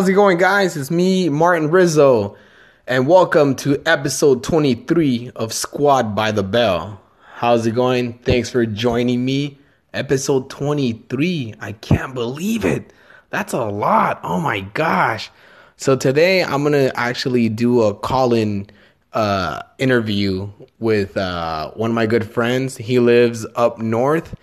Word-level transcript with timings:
how's 0.00 0.08
it 0.08 0.14
going, 0.14 0.38
guys? 0.38 0.78
It's 0.78 0.90
me, 0.90 1.28
Martin 1.28 1.70
Rizzo, 1.70 2.34
and 2.86 3.06
welcome 3.06 3.54
to 3.56 3.82
episode 3.84 4.42
23 4.42 5.30
of 5.36 5.52
Squad 5.52 6.16
by 6.16 6.32
the 6.32 6.42
Bell. 6.42 6.98
How's 7.34 7.66
it 7.66 7.74
going? 7.74 8.14
Thanks 8.20 8.48
for 8.48 8.64
joining 8.64 9.22
me. 9.26 9.58
Episode 9.92 10.48
23. 10.48 11.52
I 11.60 11.72
can't 11.72 12.14
believe 12.14 12.64
it. 12.64 12.94
That's 13.28 13.52
a 13.52 13.66
lot. 13.66 14.20
Oh 14.22 14.40
my 14.40 14.60
gosh. 14.60 15.30
So 15.76 15.96
today 15.96 16.42
I'm 16.44 16.62
going 16.62 16.72
to 16.72 16.98
actually 16.98 17.50
do 17.50 17.82
a 17.82 17.92
call-in 17.92 18.70
uh, 19.12 19.60
interview 19.76 20.48
with 20.78 21.14
uh, 21.18 21.72
one 21.72 21.90
of 21.90 21.94
my 21.94 22.06
good 22.06 22.24
friends. 22.24 22.78
He 22.78 22.98
lives 22.98 23.44
up 23.54 23.78
north. 23.78 24.34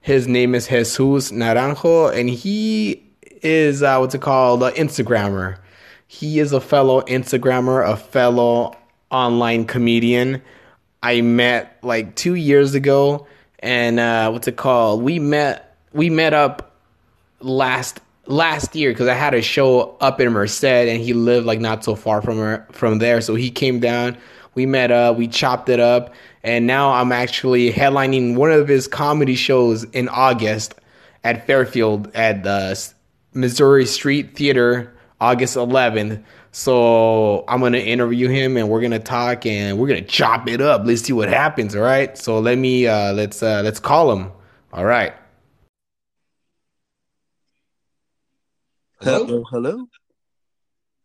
His 0.00 0.26
name 0.26 0.56
is 0.56 0.66
Jesus 0.66 1.30
Naranjo, 1.30 2.12
and 2.12 2.28
he 2.28 3.05
is 3.42 3.82
uh, 3.82 3.98
what's 3.98 4.14
it 4.14 4.20
called? 4.20 4.62
An 4.62 4.72
Instagrammer. 4.72 5.58
He 6.06 6.38
is 6.38 6.52
a 6.52 6.60
fellow 6.60 7.02
Instagrammer, 7.02 7.88
a 7.88 7.96
fellow 7.96 8.76
online 9.10 9.64
comedian. 9.64 10.42
I 11.02 11.20
met 11.20 11.78
like 11.82 12.14
two 12.14 12.34
years 12.34 12.74
ago, 12.74 13.26
and 13.60 14.00
uh, 14.00 14.30
what's 14.30 14.48
it 14.48 14.56
called? 14.56 15.02
We 15.02 15.18
met 15.18 15.76
we 15.92 16.10
met 16.10 16.34
up 16.34 16.76
last 17.40 18.00
last 18.26 18.74
year 18.74 18.92
because 18.92 19.08
I 19.08 19.14
had 19.14 19.34
a 19.34 19.42
show 19.42 19.96
up 20.00 20.20
in 20.20 20.32
Merced, 20.32 20.64
and 20.64 21.00
he 21.00 21.12
lived 21.12 21.46
like 21.46 21.60
not 21.60 21.84
so 21.84 21.94
far 21.94 22.22
from 22.22 22.38
her, 22.38 22.66
from 22.72 22.98
there. 22.98 23.20
So 23.20 23.34
he 23.34 23.50
came 23.50 23.80
down. 23.80 24.16
We 24.54 24.66
met 24.66 24.90
up. 24.90 25.16
We 25.16 25.28
chopped 25.28 25.68
it 25.68 25.80
up, 25.80 26.14
and 26.42 26.66
now 26.66 26.92
I'm 26.92 27.12
actually 27.12 27.72
headlining 27.72 28.36
one 28.36 28.50
of 28.50 28.68
his 28.68 28.88
comedy 28.88 29.34
shows 29.34 29.84
in 29.84 30.08
August 30.08 30.74
at 31.24 31.46
Fairfield 31.46 32.10
at 32.14 32.42
the 32.44 32.74
Missouri 33.36 33.86
Street 33.86 34.36
Theater, 34.36 34.96
August 35.20 35.56
11th. 35.56 36.24
So 36.52 37.44
I'm 37.46 37.60
gonna 37.60 37.78
interview 37.78 38.28
him, 38.28 38.56
and 38.56 38.68
we're 38.68 38.80
gonna 38.80 38.98
talk, 38.98 39.44
and 39.44 39.78
we're 39.78 39.88
gonna 39.88 40.00
chop 40.02 40.48
it 40.48 40.60
up. 40.60 40.82
Let's 40.84 41.02
see 41.02 41.12
what 41.12 41.28
happens. 41.28 41.76
All 41.76 41.82
right. 41.82 42.16
So 42.16 42.38
let 42.38 42.56
me 42.56 42.86
uh, 42.86 43.12
let's 43.12 43.42
uh, 43.42 43.60
let's 43.62 43.78
call 43.78 44.10
him. 44.10 44.32
All 44.72 44.84
right. 44.84 45.12
Hello, 49.02 49.44
hello. 49.50 49.86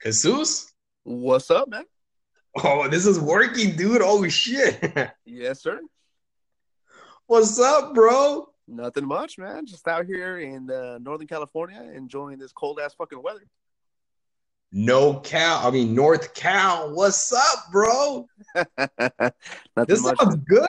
Jesus. 0.02 0.72
What's 1.04 1.52
up, 1.52 1.68
man? 1.68 1.84
Oh, 2.64 2.88
this 2.88 3.06
is 3.06 3.20
working, 3.20 3.76
dude. 3.76 4.02
Oh 4.02 4.28
shit. 4.30 5.12
Yes, 5.26 5.64
sir. 5.64 5.80
What's 7.28 7.60
up, 7.60 7.94
bro? 7.94 8.51
Nothing 8.72 9.06
much, 9.06 9.38
man. 9.38 9.66
Just 9.66 9.86
out 9.88 10.06
here 10.06 10.40
in 10.40 10.72
uh, 10.72 10.98
Northern 11.02 11.28
California, 11.28 11.82
enjoying 11.94 12.38
this 12.38 12.54
cold 12.54 12.80
ass 12.80 12.94
fucking 12.94 13.22
weather. 13.22 13.44
No 14.72 15.16
Cal. 15.16 15.68
I 15.68 15.72
mean 15.72 15.94
North 15.94 16.34
Cal. 16.34 16.96
What's 16.96 17.34
up, 17.34 17.72
bro? 17.72 18.26
This 19.88 20.02
much. 20.02 20.18
sounds 20.18 20.38
good. 20.48 20.68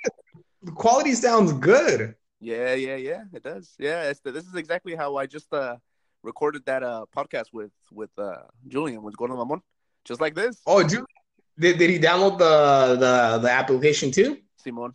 The 0.62 0.72
quality 0.72 1.14
sounds 1.14 1.52
good. 1.52 2.16
Yeah, 2.40 2.74
yeah, 2.74 2.96
yeah. 2.96 3.22
It 3.32 3.44
does. 3.44 3.74
Yeah, 3.78 4.10
it's 4.10 4.18
this 4.18 4.46
is 4.46 4.56
exactly 4.56 4.96
how 4.96 5.16
I 5.16 5.26
just 5.26 5.52
uh 5.54 5.76
recorded 6.24 6.64
that 6.66 6.82
uh 6.82 7.04
podcast 7.16 7.52
with 7.52 7.70
with 7.92 8.10
uh 8.18 8.42
Julian 8.66 9.02
with 9.04 9.16
Gordo 9.16 9.36
Mamon, 9.36 9.60
just 10.04 10.20
like 10.20 10.34
this. 10.34 10.60
Oh, 10.66 10.82
dude. 10.82 11.04
Did, 11.56 11.78
did 11.78 11.90
he 11.90 11.98
download 12.00 12.38
the, 12.38 12.96
the 12.96 13.38
the 13.42 13.50
application 13.50 14.10
too? 14.10 14.38
Simon. 14.56 14.94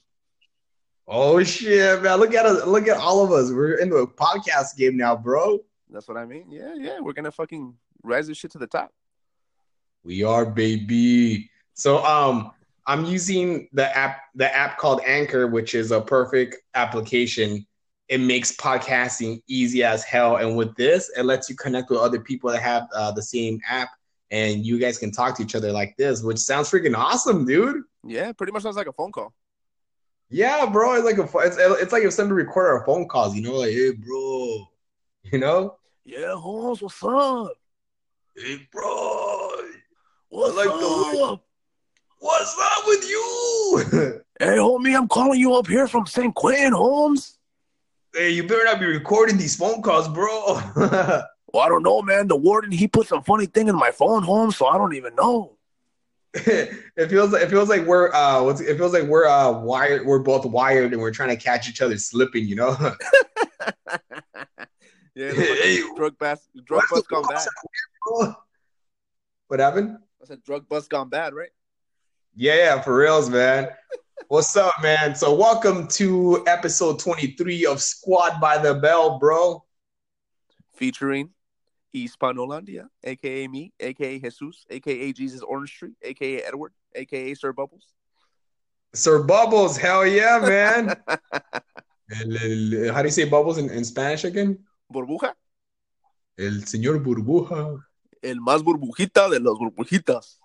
Oh 1.09 1.41
shit, 1.41 2.01
man! 2.01 2.19
Look 2.19 2.33
at 2.33 2.45
us! 2.45 2.65
Look 2.65 2.87
at 2.89 2.97
all 2.97 3.23
of 3.23 3.31
us. 3.31 3.49
We're 3.49 3.75
in 3.75 3.89
the 3.89 4.05
podcast 4.07 4.75
game 4.75 4.97
now, 4.97 5.15
bro. 5.15 5.59
That's 5.89 6.05
what 6.05 6.17
I 6.17 6.25
mean. 6.25 6.47
Yeah, 6.51 6.73
yeah. 6.75 6.99
We're 6.99 7.13
gonna 7.13 7.31
fucking 7.31 7.75
rise 8.03 8.27
this 8.27 8.37
shit 8.37 8.51
to 8.51 8.57
the 8.57 8.67
top. 8.67 8.91
We 10.03 10.23
are, 10.23 10.45
baby. 10.45 11.49
So, 11.75 12.03
um, 12.03 12.51
I'm 12.87 13.05
using 13.05 13.69
the 13.71 13.95
app, 13.95 14.19
the 14.35 14.53
app 14.53 14.77
called 14.77 14.99
Anchor, 15.05 15.47
which 15.47 15.75
is 15.75 15.91
a 15.91 16.01
perfect 16.01 16.57
application. 16.73 17.65
It 18.09 18.19
makes 18.19 18.53
podcasting 18.53 19.41
easy 19.47 19.83
as 19.83 20.03
hell, 20.03 20.37
and 20.37 20.57
with 20.57 20.75
this, 20.75 21.09
it 21.17 21.23
lets 21.23 21.49
you 21.49 21.55
connect 21.55 21.89
with 21.89 21.99
other 21.99 22.19
people 22.19 22.49
that 22.51 22.61
have 22.61 22.83
uh, 22.93 23.13
the 23.13 23.23
same 23.23 23.61
app, 23.69 23.89
and 24.31 24.65
you 24.65 24.77
guys 24.77 24.97
can 24.97 25.11
talk 25.11 25.37
to 25.37 25.43
each 25.43 25.55
other 25.55 25.71
like 25.71 25.95
this, 25.97 26.21
which 26.21 26.39
sounds 26.39 26.69
freaking 26.69 26.97
awesome, 26.97 27.45
dude. 27.45 27.83
Yeah, 28.03 28.33
pretty 28.33 28.51
much 28.51 28.63
sounds 28.63 28.75
like 28.75 28.87
a 28.87 28.93
phone 28.93 29.13
call. 29.13 29.33
Yeah, 30.29 30.65
bro. 30.65 30.93
It's 30.95 31.05
like 31.05 31.17
a, 31.17 31.37
it's, 31.47 31.57
it's 31.57 31.91
like 31.93 32.03
if 32.03 32.13
somebody 32.13 32.43
recorded 32.43 32.69
our 32.79 32.85
phone 32.85 33.07
calls, 33.07 33.35
you 33.35 33.41
know, 33.41 33.53
like, 33.53 33.71
hey, 33.71 33.91
bro, 33.91 34.67
you 35.31 35.39
know, 35.39 35.77
Yeah, 36.05 36.35
Holmes, 36.35 36.81
what's 36.81 37.01
up? 37.03 37.53
hey, 38.35 38.67
bro, 38.71 39.49
What's 40.29 40.55
like 40.57 40.67
the 40.67 41.21
up? 41.23 41.43
what's 42.19 42.55
up 42.59 42.83
with 42.87 43.09
you? 43.09 44.21
Hey, 44.39 44.57
homie, 44.57 44.95
I'm 44.95 45.07
calling 45.07 45.39
you 45.39 45.55
up 45.55 45.65
here 45.65 45.87
from 45.87 46.05
San 46.05 46.31
Quentin, 46.31 46.71
Holmes. 46.71 47.39
hey, 48.13 48.29
you 48.29 48.43
better 48.47 48.65
not 48.65 48.79
be 48.79 48.85
recording 48.85 49.35
these 49.35 49.55
phone 49.55 49.81
calls, 49.81 50.07
bro. 50.07 50.61
Well, 51.53 51.65
I 51.65 51.69
don't 51.69 51.81
know, 51.81 52.01
man. 52.01 52.27
The 52.27 52.35
warden 52.35 52.71
he 52.71 52.87
put 52.89 53.07
some 53.07 53.23
funny 53.23 53.45
thing 53.47 53.67
in 53.69 53.75
my 53.75 53.89
phone, 53.91 54.21
Holmes, 54.21 54.57
so 54.57 54.67
I 54.67 54.77
don't 54.77 54.93
even 54.93 55.15
know. 55.15 55.56
it 56.97 57.09
feels 57.09 57.31
like 57.31 57.41
it 57.41 57.49
feels 57.49 57.69
like 57.69 57.85
we're 57.85 58.13
uh 58.13 58.43
what's 58.43 58.61
it 58.61 58.77
feels 58.77 58.93
like 58.93 59.03
we're 59.03 59.27
uh 59.27 59.51
wired 59.51 60.05
we're 60.05 60.19
both 60.19 60.45
wired 60.45 60.93
and 60.93 61.01
we're 61.01 61.11
trying 61.11 61.29
to 61.29 61.35
catch 61.35 61.69
each 61.69 61.81
other 61.81 61.97
slipping, 61.97 62.45
you 62.45 62.55
know. 62.55 62.75
Yeah, 65.15 65.31
Hey, 65.33 65.81
drug 65.95 66.15
bus, 66.19 66.47
drug 66.63 66.83
bus 66.91 67.01
gone 67.07 67.23
bad. 67.27 67.47
What 69.47 69.59
happened? 69.59 69.97
I 70.21 70.25
said 70.25 70.43
drug 70.43 70.69
bus 70.69 70.87
gone 70.87 71.09
bad, 71.09 71.33
right? 71.33 71.49
Yeah, 72.35 72.53
yeah, 72.53 72.81
for 72.83 72.95
reals, 72.95 73.27
man. 73.27 73.69
What's 74.27 74.55
up, 74.55 74.75
man? 74.83 75.15
So 75.15 75.33
welcome 75.33 75.87
to 75.87 76.43
episode 76.45 76.99
23 76.99 77.65
of 77.65 77.81
Squad 77.81 78.39
by 78.39 78.59
the 78.59 78.75
Bell, 78.75 79.17
bro. 79.17 79.63
Featuring 80.75 81.31
Hispanolandia, 82.05 82.87
aka 83.05 83.47
me, 83.47 83.71
aka 83.79 84.19
Jesus, 84.19 84.65
aka 84.69 85.13
Jesus 85.13 85.41
Orange 85.41 85.69
Street, 85.69 85.95
aka 86.03 86.43
Edward, 86.43 86.73
aka 86.95 87.33
Sir 87.35 87.53
Bubbles. 87.53 87.93
Sir 88.93 89.23
Bubbles, 89.23 89.77
hell 89.77 90.05
yeah, 90.05 90.39
man. 90.39 90.95
How 92.93 93.01
do 93.01 93.07
you 93.07 93.11
say 93.11 93.25
bubbles 93.25 93.57
in, 93.57 93.69
in 93.69 93.83
Spanish 93.83 94.23
again? 94.23 94.57
Burbuja, 94.91 95.33
El 96.37 96.63
señor 96.65 97.03
Burbuja. 97.03 97.83
el 98.21 98.39
más 98.39 98.63
burbujita 98.63 99.29
de 99.29 99.39
los 99.39 99.57
burbujitas. 99.59 100.39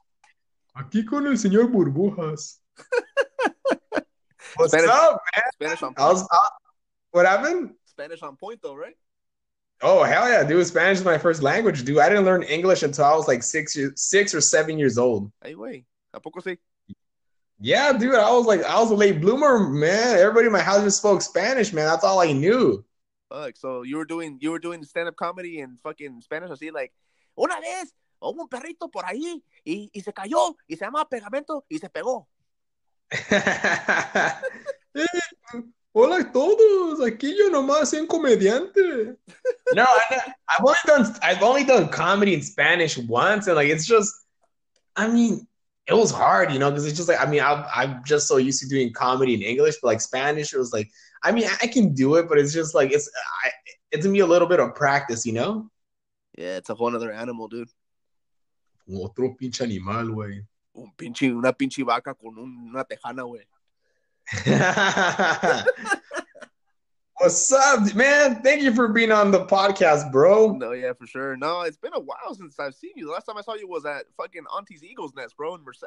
Aquí 0.75 1.05
con 1.05 1.27
el 1.27 1.39
señor 1.39 1.69
Burbujas. 1.71 2.61
What's 4.57 4.73
Spanish- 4.75 4.91
up, 4.91 5.21
man? 5.35 5.43
Spanish 5.55 5.83
on 5.83 5.95
I 5.97 6.09
was, 6.09 6.23
I- 6.31 6.49
what 7.13 7.27
happened? 7.27 7.75
Spanish 7.85 8.23
on 8.23 8.37
point 8.37 8.61
though, 8.63 8.75
right? 8.75 8.97
Oh 9.85 10.05
hell 10.05 10.29
yeah, 10.29 10.45
dude! 10.45 10.65
Spanish 10.65 10.99
is 10.99 11.05
my 11.05 11.19
first 11.19 11.43
language, 11.43 11.85
dude. 11.85 11.99
I 11.99 12.09
didn't 12.09 12.25
learn 12.25 12.45
English 12.45 12.85
until 12.85 13.05
I 13.05 13.17
was 13.17 13.27
like 13.27 13.43
six 13.43 13.75
years, 13.75 14.01
six 14.01 14.33
or 14.33 14.41
seven 14.41 14.79
years 14.79 14.97
old. 14.97 15.33
Ay, 15.43 15.55
güey. 15.55 15.85
¿A 16.15 16.21
poco 16.21 16.41
sí? 16.41 16.57
Yeah, 17.59 17.93
dude. 17.93 18.15
I 18.15 18.31
was 18.31 18.47
like, 18.47 18.63
I 18.63 18.79
was 18.79 18.93
a 18.93 18.95
late 18.95 19.21
bloomer, 19.21 19.59
man. 19.59 20.19
Everybody 20.19 20.47
in 20.47 20.53
my 20.53 20.61
house 20.63 20.85
just 20.85 20.99
spoke 20.99 21.21
Spanish, 21.21 21.73
man. 21.73 21.87
That's 21.87 22.05
all 22.05 22.21
I 22.21 22.33
knew. 22.33 22.85
Fuck. 23.29 23.57
So 23.57 23.83
you 23.83 23.97
were 23.97 24.05
doing 24.05 24.39
you 24.41 24.53
were 24.53 24.61
doing 24.61 24.85
stand 24.85 25.09
up 25.09 25.17
comedy 25.17 25.59
in 25.59 25.77
fucking 25.79 26.21
Spanish 26.21 26.51
I 26.51 26.55
see, 26.55 26.71
like 26.71 26.93
una 27.37 27.61
vez 27.61 27.93
hubo 28.21 28.43
un 28.43 28.49
perrito 28.49 28.89
por 28.89 29.05
ahí 29.05 29.43
y, 29.65 29.91
y 29.93 30.01
se 30.01 30.13
cayó 30.13 30.55
y 30.69 30.77
se 30.77 30.85
llama 30.85 31.09
pegamento 31.09 31.65
y 31.69 31.79
se 31.79 31.89
pegó. 31.89 32.29
Hola 35.95 36.21
a 36.21 36.33
todos. 36.33 37.01
Aquí 37.01 37.37
yo 37.37 37.51
nomás 37.51 37.91
soy 37.91 38.01
un 38.01 38.07
comediante. 38.07 39.17
No, 39.75 39.85
I, 39.85 40.33
I've 40.49 40.65
only 40.65 40.79
done 40.87 41.15
I've 41.23 41.43
only 41.43 41.65
done 41.65 41.89
comedy 41.89 42.33
in 42.33 42.43
Spanish 42.43 42.97
once, 42.97 43.47
and 43.47 43.57
like 43.57 43.69
it's 43.69 43.87
just, 43.87 44.11
I 44.97 45.09
mean, 45.09 45.47
it 45.87 45.95
was 45.95 46.11
hard, 46.11 46.51
you 46.53 46.59
know, 46.59 46.71
because 46.71 46.87
it's 46.87 46.97
just 46.97 47.09
like 47.09 47.21
I 47.21 47.27
mean, 47.27 47.43
I'm 47.43 47.65
I'm 47.75 48.03
just 48.05 48.27
so 48.27 48.39
used 48.39 48.61
to 48.63 48.69
doing 48.69 48.93
comedy 48.93 49.35
in 49.35 49.43
English, 49.43 49.77
but 49.83 49.89
like 49.89 50.01
Spanish, 50.01 50.55
it 50.55 50.59
was 50.59 50.73
like, 50.73 50.89
I 51.23 51.31
mean, 51.33 51.47
I 51.61 51.67
can 51.67 51.93
do 51.95 52.15
it, 52.17 52.27
but 52.27 52.39
it's 52.39 52.55
just 52.55 52.75
like 52.75 52.91
it's 52.91 53.11
I, 53.45 53.51
it's 53.91 54.07
gonna 54.07 54.15
be 54.15 54.21
a 54.21 54.27
little 54.27 54.49
bit 54.49 54.61
of 54.61 54.75
practice, 54.75 55.27
you 55.27 55.35
know. 55.35 55.71
Yeah, 56.39 56.57
it's 56.57 56.71
a 56.71 56.75
whole 56.75 56.95
other 56.97 57.13
animal, 57.13 57.49
dude. 57.49 57.69
Otro 58.89 59.37
pinche 59.39 59.61
animal, 59.61 60.07
güey. 60.07 60.41
Un 60.75 60.91
pinche, 60.97 61.31
una 61.31 61.53
pinche 61.53 61.85
vaca 61.85 62.15
con 62.15 62.39
una 62.39 62.85
tejana, 62.85 63.25
güey. 63.25 63.45
What's 67.19 67.53
up, 67.53 67.95
man? 67.95 68.43
Thank 68.43 68.63
you 68.63 68.75
for 68.75 68.89
being 68.89 69.13
on 69.13 69.31
the 69.31 69.45
podcast, 69.47 70.11
bro. 70.11 70.53
No, 70.53 70.73
yeah, 70.73 70.93
for 70.93 71.07
sure. 71.07 71.37
No, 71.37 71.61
it's 71.63 71.77
been 71.77 71.93
a 71.95 72.01
while 72.01 72.35
since 72.35 72.59
I've 72.59 72.75
seen 72.75 72.93
you. 72.97 73.07
The 73.07 73.13
last 73.13 73.27
time 73.27 73.37
I 73.37 73.43
saw 73.43 73.55
you 73.55 73.69
was 73.69 73.87
at 73.87 74.07
fucking 74.17 74.43
Auntie's 74.53 74.83
Eagles 74.83 75.13
Nest, 75.15 75.37
bro, 75.37 75.55
in 75.55 75.63
Merced. 75.63 75.85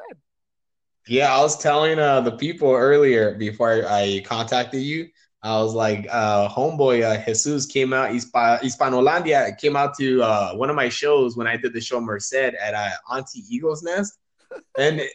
Yeah, 1.06 1.34
I 1.36 1.40
was 1.40 1.58
telling 1.58 1.98
uh, 1.98 2.22
the 2.22 2.32
people 2.32 2.70
earlier 2.72 3.34
before 3.34 3.84
I 3.86 4.22
contacted 4.24 4.80
you. 4.82 5.08
I 5.42 5.60
was 5.60 5.74
like, 5.74 6.06
uh, 6.10 6.48
homeboy 6.48 7.02
uh, 7.04 7.22
Jesus 7.24 7.66
came 7.66 7.92
out, 7.92 8.10
Hispa- 8.10 8.60
Hispanolandia 8.60 9.56
came 9.58 9.76
out 9.76 9.96
to 9.98 10.22
uh, 10.22 10.54
one 10.54 10.70
of 10.70 10.74
my 10.76 10.88
shows 10.88 11.36
when 11.36 11.46
I 11.46 11.56
did 11.56 11.72
the 11.74 11.80
show 11.80 12.00
Merced 12.00 12.34
at 12.34 12.74
uh, 12.74 12.90
Auntie 13.14 13.44
Eagle's 13.48 13.82
Nest, 13.82 14.18
and 14.78 15.00
it, 15.00 15.12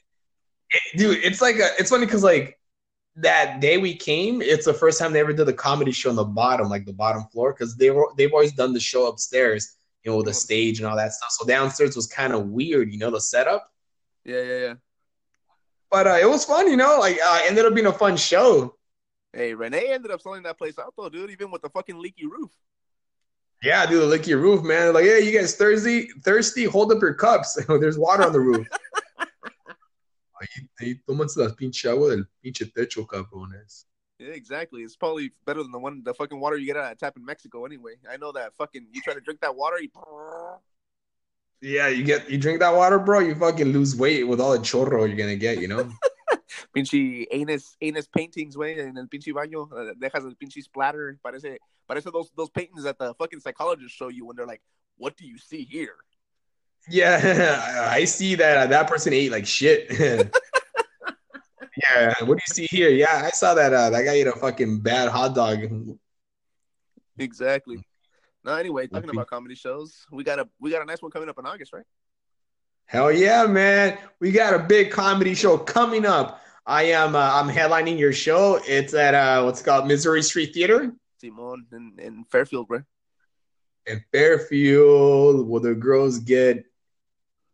it- 0.69 0.97
dude, 0.97 1.17
it's 1.23 1.41
like 1.41 1.55
a, 1.55 1.69
it's 1.79 1.89
funny 1.89 2.05
because 2.05 2.23
like 2.23 2.57
that 3.17 3.59
day 3.59 3.77
we 3.77 3.95
came, 3.95 4.41
it's 4.41 4.65
the 4.65 4.73
first 4.73 4.99
time 4.99 5.13
they 5.13 5.19
ever 5.19 5.33
did 5.33 5.47
a 5.47 5.53
comedy 5.53 5.91
show 5.91 6.09
on 6.09 6.15
the 6.15 6.23
bottom, 6.23 6.69
like 6.69 6.85
the 6.85 6.93
bottom 6.93 7.23
floor, 7.31 7.53
because 7.53 7.75
they 7.75 7.91
were 7.91 8.07
they've 8.17 8.31
always 8.31 8.53
done 8.53 8.73
the 8.73 8.79
show 8.79 9.07
upstairs, 9.07 9.75
you 10.03 10.11
know, 10.11 10.17
with 10.17 10.27
the 10.27 10.33
stage 10.33 10.79
and 10.79 10.87
all 10.87 10.95
that 10.95 11.11
stuff. 11.11 11.31
So 11.31 11.45
downstairs 11.45 11.95
was 11.95 12.07
kind 12.07 12.33
of 12.33 12.47
weird, 12.47 12.91
you 12.91 12.99
know, 12.99 13.11
the 13.11 13.21
setup. 13.21 13.69
Yeah, 14.23 14.41
yeah, 14.41 14.59
yeah. 14.59 14.73
But 15.89 16.07
uh, 16.07 16.17
it 16.21 16.29
was 16.29 16.45
fun, 16.45 16.69
you 16.69 16.77
know. 16.77 16.97
Like 16.99 17.19
uh, 17.23 17.41
ended 17.45 17.65
up 17.65 17.75
being 17.75 17.87
a 17.87 17.93
fun 17.93 18.15
show. 18.15 18.75
Hey, 19.33 19.53
Renee 19.53 19.91
ended 19.91 20.11
up 20.11 20.21
selling 20.21 20.43
that 20.43 20.57
place 20.57 20.79
out 20.79 20.93
though, 20.97 21.09
dude. 21.09 21.31
Even 21.31 21.51
with 21.51 21.61
the 21.61 21.69
fucking 21.69 21.99
leaky 21.99 22.25
roof. 22.25 22.51
Yeah, 23.61 23.85
dude, 23.85 24.01
the 24.01 24.07
leaky 24.07 24.33
roof, 24.33 24.63
man. 24.63 24.93
Like, 24.93 25.03
hey, 25.03 25.21
you 25.21 25.37
guys 25.37 25.55
thirsty? 25.55 26.07
Thirsty? 26.23 26.63
Hold 26.63 26.91
up 26.91 27.01
your 27.01 27.13
cups. 27.13 27.53
There's 27.67 27.97
water 27.97 28.23
on 28.23 28.33
the 28.33 28.39
roof. 28.39 28.67
Ahí, 30.41 30.69
ahí, 30.79 30.95
tómanse 31.05 31.39
las 31.39 31.53
pinche 31.53 31.87
agua 31.87 32.09
del 32.09 32.25
pinche 32.41 32.65
techo, 32.65 33.05
cabrones. 33.05 33.85
Yeah, 34.17 34.33
exactly. 34.33 34.81
It's 34.81 34.95
probably 34.95 35.31
better 35.45 35.61
than 35.61 35.71
the 35.71 35.79
one, 35.79 36.03
the 36.03 36.13
fucking 36.13 36.39
water 36.39 36.57
you 36.57 36.65
get 36.65 36.77
out 36.77 36.91
of 36.91 36.97
tap 36.97 37.15
in 37.15 37.23
Mexico. 37.23 37.65
Anyway, 37.65 37.93
I 38.09 38.17
know 38.17 38.31
that 38.33 38.53
fucking. 38.57 38.87
You 38.91 39.01
try 39.01 39.13
to 39.13 39.21
drink 39.21 39.39
that 39.41 39.55
water, 39.55 39.79
you. 39.81 39.89
Yeah, 41.63 41.89
you 41.89 42.03
get 42.03 42.27
you 42.27 42.39
drink 42.39 42.59
that 42.61 42.73
water, 42.73 42.97
bro. 42.97 43.19
You 43.19 43.35
fucking 43.35 43.71
lose 43.71 43.95
weight 43.95 44.27
with 44.27 44.41
all 44.41 44.53
the 44.53 44.57
chorro 44.57 45.07
you're 45.07 45.15
gonna 45.15 45.35
get. 45.35 45.59
You 45.59 45.67
know. 45.67 45.91
Pinche 46.75 47.27
anus, 47.31 47.77
anus 47.81 48.07
paintings, 48.07 48.55
güey, 48.55 48.79
en 48.79 48.97
el 48.97 49.05
pinche 49.07 49.31
baño. 49.31 49.69
uh, 49.71 49.93
Dejas 49.93 50.25
el 50.25 50.35
pinche 50.35 50.63
splatter. 50.63 51.19
Parece, 51.23 51.57
parece 51.87 52.11
those 52.11 52.31
those 52.35 52.49
paintings 52.49 52.83
that 52.83 52.97
the 52.97 53.13
fucking 53.13 53.41
psychologists 53.41 53.95
show 53.95 54.07
you 54.07 54.25
when 54.25 54.35
they're 54.35 54.47
like, 54.47 54.61
"What 54.97 55.15
do 55.17 55.27
you 55.27 55.37
see 55.37 55.63
here?" 55.63 55.97
Yeah, 56.89 57.85
I 57.91 58.05
see 58.05 58.35
that 58.35 58.69
that 58.69 58.87
person 58.87 59.13
ate 59.13 59.31
like 59.31 59.45
shit. 59.45 59.87
yeah, 59.99 60.23
what 62.21 62.37
do 62.37 62.43
you 62.47 62.53
see 62.53 62.65
here? 62.65 62.89
Yeah, 62.89 63.23
I 63.25 63.29
saw 63.29 63.53
that 63.53 63.73
uh, 63.73 63.89
that 63.91 64.03
guy 64.03 64.13
ate 64.13 64.27
a 64.27 64.33
fucking 64.33 64.79
bad 64.79 65.09
hot 65.09 65.35
dog. 65.35 65.59
Exactly. 67.17 67.85
No, 68.43 68.55
anyway, 68.55 68.87
talking 68.87 69.09
about 69.09 69.27
comedy 69.27 69.55
shows, 69.55 70.05
we 70.11 70.23
got 70.23 70.39
a 70.39 70.49
we 70.59 70.71
got 70.71 70.81
a 70.81 70.85
nice 70.85 71.01
one 71.01 71.11
coming 71.11 71.29
up 71.29 71.37
in 71.37 71.45
August, 71.45 71.73
right? 71.73 71.85
Hell 72.85 73.11
yeah, 73.11 73.45
man! 73.45 73.97
We 74.19 74.31
got 74.31 74.53
a 74.53 74.59
big 74.59 74.91
comedy 74.91 75.35
show 75.35 75.57
coming 75.57 76.05
up. 76.05 76.41
I 76.65 76.83
am 76.83 77.15
uh, 77.15 77.31
I'm 77.33 77.49
headlining 77.49 77.99
your 77.99 78.13
show. 78.13 78.59
It's 78.67 78.93
at 78.93 79.13
uh, 79.13 79.43
what's 79.43 79.61
called 79.61 79.87
Missouri 79.87 80.23
Street 80.23 80.53
Theater 80.53 80.93
Simon 81.21 81.65
in, 81.71 81.93
in 81.99 82.23
Fairfield, 82.25 82.67
bro. 82.67 82.81
in 83.85 84.03
Fairfield, 84.11 85.47
will 85.47 85.59
the 85.59 85.75
girls 85.75 86.19
get 86.19 86.65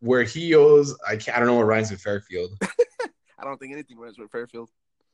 where 0.00 0.22
heels. 0.22 0.98
I 1.06 1.16
can't, 1.16 1.36
I 1.36 1.40
don't 1.40 1.48
know 1.48 1.54
what 1.54 1.66
rhymes 1.66 1.90
with 1.90 2.00
Fairfield. 2.00 2.52
I 3.38 3.44
don't 3.44 3.58
think 3.58 3.72
anything 3.72 3.98
runs 3.98 4.18
with 4.18 4.30
Fairfield. 4.30 4.70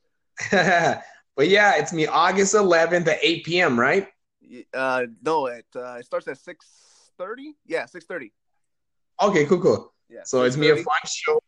but 0.51 1.47
yeah, 1.47 1.75
it's 1.77 1.93
me 1.93 2.07
August 2.07 2.53
11th 2.55 3.07
at 3.07 3.19
8 3.21 3.45
p.m. 3.45 3.79
Right? 3.79 4.07
Uh, 4.73 5.05
no, 5.23 5.47
it 5.47 5.65
uh, 5.75 5.95
it 5.95 6.05
starts 6.05 6.27
at 6.27 6.37
six 6.37 6.67
thirty. 7.17 7.55
Yeah, 7.65 7.85
six 7.87 8.05
thirty. 8.05 8.31
Okay, 9.19 9.45
cool, 9.45 9.59
cool. 9.59 9.93
Yeah. 10.07 10.21
So 10.23 10.43
it's 10.43 10.55
me 10.55 10.69
a 10.69 10.75
fun 10.75 11.01
show. 11.07 11.39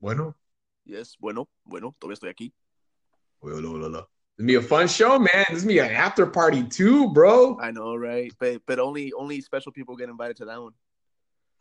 Bueno, 0.00 0.34
Yes, 0.84 1.16
bueno, 1.18 1.48
bueno, 1.64 1.94
todavía 1.98 2.14
estoy 2.14 2.30
aquí. 2.30 2.52
well, 3.40 3.60
la, 3.62 3.70
la, 3.78 3.88
la. 3.88 4.08
It's 4.36 4.44
me 4.44 4.56
a 4.56 4.62
fun 4.62 4.88
show, 4.88 5.16
man. 5.16 5.44
This 5.48 5.58
is 5.58 5.64
me 5.64 5.78
an 5.78 5.92
after 5.92 6.26
party 6.26 6.64
too, 6.64 7.08
bro. 7.12 7.56
I 7.60 7.70
know, 7.70 7.94
right? 7.94 8.32
But 8.40 8.62
but 8.66 8.80
only 8.80 9.12
only 9.12 9.40
special 9.40 9.70
people 9.70 9.94
get 9.94 10.08
invited 10.08 10.36
to 10.38 10.44
that 10.46 10.60
one. 10.60 10.72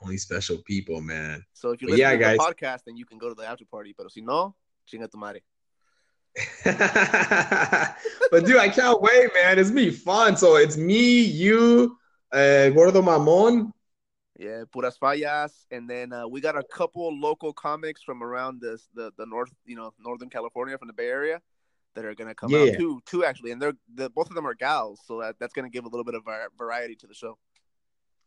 Only 0.01 0.17
special 0.17 0.57
people, 0.65 0.99
man. 0.99 1.45
So 1.53 1.69
if 1.69 1.83
you 1.83 1.89
listen 1.89 1.99
yeah, 1.99 2.11
to 2.13 2.17
guys. 2.17 2.37
the 2.37 2.43
podcast, 2.43 2.79
then 2.87 2.97
you 2.97 3.05
can 3.05 3.19
go 3.19 3.29
to 3.29 3.35
the 3.35 3.45
after 3.45 3.63
party. 3.65 3.93
Pero 3.95 4.09
si 4.09 4.21
no, 4.21 4.55
chinga 4.91 5.07
tu 5.07 5.19
madre. 5.19 5.41
but 8.31 8.43
dude, 8.43 8.57
I 8.57 8.69
can't 8.69 8.99
wait, 8.99 9.29
man. 9.35 9.59
It's 9.59 9.69
me 9.69 9.91
fun. 9.91 10.35
So 10.35 10.55
it's 10.55 10.75
me, 10.75 11.21
you, 11.21 11.95
uh, 12.31 12.69
Gordo 12.69 13.03
Mamon. 13.03 13.71
Yeah, 14.39 14.63
puras 14.75 14.97
fallas, 14.97 15.67
and 15.69 15.87
then 15.87 16.11
uh, 16.11 16.27
we 16.27 16.41
got 16.41 16.57
a 16.57 16.63
couple 16.63 17.15
local 17.15 17.53
comics 17.53 18.01
from 18.01 18.23
around 18.23 18.61
this 18.61 18.89
the 18.95 19.11
the 19.15 19.27
north, 19.27 19.53
you 19.63 19.75
know, 19.75 19.93
Northern 19.99 20.31
California 20.31 20.75
from 20.75 20.87
the 20.87 20.93
Bay 20.93 21.07
Area 21.07 21.39
that 21.95 22.05
are 22.05 22.15
gonna 22.15 22.35
come 22.35 22.49
Yeah. 22.51 22.59
out 22.71 22.77
too, 22.77 23.01
two 23.05 23.23
actually, 23.25 23.51
and 23.51 23.61
they're 23.61 23.73
the 23.93 24.09
both 24.09 24.29
of 24.29 24.35
them 24.35 24.45
are 24.47 24.53
gals, 24.53 24.99
so 25.05 25.19
that 25.21 25.37
that's 25.39 25.53
gonna 25.53 25.69
give 25.69 25.85
a 25.85 25.89
little 25.89 26.03
bit 26.03 26.15
of 26.15 26.23
var- 26.23 26.51
variety 26.57 26.95
to 26.97 27.07
the 27.07 27.13
show. 27.13 27.37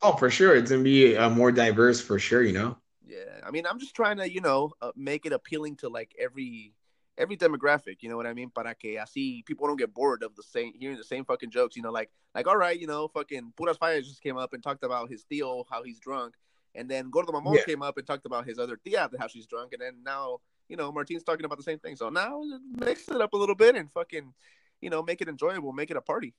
Oh, 0.02 0.14
for 0.16 0.30
sure. 0.30 0.54
It's 0.54 0.70
gonna 0.70 0.82
be 0.82 1.16
uh, 1.16 1.30
more 1.30 1.50
diverse 1.52 2.00
for 2.00 2.18
sure. 2.18 2.42
You 2.42 2.52
know. 2.52 2.78
Yeah, 3.06 3.40
I 3.46 3.50
mean, 3.52 3.66
I'm 3.66 3.78
just 3.78 3.94
trying 3.94 4.16
to, 4.16 4.28
you 4.30 4.40
know, 4.40 4.72
uh, 4.82 4.90
make 4.96 5.26
it 5.26 5.32
appealing 5.32 5.76
to 5.76 5.88
like 5.88 6.14
every 6.18 6.74
every 7.18 7.36
demographic. 7.36 7.98
You 8.00 8.08
know 8.10 8.16
what 8.16 8.26
I 8.26 8.34
mean? 8.34 8.50
Para 8.50 8.74
que 8.74 8.96
así 8.98 9.44
people 9.46 9.66
don't 9.66 9.78
get 9.78 9.94
bored 9.94 10.22
of 10.22 10.34
the 10.36 10.42
same 10.42 10.72
hearing 10.74 10.96
the 10.98 11.04
same 11.04 11.24
fucking 11.24 11.50
jokes. 11.50 11.76
You 11.76 11.82
know, 11.82 11.92
like 11.92 12.10
like 12.34 12.46
all 12.46 12.56
right, 12.56 12.78
you 12.78 12.86
know, 12.86 13.08
fucking 13.08 13.52
Puras 13.56 13.78
Fallas 13.78 14.04
just 14.06 14.22
came 14.22 14.36
up 14.36 14.52
and 14.52 14.62
talked 14.62 14.84
about 14.84 15.08
his 15.08 15.24
tío, 15.24 15.64
how 15.70 15.82
he's 15.82 15.98
drunk, 16.00 16.34
and 16.74 16.90
then 16.90 17.08
Gordo 17.10 17.32
Mamon 17.32 17.54
Yeah. 17.56 17.64
came 17.64 17.82
up 17.82 17.96
and 17.96 18.06
talked 18.06 18.26
about 18.26 18.44
his 18.46 18.58
other 18.58 18.76
tia, 18.76 19.08
how 19.18 19.28
she's 19.28 19.46
drunk, 19.46 19.72
and 19.72 19.80
then 19.80 20.02
now 20.04 20.40
you 20.68 20.76
know 20.76 20.92
Martin's 20.92 21.24
talking 21.24 21.44
about 21.44 21.58
the 21.58 21.64
same 21.64 21.78
thing. 21.78 21.96
So 21.96 22.08
now 22.08 22.42
mix 22.78 23.08
it 23.08 23.20
up 23.20 23.32
a 23.32 23.36
little 23.36 23.54
bit 23.54 23.76
and 23.76 23.90
fucking, 23.92 24.32
you 24.80 24.90
know, 24.90 25.02
make 25.02 25.20
it 25.20 25.28
enjoyable, 25.28 25.72
make 25.72 25.90
it 25.90 25.96
a 25.96 26.00
party. 26.00 26.34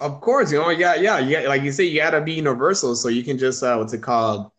Of 0.00 0.20
course, 0.20 0.50
you 0.50 0.58
know, 0.58 0.70
yeah, 0.70 0.94
yeah, 0.96 1.18
yeah. 1.18 1.40
Like 1.48 1.62
you 1.62 1.72
say, 1.72 1.84
you 1.84 2.00
gotta 2.00 2.20
be 2.20 2.34
universal, 2.34 2.96
so 2.96 3.08
you 3.08 3.22
can 3.22 3.38
just 3.38 3.62
uh, 3.62 3.76
what's 3.76 3.92
it 3.92 4.02
called? 4.02 4.50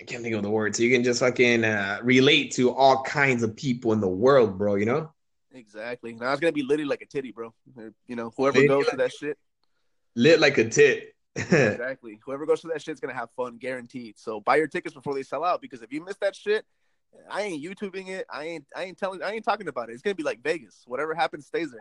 I 0.00 0.04
can't 0.04 0.22
think 0.22 0.34
of 0.34 0.42
the 0.42 0.50
word. 0.50 0.74
So 0.74 0.82
you 0.82 0.90
can 0.90 1.04
just 1.04 1.20
fucking 1.20 1.64
uh, 1.64 2.00
relate 2.02 2.52
to 2.54 2.74
all 2.74 3.04
kinds 3.04 3.44
of 3.44 3.54
people 3.54 3.92
in 3.92 4.00
the 4.00 4.08
world, 4.08 4.58
bro. 4.58 4.74
You 4.74 4.86
know, 4.86 5.12
Exactly. 5.54 6.14
Now 6.14 6.32
it's 6.32 6.40
gonna 6.40 6.52
be 6.52 6.62
litty 6.62 6.84
like 6.84 7.02
a 7.02 7.06
titty, 7.06 7.32
bro. 7.32 7.52
You 8.06 8.16
know, 8.16 8.32
whoever 8.36 8.66
goes 8.66 8.86
to 8.88 8.96
that 8.96 9.12
shit. 9.12 9.38
lit 10.14 10.40
like 10.40 10.58
a 10.58 10.68
tit. 10.68 11.14
Exactly. 11.34 12.20
Whoever 12.24 12.44
goes 12.44 12.60
to 12.60 12.68
that 12.68 12.82
shit's 12.82 13.00
gonna 13.00 13.14
have 13.14 13.30
fun, 13.36 13.56
guaranteed. 13.56 14.18
So 14.18 14.40
buy 14.40 14.56
your 14.56 14.66
tickets 14.66 14.94
before 14.94 15.14
they 15.14 15.22
sell 15.22 15.44
out 15.44 15.62
because 15.62 15.82
if 15.82 15.92
you 15.92 16.04
miss 16.04 16.16
that 16.18 16.36
shit, 16.36 16.66
I 17.30 17.42
ain't 17.42 17.62
YouTubing 17.64 18.08
it. 18.08 18.26
I 18.32 18.44
ain't 18.44 18.64
I 18.74 18.84
ain't 18.84 18.98
telling 18.98 19.22
I 19.22 19.32
ain't 19.32 19.44
talking 19.44 19.68
about 19.68 19.90
it. 19.90 19.92
It's 19.92 20.02
gonna 20.02 20.14
be 20.14 20.22
like 20.22 20.42
Vegas. 20.42 20.82
Whatever 20.86 21.14
happens 21.14 21.46
stays 21.46 21.70
there. 21.70 21.80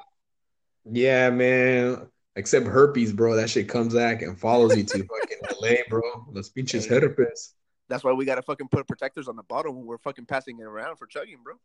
yeah, 0.92 1.30
man. 1.30 2.08
Except 2.36 2.66
herpes, 2.66 3.12
bro. 3.12 3.36
That 3.36 3.50
shit 3.50 3.68
comes 3.68 3.94
back 3.94 4.22
and 4.22 4.40
follows 4.40 4.76
you 4.78 4.84
to 4.84 4.98
fucking 5.22 5.38
LA, 5.62 5.76
bro. 5.90 6.02
Los 6.32 6.50
pinches 6.50 6.86
Hey. 6.86 7.00
herpes. 7.00 7.54
That's 7.90 8.04
why 8.06 8.14
we 8.14 8.24
gotta 8.24 8.42
fucking 8.42 8.70
put 8.70 8.88
protectors 8.88 9.28
on 9.28 9.36
the 9.36 9.44
bottom 9.44 9.76
when 9.76 9.86
we're 9.86 9.98
fucking 9.98 10.26
passing 10.26 10.58
it 10.60 10.64
around 10.64 10.96
for 10.96 11.08
chugging, 11.08 11.40
bro. 11.44 11.56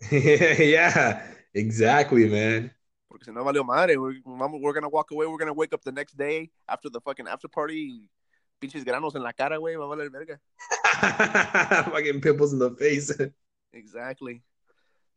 yeah, 0.10 1.26
exactly, 1.54 2.28
man. 2.28 2.70
Porque 3.10 3.24
si 3.24 3.32
no 3.32 3.42
valió 3.44 3.64
madre, 3.64 3.96
we're, 3.96 4.14
we're 4.24 4.72
gonna 4.72 4.88
walk 4.88 5.10
away. 5.10 5.26
We're 5.26 5.38
gonna 5.38 5.52
wake 5.52 5.72
up 5.72 5.82
the 5.82 5.92
next 5.92 6.16
day 6.16 6.50
after 6.68 6.88
the 6.88 7.00
fucking 7.00 7.26
after 7.26 7.48
party. 7.48 8.08
Pinches 8.60 8.84
granos 8.84 9.14
en 9.14 9.22
la 9.22 9.32
cara, 9.32 9.58
güey. 9.58 9.76
Va 9.76 9.84
a 9.84 9.88
valer 9.88 10.10
verga. 10.10 10.40
fucking 11.92 12.20
pimples 12.20 12.52
in 12.52 12.58
the 12.58 12.70
face. 12.72 13.12
Exactly. 13.72 14.42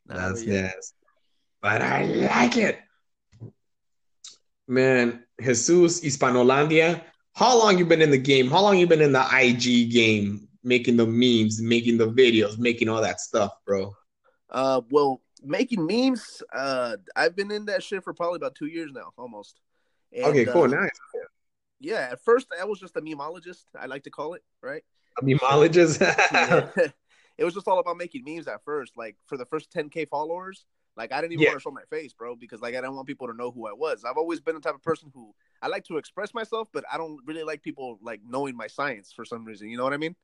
That's 0.06 0.44
yeah. 0.44 0.70
yes. 0.74 0.92
But 1.60 1.82
I 1.82 2.04
like 2.04 2.56
it. 2.56 2.78
Man, 4.68 5.24
Jesus 5.40 6.00
Hispanolandia. 6.00 7.02
How 7.34 7.58
long 7.58 7.78
you 7.78 7.86
been 7.86 8.02
in 8.02 8.10
the 8.10 8.18
game? 8.18 8.50
How 8.50 8.62
long 8.62 8.78
you 8.78 8.86
been 8.86 9.00
in 9.00 9.12
the 9.12 9.26
IG 9.32 9.90
game? 9.90 10.48
Making 10.62 10.96
the 10.96 11.06
memes, 11.06 11.60
making 11.60 11.98
the 11.98 12.08
videos, 12.08 12.58
making 12.58 12.88
all 12.88 13.00
that 13.00 13.20
stuff, 13.20 13.52
bro. 13.66 13.94
Uh, 14.50 14.82
well, 14.90 15.20
making 15.42 15.84
memes. 15.84 16.42
Uh, 16.54 16.96
I've 17.16 17.34
been 17.34 17.50
in 17.50 17.64
that 17.66 17.82
shit 17.82 18.04
for 18.04 18.12
probably 18.12 18.36
about 18.36 18.54
two 18.54 18.66
years 18.66 18.92
now, 18.92 19.12
almost. 19.16 19.60
And, 20.12 20.26
okay, 20.26 20.44
cool, 20.44 20.64
uh, 20.64 20.66
nice. 20.82 20.90
Yeah, 21.82 22.08
at 22.12 22.20
first 22.24 22.46
I 22.58 22.64
was 22.64 22.78
just 22.80 22.96
a 22.96 23.00
memeologist. 23.00 23.64
I 23.78 23.86
like 23.86 24.04
to 24.04 24.10
call 24.10 24.34
it, 24.34 24.42
right? 24.62 24.82
A 25.20 25.24
memologist. 25.24 26.00
Yeah. 26.32 26.68
it 27.38 27.44
was 27.44 27.54
just 27.54 27.66
all 27.68 27.78
about 27.78 27.96
making 27.96 28.22
memes 28.24 28.46
at 28.48 28.64
first. 28.64 28.96
Like 28.96 29.16
for 29.26 29.36
the 29.36 29.44
first 29.46 29.70
10k 29.72 30.08
followers, 30.08 30.64
like 30.96 31.12
I 31.12 31.20
didn't 31.20 31.32
even 31.34 31.42
Yeah. 31.42 31.48
want 31.50 31.60
to 31.60 31.62
show 31.62 31.70
my 31.70 31.84
face, 31.90 32.12
bro, 32.12 32.36
because 32.36 32.60
like 32.60 32.74
I 32.74 32.80
don't 32.80 32.94
want 32.94 33.06
people 33.08 33.26
to 33.26 33.34
know 33.34 33.50
who 33.50 33.66
I 33.66 33.72
was. 33.72 34.04
I've 34.04 34.16
always 34.16 34.40
been 34.40 34.54
the 34.54 34.60
type 34.60 34.74
of 34.74 34.82
person 34.82 35.10
who 35.14 35.34
I 35.60 35.68
like 35.68 35.84
to 35.84 35.96
express 35.96 36.32
myself, 36.34 36.68
but 36.72 36.84
I 36.92 36.96
don't 36.98 37.18
really 37.26 37.42
like 37.42 37.62
people 37.62 37.98
like 38.02 38.20
knowing 38.26 38.56
my 38.56 38.66
science 38.68 39.12
for 39.12 39.24
some 39.24 39.44
reason. 39.44 39.68
You 39.68 39.76
know 39.76 39.84
what 39.84 39.92
I 39.92 39.98
mean? 39.98 40.14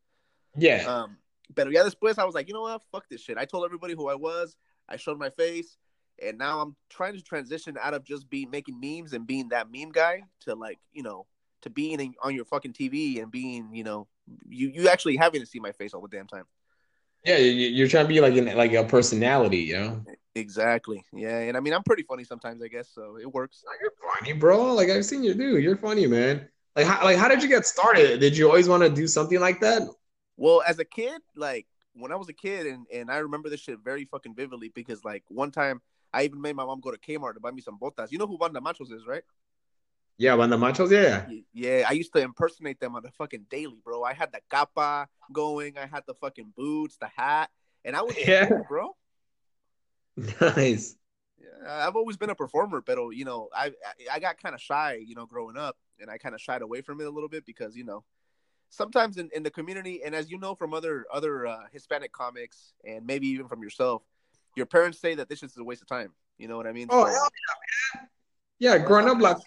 yeah. 0.56 0.84
Um, 0.86 1.18
but 1.54 1.70
yeah, 1.72 1.82
después 1.82 2.18
I 2.18 2.24
was 2.24 2.34
like, 2.34 2.46
you 2.48 2.54
know 2.54 2.62
what? 2.62 2.82
Fuck 2.92 3.08
this 3.08 3.22
shit. 3.22 3.38
I 3.38 3.46
told 3.46 3.64
everybody 3.64 3.94
who 3.94 4.08
I 4.08 4.14
was. 4.14 4.54
I 4.88 4.96
showed 4.96 5.18
my 5.18 5.30
face, 5.30 5.76
and 6.22 6.36
now 6.38 6.60
I'm 6.60 6.76
trying 6.90 7.14
to 7.14 7.22
transition 7.22 7.76
out 7.82 7.94
of 7.94 8.04
just 8.04 8.28
being 8.28 8.50
making 8.50 8.78
memes 8.80 9.12
and 9.14 9.26
being 9.26 9.48
that 9.50 9.68
meme 9.72 9.92
guy 9.92 10.22
to 10.40 10.54
like, 10.54 10.78
you 10.92 11.02
know, 11.02 11.26
to 11.62 11.70
being 11.70 12.00
in, 12.00 12.14
on 12.22 12.34
your 12.34 12.44
fucking 12.44 12.72
TV 12.72 13.20
and 13.20 13.30
being, 13.30 13.74
you 13.74 13.84
know, 13.84 14.06
you 14.48 14.68
you 14.68 14.88
actually 14.88 15.16
having 15.16 15.40
to 15.40 15.46
see 15.46 15.60
my 15.60 15.72
face 15.72 15.94
all 15.94 16.00
the 16.02 16.08
damn 16.08 16.26
time. 16.26 16.44
Yeah, 17.24 17.38
you- 17.38 17.68
you're 17.68 17.88
trying 17.88 18.04
to 18.04 18.08
be 18.08 18.20
like 18.20 18.36
an 18.36 18.56
like 18.56 18.72
a 18.72 18.84
personality, 18.84 19.58
you 19.58 19.78
know? 19.78 20.04
Exactly. 20.34 21.04
Yeah, 21.12 21.38
and 21.38 21.56
I 21.56 21.60
mean 21.60 21.74
I'm 21.74 21.82
pretty 21.82 22.04
funny 22.04 22.24
sometimes, 22.24 22.62
I 22.62 22.68
guess, 22.68 22.88
so 22.94 23.18
it 23.18 23.32
works. 23.32 23.64
You're 23.80 23.92
funny, 24.14 24.32
bro. 24.32 24.74
Like 24.74 24.88
I've 24.88 25.04
seen 25.04 25.22
you 25.22 25.34
do. 25.34 25.58
You're 25.58 25.76
funny, 25.76 26.06
man. 26.06 26.48
Like 26.76 26.86
how, 26.86 27.04
like 27.04 27.16
how 27.16 27.28
did 27.28 27.42
you 27.42 27.48
get 27.48 27.66
started? 27.66 28.20
Did 28.20 28.36
you 28.36 28.46
always 28.48 28.68
want 28.68 28.82
to 28.84 28.88
do 28.88 29.06
something 29.06 29.40
like 29.40 29.60
that? 29.60 29.82
Well, 30.36 30.62
as 30.66 30.78
a 30.78 30.84
kid, 30.84 31.20
like 31.34 31.66
when 31.94 32.12
I 32.12 32.16
was 32.16 32.28
a 32.28 32.32
kid, 32.32 32.66
and 32.66 32.86
and 32.92 33.10
I 33.10 33.18
remember 33.18 33.48
this 33.48 33.60
shit 33.60 33.78
very 33.84 34.04
fucking 34.04 34.34
vividly 34.36 34.70
because 34.72 35.04
like 35.04 35.24
one 35.28 35.50
time 35.50 35.80
I 36.12 36.22
even 36.22 36.40
made 36.40 36.54
my 36.54 36.64
mom 36.64 36.80
go 36.80 36.92
to 36.92 36.98
Kmart 36.98 37.34
to 37.34 37.40
buy 37.40 37.50
me 37.50 37.60
some 37.60 37.78
botas. 37.78 38.12
You 38.12 38.18
know 38.18 38.26
who 38.26 38.38
Banda 38.38 38.60
Machos 38.60 38.92
is, 38.92 39.06
right? 39.06 39.22
Yeah, 40.18 40.34
when 40.34 40.50
the 40.50 40.56
Machos. 40.56 40.90
Yeah. 40.90 41.26
Yeah, 41.54 41.86
I 41.88 41.92
used 41.92 42.12
to 42.12 42.20
impersonate 42.20 42.80
them 42.80 42.96
on 42.96 43.02
the 43.04 43.12
fucking 43.12 43.46
daily, 43.48 43.78
bro. 43.84 44.02
I 44.02 44.14
had 44.14 44.32
the 44.32 44.40
capa 44.50 45.08
going. 45.32 45.78
I 45.78 45.86
had 45.86 46.02
the 46.06 46.14
fucking 46.14 46.52
boots, 46.56 46.96
the 46.96 47.08
hat, 47.16 47.50
and 47.84 47.94
I 47.96 48.02
was 48.02 48.16
yeah, 48.26 48.48
cool, 48.48 48.66
bro. 48.68 48.96
Nice. 50.40 50.96
Yeah, 51.40 51.86
I've 51.86 51.94
always 51.94 52.16
been 52.16 52.30
a 52.30 52.34
performer, 52.34 52.82
but 52.84 52.98
you 53.10 53.24
know, 53.24 53.48
I 53.54 53.72
I 54.12 54.18
got 54.18 54.42
kind 54.42 54.56
of 54.56 54.60
shy, 54.60 55.00
you 55.06 55.14
know, 55.14 55.26
growing 55.26 55.56
up, 55.56 55.76
and 56.00 56.10
I 56.10 56.18
kind 56.18 56.34
of 56.34 56.40
shied 56.40 56.62
away 56.62 56.80
from 56.80 57.00
it 57.00 57.06
a 57.06 57.10
little 57.10 57.28
bit 57.28 57.46
because 57.46 57.76
you 57.76 57.84
know, 57.84 58.02
sometimes 58.70 59.18
in, 59.18 59.30
in 59.32 59.44
the 59.44 59.50
community, 59.50 60.02
and 60.04 60.16
as 60.16 60.32
you 60.32 60.38
know 60.38 60.56
from 60.56 60.74
other 60.74 61.06
other 61.12 61.46
uh, 61.46 61.60
Hispanic 61.72 62.10
comics, 62.10 62.72
and 62.84 63.06
maybe 63.06 63.28
even 63.28 63.46
from 63.46 63.62
yourself, 63.62 64.02
your 64.56 64.66
parents 64.66 64.98
say 64.98 65.14
that 65.14 65.28
this 65.28 65.44
is 65.44 65.56
a 65.56 65.62
waste 65.62 65.82
of 65.82 65.88
time. 65.88 66.12
You 66.38 66.48
know 66.48 66.56
what 66.56 66.66
I 66.66 66.72
mean? 66.72 66.88
Oh 66.90 67.04
so, 67.04 67.12
hell 67.12 67.28
yeah, 67.30 68.00
man! 68.00 68.08
Yeah, 68.58 68.78
growing 68.78 69.08
up 69.08 69.20
Latino, 69.20 69.44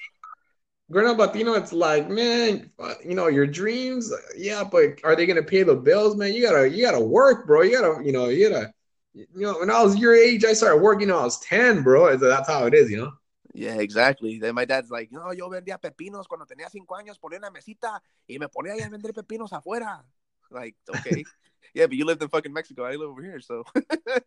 growing 0.92 1.10
up 1.10 1.18
Latino, 1.18 1.54
it's 1.54 1.74
like, 1.74 2.10
man, 2.10 2.70
you 3.04 3.16
know, 3.16 3.28
your 3.28 3.48
dreams, 3.48 4.12
yeah, 4.38 4.64
but 4.64 5.00
are 5.04 5.16
they 5.16 5.26
gonna 5.26 5.44
pay 5.44 5.64
the 5.64 5.76
bills, 5.76 6.16
man? 6.16 6.34
You 6.34 6.42
gotta 6.42 6.70
you 6.70 6.86
gotta 6.86 7.00
work, 7.00 7.48
bro. 7.48 7.62
You 7.62 7.80
gotta, 7.80 8.06
you 8.06 8.12
know, 8.12 8.28
you 8.28 8.50
gotta 8.50 8.74
you 9.14 9.28
know, 9.36 9.60
when 9.60 9.70
I 9.70 9.84
was 9.84 9.98
your 9.98 10.16
age, 10.16 10.46
I 10.46 10.54
started 10.54 10.82
working 10.82 11.10
when 11.10 11.18
I 11.18 11.24
was 11.24 11.40
10, 11.42 11.84
bro. 11.84 12.16
That's 12.18 12.48
how 12.48 12.66
it 12.66 12.74
is, 12.74 12.90
you 12.90 12.98
know? 12.98 13.12
Yeah, 13.54 13.76
exactly. 13.76 14.40
Then 14.40 14.56
my 14.56 14.64
dad's 14.64 14.90
like, 14.90 15.12
no, 15.12 15.32
yo 15.34 15.50
vendía 15.50 15.78
pepinos 15.78 16.28
cuando 16.28 16.46
tenía 16.46 16.70
cinco 16.70 16.96
años, 16.96 17.20
ponía 17.20 17.38
una 17.38 17.52
mesita 17.52 18.02
y 18.28 18.38
me 18.40 18.48
ponía 18.48 18.74
ahí 18.74 18.82
a 18.82 18.90
vender 18.90 19.14
pepinos 19.14 19.52
afuera. 19.52 20.06
Like, 20.50 20.76
okay. 20.90 21.24
yeah, 21.74 21.88
but 21.88 21.98
you 21.98 22.06
lived 22.06 22.24
in 22.24 22.30
fucking 22.30 22.54
Mexico. 22.54 22.84
I 22.84 22.96
live 22.96 23.10
over 23.10 23.22
here, 23.22 23.42
so. 23.42 23.66
yeah, 24.06 24.20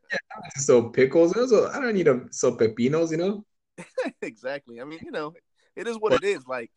so 0.57 0.91
pickles. 0.91 1.33
So 1.33 1.71
I 1.71 1.81
don't 1.81 1.95
need 1.95 2.05
to 2.05 2.27
sell 2.31 2.57
pepinos, 2.57 3.11
you 3.11 3.17
know? 3.17 3.45
exactly. 4.23 4.81
I 4.81 4.85
mean, 4.85 5.01
you 5.03 5.11
know, 5.11 5.33
it 5.77 5.87
is 5.87 5.97
what 5.99 6.13
it 6.13 6.25
is. 6.25 6.47
Like, 6.47 6.71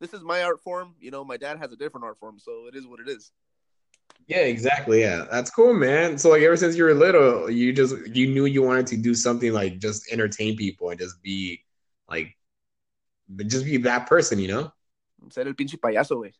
this 0.00 0.12
is 0.12 0.22
my 0.22 0.42
art 0.42 0.60
form. 0.60 0.94
You 1.00 1.10
know, 1.10 1.24
my 1.24 1.36
dad 1.36 1.58
has 1.58 1.72
a 1.72 1.76
different 1.76 2.04
art 2.04 2.18
form, 2.18 2.38
so 2.38 2.66
it 2.66 2.76
is 2.76 2.86
what 2.86 3.00
it 3.00 3.08
is. 3.08 3.32
Yeah, 4.26 4.38
exactly. 4.38 5.00
Yeah, 5.00 5.26
that's 5.30 5.50
cool, 5.50 5.72
man. 5.72 6.18
So 6.18 6.30
like 6.30 6.42
ever 6.42 6.56
since 6.56 6.76
you 6.76 6.84
were 6.84 6.94
little, 6.94 7.50
you 7.50 7.72
just 7.72 7.94
you 8.08 8.26
knew 8.26 8.46
you 8.46 8.62
wanted 8.62 8.86
to 8.88 8.96
do 8.96 9.14
something 9.14 9.52
like 9.52 9.78
just 9.78 10.10
entertain 10.10 10.56
people 10.56 10.90
and 10.90 10.98
just 10.98 11.22
be 11.22 11.62
like 12.08 12.36
just 13.46 13.64
be 13.64 13.76
that 13.78 14.06
person, 14.06 14.38
you 14.38 14.48
know? 14.48 14.72
Ser 15.30 15.46
el 15.46 15.54
pinche 15.54 15.76
payaso, 15.76 16.16
güey. 16.16 16.32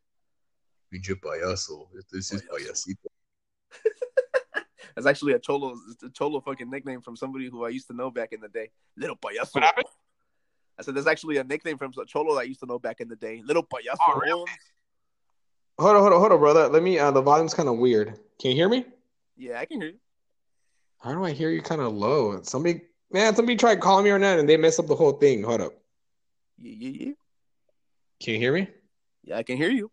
Pinche 0.93 1.15
payaso. 1.21 1.87
This 2.11 2.33
is 2.33 2.43
payasito. 2.43 3.07
That's 4.95 5.07
actually 5.07 5.35
a 5.35 5.39
cholo, 5.39 5.77
a 6.03 6.11
cholo 6.11 6.41
fucking 6.41 6.71
nickname 6.71 7.03
from 7.03 7.17
somebody 7.17 7.49
who 7.49 7.65
I 7.65 7.69
used 7.69 7.87
to 7.89 7.95
know 7.95 8.11
back 8.11 8.33
in 8.33 8.41
the 8.41 8.49
day. 8.49 8.71
Little 8.97 9.17
payaso. 9.17 9.63
What 10.77 10.83
happened? 10.83 10.83
I 10.83 10.83
said 10.83 10.95
there's 10.95 11.07
actually 11.07 11.37
a 11.39 11.45
nickname 11.45 11.79
from 11.79 11.93
a 12.01 12.05
cholo 12.05 12.35
that 12.35 12.41
I 12.41 12.45
used 12.45 12.61
to 12.61 12.67
know 12.67 12.79
back 12.79 13.01
in 13.01 13.09
the 13.09 13.17
day. 13.17 13.43
Little 13.45 13.63
payaso. 13.63 13.97
Oh, 14.09 14.19
really? 14.19 14.45
Hold 15.79 15.97
on, 15.97 16.03
hold 16.03 16.13
on, 16.13 16.21
hold 16.21 16.33
on, 16.33 16.39
brother. 16.39 16.69
Let 16.69 16.83
me. 16.83 16.99
Uh, 16.99 17.11
the 17.11 17.23
volume's 17.23 17.55
kind 17.55 17.69
of 17.69 17.79
weird. 17.79 18.19
Can 18.41 18.51
you 18.51 18.57
hear 18.57 18.69
me? 18.69 18.85
Yeah, 19.37 19.59
I 19.59 19.65
can 19.67 19.81
hear 19.81 19.91
you. 19.91 19.99
How 21.03 21.13
do 21.13 21.25
I 21.25 21.33
hear 21.33 21.51
you 21.51 21.61
kind 21.61 21.81
of 21.81 21.93
low? 21.93 22.41
Somebody, 22.43 22.83
man, 23.13 23.35
somebody 23.37 23.57
tried 23.57 23.81
calling 23.81 24.05
me 24.05 24.11
or 24.11 24.19
not, 24.19 24.39
and 24.39 24.49
they 24.49 24.57
messed 24.57 24.81
up 24.81 24.87
the 24.87 24.97
whole 24.97 25.13
thing. 25.13 25.43
Hold 25.43 25.61
up. 25.61 25.73
Yeah, 26.59 26.73
yeah, 26.79 27.07
yeah. 27.07 27.13
Can 28.21 28.35
you 28.35 28.41
hear 28.41 28.53
me? 28.53 28.69
Yeah, 29.23 29.37
I 29.37 29.43
can 29.43 29.57
hear 29.57 29.71
you. 29.71 29.91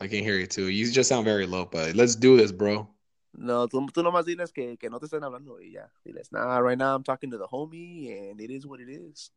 I 0.00 0.06
can 0.06 0.22
hear 0.22 0.34
you 0.34 0.46
too. 0.46 0.68
You 0.68 0.90
just 0.92 1.08
sound 1.08 1.24
very 1.24 1.46
low, 1.46 1.64
but 1.64 1.94
let's 1.94 2.14
do 2.14 2.36
this, 2.36 2.52
bro. 2.52 2.88
No, 3.32 3.68
tú, 3.68 3.86
tú 3.92 4.02
nomás 4.02 4.24
diles 4.24 4.52
que, 4.52 4.76
que 4.76 4.90
no 4.90 4.98
te 4.98 5.06
están 5.06 5.22
hablando 5.22 5.60
y 5.60 5.72
ya. 5.72 5.92
Diles, 6.04 6.32
nah, 6.32 6.58
right 6.58 6.78
now 6.78 6.94
I'm 6.94 7.02
talking 7.02 7.30
to 7.30 7.38
the 7.38 7.46
homie 7.46 8.30
and 8.30 8.40
it 8.40 8.50
is 8.50 8.66
what 8.66 8.80
it 8.80 8.88
is. 8.88 9.30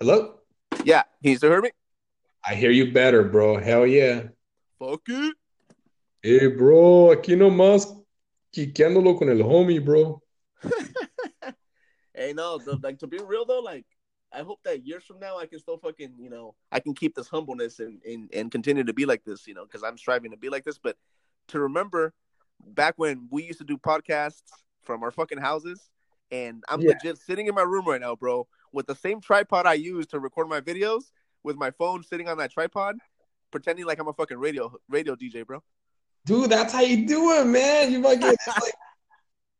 Hello? 0.00 0.40
Yeah, 0.84 1.02
can 1.22 1.32
you 1.32 1.36
still 1.36 1.50
hear 1.50 1.62
me? 1.62 1.70
I 2.44 2.54
hear 2.54 2.70
you 2.70 2.92
better, 2.92 3.24
bro. 3.24 3.58
Hell 3.58 3.86
yeah. 3.86 4.28
Fuck 4.78 5.08
it. 5.08 5.34
Hey, 6.22 6.48
bro, 6.48 7.12
aquí 7.12 7.36
nomás 7.36 7.86
quiqueándolo 8.52 9.16
con 9.16 9.28
el 9.28 9.42
homie, 9.42 9.78
bro. 9.78 10.20
hey, 12.14 12.32
no, 12.32 12.58
the, 12.58 12.78
like 12.82 12.98
to 12.98 13.06
be 13.06 13.18
real 13.18 13.44
though, 13.44 13.60
like 13.60 13.86
I 14.32 14.42
hope 14.42 14.60
that 14.64 14.86
years 14.86 15.04
from 15.04 15.18
now 15.18 15.38
I 15.38 15.46
can 15.46 15.58
still 15.60 15.78
fucking, 15.78 16.14
you 16.18 16.30
know, 16.30 16.54
I 16.70 16.80
can 16.80 16.94
keep 16.94 17.14
this 17.14 17.28
humbleness 17.28 17.80
and 17.80 18.02
and, 18.04 18.28
and 18.34 18.50
continue 18.50 18.84
to 18.84 18.92
be 18.92 19.06
like 19.06 19.24
this, 19.24 19.46
you 19.46 19.54
know, 19.54 19.64
because 19.64 19.82
I'm 19.82 19.96
striving 19.96 20.30
to 20.32 20.36
be 20.36 20.48
like 20.48 20.64
this. 20.64 20.78
But 20.78 20.96
to 21.48 21.60
remember 21.60 22.12
back 22.60 22.94
when 22.96 23.28
we 23.30 23.44
used 23.44 23.58
to 23.58 23.64
do 23.64 23.76
podcasts 23.76 24.42
from 24.82 25.02
our 25.02 25.10
fucking 25.10 25.38
houses, 25.38 25.90
and 26.30 26.62
I'm 26.68 26.80
yeah. 26.80 26.90
legit 26.90 27.18
sitting 27.18 27.46
in 27.46 27.54
my 27.54 27.62
room 27.62 27.86
right 27.86 28.00
now, 28.00 28.16
bro, 28.16 28.46
with 28.72 28.86
the 28.86 28.94
same 28.94 29.20
tripod 29.20 29.66
I 29.66 29.74
use 29.74 30.06
to 30.08 30.20
record 30.20 30.48
my 30.48 30.60
videos 30.60 31.04
with 31.42 31.56
my 31.56 31.70
phone 31.70 32.02
sitting 32.02 32.28
on 32.28 32.38
that 32.38 32.52
tripod, 32.52 32.96
pretending 33.50 33.86
like 33.86 33.98
I'm 33.98 34.08
a 34.08 34.12
fucking 34.12 34.38
radio 34.38 34.72
radio 34.88 35.14
DJ, 35.14 35.46
bro. 35.46 35.62
Dude, 36.24 36.50
that's 36.50 36.72
how 36.72 36.80
you 36.80 37.06
do 37.06 37.32
it, 37.40 37.44
man. 37.46 37.92
You 37.92 38.02
fucking 38.02 38.20
like 38.60 38.74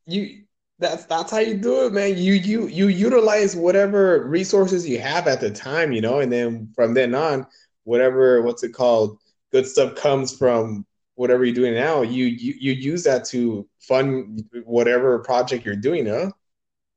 you. 0.06 0.42
That's 0.78 1.06
that's 1.06 1.30
how 1.30 1.38
you 1.38 1.56
do 1.56 1.86
it, 1.86 1.92
man. 1.92 2.18
You 2.18 2.34
you 2.34 2.66
you 2.66 2.88
utilize 2.88 3.56
whatever 3.56 4.26
resources 4.26 4.86
you 4.86 5.00
have 5.00 5.26
at 5.26 5.40
the 5.40 5.50
time, 5.50 5.92
you 5.92 6.02
know, 6.02 6.20
and 6.20 6.30
then 6.30 6.70
from 6.74 6.92
then 6.92 7.14
on, 7.14 7.46
whatever 7.84 8.42
what's 8.42 8.62
it 8.62 8.74
called, 8.74 9.18
good 9.52 9.66
stuff 9.66 9.94
comes 9.94 10.36
from 10.36 10.85
whatever 11.16 11.44
you're 11.44 11.54
doing 11.54 11.74
now. 11.74 12.02
You 12.02 12.26
you 12.26 12.54
you 12.58 12.72
use 12.72 13.02
that 13.04 13.24
to 13.26 13.68
fund 13.80 14.44
whatever 14.64 15.18
project 15.18 15.66
you're 15.66 15.76
doing, 15.76 16.06
huh? 16.06 16.30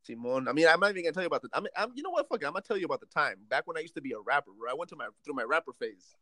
Simon. 0.04 0.48
I 0.48 0.54
mean, 0.54 0.68
I'm 0.68 0.80
not 0.80 0.92
even 0.92 1.04
gonna 1.04 1.14
tell 1.14 1.24
you 1.24 1.28
about 1.28 1.42
the. 1.42 1.50
I 1.54 1.60
mean, 1.60 1.70
I'm, 1.76 1.92
you 1.96 2.04
know 2.04 2.12
what? 2.12 2.28
Fuck, 2.30 2.44
it, 2.44 2.46
I'm 2.46 2.54
gonna 2.54 2.62
tell 2.62 2.78
you 2.78 2.86
about 2.86 3.00
the 3.00 3.08
time 3.08 3.36
back 3.50 3.68
when 3.68 3.78
I 3.78 3.82
used 3.82 3.96
to 3.96 4.02
be 4.02 4.12
a 4.12 4.20
rapper. 4.20 4.52
Right? 4.52 4.72
I 4.72 4.76
went 4.76 4.90
to 4.90 4.96
my 4.96 5.08
through 5.26 5.36
my 5.36 5.44
rapper 5.44 5.74
phase. 5.74 6.16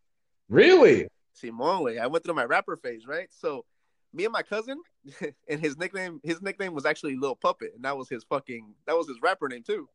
Really? 0.49 1.07
Simon, 1.33 1.99
I 1.99 2.07
went 2.07 2.23
through 2.23 2.33
my 2.33 2.45
rapper 2.45 2.77
phase, 2.77 3.05
right? 3.05 3.27
So, 3.29 3.65
me 4.13 4.25
and 4.25 4.33
my 4.33 4.41
cousin, 4.41 4.81
and 5.49 5.59
his 5.59 5.77
nickname, 5.77 6.19
his 6.23 6.41
nickname 6.41 6.73
was 6.73 6.85
actually 6.85 7.15
Lil 7.15 7.35
Puppet, 7.35 7.73
and 7.75 7.83
that 7.85 7.95
was 7.95 8.09
his 8.09 8.23
fucking, 8.23 8.73
that 8.87 8.95
was 8.95 9.07
his 9.07 9.17
rapper 9.21 9.47
name 9.47 9.61
too. 9.61 9.87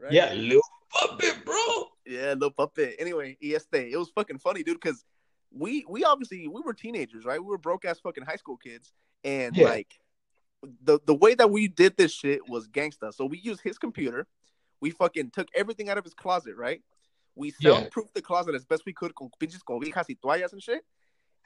Right? 0.00 0.12
Yeah, 0.12 0.32
Lil 0.32 0.60
Puppet, 0.90 1.44
bro. 1.44 1.84
Yeah, 2.06 2.34
Lil 2.36 2.50
Puppet. 2.50 2.96
Anyway, 2.98 3.36
este, 3.40 3.74
it 3.74 3.96
was 3.96 4.10
fucking 4.10 4.38
funny, 4.38 4.64
dude, 4.64 4.80
because 4.80 5.04
we 5.52 5.84
we 5.88 6.04
obviously 6.04 6.48
we 6.48 6.60
were 6.60 6.74
teenagers, 6.74 7.24
right? 7.24 7.40
We 7.40 7.46
were 7.46 7.58
broke 7.58 7.84
ass 7.84 8.00
fucking 8.00 8.24
high 8.24 8.36
school 8.36 8.56
kids, 8.56 8.92
and 9.24 9.56
yeah. 9.56 9.68
like 9.68 9.88
the 10.82 11.00
the 11.06 11.14
way 11.14 11.34
that 11.34 11.50
we 11.50 11.68
did 11.68 11.96
this 11.96 12.12
shit 12.12 12.48
was 12.48 12.68
gangsta. 12.68 13.12
So 13.12 13.26
we 13.26 13.38
used 13.38 13.60
his 13.62 13.78
computer. 13.78 14.26
We 14.80 14.90
fucking 14.90 15.30
took 15.30 15.48
everything 15.54 15.88
out 15.88 15.98
of 15.98 16.04
his 16.04 16.14
closet, 16.14 16.56
right? 16.56 16.82
We 17.34 17.52
soundproofed 17.52 17.96
yeah. 17.96 18.14
the 18.14 18.22
closet 18.22 18.54
as 18.54 18.64
best 18.64 18.82
we 18.86 18.92
could 18.92 19.14
con 19.14 19.30
pinches 19.38 19.62
cobijas 19.62 20.06
y 20.08 20.16
toallas 20.22 20.52
and 20.52 20.62
shit. 20.62 20.82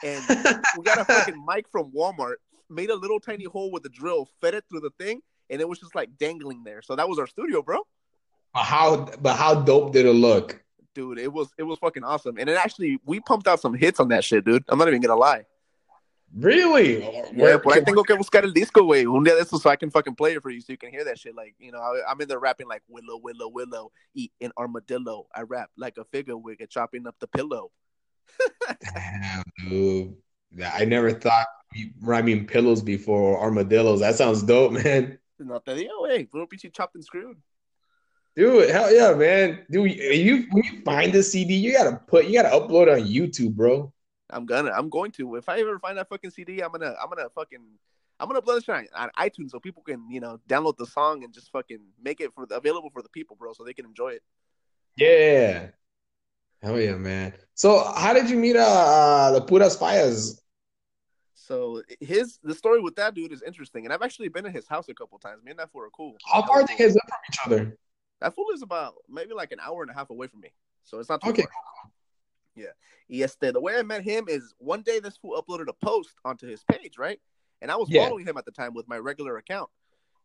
And 0.03 0.23
we 0.77 0.85
got 0.85 0.99
a 0.99 1.05
fucking 1.13 1.45
mic 1.47 1.69
from 1.71 1.93
Walmart, 1.93 2.37
made 2.69 2.91
a 2.91 2.95
little 2.95 3.21
tiny 3.21 3.45
hole 3.45 3.71
with 3.71 3.85
a 3.87 3.89
drill, 3.89 4.29
fed 4.41 4.55
it 4.55 4.65
through 4.69 4.81
the 4.81 4.91
thing, 4.99 5.21
and 5.51 5.61
it 5.61 5.69
was 5.69 5.79
just 5.79 5.95
like 5.95 6.17
dangling 6.19 6.65
there. 6.65 6.83
So 6.83 6.97
that 6.97 7.09
was 7.09 7.19
our 7.19 7.27
studio, 7.27 7.63
bro. 7.63 7.81
But 8.53 8.63
how 8.63 9.09
but 9.21 9.37
how 9.37 9.63
dope 9.63 9.93
did 9.93 10.07
it 10.07 10.13
look? 10.13 10.64
Dude, 10.95 11.19
it 11.19 11.33
was 11.33 11.49
it 11.59 11.65
was 11.65 11.79
fucking 11.79 12.05
awesome. 12.05 12.37
And 12.39 12.49
it 12.49 12.57
actually 12.57 12.99
we 13.05 13.21
pumped 13.21 13.49
out 13.49 13.61
some 13.61 13.75
hits 13.75 14.01
on 14.01 14.09
that 14.09 14.25
shit, 14.25 14.45
dude. 14.45 14.65
I'm 14.69 14.79
not 14.79 14.89
even 14.89 15.01
gonna 15.01 15.17
lie. 15.17 15.45
Really? 16.37 16.99
Yeah, 17.33 17.59
por 17.59 17.75
ahí 17.75 17.85
tengo 17.85 18.03
que 18.03 18.17
buscar 18.17 18.43
el 18.43 18.53
disco, 18.53 18.83
güey. 18.83 19.07
Un 19.07 19.25
día 19.25 19.37
de 19.37 19.43
estos 19.43 19.63
so 19.63 19.71
I 19.71 19.77
can 19.77 19.91
fucking 19.91 20.17
play 20.17 20.35
it 20.35 20.43
for 20.43 20.51
you 20.51 20.61
so 20.61 20.73
you 20.73 20.77
can 20.77 20.91
hear 20.91 21.05
that 21.05 21.17
shit. 21.17 21.35
Like, 21.35 21.55
you 21.61 21.71
know, 21.71 21.79
I, 21.79 22.11
am 22.11 22.21
in 22.21 22.27
there 22.27 22.41
rapping 22.41 22.67
like 22.67 22.83
Willow, 22.89 23.19
Willow, 23.19 23.49
Willow, 23.49 23.93
eat 24.15 24.33
an 24.41 24.51
armadillo. 24.59 25.29
I 25.33 25.43
rap 25.43 25.71
like 25.77 25.97
a 25.97 26.05
figure 26.05 26.35
wigger 26.35 26.69
chopping 26.69 27.07
up 27.07 27.15
the 27.21 27.29
pillow. 27.29 27.71
Damn, 28.95 29.45
dude. 29.69 30.17
I 30.75 30.85
never 30.85 31.13
thought 31.13 31.47
rhyming 32.01 32.47
pillows 32.47 32.83
before 32.83 33.41
armadillos. 33.41 34.01
That 34.01 34.17
sounds 34.17 34.43
dope, 34.43 34.73
man. 34.73 35.19
No 35.39 35.61
te 35.61 35.73
digo, 35.73 36.01
güey. 36.03 36.29
Little 36.33 36.49
pinche 36.49 36.73
chopped 36.73 36.97
and 36.97 37.05
screwed. 37.05 37.37
Dude, 38.37 38.71
hell 38.71 38.93
yeah, 38.93 39.15
man. 39.15 39.65
Dude, 39.71 39.93
you 39.93 40.47
when 40.51 40.65
you 40.65 40.83
find 40.85 41.13
the 41.13 41.23
CD, 41.23 41.55
you 41.55 41.73
gotta 41.73 42.01
put 42.07 42.27
you 42.27 42.41
gotta 42.41 42.55
upload 42.55 42.93
on 42.93 43.07
YouTube, 43.07 43.55
bro. 43.55 43.93
I'm 44.31 44.47
gonna. 44.47 44.71
I'm 44.71 44.89
going 44.89 45.13
to. 45.13 45.37
If 45.37 45.49
I 45.49 45.61
ever 45.61 45.79
find 45.79 45.97
that 45.99 46.09
fucking 46.09 46.31
CD, 46.31 46.61
I'm 46.61 46.73
gonna. 46.73 46.95
I'm 47.01 47.09
gonna 47.09 47.29
fucking. 47.35 47.61
I'm 48.19 48.29
gonna 48.29 48.43
upload 48.43 48.69
it 48.69 48.91
on 48.95 49.11
iTunes 49.19 49.51
so 49.51 49.61
people 49.61 49.83
can, 49.83 50.09
you 50.11 50.21
know, 50.21 50.41
download 50.49 50.77
the 50.77 50.87
song 50.87 51.25
and 51.25 51.33
just 51.33 51.51
fucking 51.51 51.81
make 52.03 52.21
it 52.21 52.33
for 52.33 52.47
the, 52.47 52.57
available 52.57 52.91
for 52.91 53.03
the 53.03 53.09
people, 53.09 53.37
bro, 53.37 53.53
so 53.53 53.65
they 53.65 53.75
can 53.75 53.87
enjoy 53.87 54.11
it. 54.11 54.23
Yeah. 54.97 55.69
Hell 56.63 56.81
yeah, 56.81 56.97
man. 56.97 57.35
So, 57.55 57.93
how 57.97 58.13
did 58.13 58.31
you 58.31 58.37
meet 58.37 58.57
uh, 58.57 58.61
uh 58.61 59.33
the 59.33 59.43
Puras 59.43 59.77
Fallas? 59.77 60.41
So 61.35 61.83
his 62.01 62.39
the 62.43 62.55
story 62.55 62.81
with 62.81 62.97
that 62.97 63.15
dude 63.15 63.33
is 63.33 63.43
interesting, 63.43 63.85
and 63.85 63.93
I've 63.93 64.03
actually 64.03 64.29
been 64.29 64.47
in 64.47 64.53
his 64.53 64.67
house 64.67 64.89
a 64.89 64.95
couple 64.95 65.19
times. 65.19 65.45
Me 65.45 65.51
and 65.51 65.61
that 65.61 65.71
fool 65.71 65.83
are 65.83 65.91
cool. 65.91 66.17
How 66.33 66.43
far 66.47 66.63
are 66.63 66.67
you 66.69 66.79
guys 66.79 66.97
up 66.97 67.03
from 67.07 67.19
each 67.29 67.39
other? 67.45 67.77
That 68.21 68.35
fool 68.35 68.47
is 68.55 68.63
about 68.63 68.95
maybe 69.09 69.35
like 69.35 69.53
an 69.53 69.59
hour 69.61 69.83
and 69.83 69.91
a 69.91 69.95
half 69.95 70.11
away 70.11 70.27
from 70.27 70.41
me, 70.41 70.53
so 70.85 70.99
it's 70.99 71.09
not 71.09 71.21
too 71.21 71.31
Okay. 71.31 71.43
far. 71.43 71.51
Yeah. 72.57 72.73
Yes, 73.09 73.37
the, 73.41 73.59
way 73.61 73.77
I 73.77 73.83
met 73.83 74.03
him 74.03 74.27
is 74.29 74.55
one 74.59 74.83
day 74.83 75.01
this 75.01 75.17
fool 75.17 75.41
uploaded 75.41 75.69
a 75.69 75.73
post 75.73 76.15
onto 76.25 76.47
his 76.47 76.63
page, 76.71 76.99
right? 76.99 77.21
And 77.61 77.71
I 77.71 77.77
was 77.77 77.89
Yeah. 77.91 78.03
following 78.03 78.27
him 78.27 78.37
at 78.37 78.45
the 78.45 78.53
time 78.53 78.75
with 78.75 78.89
my 78.89 78.99
regular 78.99 79.37
account. 79.37 79.71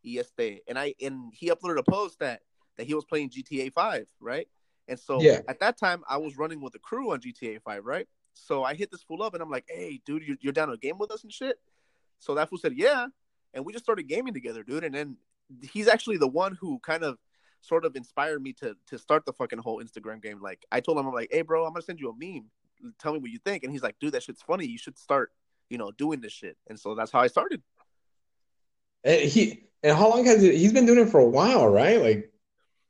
Yes, 0.02 0.32
and 0.38 0.80
I 0.80 0.94
and 1.02 1.34
he 1.34 1.50
uploaded 1.50 1.78
a 1.80 1.84
post 1.84 2.20
that 2.20 2.42
that 2.78 2.88
he 2.88 2.94
was 2.94 3.04
playing 3.04 3.32
GTA 3.32 3.74
5, 3.74 4.08
right? 4.22 4.48
And 4.88 4.98
so 4.98 5.22
Yeah. 5.22 5.42
at 5.48 5.60
that 5.60 5.78
time 5.78 6.04
I 6.08 6.18
was 6.18 6.38
running 6.38 6.62
with 6.62 6.74
the 6.74 6.80
crew 6.80 7.12
on 7.12 7.20
GTA 7.20 7.62
5, 7.62 7.84
right? 7.86 8.08
So 8.34 8.64
I 8.64 8.76
hit 8.76 8.92
this 8.92 9.04
fool 9.04 9.22
up 9.22 9.34
and 9.34 9.44
I'm 9.44 9.50
like, 9.50 9.66
"Hey, 9.68 10.02
dude, 10.06 10.24
you're, 10.24 10.38
you're 10.40 10.54
down 10.54 10.70
to 10.70 10.78
game 10.78 10.98
with 10.98 11.12
us 11.12 11.24
and 11.24 11.34
shit." 11.34 11.60
So 12.20 12.34
that 12.36 12.50
fool 12.50 12.60
said, 12.60 12.74
"Yeah," 12.76 13.08
and 13.54 13.66
we 13.66 13.74
just 13.74 13.84
started 13.84 14.08
gaming 14.08 14.34
together, 14.34 14.64
dude. 14.64 14.86
And 14.86 14.96
then 14.96 15.18
he's 15.74 15.90
actually 15.90 16.18
the 16.18 16.28
one 16.28 16.56
who 16.56 16.80
kind 16.80 17.04
of 17.04 17.18
sort 17.62 17.86
of 17.86 17.96
inspired 17.96 18.42
me 18.42 18.54
to 18.54 18.76
to 18.88 18.98
start 18.98 19.26
the 19.26 19.34
fucking 19.34 19.60
whole 19.60 19.82
Instagram 19.84 20.22
game. 20.22 20.42
Like 20.42 20.66
I 20.72 20.80
told 20.80 20.98
him, 20.98 21.08
I'm 21.08 21.14
like, 21.14 21.30
hey, 21.32 21.42
bro, 21.42 21.66
I'm 21.66 21.74
gonna 21.74 21.82
send 21.84 22.00
you 22.00 22.10
a 22.10 22.14
meme. 22.14 22.46
Tell 23.00 23.14
me 23.14 23.20
what 23.20 23.30
you 23.32 23.40
think. 23.40 23.64
And 23.64 23.72
he's 23.72 23.84
like, 23.84 23.98
dude, 24.00 24.14
that 24.14 24.24
shit's 24.24 24.42
funny. 24.42 24.66
You 24.66 24.78
should 24.78 24.98
start, 24.98 25.32
you 25.70 25.78
know, 25.78 25.92
doing 25.92 26.22
this 26.22 26.32
shit. 26.32 26.58
And 26.68 26.80
so 26.80 26.96
that's 26.96 27.12
how 27.12 27.20
I 27.20 27.28
started. 27.28 27.62
And 29.04 29.22
he 29.22 29.64
and 29.84 29.98
how 29.98 30.10
long 30.10 30.26
has 30.26 30.44
it? 30.44 30.56
He's 30.56 30.74
been 30.74 30.86
doing 30.86 31.00
it 31.00 31.10
for 31.10 31.20
a 31.20 31.30
while, 31.30 31.68
right? 31.68 32.02
Like, 32.02 32.32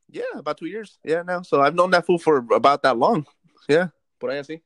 Yeah, 0.10 0.24
about 0.36 0.58
two 0.58 0.66
years. 0.68 0.98
Yeah, 1.04 1.22
now. 1.24 1.42
So 1.44 1.62
I've 1.62 1.76
known 1.76 1.92
that 1.92 2.06
fool 2.06 2.18
for 2.20 2.38
about 2.52 2.84
that 2.84 2.98
long. 2.98 3.26
Yeah, 3.68 3.90
but 4.20 4.32
I 4.32 4.42
see. 4.42 4.62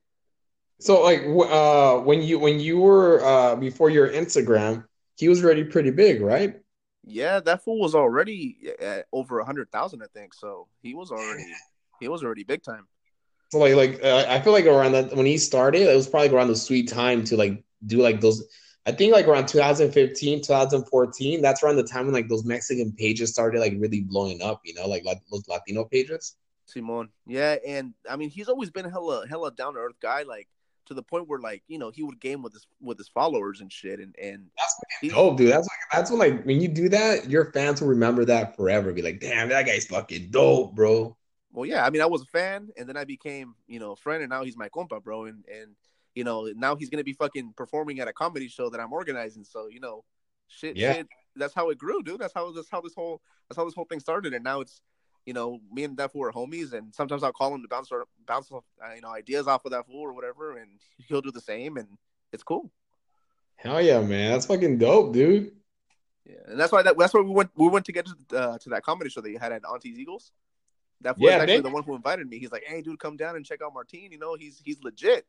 so 0.80 1.02
like, 1.04 1.22
uh, 1.26 2.00
when 2.00 2.22
you 2.22 2.40
when 2.40 2.60
you 2.60 2.80
were 2.80 3.24
uh 3.26 3.56
before 3.58 3.90
your 3.90 4.10
Instagram, 4.10 4.86
he 5.18 5.28
was 5.28 5.44
already 5.44 5.64
pretty 5.66 5.92
big, 5.92 6.22
right? 6.22 6.63
Yeah, 7.06 7.40
that 7.42 7.64
fool 7.64 7.80
was 7.80 7.96
already 7.96 8.58
at 8.80 9.08
over 9.12 9.40
a 9.40 9.46
hundred 9.46 9.72
thousand, 9.72 10.02
I 10.02 10.08
think. 10.14 10.34
So 10.34 10.68
he 10.82 10.94
was 10.94 11.12
already 11.12 11.46
he 12.00 12.08
was 12.08 12.24
already 12.24 12.44
big 12.44 12.64
time. 12.64 12.88
So 13.52 13.60
like 13.60 13.76
like 13.76 14.04
uh, 14.04 14.26
I 14.28 14.40
feel 14.40 14.54
like 14.54 14.66
around 14.66 14.94
that 14.94 15.16
when 15.16 15.26
he 15.26 15.38
started, 15.38 15.82
it 15.82 15.96
was 15.96 16.08
probably 16.08 16.30
around 16.30 16.48
the 16.48 16.56
sweet 16.56 16.90
time 16.90 17.24
to 17.26 17.38
like 17.38 17.64
do 17.86 18.02
like 18.02 18.22
those. 18.22 18.44
I 18.86 18.92
think 18.92 19.14
like 19.14 19.28
around 19.28 19.48
2015, 19.48 20.42
2014. 20.42 21.42
That's 21.42 21.64
around 21.64 21.78
the 21.78 21.84
time 21.84 22.06
when 22.06 22.14
like 22.14 22.28
those 22.28 22.46
Mexican 22.46 22.92
pages 22.94 23.30
started 23.30 23.60
like 23.60 23.74
really 23.78 24.02
blowing 24.02 24.42
up. 24.42 24.62
You 24.66 24.74
know, 24.74 24.88
like, 24.88 25.06
like 25.06 25.22
those 25.32 25.48
Latino 25.48 25.86
pages. 25.86 26.36
Simon. 26.66 27.10
Yeah, 27.28 27.58
and 27.66 27.94
I 28.10 28.16
mean 28.16 28.30
he's 28.30 28.50
always 28.50 28.70
been 28.70 28.90
hella 28.90 29.28
hella 29.28 29.52
down 29.52 29.74
to 29.74 29.80
earth 29.80 30.00
guy, 30.02 30.24
like 30.24 30.48
to 30.86 30.94
the 30.94 31.04
point 31.04 31.28
where 31.28 31.40
like, 31.40 31.64
you 31.68 31.78
know, 31.78 31.90
he 31.90 32.04
would 32.04 32.20
game 32.20 32.42
with 32.42 32.54
his 32.54 32.68
with 32.82 32.98
his 32.98 33.08
followers 33.10 33.62
and 33.62 33.72
shit 33.72 34.00
and 34.00 34.16
and 34.22 34.48
That's 34.58 34.76
he- 35.02 35.10
dope, 35.10 35.38
dude. 35.38 35.52
That's 35.52 35.68
like 35.68 35.80
that's 35.92 36.12
when 36.12 36.20
like 36.20 36.46
when 36.46 36.62
you 36.62 36.68
do 36.68 36.90
that, 36.90 37.30
your 37.30 37.52
fans 37.52 37.82
will 37.82 37.90
remember 37.90 38.26
that 38.26 38.56
forever. 38.56 38.92
Be 38.94 39.02
like, 39.02 39.20
damn, 39.20 39.50
that 39.50 39.66
guy's 39.66 39.86
fucking 39.86 40.30
dope, 40.32 40.76
bro. 40.76 41.16
well 41.52 41.66
yeah, 41.66 41.86
I 41.86 41.90
mean 41.90 42.02
I 42.02 42.06
was 42.06 42.22
a 42.22 42.26
fan 42.26 42.70
and 42.78 42.88
then 42.88 42.98
I 42.98 43.04
became, 43.06 43.56
you 43.68 43.80
know, 43.80 43.92
a 43.94 43.96
friend 43.96 44.24
and 44.24 44.30
now 44.30 44.44
he's 44.44 44.58
my 44.58 44.70
compa, 44.70 45.02
bro. 45.04 45.26
And 45.26 45.46
and 45.48 45.76
you 46.16 46.24
know, 46.24 46.52
now 46.56 46.76
he's 46.76 46.90
gonna 46.90 47.04
be 47.04 47.14
fucking 47.14 47.54
performing 47.56 48.00
at 48.00 48.08
a 48.08 48.14
comedy 48.14 48.48
show 48.48 48.70
that 48.70 48.80
I'm 48.80 48.94
organizing. 48.94 49.44
So, 49.44 49.68
you 49.68 49.80
know, 49.80 50.04
shit, 50.48 50.76
Yeah. 50.78 50.94
shit 50.94 51.08
that's 51.36 51.54
how 51.56 51.70
it 51.72 51.80
grew, 51.80 52.04
dude. 52.04 52.20
That's 52.20 52.34
how 52.34 52.52
that's 52.52 52.70
how 52.70 52.82
this 52.82 52.94
whole 52.94 53.20
that's 53.50 53.58
how 53.58 53.66
this 53.66 53.74
whole 53.74 53.86
thing 53.86 54.00
started. 54.00 54.34
And 54.36 54.44
now 54.44 54.62
it's 54.62 54.82
you 55.26 55.34
know, 55.34 55.60
me 55.72 55.84
and 55.84 55.98
that 55.98 56.12
fool 56.12 56.26
are 56.26 56.32
homies, 56.32 56.74
and 56.74 56.94
sometimes 56.94 57.24
I'll 57.24 57.32
call 57.32 57.54
him 57.54 57.62
to 57.62 57.68
bounce 57.68 57.92
or 57.92 58.06
bounce 58.28 58.52
off, 58.52 58.64
uh, 58.84 58.94
you 58.94 59.02
know 59.02 59.10
ideas 59.10 59.48
off 59.48 59.66
of 59.66 59.72
that 59.72 59.86
fool 59.86 60.02
or 60.02 60.14
whatever, 60.14 60.58
and 60.58 60.72
he'll 61.08 61.22
do 61.22 61.32
the 61.32 61.42
same, 61.42 61.78
and 61.78 61.88
it's 62.32 62.44
cool. 62.44 62.72
Hell 63.56 63.82
yeah, 63.82 64.02
man. 64.02 64.32
That's 64.32 64.46
fucking 64.46 64.78
dope, 64.78 65.14
dude. 65.14 65.52
Yeah, 66.26 66.36
and 66.48 66.60
that's 66.60 66.72
why 66.72 66.82
that 66.82 66.98
that's 66.98 67.14
why 67.14 67.22
we 67.22 67.32
went 67.32 67.52
we 67.56 67.68
went 67.68 67.86
to 67.86 67.92
get 67.92 68.06
to, 68.06 68.38
uh, 68.38 68.58
to 68.60 68.70
that 68.70 68.84
comedy 68.84 69.10
show 69.10 69.22
that 69.22 69.30
you 69.30 69.40
had 69.40 69.52
at 69.52 69.64
Auntie's 69.66 69.98
Eagles. 69.98 70.32
That 71.02 71.18
was 71.18 71.30
Yeah, 71.30 71.38
actually 71.38 71.62
the 71.62 71.70
one 71.70 71.84
who 71.84 71.96
invited 71.96 72.28
me. 72.30 72.40
He's 72.40 72.52
like, 72.52 72.64
"Hey, 72.66 72.82
dude, 72.82 73.00
come 73.00 73.18
down 73.18 73.36
and 73.36 73.46
check 73.46 73.62
out 73.62 73.74
Martin. 73.74 74.12
You 74.12 74.20
know, 74.20 74.36
he's 74.36 74.62
he's 74.64 74.82
legit." 74.82 75.26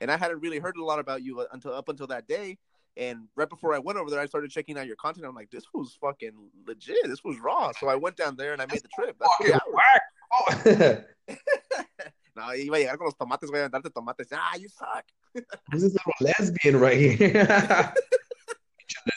And 0.00 0.10
I 0.10 0.16
hadn't 0.16 0.40
really 0.40 0.58
heard 0.58 0.76
a 0.76 0.84
lot 0.84 0.98
about 0.98 1.22
you 1.22 1.40
uh, 1.40 1.46
until 1.52 1.72
up 1.72 1.88
until 1.88 2.06
that 2.08 2.28
day. 2.28 2.58
And 2.96 3.28
right 3.36 3.48
before 3.48 3.74
I 3.74 3.78
went 3.78 3.98
over 3.98 4.10
there, 4.10 4.20
I 4.20 4.26
started 4.26 4.50
checking 4.50 4.78
out 4.78 4.86
your 4.86 4.96
content. 4.96 5.26
I'm 5.26 5.34
like, 5.34 5.50
"This 5.50 5.64
was 5.74 5.98
fucking 6.00 6.32
legit. 6.66 6.96
This 7.04 7.22
was 7.22 7.38
raw." 7.38 7.72
So 7.78 7.88
I 7.88 7.94
went 7.96 8.16
down 8.16 8.36
there 8.36 8.52
and 8.54 8.62
I 8.62 8.66
made 8.66 8.82
the 8.82 8.88
trip. 8.94 9.16
That's 9.20 9.36
three 9.40 9.52
Fucking 9.52 9.60
hours. 9.66 9.74
whack. 9.74 10.02
Oh. 11.28 11.34
no, 12.36 12.42
iba 12.54 12.76
a 12.76 12.78
llegar 12.80 12.96
con 12.96 13.06
los 13.06 13.14
tomates, 13.14 13.50
güey, 13.50 13.64
a 13.66 13.68
darte 13.68 13.92
tomates. 13.92 14.32
Ah, 14.32 14.56
you 14.56 14.68
suck. 14.68 15.04
Who's 15.70 15.82
this 15.82 15.92
little 15.94 16.12
lesbian 16.20 16.80
right 16.80 16.96
here? 16.98 17.92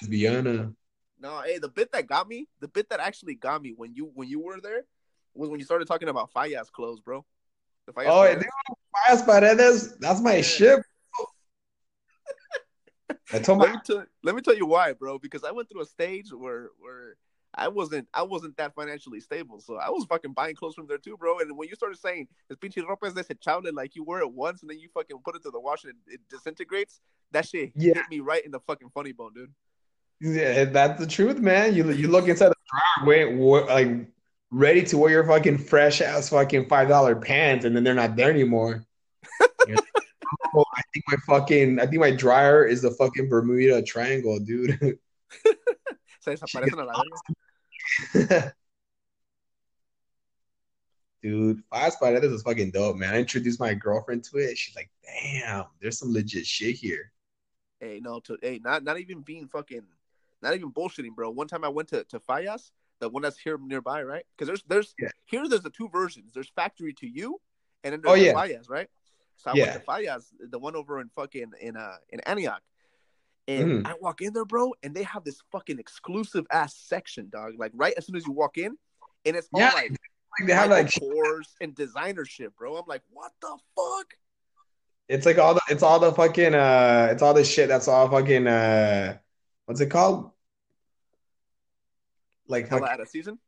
Lesbiana. 0.04 0.74
No, 1.22 1.42
hey, 1.42 1.58
the 1.58 1.68
bit 1.70 1.92
that 1.92 2.08
got 2.08 2.28
me, 2.28 2.48
the 2.60 2.68
bit 2.68 2.90
that 2.90 3.00
actually 3.00 3.36
got 3.36 3.62
me 3.62 3.74
when 3.76 3.94
you 3.94 4.12
when 4.14 4.28
you 4.30 4.40
were 4.40 4.60
there 4.62 4.84
was 5.34 5.50
when 5.50 5.60
you 5.60 5.66
started 5.66 5.88
talking 5.88 6.10
about 6.10 6.32
Fallas 6.34 6.70
clothes, 6.72 7.00
bro. 7.02 7.26
The 7.88 7.94
Fallas 7.94 8.08
Oh, 8.08 8.22
Paredes. 8.24 8.44
dude, 8.44 8.78
Fallas 8.96 9.26
Paredes. 9.26 9.98
That's 10.00 10.22
my 10.22 10.36
Yeah. 10.36 10.42
ship. 10.42 10.80
I 13.32 13.40
told 13.40 13.60
let 13.60 13.74
me 13.74 13.80
tell 13.86 14.06
let 14.24 14.36
me 14.36 14.42
tell 14.42 14.56
you 14.56 14.66
why, 14.66 14.94
bro. 14.94 15.20
Because 15.20 15.44
I 15.44 15.52
went 15.52 15.70
through 15.70 15.82
a 15.82 15.86
stage 15.86 16.32
where 16.32 16.70
where 16.80 17.16
I 17.54 17.68
wasn't 17.68 18.08
I 18.14 18.24
wasn't 18.24 18.58
that 18.58 18.76
financially 18.76 19.20
stable, 19.20 19.60
so 19.60 19.76
I 19.78 19.90
was 19.90 20.06
fucking 20.06 20.34
buying 20.34 20.56
clothes 20.56 20.76
from 20.76 20.88
there 20.88 20.98
too, 20.98 21.18
bro. 21.18 21.40
And 21.40 21.58
when 21.58 21.68
you 21.68 21.76
started 21.76 21.98
saying 22.00 22.28
"Es 22.52 22.58
pinche 22.58 22.78
ropa 22.84 23.08
es 23.08 23.14
desechable," 23.14 23.74
like 23.74 23.96
you 23.96 24.04
wear 24.04 24.20
it 24.22 24.32
once 24.32 24.62
and 24.62 24.70
then 24.70 24.80
you 24.80 24.90
fucking 24.94 25.18
put 25.24 25.36
it 25.36 25.44
to 25.44 25.52
the 25.52 25.60
wash 25.60 25.84
and 25.84 25.94
it, 26.08 26.16
it 26.16 26.22
disintegrates, 26.30 27.02
that 27.32 27.48
shit 27.48 27.72
Yeah. 27.76 27.94
hit 27.96 28.04
me 28.10 28.20
right 28.20 28.44
in 28.46 28.52
the 28.52 28.60
fucking 28.62 28.90
funny 28.94 29.12
bone, 29.14 29.34
dude. 29.34 29.52
Yeah, 30.22 30.66
that's 30.66 31.00
the 31.00 31.08
truth, 31.08 31.40
man. 31.40 31.74
You 31.76 31.90
you 31.92 32.08
look 32.08 32.28
inside 32.28 32.50
the 32.50 32.56
drawer, 32.70 33.08
wait, 33.08 33.36
wa- 33.36 33.66
like 33.66 34.08
ready 34.52 34.84
to 34.84 34.98
wear 34.98 35.12
your 35.12 35.26
fucking 35.26 35.58
fresh 35.60 36.02
ass 36.02 36.30
fucking 36.30 36.68
five 36.68 36.88
dollar 36.88 37.16
pants, 37.16 37.66
and 37.66 37.76
then 37.76 37.84
they're 37.84 37.94
not 37.94 38.16
there 38.16 38.30
anymore. 38.30 38.84
Oh, 40.56 40.64
I 40.76 40.82
think 40.94 41.06
my 41.08 41.18
fucking 41.26 41.80
I 41.80 41.86
think 41.86 42.00
my 42.00 42.12
dryer 42.12 42.66
is 42.66 42.82
the 42.82 42.92
fucking 42.92 43.30
Bermuda 43.30 43.82
Triangle, 43.82 44.40
dude. 44.40 44.78
Se 46.22 46.34
desaparecen 46.36 46.80
a 46.80 46.86
la 46.86 46.94
verga. 48.16 48.54
Dude, 51.22 51.62
Fallas 51.70 51.96
Paredes 52.00 52.32
is 52.32 52.44
fucking 52.44 52.72
dope, 52.72 52.96
man. 52.96 53.14
I 53.14 53.20
introduced 53.20 53.60
my 53.60 53.74
girlfriend 53.74 54.24
to 54.26 54.38
it. 54.38 54.58
She's 54.58 54.76
like, 54.76 54.90
damn, 55.04 55.66
there's 55.82 56.00
some 56.00 56.14
legit 56.14 56.46
shit 56.46 56.76
here. 56.76 57.12
Hey, 57.82 58.00
no, 58.02 58.22
to 58.22 58.38
hey, 58.42 58.60
not 58.64 58.84
not 58.84 59.00
even 59.00 59.22
being 59.22 59.48
fucking, 59.48 59.82
not 60.42 60.56
even 60.56 60.72
bullshitting, 60.72 61.16
bro. 61.16 61.30
One 61.30 61.48
time 61.48 61.64
I 61.66 61.70
went 61.70 61.90
to 61.90 62.04
to 62.06 62.20
Fallas, 62.20 62.72
the 63.00 63.10
one 63.10 63.22
that's 63.22 63.38
here 63.38 63.58
nearby, 63.58 64.04
right? 64.04 64.26
Because 64.38 64.48
there's 64.48 64.64
there's 64.68 64.96
Yeah. 65.00 65.10
here 65.26 65.48
there's 65.48 65.62
the 65.62 65.70
two 65.70 65.90
versions. 65.90 66.32
There's 66.34 66.50
Factory 66.50 66.94
2-U, 66.94 67.40
and 67.84 67.94
then 67.94 68.02
Oh, 68.06 68.14
there's 68.14 68.26
yeah. 68.26 68.34
the 68.34 68.38
Fallas, 68.40 68.70
right? 68.70 68.90
So 69.40 69.52
I 69.52 69.54
Yeah. 69.54 69.64
went 69.64 69.74
to 69.74 69.80
Fallas, 69.92 70.34
the 70.52 70.60
one 70.60 70.76
over 70.76 71.00
in 71.00 71.10
fucking 71.16 71.54
in 71.62 71.78
uh 71.78 71.96
in 72.10 72.20
Antioch, 72.22 72.62
and 73.48 73.86
Mhm. 73.86 73.88
I 73.88 73.96
walk 74.02 74.22
in 74.22 74.34
there, 74.34 74.44
bro, 74.44 74.74
and 74.84 74.94
they 74.94 75.04
have 75.04 75.24
this 75.24 75.40
fucking 75.52 75.80
exclusive 75.80 76.46
ass 76.52 76.76
section, 76.76 77.30
dog. 77.30 77.54
Like 77.58 77.72
right 77.74 77.94
as 77.98 78.06
soon 78.06 78.18
as 78.18 78.28
you 78.28 78.34
walk 78.34 78.58
in, 78.58 78.78
and 79.26 79.36
it's 79.38 79.48
all 79.54 79.62
Yeah, 79.62 79.72
like 79.74 79.92
Like 80.40 80.48
they 80.48 80.54
have 80.54 80.70
like 80.70 80.88
Kors 80.88 81.54
and 81.60 81.74
designer 81.74 82.24
shit, 82.26 82.56
bro. 82.56 82.76
I'm 82.78 82.86
like, 82.86 83.02
what 83.12 83.32
the 83.42 83.58
fuck? 83.76 84.14
it's 85.08 85.26
like 85.26 85.40
all 85.40 85.56
the 85.56 85.62
it's 85.70 85.82
all 85.82 86.00
the 86.00 86.12
fucking 86.14 86.54
uh 86.54 87.08
it's 87.12 87.24
all 87.24 87.34
the 87.34 87.44
shit 87.44 87.68
that's 87.68 87.88
all 87.88 88.08
fucking 88.10 88.46
uh 88.46 89.18
what's 89.66 89.82
it 89.82 89.88
called? 89.90 90.32
Like 92.48 92.68
Hella 92.68 92.82
fucking 92.82 92.94
out 92.94 93.00
of 93.02 93.08
season. 93.08 93.40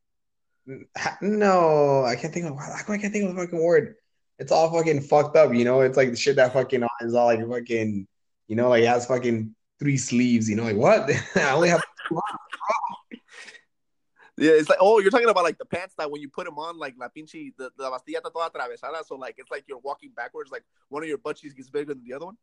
No, 1.22 2.04
I 2.06 2.16
can't 2.16 2.34
think 2.34 2.46
of 2.48 2.58
I 2.58 2.82
can't 2.98 3.14
think 3.14 3.30
of 3.30 3.36
the 3.36 3.42
fucking 3.44 3.62
word. 3.64 3.96
It's 4.42 4.52
all 4.52 4.72
fucking 4.72 5.02
fucked 5.02 5.38
up, 5.38 5.54
you 5.54 5.64
know. 5.64 5.82
It's 5.82 5.98
like 5.98 6.10
the 6.10 6.16
shit 6.18 6.36
that 6.38 6.52
fucking 6.52 6.84
is 7.02 7.14
all 7.14 7.28
like 7.28 7.48
fucking, 7.48 8.08
you 8.48 8.56
know, 8.56 8.70
like 8.70 8.84
has 8.86 9.06
fucking 9.06 9.56
three 9.78 9.98
sleeves. 9.98 10.50
You 10.50 10.56
know, 10.56 10.64
like 10.64 10.76
what? 10.76 11.12
I 11.36 11.52
only 11.52 11.70
have. 11.70 11.84
Yeah, 14.38 14.54
it's 14.54 14.68
like 14.68 14.80
oh, 14.82 15.00
you're 15.00 15.12
talking 15.12 15.30
about 15.30 15.44
like 15.44 15.60
the 15.60 15.66
pants 15.66 15.94
that 16.00 16.10
when 16.10 16.22
you 16.22 16.28
put 16.28 16.46
them 16.46 16.58
on, 16.58 16.80
like 16.80 16.96
la 17.00 17.08
pinche 17.10 17.54
the, 17.56 17.70
the 17.78 17.92
bastilla 17.92 18.20
toda 18.22 18.50
atravesada, 18.50 19.06
so 19.06 19.14
like 19.16 19.36
it's 19.38 19.52
like 19.52 19.66
you're 19.68 19.78
walking 19.78 20.10
backwards, 20.16 20.50
like 20.50 20.64
one 20.90 21.04
of 21.04 21.10
your 21.10 21.20
butt 21.20 21.38
cheeks 21.38 21.54
gets 21.54 21.70
bigger 21.70 21.94
than 21.94 22.04
the 22.04 22.16
other 22.16 22.26
one. 22.26 22.38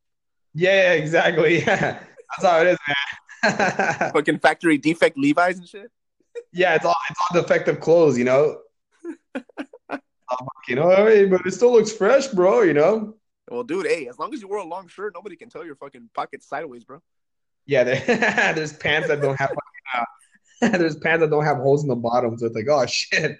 Yeah, 0.55 0.71
yeah, 0.71 0.93
exactly. 0.93 1.65
Yeah, 1.67 1.99
that's 2.37 2.43
how 2.43 2.61
it 2.61 2.69
is, 2.69 2.79
man. 3.43 4.13
Fucking 4.13 4.39
factory 4.39 4.79
defect 4.79 5.19
Levi's 5.19 5.59
and 5.59 5.67
shit. 5.69 5.91
yeah, 6.53 6.77
it's 6.77 6.85
all 6.85 6.95
it's 7.11 7.21
all 7.21 7.43
defective 7.43 7.81
clothes, 7.81 8.17
you 8.17 8.25
know. 8.25 8.61
You 10.69 10.77
know, 10.77 10.91
hey, 11.07 11.25
but 11.25 11.47
it 11.47 11.53
still 11.53 11.73
looks 11.73 11.91
fresh, 11.91 12.29
bro. 12.29 12.63
You 12.63 12.75
know. 12.75 13.15
Well, 13.51 13.63
dude, 13.65 13.87
hey, 13.87 14.07
as 14.09 14.19
long 14.19 14.35
as 14.35 14.43
you 14.43 14.49
wear 14.49 14.59
a 14.59 14.65
long 14.65 14.89
shirt, 14.89 15.15
nobody 15.15 15.35
can 15.35 15.49
tell 15.49 15.65
your 15.65 15.77
fucking 15.77 16.11
pockets 16.15 16.47
sideways, 16.47 16.85
bro. 16.85 17.01
Yeah, 17.65 17.85
there's 18.53 18.75
pants 18.75 19.09
that 19.09 19.23
don't 19.23 19.39
have 19.39 19.51
uh, 19.95 20.05
there's 20.79 20.97
pants 20.97 21.23
that 21.23 21.31
don't 21.31 21.45
have 21.45 21.57
holes 21.59 21.83
in 21.83 21.89
the 21.89 21.97
bottom, 21.97 22.37
so 22.37 22.47
it's 22.47 22.55
like, 22.55 22.69
oh 22.69 22.85
shit. 22.87 23.39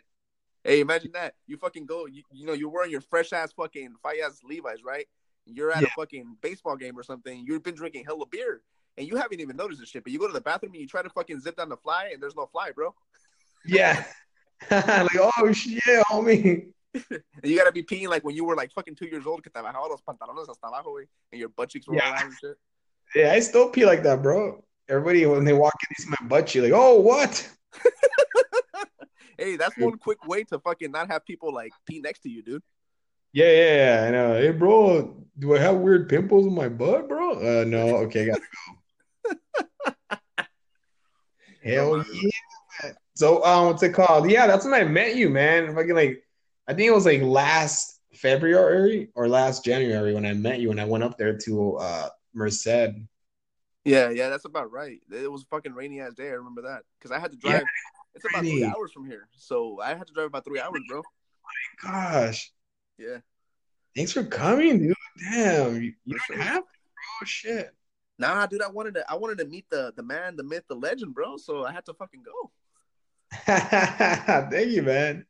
Hey, 0.65 0.81
imagine 0.81 1.13
that. 1.13 1.35
You 1.47 1.57
fucking 1.57 1.87
go, 1.87 2.07
you, 2.07 2.23
you 2.33 2.47
know, 2.47 2.53
you're 2.53 2.69
wearing 2.69 2.91
your 2.91 3.01
fresh 3.01 3.33
ass 3.33 3.53
fucking 3.53 3.95
fire 4.03 4.17
ass 4.27 4.41
Levi's, 4.45 4.83
right? 4.85 5.07
You're 5.47 5.71
at 5.73 5.83
Yeah. 5.83 5.89
a 5.89 6.01
fucking 6.01 6.37
baseball 6.43 6.77
game 6.77 6.99
or 6.99 7.03
something. 7.03 7.45
You've 7.47 7.63
been 7.63 7.75
drinking 7.75 8.05
hella 8.05 8.27
beer, 8.27 8.63
and 8.97 9.07
you 9.07 9.17
haven't 9.17 9.41
even 9.41 9.57
noticed 9.57 9.81
this 9.81 9.89
shit. 9.91 10.05
But 10.05 10.13
you 10.13 10.19
go 10.19 10.27
to 10.27 10.33
the 10.33 10.41
bathroom 10.41 10.73
and 10.73 10.81
you 10.81 10.89
try 10.89 11.03
to 11.03 11.11
fucking 11.11 11.41
zip 11.41 11.57
down 11.57 11.69
the 11.69 11.77
fly, 11.77 12.11
and 12.13 12.23
there's 12.23 12.37
no 12.37 12.47
fly, 12.47 12.71
bro. 12.73 12.95
Yeah. 13.65 14.05
like, 14.71 15.17
oh 15.19 15.53
shit, 15.53 15.81
homie. 16.11 16.69
and 17.11 17.23
you 17.45 17.57
gotta 17.57 17.73
be 17.73 17.83
peeing 17.83 18.09
like 18.09 18.25
when 18.25 18.35
you 18.35 18.45
were 18.45 18.57
like 18.57 18.73
fucking 18.73 18.95
two 18.95 19.07
years 19.07 19.27
old, 19.27 19.43
que 19.43 19.51
te 19.53 19.61
bajaba 19.61 19.89
los 19.89 20.03
pantalones 20.03 20.49
hasta 20.49 20.67
abajo, 20.67 20.93
güey, 20.95 21.07
and 21.33 21.39
your 21.41 21.49
butt 21.51 21.69
cheeks 21.69 21.87
were 21.87 21.97
Yeah. 21.97 22.25
and 22.25 22.33
shit. 22.41 22.57
Yeah, 23.15 23.33
I 23.33 23.41
still 23.41 23.71
pee 23.71 23.87
like 23.87 24.03
that, 24.03 24.23
bro. 24.23 24.63
Everybody 24.89 25.27
when 25.27 25.45
they 25.45 25.53
walk 25.53 25.75
in, 25.83 25.89
they 25.97 26.03
see 26.05 26.11
my 26.11 26.29
butt 26.29 26.47
cheek, 26.47 26.63
like, 26.63 26.73
oh 26.75 27.01
what? 27.01 27.49
Hey, 29.41 29.55
that's 29.57 29.77
one 29.79 29.97
quick 29.99 30.27
way 30.27 30.43
to 30.45 30.59
fucking 30.59 30.91
not 30.91 31.09
have 31.13 31.25
people 31.25 31.55
like 31.55 31.71
pee 31.87 32.01
next 32.01 32.21
to 32.23 32.29
you, 32.29 32.43
dude. 32.43 32.61
Yeah, 33.33 33.53
yeah, 33.53 33.77
yeah. 33.77 34.05
I 34.09 34.11
know. 34.11 34.35
Hey, 34.35 34.51
bro, 34.51 35.15
do 35.39 35.55
I 35.55 35.61
have 35.61 35.77
weird 35.77 36.09
pimples 36.09 36.45
in 36.45 36.53
my 36.55 36.69
butt, 36.69 37.09
bro? 37.09 37.35
Uh, 37.35 37.65
no. 37.65 37.97
Okay, 38.07 38.23
I 38.23 38.27
gotta 38.27 38.41
go. 40.11 40.27
Hell 41.63 42.05
yeah. 42.13 42.93
So, 43.15 43.45
um, 43.45 43.67
what's 43.67 43.83
it 43.85 43.95
called? 43.95 44.29
Yeah, 44.29 44.49
that's 44.49 44.65
when 44.65 44.75
I 44.75 44.83
met 44.85 45.15
you, 45.15 45.29
man. 45.31 45.73
Fucking 45.73 45.95
like, 45.95 46.23
I 46.69 46.75
think 46.75 46.87
it 46.89 46.95
was 46.95 47.07
like 47.07 47.23
last 47.23 48.01
February 48.15 49.09
or 49.15 49.29
last 49.29 49.65
January 49.65 50.15
when 50.15 50.27
I 50.27 50.35
met 50.35 50.61
you, 50.61 50.71
and 50.71 50.81
I 50.81 50.85
went 50.85 51.03
up 51.05 51.17
there 51.19 51.37
to 51.37 51.77
uh 51.77 52.09
Merced. 52.35 52.67
Yeah, 53.85 54.11
yeah, 54.11 54.29
that's 54.29 54.45
about 54.45 54.71
right. 54.71 55.01
It 55.11 55.31
was 55.31 55.43
a 55.43 55.47
fucking 55.47 55.73
rainy 55.73 56.01
ass 56.01 56.15
day. 56.15 56.29
I 56.29 56.33
remember 56.33 56.63
that 56.63 56.83
because 56.99 57.11
I 57.11 57.19
had 57.19 57.33
to 57.33 57.39
drive. 57.39 57.63
Yeah, 57.63 57.67
it's 58.15 58.25
about 58.25 58.41
three 58.43 58.65
hours 58.65 58.93
from 58.93 59.07
here, 59.07 59.29
so 59.33 59.81
I 59.81 59.95
had 59.95 60.07
to 60.07 60.13
drive 60.13 60.27
about 60.27 60.45
three 60.45 60.61
hours, 60.61 60.81
bro. 60.89 61.03
My 61.83 61.91
gosh, 61.91 62.53
Yeah. 62.99 63.19
thanks 63.97 64.13
for 64.13 64.25
coming, 64.25 64.79
dude. 64.79 64.95
Damn, 65.31 65.77
you, 65.83 65.95
you 66.05 66.17
don't 66.17 66.37
sure. 66.37 66.37
have 66.37 66.63
to, 66.63 66.79
bro. 66.95 67.27
Shit. 67.27 67.75
Nah, 68.19 68.47
dude, 68.47 68.63
I 68.63 68.69
wanted 68.69 68.95
to. 68.95 69.11
I 69.11 69.15
wanted 69.15 69.39
to 69.39 69.47
meet 69.47 69.71
the 69.71 69.93
the 69.97 70.03
man, 70.03 70.37
the 70.37 70.43
myth, 70.45 70.65
the 70.69 70.75
legend, 70.75 71.15
bro. 71.15 71.37
So 71.39 71.65
I 71.65 71.73
had 71.73 71.87
to 71.87 71.95
fucking 71.95 72.23
go. 72.25 72.51
Thank 74.51 74.71
you, 74.71 74.83
man. 74.83 75.25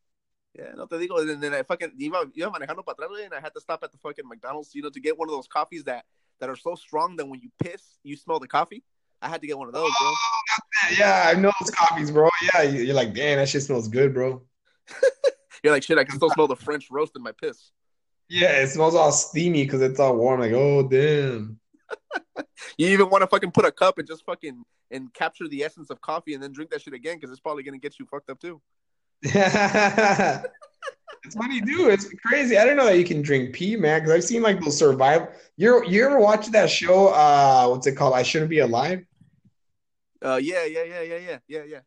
Yeah, 0.55 0.73
no 0.77 0.87
te 0.87 0.97
digo. 0.97 1.21
And 1.21 1.43
then 1.43 1.55
I 1.55 1.63
fucking 1.63 1.93
iba, 2.01 2.25
iba 2.37 2.53
manejando 2.53 2.85
para 2.85 2.97
atrás, 3.09 3.25
and 3.25 3.35
I 3.35 3.41
had 3.41 3.55
to 3.55 3.61
stop 3.61 3.83
at 3.85 3.93
the 3.93 3.99
fucking 3.99 4.27
McDonald's, 4.29 4.75
you 4.75 4.83
know, 4.83 4.91
to 4.91 5.01
get 5.01 5.17
one 5.19 5.29
of 5.29 5.35
those 5.35 5.47
coffees 5.47 5.85
that 5.85 6.05
that 6.41 6.49
are 6.49 6.57
so 6.57 6.75
strong 6.75 7.17
that 7.17 7.27
when 7.29 7.41
you 7.41 7.51
piss, 7.63 7.83
you 8.03 8.17
smell 8.17 8.39
the 8.39 8.49
coffee. 8.49 8.83
I 9.21 9.29
had 9.29 9.41
to 9.41 9.47
get 9.49 9.59
one 9.59 9.67
of 9.69 9.75
those, 9.75 9.91
bro. 10.01 10.09
Oh, 10.11 10.95
yeah, 10.97 11.25
I 11.27 11.35
know 11.35 11.51
those 11.61 11.71
coffees, 11.71 12.11
bro. 12.13 12.29
Yeah, 12.55 12.63
you- 12.63 12.83
you're 12.85 12.95
like, 12.95 13.13
damn, 13.13 13.39
that 13.39 13.49
shit 13.49 13.63
smells 13.65 13.89
good, 13.89 14.15
bro. 14.15 14.43
You're 15.65 15.73
like, 15.73 15.83
shit, 15.83 15.99
I 15.99 16.05
can 16.05 16.15
still 16.15 16.31
smell 16.31 16.47
the 16.47 16.55
French 16.55 16.87
roast 16.89 17.17
in 17.17 17.23
my 17.23 17.33
piss. 17.33 17.73
Yeah, 18.29 18.61
it 18.63 18.69
smells 18.69 18.95
all 18.95 19.11
steamy 19.11 19.65
because 19.65 19.83
it's 19.83 19.99
all 19.99 20.17
warm. 20.17 20.39
Like, 20.41 20.53
oh, 20.53 20.87
damn. 20.89 21.59
You 22.77 22.89
even 22.89 23.11
want 23.11 23.23
to 23.23 23.27
fucking 23.27 23.51
put 23.51 23.65
a 23.65 23.73
cup 23.73 23.99
and 23.99 24.07
just 24.07 24.25
fucking 24.25 24.63
and 24.93 25.13
capture 25.13 25.49
the 25.49 25.65
essence 25.65 25.91
of 25.91 26.01
coffee 26.01 26.35
and 26.35 26.43
then 26.43 26.53
drink 26.53 26.71
that 26.71 26.83
shit 26.83 26.95
again 26.95 27.17
because 27.17 27.31
it's 27.31 27.41
probably 27.41 27.63
gonna 27.65 27.79
get 27.79 27.99
you 27.99 28.07
fucked 28.07 28.31
up 28.31 28.39
too. 28.41 28.61
it's 29.23 30.47
funny, 31.37 31.61
dude. 31.61 31.93
It's 31.93 32.09
crazy. 32.25 32.57
I 32.57 32.65
don't 32.65 32.77
know 32.77 32.87
that 32.87 32.99
you 32.99 33.05
can 33.05 33.23
drink 33.23 33.55
pee, 33.55 33.77
man. 33.77 34.01
Because 34.01 34.15
I've 34.15 34.25
seen 34.25 34.43
like 34.43 34.61
those 34.61 34.79
survival. 34.79 35.29
You're 35.57 35.85
you 35.85 36.05
ever 36.07 36.21
watch 36.21 36.47
that 36.49 36.71
show? 36.71 37.09
Uh, 37.09 37.69
what's 37.69 37.87
it 37.87 37.97
called? 37.97 38.15
I 38.15 38.23
shouldn't 38.23 38.51
be 38.51 38.61
alive. 38.61 39.05
Uh, 40.25 40.41
yeah, 40.43 40.65
yeah, 40.65 40.83
yeah, 40.85 41.03
yeah, 41.03 41.17
yeah, 41.17 41.39
yeah, 41.49 41.63
yeah. 41.65 41.81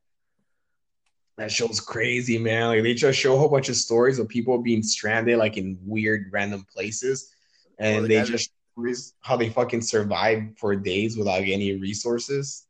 That 1.38 1.52
show's 1.52 1.80
crazy, 1.80 2.38
man. 2.38 2.68
Like 2.68 2.84
they 2.84 2.94
just 2.94 3.20
show 3.20 3.36
a 3.36 3.38
whole 3.38 3.50
bunch 3.50 3.70
of 3.70 3.76
stories 3.76 4.20
of 4.20 4.28
people 4.28 4.62
being 4.62 4.84
stranded, 4.84 5.38
like 5.38 5.58
in 5.58 5.78
weird, 5.82 6.30
random 6.32 6.66
places, 6.74 7.34
Or 7.80 7.86
and 7.86 8.04
the 8.06 8.10
they 8.10 8.16
that- 8.16 8.28
just 8.28 8.52
stories 8.74 9.14
how 9.22 9.38
they 9.38 9.50
fucking 9.50 9.82
survive 9.82 10.44
for 10.58 10.76
days 10.76 11.18
without 11.18 11.42
any 11.42 11.76
resources. 11.78 12.68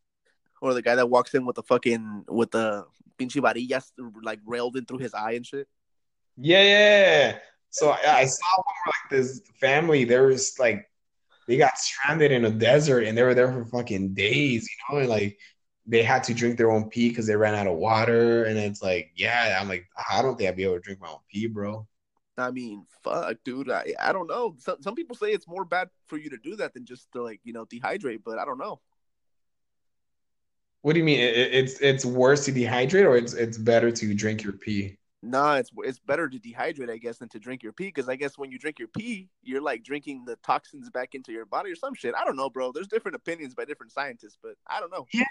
Or 0.61 0.73
the 0.75 0.81
guy 0.81 0.95
that 0.95 1.09
walks 1.09 1.33
in 1.33 1.45
with 1.45 1.55
the 1.55 1.63
fucking 1.63 2.25
with 2.27 2.51
the 2.51 2.85
pinche 3.21 3.41
varillas 3.41 3.91
like 4.23 4.39
railed 4.45 4.75
in 4.77 4.85
through 4.85 4.99
his 4.99 5.13
eye 5.13 5.33
and 5.33 5.45
shit. 5.45 5.67
Yeah, 6.37 6.63
yeah. 6.63 7.19
yeah. 7.31 7.37
So 7.69 7.89
I, 7.89 8.19
I 8.19 8.25
saw 8.25 8.57
where 8.57 8.87
like 8.87 9.09
this 9.09 9.41
family, 9.59 10.03
there 10.03 10.23
was 10.23 10.53
like 10.59 10.89
they 11.47 11.57
got 11.57 11.77
stranded 11.77 12.31
in 12.31 12.45
a 12.45 12.51
desert 12.51 13.05
and 13.05 13.17
they 13.17 13.23
were 13.23 13.33
there 13.33 13.51
for 13.51 13.65
fucking 13.65 14.13
days, 14.13 14.69
you 14.69 14.95
know, 14.95 15.01
and 15.01 15.09
like 15.09 15.37
they 15.85 16.03
had 16.03 16.23
to 16.25 16.33
drink 16.33 16.57
their 16.57 16.71
own 16.71 16.89
pee 16.89 17.09
because 17.09 17.27
they 17.27 17.35
ran 17.35 17.55
out 17.55 17.67
of 17.67 17.77
water. 17.77 18.45
And 18.45 18.57
it's 18.57 18.81
like, 18.81 19.11
yeah, 19.15 19.57
I'm 19.59 19.67
like, 19.67 19.87
I 20.09 20.21
don't 20.21 20.37
think 20.37 20.49
I'd 20.49 20.55
be 20.55 20.63
able 20.63 20.75
to 20.75 20.79
drink 20.79 21.01
my 21.01 21.09
own 21.09 21.19
pee, 21.31 21.47
bro. 21.47 21.87
I 22.37 22.51
mean, 22.51 22.85
fuck, 23.03 23.37
dude. 23.43 23.69
I 23.69 23.93
I 23.99 24.11
don't 24.11 24.27
know. 24.27 24.55
Some 24.59 24.81
some 24.81 24.95
people 24.95 25.15
say 25.15 25.31
it's 25.31 25.47
more 25.47 25.65
bad 25.65 25.89
for 26.07 26.17
you 26.17 26.29
to 26.29 26.37
do 26.37 26.55
that 26.57 26.73
than 26.73 26.85
just 26.85 27.11
to 27.13 27.21
like 27.21 27.39
you 27.43 27.53
know 27.53 27.65
dehydrate, 27.65 28.21
but 28.25 28.37
I 28.37 28.45
don't 28.45 28.57
know. 28.57 28.79
What 30.81 30.93
do 30.93 30.99
you 30.99 31.05
mean? 31.05 31.19
It, 31.19 31.37
it- 31.37 31.53
it's 31.53 31.79
it's 31.81 32.05
worse 32.05 32.45
to 32.45 32.51
dehydrate 32.51 33.05
or 33.05 33.15
it's 33.15 33.33
it's 33.33 33.57
better 33.57 33.91
to 33.91 34.13
drink 34.13 34.43
your 34.43 34.53
pee? 34.53 34.97
Nah, 35.23 35.55
it's 35.55 35.69
it's 35.77 35.99
better 35.99 36.27
to 36.27 36.39
dehydrate, 36.39 36.89
I 36.89 36.97
guess, 36.97 37.19
than 37.19 37.29
to 37.29 37.39
drink 37.39 37.61
your 37.61 37.73
pee. 37.73 37.85
Because 37.85 38.09
I 38.09 38.15
guess 38.15 38.37
when 38.39 38.49
you 38.51 38.57
drink 38.57 38.79
your 38.79 38.87
pee, 38.87 39.29
you're 39.43 39.61
like 39.61 39.83
drinking 39.83 40.25
the 40.25 40.35
toxins 40.37 40.89
back 40.89 41.13
into 41.13 41.31
your 41.31 41.45
body 41.45 41.71
or 41.71 41.75
some 41.75 41.93
shit. 41.93 42.15
I 42.15 42.25
don't 42.25 42.35
know, 42.35 42.49
bro. 42.49 42.71
There's 42.71 42.87
different 42.87 43.15
opinions 43.15 43.53
by 43.53 43.65
different 43.65 43.91
scientists, 43.91 44.37
but 44.41 44.55
I 44.67 44.79
don't 44.79 44.91
know. 44.91 45.05
Yeah, 45.13 45.23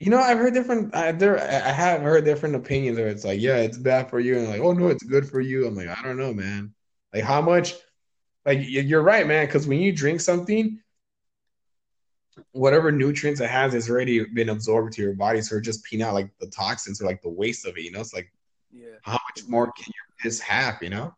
You 0.00 0.10
know, 0.10 0.18
I've 0.20 0.38
heard 0.38 0.54
different. 0.54 0.94
I, 0.94 1.12
there, 1.12 1.38
I 1.40 1.72
have 1.72 2.02
heard 2.02 2.24
different 2.24 2.56
opinions. 2.56 2.98
Where 2.98 3.08
it's 3.08 3.24
like, 3.24 3.40
yeah, 3.40 3.58
it's 3.58 3.78
bad 3.78 4.10
for 4.10 4.20
you, 4.20 4.38
and 4.38 4.48
like, 4.48 4.60
oh 4.60 4.72
no, 4.72 4.88
it's 4.88 5.04
good 5.04 5.28
for 5.28 5.40
you. 5.40 5.66
I'm 5.66 5.76
like, 5.76 5.88
I 5.88 6.02
don't 6.02 6.18
know, 6.18 6.34
man. 6.34 6.74
Like, 7.14 7.24
how 7.24 7.40
much? 7.42 7.74
Like, 8.46 8.60
you're 8.62 9.02
right, 9.02 9.26
man. 9.26 9.46
Because 9.46 9.66
when 9.68 9.80
you 9.80 9.92
drink 9.92 10.20
something, 10.20 10.80
whatever 12.52 12.90
nutrients 12.92 13.40
it 13.40 13.50
has 13.50 13.72
has 13.72 13.90
already 13.90 14.24
been 14.24 14.50
absorbed 14.50 14.92
to 14.94 15.02
your 15.02 15.14
body, 15.14 15.40
so 15.40 15.54
you're 15.54 15.60
just 15.62 15.84
peeing 15.84 16.02
out 16.02 16.14
like 16.14 16.30
the 16.40 16.48
toxins 16.48 17.00
or 17.00 17.06
like 17.06 17.22
the 17.22 17.28
waste 17.28 17.66
of 17.66 17.76
it. 17.76 17.84
You 17.84 17.92
know, 17.92 18.00
it's 18.00 18.14
like, 18.14 18.32
Yeah, 18.70 18.96
how 19.02 19.18
much 19.30 19.46
more 19.48 19.66
can 19.72 19.86
your 19.86 20.16
piss 20.22 20.40
have? 20.40 20.82
You 20.82 20.90
know? 20.90 21.14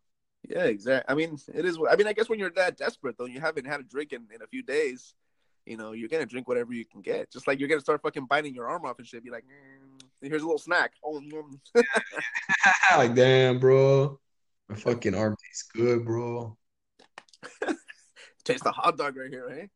yeah, 0.48 0.64
exactly. 0.64 1.12
I 1.12 1.16
mean, 1.16 1.38
it 1.54 1.64
is. 1.64 1.78
I 1.88 1.96
mean, 1.96 2.06
I 2.06 2.12
guess 2.12 2.28
when 2.28 2.38
you're 2.38 2.50
that 2.50 2.76
desperate, 2.76 3.16
though, 3.18 3.26
you 3.26 3.40
haven't 3.40 3.66
had 3.66 3.80
a 3.80 3.84
drink 3.84 4.12
in, 4.12 4.26
in 4.34 4.42
a 4.42 4.46
few 4.46 4.62
days. 4.62 5.14
You 5.66 5.76
know, 5.76 5.92
you're 5.92 6.08
gonna 6.08 6.26
drink 6.26 6.48
whatever 6.48 6.72
you 6.72 6.84
can 6.84 7.02
get. 7.02 7.30
Just 7.30 7.46
like 7.46 7.60
you're 7.60 7.68
gonna 7.68 7.80
start 7.80 8.02
fucking 8.02 8.26
biting 8.26 8.54
your 8.54 8.68
arm 8.68 8.84
off 8.84 8.98
and 8.98 9.06
shit. 9.06 9.22
Be 9.22 9.30
like, 9.30 9.44
mm, 9.44 10.00
here's 10.22 10.42
a 10.42 10.46
little 10.46 10.58
snack. 10.58 10.92
Oh, 11.04 11.20
mm. 11.20 11.58
like, 12.96 13.14
damn, 13.14 13.58
bro, 13.58 14.18
my 14.68 14.74
fucking 14.74 15.14
arm 15.14 15.36
tastes 15.46 15.68
good, 15.72 16.04
bro. 16.04 16.56
taste 18.44 18.64
the 18.64 18.72
hot 18.72 18.96
dog 18.96 19.16
right 19.16 19.30
here, 19.30 19.48
eh? 19.50 19.66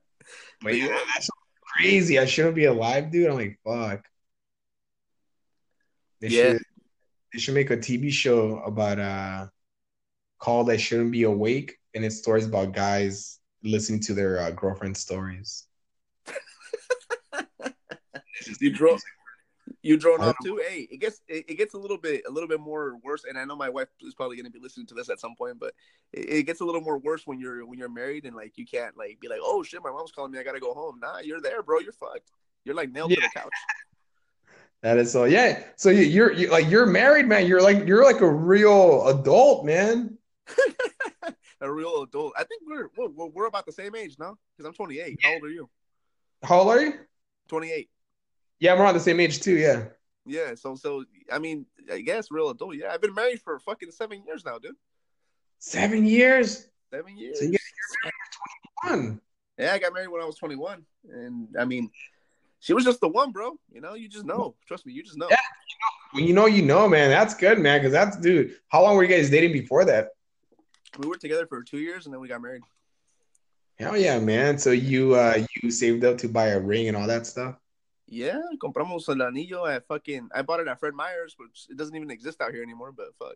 But 0.62 0.74
yeah, 0.76 0.98
that's 1.14 1.28
crazy. 1.76 2.18
I 2.18 2.24
shouldn't 2.24 2.54
be 2.54 2.64
alive, 2.64 3.10
dude. 3.12 3.28
I'm 3.28 3.36
like, 3.36 3.58
fuck. 3.64 4.06
They 6.20 6.28
Yeah. 6.28 6.52
should 6.52 6.62
they 7.32 7.38
should 7.40 7.54
make 7.54 7.70
a 7.70 7.76
TV 7.76 8.10
show 8.10 8.58
about 8.60 8.98
uh 8.98 9.46
called 10.38 10.70
I 10.70 10.76
Shouldn't 10.78 11.12
Be 11.12 11.24
Awake, 11.24 11.76
and 11.94 12.04
it's 12.04 12.16
stories 12.16 12.46
about 12.46 12.72
guys 12.72 13.38
listening 13.62 14.00
to 14.00 14.14
their 14.14 14.38
uh, 14.40 14.50
girlfriend 14.50 14.96
stories. 14.96 15.66
You 18.60 18.70
drove. 18.70 19.00
You 19.82 19.96
drone 19.96 20.20
I 20.20 20.28
up 20.28 20.36
too. 20.42 20.60
Hey, 20.66 20.88
it 20.90 20.98
gets 21.00 21.20
it, 21.28 21.44
it 21.48 21.54
gets 21.56 21.74
a 21.74 21.78
little 21.78 21.98
bit 21.98 22.22
a 22.28 22.30
little 22.30 22.48
bit 22.48 22.60
more 22.60 22.98
worse, 23.02 23.24
and 23.24 23.38
I 23.38 23.44
know 23.44 23.56
my 23.56 23.68
wife 23.68 23.88
is 24.00 24.14
probably 24.14 24.36
gonna 24.36 24.50
be 24.50 24.60
listening 24.60 24.86
to 24.88 24.94
this 24.94 25.08
at 25.08 25.20
some 25.20 25.34
point, 25.36 25.58
but 25.58 25.74
it, 26.12 26.30
it 26.30 26.42
gets 26.44 26.60
a 26.60 26.64
little 26.64 26.80
more 26.80 26.98
worse 26.98 27.26
when 27.26 27.38
you're 27.38 27.66
when 27.66 27.78
you're 27.78 27.88
married 27.88 28.24
and 28.24 28.36
like 28.36 28.52
you 28.56 28.66
can't 28.66 28.96
like 28.96 29.18
be 29.20 29.28
like, 29.28 29.40
oh 29.42 29.62
shit, 29.62 29.82
my 29.82 29.90
mom's 29.90 30.12
calling 30.12 30.32
me, 30.32 30.38
I 30.38 30.42
gotta 30.42 30.60
go 30.60 30.74
home. 30.74 30.98
Nah, 31.00 31.18
you're 31.18 31.40
there, 31.40 31.62
bro. 31.62 31.80
You're 31.80 31.92
fucked. 31.92 32.30
You're 32.64 32.74
like 32.74 32.90
nailed 32.90 33.10
to 33.10 33.16
the 33.16 33.30
couch. 33.34 33.50
That 34.82 34.98
is 34.98 35.10
so 35.10 35.24
yeah. 35.24 35.64
So 35.76 35.90
you, 35.90 36.02
you're 36.02 36.32
you, 36.32 36.50
like 36.50 36.68
you're 36.70 36.86
married, 36.86 37.26
man. 37.26 37.46
You're 37.46 37.62
like 37.62 37.86
you're 37.86 38.04
like 38.04 38.20
a 38.20 38.30
real 38.30 39.06
adult, 39.08 39.64
man. 39.64 40.18
a 41.60 41.72
real 41.72 42.02
adult. 42.02 42.34
I 42.38 42.44
think 42.44 42.62
we're 42.66 42.88
we're, 42.96 43.26
we're 43.26 43.46
about 43.46 43.66
the 43.66 43.72
same 43.72 43.96
age 43.96 44.16
now 44.18 44.36
because 44.56 44.68
I'm 44.68 44.74
28. 44.74 45.18
How 45.22 45.32
old 45.32 45.44
are 45.44 45.48
you? 45.48 45.68
How 46.42 46.60
old 46.60 46.68
are 46.68 46.80
you? 46.80 46.94
28. 47.48 47.88
Yeah, 48.60 48.72
I'm 48.72 48.80
around 48.80 48.94
the 48.94 49.00
same 49.00 49.20
age 49.20 49.40
too. 49.40 49.56
Yeah. 49.56 49.84
Yeah. 50.24 50.54
So 50.54 50.74
so 50.74 51.04
I 51.32 51.38
mean, 51.38 51.66
I 51.92 52.00
guess 52.00 52.30
real 52.30 52.50
adult. 52.50 52.76
Yeah, 52.76 52.92
I've 52.92 53.00
been 53.00 53.14
married 53.14 53.40
for 53.42 53.58
fucking 53.60 53.90
seven 53.90 54.22
years 54.26 54.44
now, 54.44 54.58
dude. 54.58 54.76
Seven 55.58 56.04
years. 56.04 56.68
Seven 56.90 57.16
years. 57.16 57.38
So 57.40 57.46
you 57.46 57.58
One. 58.82 59.20
Yeah, 59.58 59.72
I 59.72 59.78
got 59.78 59.94
married 59.94 60.08
when 60.08 60.20
I 60.20 60.26
was 60.26 60.36
21, 60.36 60.84
and 61.10 61.48
I 61.58 61.64
mean, 61.64 61.90
she 62.60 62.74
was 62.74 62.84
just 62.84 63.00
the 63.00 63.08
one, 63.08 63.32
bro. 63.32 63.58
You 63.72 63.80
know, 63.80 63.94
you 63.94 64.06
just 64.06 64.26
know. 64.26 64.54
Trust 64.66 64.84
me, 64.84 64.92
you 64.92 65.02
just 65.02 65.16
know. 65.16 65.28
Yeah. 65.30 65.36
When 66.12 66.24
you 66.24 66.34
know, 66.34 66.46
you 66.46 66.62
know, 66.62 66.88
man. 66.88 67.08
That's 67.10 67.34
good, 67.34 67.58
man. 67.58 67.80
Because 67.80 67.92
that's 67.92 68.18
dude. 68.18 68.56
How 68.68 68.82
long 68.82 68.96
were 68.96 69.02
you 69.02 69.14
guys 69.14 69.30
dating 69.30 69.52
before 69.52 69.84
that? 69.86 70.10
We 70.98 71.08
were 71.08 71.16
together 71.16 71.46
for 71.46 71.62
two 71.62 71.78
years, 71.78 72.06
and 72.06 72.12
then 72.12 72.20
we 72.20 72.28
got 72.28 72.42
married. 72.42 72.62
Hell 73.78 73.96
yeah, 73.96 74.18
man. 74.18 74.58
So 74.58 74.70
you 74.70 75.14
uh 75.14 75.44
you 75.62 75.70
saved 75.70 76.04
up 76.04 76.18
to 76.18 76.28
buy 76.28 76.48
a 76.48 76.60
ring 76.60 76.88
and 76.88 76.96
all 76.96 77.06
that 77.06 77.26
stuff. 77.26 77.56
Yeah, 78.08 78.40
compramos 78.62 79.08
el 79.08 79.16
anillo 79.16 79.66
at 79.68 79.86
fucking. 79.86 80.28
I 80.34 80.42
bought 80.42 80.60
it 80.60 80.68
at 80.68 80.78
Fred 80.78 80.94
Meyer's, 80.94 81.34
which 81.38 81.66
it 81.68 81.76
doesn't 81.76 81.94
even 81.96 82.10
exist 82.10 82.40
out 82.40 82.52
here 82.52 82.62
anymore. 82.62 82.92
But 82.92 83.08
fuck, 83.18 83.34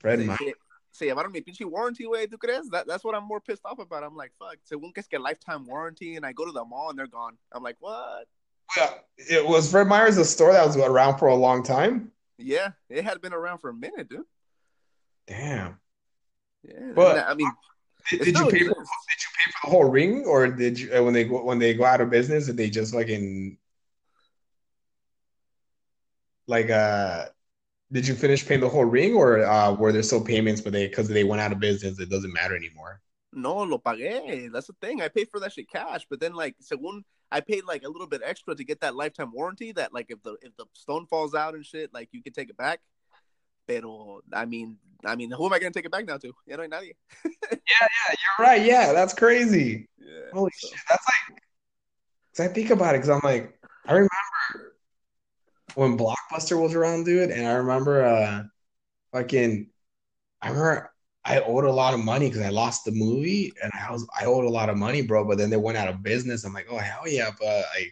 Fred 0.00 0.18
se, 0.20 0.26
Meyer. 0.26 0.36
se, 0.38 0.54
se 0.90 1.06
llevaron 1.06 1.30
mi 1.32 1.40
pinche 1.42 1.64
warranty, 1.64 2.06
way. 2.06 2.26
¿Tú 2.26 2.38
crees? 2.38 2.68
That, 2.70 2.86
that's 2.88 3.04
what 3.04 3.14
I'm 3.14 3.24
more 3.24 3.40
pissed 3.40 3.62
off 3.64 3.78
about. 3.78 4.02
I'm 4.02 4.16
like, 4.16 4.32
fuck. 4.38 4.56
Según 4.68 4.92
que 4.92 5.00
es 5.00 5.06
que 5.06 5.18
lifetime 5.20 5.64
warranty, 5.66 6.16
and 6.16 6.26
I 6.26 6.32
go 6.32 6.44
to 6.44 6.50
the 6.52 6.64
mall 6.64 6.90
and 6.90 6.98
they're 6.98 7.06
gone. 7.06 7.38
I'm 7.52 7.62
like, 7.62 7.76
what? 7.78 8.26
Yeah, 8.76 8.94
it 9.16 9.46
was 9.46 9.70
Fred 9.70 9.86
Meyer's 9.86 10.16
a 10.16 10.24
store 10.24 10.52
that 10.52 10.66
was 10.66 10.76
around 10.76 11.18
for 11.18 11.28
a 11.28 11.34
long 11.36 11.62
time. 11.62 12.10
Yeah, 12.38 12.70
it 12.90 13.04
had 13.04 13.20
been 13.22 13.32
around 13.32 13.58
for 13.58 13.70
a 13.70 13.74
minute, 13.74 14.08
dude. 14.08 14.24
Damn. 15.28 15.78
Yeah, 16.64 16.92
But- 16.96 17.28
I 17.28 17.34
mean, 17.34 17.50
Did, 18.10 18.20
did 18.20 18.38
you 18.38 18.46
pay 18.46 18.58
for, 18.60 18.74
did 18.74 19.20
you 19.22 19.30
pay 19.36 19.50
for 19.52 19.66
the 19.66 19.70
whole 19.70 19.84
ring, 19.84 20.24
or 20.26 20.48
did 20.48 20.78
you 20.78 20.96
uh, 20.96 21.02
when 21.02 21.14
they 21.14 21.24
go 21.24 21.44
when 21.44 21.58
they 21.58 21.74
go 21.74 21.84
out 21.84 22.00
of 22.00 22.10
business, 22.10 22.46
did 22.46 22.56
they 22.56 22.70
just 22.70 22.94
fucking 22.94 23.58
like 26.46 26.70
uh 26.70 27.26
did 27.92 28.06
you 28.06 28.14
finish 28.14 28.46
paying 28.46 28.60
the 28.60 28.68
whole 28.68 28.84
ring, 28.84 29.14
or 29.14 29.44
uh 29.44 29.72
were 29.72 29.92
there 29.92 30.02
still 30.02 30.24
payments, 30.24 30.60
but 30.60 30.72
they 30.72 30.86
because 30.88 31.08
they 31.08 31.24
went 31.24 31.40
out 31.40 31.52
of 31.52 31.58
business, 31.58 31.98
it 31.98 32.10
doesn't 32.10 32.32
matter 32.32 32.56
anymore? 32.56 33.00
no, 33.36 33.62
lo 33.62 33.78
pagué. 33.78 34.50
That's 34.50 34.66
the 34.66 34.72
thing. 34.80 35.02
I 35.02 35.08
paid 35.08 35.28
for 35.30 35.38
that 35.40 35.52
shit 35.52 35.68
cash, 35.70 36.06
but 36.08 36.18
then 36.20 36.34
like, 36.34 36.56
según 36.60 37.02
I 37.30 37.40
paid 37.40 37.64
like 37.64 37.84
a 37.84 37.88
little 37.88 38.06
bit 38.06 38.22
extra 38.24 38.54
to 38.54 38.64
get 38.64 38.80
that 38.80 38.96
lifetime 38.96 39.30
warranty. 39.32 39.72
That 39.72 39.92
like, 39.92 40.06
if 40.08 40.22
the 40.22 40.36
if 40.42 40.56
the 40.56 40.64
stone 40.72 41.06
falls 41.06 41.34
out 41.34 41.54
and 41.54 41.64
shit, 41.64 41.92
like 41.92 42.08
you 42.12 42.22
can 42.22 42.32
take 42.32 42.48
it 42.48 42.56
back. 42.56 42.80
Pero 43.66 44.20
I 44.32 44.44
mean, 44.44 44.78
I 45.04 45.16
mean, 45.16 45.30
who 45.30 45.46
am 45.46 45.52
I 45.52 45.58
gonna 45.58 45.72
take 45.72 45.84
it 45.84 45.92
back 45.92 46.06
now 46.06 46.18
to? 46.18 46.32
Ya 46.46 46.56
no 46.56 46.62
hay 46.62 46.68
nadie. 46.68 46.92
Yeah, 47.24 47.58
yeah, 47.80 48.14
you're 48.14 48.38
right. 48.46 48.64
Yeah, 48.64 48.92
that's 48.92 49.14
crazy. 49.14 49.88
Yeah. 49.98 50.30
Holy 50.32 50.50
so- 50.58 50.68
shit, 50.68 50.78
that's 50.88 51.04
like. 51.06 51.42
Cause 52.36 52.46
I 52.46 52.52
think 52.52 52.70
about 52.70 52.94
it, 52.94 52.98
cause 52.98 53.08
I'm 53.08 53.20
like, 53.24 53.58
I 53.86 53.92
remember 53.92 54.76
when 55.74 55.96
Blockbuster 55.96 56.60
was 56.60 56.74
around, 56.74 57.04
dude, 57.04 57.30
and 57.30 57.46
I 57.46 57.52
remember, 57.52 58.04
uh, 58.04 58.42
fucking, 59.12 59.68
I 60.42 60.48
remember 60.48 60.92
I 61.24 61.40
owed 61.40 61.64
a 61.64 61.72
lot 61.72 61.92
of 61.92 62.00
money 62.00 62.28
because 62.28 62.42
I 62.42 62.50
lost 62.50 62.84
the 62.84 62.92
movie, 62.92 63.52
and 63.62 63.72
I 63.74 63.90
was 63.90 64.06
I 64.18 64.26
owed 64.26 64.44
a 64.44 64.50
lot 64.50 64.68
of 64.68 64.76
money, 64.76 65.02
bro. 65.02 65.24
But 65.24 65.38
then 65.38 65.50
they 65.50 65.56
went 65.56 65.76
out 65.76 65.88
of 65.88 66.02
business. 66.02 66.44
I'm 66.44 66.52
like, 66.52 66.68
oh 66.70 66.78
hell 66.78 67.08
yeah, 67.08 67.30
but 67.38 67.64
I, 67.74 67.86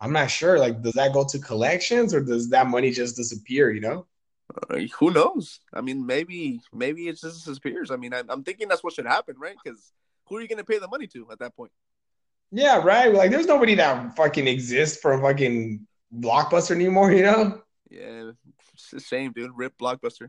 I'm 0.00 0.12
not 0.12 0.30
sure. 0.30 0.58
Like, 0.58 0.82
does 0.82 0.94
that 0.94 1.12
go 1.12 1.24
to 1.24 1.38
collections 1.38 2.12
or 2.12 2.20
does 2.20 2.50
that 2.50 2.66
money 2.66 2.90
just 2.90 3.16
disappear? 3.16 3.70
You 3.70 3.80
know? 3.80 4.06
Uh, 4.50 4.78
who 4.98 5.10
knows? 5.10 5.60
I 5.72 5.80
mean, 5.80 6.06
maybe 6.06 6.60
maybe 6.72 7.08
it 7.08 7.20
just 7.20 7.44
disappears. 7.44 7.90
I 7.90 7.96
mean, 7.96 8.12
I, 8.14 8.22
I'm 8.28 8.42
thinking 8.42 8.68
that's 8.68 8.82
what 8.82 8.94
should 8.94 9.06
happen, 9.06 9.36
right? 9.38 9.56
Because 9.62 9.92
who 10.26 10.36
are 10.36 10.40
you 10.40 10.48
gonna 10.48 10.64
pay 10.64 10.78
the 10.78 10.88
money 10.88 11.06
to 11.08 11.28
at 11.30 11.38
that 11.40 11.56
point? 11.56 11.72
Yeah, 12.50 12.78
right. 12.82 13.12
Like, 13.12 13.30
there's 13.30 13.46
nobody 13.46 13.76
that 13.76 14.16
fucking 14.16 14.48
exists 14.48 15.00
from 15.00 15.22
fucking 15.22 15.86
Blockbuster 16.14 16.72
anymore. 16.72 17.12
You 17.12 17.22
know? 17.22 17.62
Yeah, 17.90 18.32
it's 18.74 18.92
a 18.92 19.00
shame, 19.00 19.32
dude. 19.32 19.52
Rip 19.54 19.78
Blockbuster. 19.78 20.28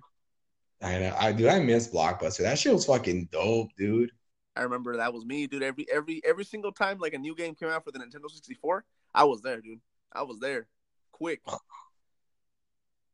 I 0.81 0.99
know. 0.99 1.15
I 1.17 1.31
do. 1.31 1.47
I 1.47 1.59
miss 1.59 1.87
Blockbuster. 1.87 2.43
That 2.43 2.59
shit 2.59 2.73
was 2.73 2.85
fucking 2.85 3.29
dope, 3.31 3.69
dude. 3.77 4.11
I 4.55 4.61
remember 4.61 4.97
that 4.97 5.13
was 5.13 5.25
me, 5.25 5.47
dude. 5.47 5.63
Every 5.63 5.85
every 5.91 6.21
every 6.25 6.43
single 6.43 6.71
time 6.71 6.99
like 6.99 7.13
a 7.13 7.17
new 7.17 7.35
game 7.35 7.55
came 7.55 7.69
out 7.69 7.83
for 7.83 7.91
the 7.91 7.99
Nintendo 7.99 8.29
64, 8.29 8.83
I 9.13 9.23
was 9.23 9.41
there, 9.41 9.61
dude. 9.61 9.79
I 10.11 10.23
was 10.23 10.39
there, 10.39 10.67
quick. 11.11 11.41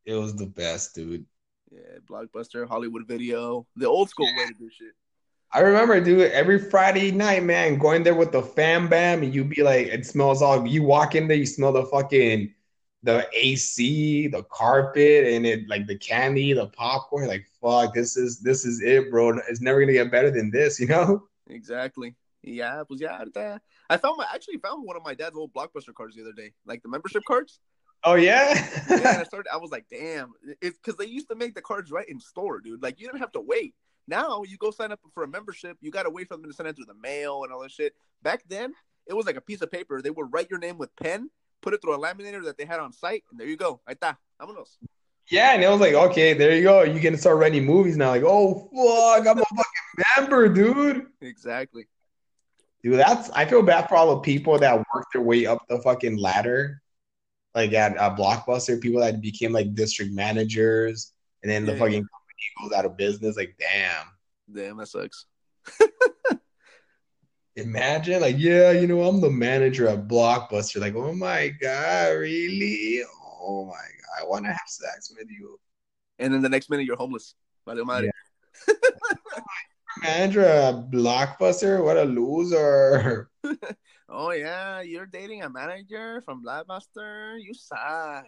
It 0.07 0.15
was 0.15 0.33
the 0.35 0.45
best, 0.45 0.95
dude. 0.95 1.25
Yeah, 1.69 1.99
Blockbuster, 2.09 2.65
Hollywood 2.65 3.05
Video, 3.05 3.67
the 3.75 3.87
old 3.87 4.09
school 4.09 4.25
way 4.25 4.47
to 4.47 4.53
do 4.53 4.69
shit. 4.69 4.93
I 5.51 5.59
remember, 5.59 5.99
dude, 5.99 6.31
every 6.31 6.59
Friday 6.59 7.11
night, 7.11 7.43
man, 7.43 7.77
going 7.77 8.03
there 8.03 8.15
with 8.15 8.31
the 8.31 8.41
fam 8.41 8.87
bam, 8.87 9.21
and 9.21 9.35
you'd 9.35 9.49
be 9.49 9.63
like, 9.63 9.87
it 9.87 10.05
smells 10.05 10.41
all. 10.41 10.65
You 10.65 10.83
walk 10.83 11.15
in 11.15 11.27
there, 11.27 11.35
you 11.35 11.45
smell 11.45 11.73
the 11.73 11.85
fucking 11.85 12.53
the 13.03 13.27
AC, 13.33 14.27
the 14.27 14.43
carpet, 14.43 15.25
and 15.27 15.45
it 15.45 15.67
like 15.67 15.87
the 15.87 15.97
candy, 15.97 16.53
the 16.53 16.67
popcorn. 16.67 17.27
Like, 17.27 17.45
fuck, 17.61 17.93
this 17.93 18.15
is 18.15 18.39
this 18.39 18.63
is 18.63 18.81
it, 18.81 19.11
bro. 19.11 19.37
It's 19.49 19.61
never 19.61 19.81
gonna 19.81 19.91
get 19.91 20.09
better 20.09 20.31
than 20.31 20.51
this, 20.51 20.79
you 20.79 20.87
know? 20.87 21.27
Exactly. 21.49 22.15
Yeah, 22.43 22.83
pues 22.87 23.01
yeah. 23.01 23.57
I 23.89 23.97
found 23.97 24.17
my 24.17 24.25
actually 24.33 24.57
found 24.57 24.85
one 24.85 24.95
of 24.95 25.03
my 25.03 25.13
dad's 25.15 25.35
old 25.35 25.53
Blockbuster 25.53 25.93
cards 25.93 26.15
the 26.15 26.21
other 26.21 26.33
day, 26.33 26.53
like 26.65 26.81
the 26.81 26.89
membership 26.89 27.23
cards. 27.27 27.59
Oh 28.03 28.15
Yeah, 28.15 28.53
yeah. 28.89 29.17
I 29.19 29.23
started. 29.23 29.47
I 29.51 29.57
was 29.57 29.71
like, 29.71 29.85
damn, 29.89 30.33
it's 30.61 30.77
because 30.77 30.97
they 30.97 31.05
used 31.05 31.29
to 31.29 31.35
make 31.35 31.55
the 31.55 31.61
cards 31.61 31.91
right 31.91 32.07
in 32.07 32.19
store, 32.19 32.59
dude. 32.59 32.81
Like 32.81 32.99
you 32.99 33.07
didn't 33.07 33.19
have 33.19 33.31
to 33.33 33.41
wait. 33.41 33.73
Now 34.07 34.43
you 34.43 34.57
go 34.57 34.71
sign 34.71 34.91
up 34.91 34.99
for 35.13 35.23
a 35.23 35.27
membership, 35.27 35.77
you 35.81 35.91
gotta 35.91 36.09
wait 36.09 36.27
for 36.27 36.37
them 36.37 36.45
to 36.45 36.53
send 36.53 36.69
it 36.69 36.75
through 36.75 36.85
the 36.85 36.93
mail 36.93 37.43
and 37.43 37.51
all 37.51 37.61
that 37.61 37.71
shit. 37.71 37.93
Back 38.23 38.43
then, 38.47 38.73
it 39.05 39.13
was 39.13 39.25
like 39.25 39.35
a 39.35 39.41
piece 39.41 39.61
of 39.61 39.71
paper. 39.71 40.01
They 40.01 40.09
would 40.09 40.31
write 40.31 40.49
your 40.49 40.59
name 40.59 40.77
with 40.77 40.95
pen, 40.95 41.29
put 41.61 41.73
it 41.73 41.81
through 41.81 41.95
a 41.95 41.99
laminator 41.99 42.43
that 42.45 42.57
they 42.57 42.65
had 42.65 42.79
on 42.79 42.93
site, 42.93 43.23
and 43.31 43.39
there 43.39 43.47
you 43.47 43.57
go. 43.57 43.81
Ahí 43.87 43.95
está. 43.95 44.17
Vámonos. 44.39 44.77
Yeah, 45.29 45.53
and 45.53 45.63
it 45.63 45.67
was 45.67 45.81
like, 45.81 45.93
okay, 45.93 46.33
there 46.33 46.55
you 46.55 46.63
go. 46.63 46.83
You 46.83 47.01
can 47.01 47.17
start 47.17 47.37
renting 47.37 47.65
movies 47.65 47.97
now. 47.97 48.09
Like, 48.09 48.23
oh 48.25 48.69
fuck, 48.73 49.27
I'm 49.27 49.39
a 49.39 49.43
fucking 49.43 50.05
member, 50.17 50.47
dude. 50.47 51.07
Exactly. 51.21 51.87
Dude, 52.81 52.99
that's 52.99 53.29
I 53.31 53.45
feel 53.45 53.61
bad 53.61 53.89
for 53.89 53.95
all 53.95 54.15
the 54.15 54.21
people 54.21 54.57
that 54.59 54.77
worked 54.93 55.13
their 55.13 55.21
way 55.21 55.45
up 55.45 55.67
the 55.67 55.79
fucking 55.79 56.17
ladder, 56.17 56.81
like 57.57 57.73
at 57.73 57.97
uh, 57.97 58.15
Blockbuster, 58.15 58.79
people 58.79 59.01
that 59.01 59.19
became 59.19 59.51
like 59.51 59.73
district 59.73 60.13
managers, 60.13 61.11
and 61.41 61.51
then 61.51 61.65
the 61.65 61.73
Yeah, 61.73 61.79
fucking 61.79 62.05
company 62.05 62.61
goes 62.61 62.71
out 62.71 62.85
of 62.85 62.95
business. 62.95 63.35
Like, 63.35 63.55
damn. 63.59 64.05
Damn, 64.53 64.77
that 64.77 64.87
sucks. 64.87 65.25
Imagine, 67.55 68.21
like, 68.21 68.35
yeah, 68.37 68.69
you 68.69 68.85
know, 68.85 69.01
I'm 69.01 69.19
the 69.19 69.31
manager 69.31 69.87
at 69.87 70.07
Blockbuster. 70.07 70.79
Like, 70.79 70.93
oh 70.93 71.13
my 71.13 71.47
God, 71.59 72.09
really? 72.09 73.01
Oh 73.41 73.65
my 73.65 73.73
God, 73.73 74.21
I 74.21 74.25
want 74.27 74.45
to 74.45 74.51
have 74.51 74.61
sex 74.67 75.11
with 75.17 75.27
you. 75.27 75.59
And 76.19 76.31
then 76.31 76.43
the 76.43 76.49
next 76.49 76.69
minute, 76.69 76.85
you're 76.85 76.95
homeless. 76.95 77.33
Madre. 77.65 78.11
Manager 80.03 80.45
at 80.45 80.91
Blockbuster? 80.91 81.83
What 81.83 81.97
a 81.97 82.03
loser. 82.03 83.31
Oh 84.09 84.31
yeah, 84.31 84.81
you're 84.81 85.05
dating 85.05 85.43
a 85.43 85.49
manager 85.49 86.21
from 86.21 86.43
Blockbuster. 86.43 87.37
You 87.41 87.53
suck. 87.53 88.25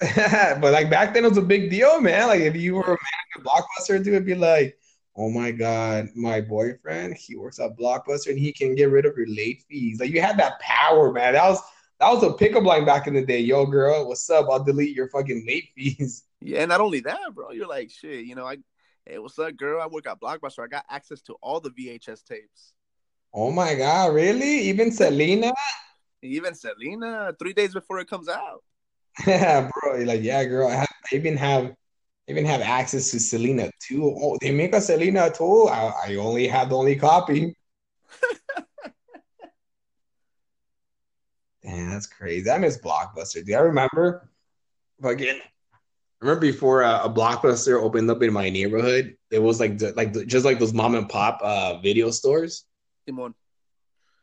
But 0.60 0.72
like 0.72 0.90
back 0.90 1.14
then, 1.14 1.24
it 1.24 1.28
was 1.28 1.38
a 1.38 1.42
big 1.42 1.70
deal, 1.70 2.00
man. 2.00 2.26
Like, 2.28 2.40
if 2.40 2.56
you 2.56 2.74
were 2.74 2.82
a 2.82 2.86
manager 2.88 3.36
at 3.36 3.42
Blockbuster, 3.44 3.98
dude, 4.04 4.08
it'd 4.08 4.26
be 4.26 4.34
like, 4.34 4.76
oh 5.14 5.30
my 5.30 5.52
God, 5.52 6.08
my 6.16 6.40
boyfriend, 6.40 7.14
he 7.14 7.36
works 7.36 7.60
at 7.60 7.76
Blockbuster 7.76 8.30
and 8.30 8.38
he 8.38 8.52
can 8.52 8.74
get 8.74 8.90
rid 8.90 9.06
of 9.06 9.16
your 9.16 9.28
late 9.28 9.62
fees. 9.68 10.00
Like, 10.00 10.10
you 10.10 10.20
had 10.20 10.38
that 10.38 10.58
power, 10.60 11.12
man. 11.12 11.34
That 11.34 11.48
was. 11.48 11.60
That 12.00 12.14
was 12.14 12.24
a 12.24 12.32
pickup 12.32 12.64
line 12.64 12.84
back 12.84 13.06
in 13.06 13.14
the 13.14 13.24
day. 13.24 13.38
Yo, 13.38 13.64
girl, 13.64 14.08
what's 14.08 14.28
up? 14.28 14.48
I'll 14.50 14.64
delete 14.64 14.96
your 14.96 15.08
fucking 15.08 15.44
late 15.46 15.68
fees. 15.76 16.24
Yeah, 16.44 16.62
and 16.62 16.70
not 16.70 16.80
only 16.80 16.98
that, 16.98 17.32
bro. 17.32 17.52
You're 17.52 17.68
like, 17.68 17.92
shit. 17.92 18.24
You 18.24 18.34
know, 18.34 18.44
I. 18.44 18.56
Hey, 19.06 19.20
what's 19.20 19.38
up, 19.38 19.56
girl? 19.56 19.80
I 19.80 19.86
work 19.86 20.08
at 20.08 20.20
Blockbuster. 20.20 20.64
I 20.64 20.66
got 20.66 20.84
access 20.90 21.22
to 21.22 21.34
all 21.34 21.60
the 21.60 21.70
VHS 21.70 22.24
tapes. 22.24 22.72
Oh 23.34 23.50
my 23.50 23.74
God, 23.74 24.14
really? 24.14 24.60
Even 24.68 24.92
Selena? 24.92 25.52
Even 26.22 26.54
Selena, 26.54 27.34
three 27.38 27.52
days 27.52 27.72
before 27.72 27.98
it 27.98 28.08
comes 28.08 28.28
out. 28.28 28.62
Yeah, 29.26 29.70
bro. 29.82 29.96
You're 29.96 30.06
like, 30.06 30.22
yeah, 30.22 30.44
girl. 30.44 30.68
I, 30.68 30.74
have, 30.74 30.88
I 31.12 31.16
even 31.16 31.36
have 31.36 31.74
even 32.28 32.44
have 32.44 32.60
access 32.60 33.10
to 33.10 33.18
Selena 33.20 33.70
too. 33.80 34.04
Oh, 34.04 34.36
they 34.40 34.52
make 34.52 34.74
a 34.74 34.80
Selena 34.80 35.30
too. 35.30 35.68
I, 35.68 35.92
I 36.06 36.14
only 36.16 36.46
have 36.46 36.68
the 36.70 36.76
only 36.76 36.96
copy. 36.96 37.54
Damn, 41.62 41.90
that's 41.90 42.06
crazy. 42.06 42.50
I 42.50 42.58
miss 42.58 42.78
Blockbuster. 42.78 43.44
Do 43.44 43.54
I 43.54 43.60
remember 43.60 44.28
fucking 45.00 45.40
remember 46.20 46.40
before 46.40 46.82
uh, 46.84 47.04
a 47.04 47.10
Blockbuster 47.10 47.82
opened 47.82 48.10
up 48.10 48.22
in 48.22 48.32
my 48.32 48.48
neighborhood, 48.50 49.16
it 49.30 49.40
was 49.40 49.58
like 49.58 49.78
the, 49.78 49.92
like 49.94 50.12
the, 50.12 50.24
just 50.24 50.44
like 50.44 50.58
those 50.58 50.72
mom 50.72 50.94
and 50.94 51.08
pop 51.08 51.40
uh 51.42 51.78
video 51.78 52.10
stores. 52.10 52.64
Simon. 53.06 53.34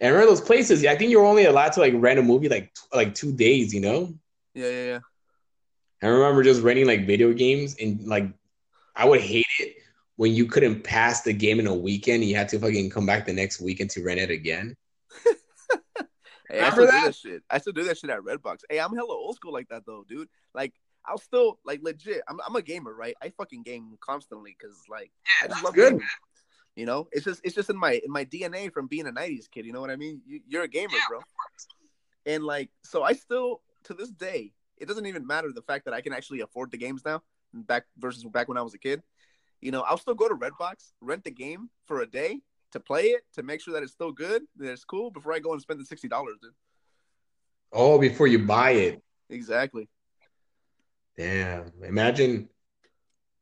And 0.01 0.13
remember 0.13 0.31
those 0.31 0.41
places. 0.41 0.85
I 0.85 0.95
think 0.95 1.11
you 1.11 1.19
were 1.19 1.25
only 1.25 1.45
allowed 1.45 1.73
to 1.73 1.81
like 1.81 1.93
rent 1.95 2.19
a 2.19 2.23
movie 2.23 2.49
like 2.49 2.71
like 2.93 3.13
two 3.13 3.33
days, 3.33 3.73
you 3.73 3.81
know? 3.81 4.13
Yeah, 4.53 4.69
yeah, 4.69 4.85
yeah. 4.85 4.99
I 6.01 6.07
remember 6.07 6.43
just 6.43 6.61
renting 6.61 6.87
like 6.87 7.05
video 7.05 7.33
games 7.33 7.75
and 7.79 8.05
like 8.07 8.25
I 8.95 9.05
would 9.05 9.21
hate 9.21 9.45
it 9.59 9.75
when 10.15 10.33
you 10.33 10.45
couldn't 10.45 10.83
pass 10.83 11.21
the 11.21 11.33
game 11.33 11.59
in 11.59 11.67
a 11.67 11.75
weekend. 11.75 12.23
You 12.23 12.35
had 12.35 12.49
to 12.49 12.59
fucking 12.59 12.89
come 12.89 13.05
back 13.05 13.25
the 13.25 13.33
next 13.33 13.59
weekend 13.61 13.89
to 13.91 14.03
rent 14.03 14.19
it 14.19 14.31
again. 14.31 14.75
Hey, 16.51 16.61
I 16.61 16.71
still 16.71 16.85
do 16.85 16.91
that? 16.91 17.05
that 17.05 17.15
shit. 17.15 17.43
I 17.49 17.59
still 17.59 17.73
do 17.73 17.83
that 17.83 17.97
shit 17.99 18.09
at 18.09 18.21
Redbox. 18.21 18.61
Hey, 18.69 18.79
I'm 18.79 18.95
hella 18.95 19.13
old 19.13 19.35
school 19.35 19.53
like 19.53 19.67
that 19.69 19.83
though, 19.85 20.03
dude. 20.09 20.27
Like, 20.55 20.73
I'll 21.05 21.19
still 21.19 21.59
like 21.63 21.81
legit. 21.83 22.23
I'm 22.27 22.39
I'm 22.45 22.55
a 22.55 22.61
gamer, 22.61 22.93
right? 22.93 23.13
I 23.21 23.29
fucking 23.29 23.61
game 23.61 23.97
constantly 24.01 24.55
because 24.57 24.75
like 24.89 25.11
I 25.43 25.47
just 25.47 25.57
that's 25.57 25.63
love 25.63 25.75
good, 25.75 25.91
gaming. 25.93 26.07
You 26.79 26.85
know, 26.85 27.09
it's 27.11 27.25
just 27.25 27.41
it's 27.43 27.55
just 27.55 27.69
in 27.69 27.77
my 27.77 27.99
in 28.05 28.09
my 28.09 28.23
DNA 28.23 28.71
from 28.71 28.87
being 28.87 29.05
a 29.05 29.11
'90s 29.11 29.51
kid. 29.51 29.65
You 29.65 29.73
know 29.73 29.81
what 29.81 29.89
I 29.89 29.97
mean? 29.97 30.21
You, 30.25 30.39
you're 30.47 30.63
a 30.63 30.67
gamer, 30.69 30.93
bro. 31.09 31.19
And 32.25 32.45
like, 32.45 32.69
so 32.85 33.03
I 33.03 33.11
still 33.11 33.59
to 33.83 33.93
this 33.93 34.11
day, 34.11 34.53
it 34.77 34.87
doesn't 34.87 35.05
even 35.05 35.27
matter 35.27 35.51
the 35.53 35.61
fact 35.61 35.83
that 35.83 35.93
I 35.93 35.99
can 35.99 36.13
actually 36.13 36.39
afford 36.39 36.71
the 36.71 36.77
games 36.77 37.01
now, 37.05 37.21
back 37.53 37.83
versus 37.97 38.23
back 38.23 38.47
when 38.47 38.57
I 38.57 38.61
was 38.61 38.75
a 38.75 38.77
kid. 38.77 39.03
You 39.59 39.71
know, 39.71 39.81
I'll 39.81 39.97
still 39.97 40.15
go 40.15 40.29
to 40.29 40.35
Redbox, 40.35 40.93
rent 41.01 41.25
the 41.25 41.31
game 41.31 41.69
for 41.85 41.99
a 41.99 42.05
day 42.05 42.39
to 42.71 42.79
play 42.79 43.07
it 43.07 43.23
to 43.33 43.43
make 43.43 43.59
sure 43.59 43.73
that 43.73 43.83
it's 43.83 43.91
still 43.91 44.13
good, 44.13 44.43
that 44.55 44.71
it's 44.71 44.85
cool 44.85 45.11
before 45.11 45.33
I 45.33 45.39
go 45.39 45.51
and 45.51 45.61
spend 45.61 45.81
the 45.81 45.85
sixty 45.85 46.07
dollars, 46.07 46.37
dude. 46.41 46.53
Oh, 47.73 47.99
before 47.99 48.27
you 48.27 48.39
buy 48.39 48.71
it. 48.71 49.03
Exactly. 49.29 49.89
Damn. 51.17 51.73
Imagine 51.83 52.47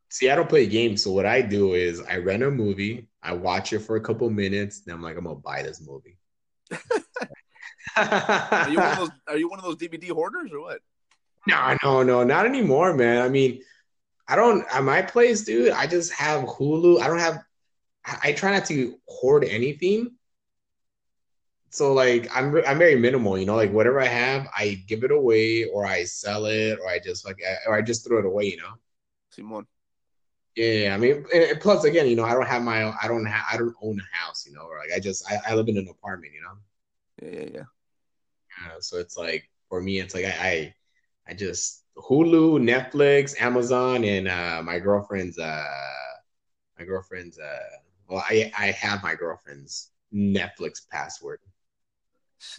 See, 0.10 0.30
I 0.30 0.36
don't 0.36 0.48
play 0.48 0.68
games, 0.68 1.04
so 1.04 1.12
what 1.12 1.26
I 1.26 1.42
do 1.42 1.74
is 1.74 2.02
I 2.02 2.18
rent 2.18 2.44
a 2.44 2.50
movie, 2.50 3.08
I 3.24 3.34
watch 3.34 3.74
it 3.74 3.80
for 3.80 3.96
a 3.96 4.02
couple 4.02 4.30
minutes, 4.30 4.82
then 4.82 4.96
I'm 4.96 5.02
like, 5.02 5.18
I'm 5.18 5.24
gonna 5.24 5.36
buy 5.36 5.64
this 5.64 5.86
movie. 5.86 6.18
Are 7.98 8.70
you 8.70 8.78
one 8.78 8.92
of 8.92 8.98
those? 8.98 9.12
Are 9.28 9.38
you 9.38 9.50
one 9.50 9.60
of 9.60 9.66
those 9.66 9.78
DVD 9.78 10.10
hoarders 10.12 10.52
or 10.52 10.62
what? 10.62 10.80
No, 11.48 11.76
no, 11.84 12.04
no, 12.04 12.24
not 12.24 12.46
anymore, 12.46 12.94
man. 12.94 13.22
I 13.22 13.30
mean, 13.30 13.62
I 14.28 14.36
don't 14.36 14.66
at 14.72 14.84
my 14.84 15.02
place, 15.02 15.44
dude. 15.44 15.72
I 15.72 15.88
just 15.88 16.14
have 16.14 16.44
Hulu. 16.44 17.00
I 17.02 17.08
don't 17.08 17.20
have. 17.20 17.44
I, 18.06 18.18
I 18.26 18.32
try 18.34 18.52
not 18.52 18.66
to 18.66 18.96
hoard 19.08 19.44
anything. 19.46 20.12
So 21.70 21.94
like, 21.94 22.28
I'm 22.36 22.56
I'm 22.66 22.78
very 22.78 22.96
minimal, 22.96 23.38
you 23.38 23.46
know. 23.46 23.56
Like 23.56 23.72
whatever 23.72 24.02
I 24.02 24.08
have, 24.08 24.48
I 24.56 24.84
give 24.88 25.04
it 25.04 25.12
away, 25.12 25.66
or 25.66 25.86
I 25.86 26.04
sell 26.04 26.46
it, 26.46 26.80
or 26.82 26.88
I 26.88 27.00
just 27.00 27.26
like, 27.26 27.40
or 27.66 27.76
I 27.76 27.82
just 27.82 28.06
throw 28.06 28.20
it 28.20 28.26
away, 28.26 28.46
you 28.46 28.58
know. 28.58 28.74
Simon. 29.30 29.66
Yeah, 30.58 30.96
I 30.96 30.98
mean, 30.98 31.24
plus 31.62 31.84
again, 31.84 32.08
you 32.08 32.16
know, 32.16 32.26
I 32.26 32.34
don't 32.34 32.48
have 32.48 32.64
my, 32.64 32.92
I 33.00 33.08
don't 33.08 33.28
have, 33.28 33.46
I 33.54 33.58
don't 33.58 33.76
own 33.80 34.00
a 34.00 34.18
house, 34.18 34.44
you 34.48 34.54
know, 34.54 34.64
or 34.64 34.80
like 34.80 34.90
I 34.96 35.00
just, 35.00 35.24
I, 35.32 35.52
I 35.52 35.54
live 35.54 35.68
in 35.68 35.78
an 35.78 35.88
apartment, 35.88 36.34
you 36.34 36.42
know. 36.42 36.58
Yeah, 37.22 37.40
yeah, 37.44 37.50
yeah. 37.54 37.64
Yeah, 38.66 38.78
so 38.80 38.98
it's 38.98 39.16
like 39.16 39.48
for 39.70 39.84
me, 39.84 40.00
it's 40.00 40.16
like 40.16 40.26
I, 40.26 40.30
I, 40.30 40.76
I 41.28 41.34
just 41.36 41.84
Hulu, 41.96 42.60
Netflix, 42.60 43.40
Amazon, 43.40 44.04
and 44.04 44.28
uh, 44.28 44.64
my 44.64 44.80
girlfriend's, 44.80 45.38
uh, 45.38 45.64
my 46.80 46.86
girlfriend's, 46.86 47.38
uh, 47.38 47.60
well, 48.10 48.24
I, 48.28 48.52
I 48.58 48.72
have 48.72 49.04
my 49.04 49.14
girlfriend's 49.14 49.92
Netflix 50.12 50.90
password. 50.90 51.40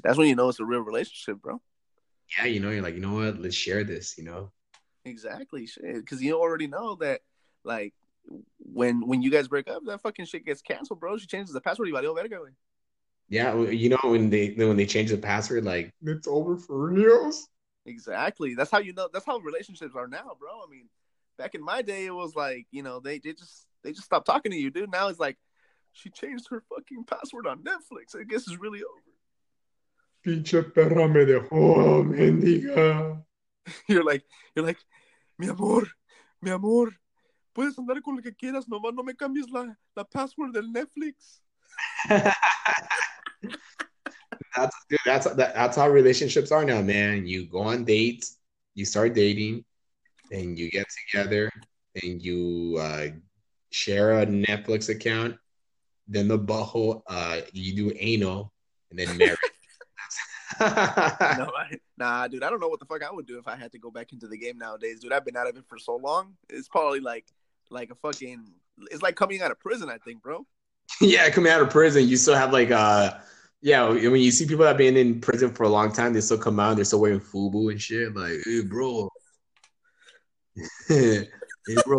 That's 0.05 0.17
when 0.17 0.29
you 0.29 0.37
know 0.37 0.49
it's 0.49 0.61
a 0.61 0.65
real 0.65 0.83
relationship, 0.83 1.43
bro. 1.43 1.61
Yeah, 2.39 2.45
you 2.45 2.61
know, 2.61 2.71
you're 2.71 2.83
like, 2.83 2.95
you 2.95 3.01
know 3.01 3.15
what? 3.15 3.41
Let's 3.41 3.57
share 3.57 3.83
this, 3.83 4.17
you 4.17 4.23
know. 4.23 4.53
Exactly. 5.05 5.69
Because 5.83 6.23
you 6.23 6.39
already 6.39 6.69
know 6.69 6.95
that 6.97 7.23
like 7.65 7.95
when 8.59 9.07
when 9.07 9.23
you 9.23 9.31
guys 9.31 9.49
break 9.49 9.69
up, 9.69 9.83
that 9.87 10.03
fucking 10.03 10.27
shit 10.27 10.45
gets 10.45 10.63
canceled, 10.63 11.01
bro. 11.01 11.17
She 11.17 11.27
changes 11.27 11.53
the 11.53 11.61
password. 11.61 11.89
You 11.89 11.95
valió 11.95 12.15
verga, 12.15 12.37
güey. 12.37 12.55
Yeah, 13.29 13.55
you 13.61 13.91
know 13.91 13.99
when 14.05 14.31
they 14.31 14.51
when 14.51 14.77
they 14.77 14.87
change 14.87 15.11
the 15.11 15.19
password, 15.19 15.65
like 15.65 15.93
it's 16.03 16.27
over 16.27 16.57
for 16.57 16.89
reals. 16.89 17.49
Exactly. 17.85 18.55
That's 18.55 18.71
how 18.71 18.79
you 18.79 18.93
know. 18.93 19.09
That's 19.13 19.27
how 19.27 19.39
relationships 19.39 19.95
are 19.95 20.09
now, 20.09 20.37
bro. 20.39 20.51
I 20.67 20.71
mean, 20.71 20.89
back 21.37 21.55
in 21.55 21.63
my 21.63 21.83
day, 21.83 22.07
it 22.07 22.15
was 22.15 22.35
like 22.37 22.67
you 22.71 22.83
know 22.83 23.01
they 23.01 23.19
they 23.19 23.33
just 23.33 23.67
they 23.83 23.93
just 23.93 24.05
stopped 24.05 24.27
talking 24.27 24.53
to 24.53 24.59
you, 24.59 24.71
dude. 24.71 24.91
Now 24.91 25.09
it's 25.09 25.21
like 25.21 25.37
she 25.93 26.11
changed 26.11 26.49
her 26.51 26.63
fucking 26.69 27.05
password 27.05 27.47
on 27.47 27.65
Netflix. 27.65 28.19
I 28.19 28.25
guess 28.25 28.47
it's 28.47 28.59
really 28.59 28.81
over. 28.81 29.03
Pinche 30.25 30.73
perra 30.73 31.09
me 31.09 31.25
dejó, 31.25 32.05
mendiga. 32.05 33.23
You're 33.89 34.05
like 34.05 34.25
you're 34.55 34.65
like, 34.65 34.79
mi 35.39 35.49
amor, 35.49 35.87
mi 36.41 36.51
amor, 36.51 36.89
puedes 37.59 37.77
andar 37.77 38.01
con 38.03 38.15
lo 38.15 38.23
que 38.23 38.33
quieras, 38.33 38.69
nomás 38.69 38.95
no 38.95 39.03
me 39.03 39.17
cambies 39.17 39.51
la, 39.51 39.77
la 39.97 40.05
password 40.05 40.53
del 40.53 40.71
Netflix. 40.73 41.41
that's 44.55 44.77
dude, 44.89 45.01
that's 45.05 45.27
that, 45.35 45.55
that's 45.55 45.77
how 45.77 45.89
relationships 45.89 46.53
are 46.53 46.65
now, 46.65 46.81
man. 46.81 47.27
You 47.27 47.47
go 47.47 47.63
on 47.63 47.85
dates, 47.85 48.37
you 48.77 48.85
start 48.85 49.13
dating, 49.13 49.65
and 50.31 50.57
you 50.57 50.71
get 50.71 50.87
together, 51.11 51.51
and 52.01 52.23
you 52.23 52.79
uh, 52.81 53.09
share 53.71 54.21
a 54.21 54.27
Netflix 54.27 54.89
account. 54.89 55.37
Then 56.07 56.29
the 56.29 56.39
butthole, 56.39 57.03
uh, 57.09 57.41
you 57.53 57.75
do 57.75 57.93
anal, 57.99 58.53
and 58.91 59.01
then 59.01 59.19
marry. 59.19 59.37
no, 60.61 60.67
I, 60.67 61.79
nah, 61.99 62.27
dude, 62.29 62.43
I 62.43 62.51
don't 62.51 62.61
know 62.61 62.69
what 62.69 62.81
the 62.81 62.87
fuck 62.87 63.03
I 63.03 63.13
would 63.13 63.27
do 63.27 63.39
if 63.39 63.47
I 63.47 63.57
had 63.57 63.73
to 63.73 63.79
go 63.79 63.91
back 63.91 64.13
into 64.13 64.29
the 64.29 64.39
game 64.39 64.59
nowadays, 64.59 65.01
dude. 65.01 65.13
I've 65.13 65.25
been 65.25 65.37
out 65.37 65.49
of 65.49 65.57
it 65.57 65.65
for 65.69 65.79
so 65.79 65.97
long. 65.97 66.37
It's 66.49 66.69
probably 66.69 67.01
like 67.01 67.27
like 67.71 67.91
a 67.91 67.95
fucking. 67.97 68.45
It's 68.91 69.03
like 69.03 69.17
coming 69.17 69.43
out 69.43 69.51
of 69.51 69.59
prison, 69.59 69.91
I 69.91 69.99
think, 69.99 70.23
bro. 70.23 70.47
yeah, 71.01 71.29
coming 71.31 71.53
out 71.53 71.61
of 71.61 71.71
prison, 71.71 72.09
you 72.09 72.17
still 72.17 72.35
have 72.35 72.53
like 72.53 72.71
uh 72.71 73.13
yeah, 73.61 73.89
when 73.89 74.21
you 74.21 74.31
see 74.31 74.47
people 74.47 74.63
that 74.63 74.71
have 74.71 74.79
been 74.79 74.97
in 74.97 75.21
prison 75.21 75.53
for 75.53 75.65
a 75.65 75.69
long 75.69 75.93
time, 75.93 76.13
they 76.13 76.21
still 76.21 76.39
come 76.39 76.61
out, 76.61 76.77
they're 76.77 76.85
still 76.85 77.01
wearing 77.01 77.21
FUBU 77.21 77.73
and 77.73 77.83
shit. 77.83 78.15
Like, 78.15 78.35
hey 78.45 78.63
bro. 78.63 79.09
hey 80.89 81.27
bro. 81.85 81.99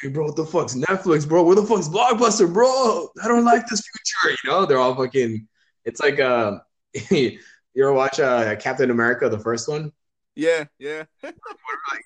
hey 0.00 0.08
bro, 0.08 0.26
what 0.26 0.36
the 0.36 0.44
fuck's 0.44 0.74
Netflix, 0.74 1.28
bro? 1.28 1.44
Where 1.44 1.54
the 1.54 1.62
fuck's 1.64 1.88
Blockbuster, 1.88 2.52
bro? 2.52 3.08
I 3.22 3.28
don't 3.28 3.44
like 3.44 3.66
this 3.68 3.82
future. 3.82 4.36
You 4.44 4.50
know, 4.50 4.66
they're 4.66 4.78
all 4.78 4.96
fucking 4.96 5.46
it's 5.84 6.00
like 6.00 6.18
uh 6.20 6.58
you 7.10 7.38
ever 7.78 7.92
watch 7.92 8.18
uh 8.18 8.56
Captain 8.56 8.90
America, 8.90 9.28
the 9.28 9.38
first 9.38 9.68
one? 9.68 9.92
Yeah, 10.34 10.64
yeah. 10.78 11.04
like 11.22 12.04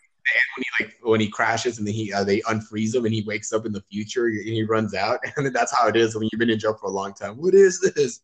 when 0.56 0.64
he 0.64 0.84
like 0.84 0.96
when 1.02 1.20
he 1.20 1.28
crashes 1.28 1.78
and 1.78 1.86
then 1.86 1.94
he 1.94 2.12
uh, 2.12 2.24
they 2.24 2.40
unfreeze 2.42 2.94
him 2.94 3.04
and 3.04 3.14
he 3.14 3.22
wakes 3.22 3.52
up 3.52 3.66
in 3.66 3.72
the 3.72 3.82
future 3.90 4.26
and 4.26 4.44
he 4.44 4.62
runs 4.64 4.94
out 4.94 5.20
and 5.36 5.54
that's 5.54 5.76
how 5.76 5.88
it 5.88 5.96
is 5.96 6.14
when 6.14 6.28
you've 6.30 6.38
been 6.38 6.50
in 6.50 6.58
jail 6.58 6.74
for 6.74 6.86
a 6.86 6.90
long 6.90 7.14
time. 7.14 7.36
What 7.36 7.54
is 7.54 7.80
this? 7.80 8.20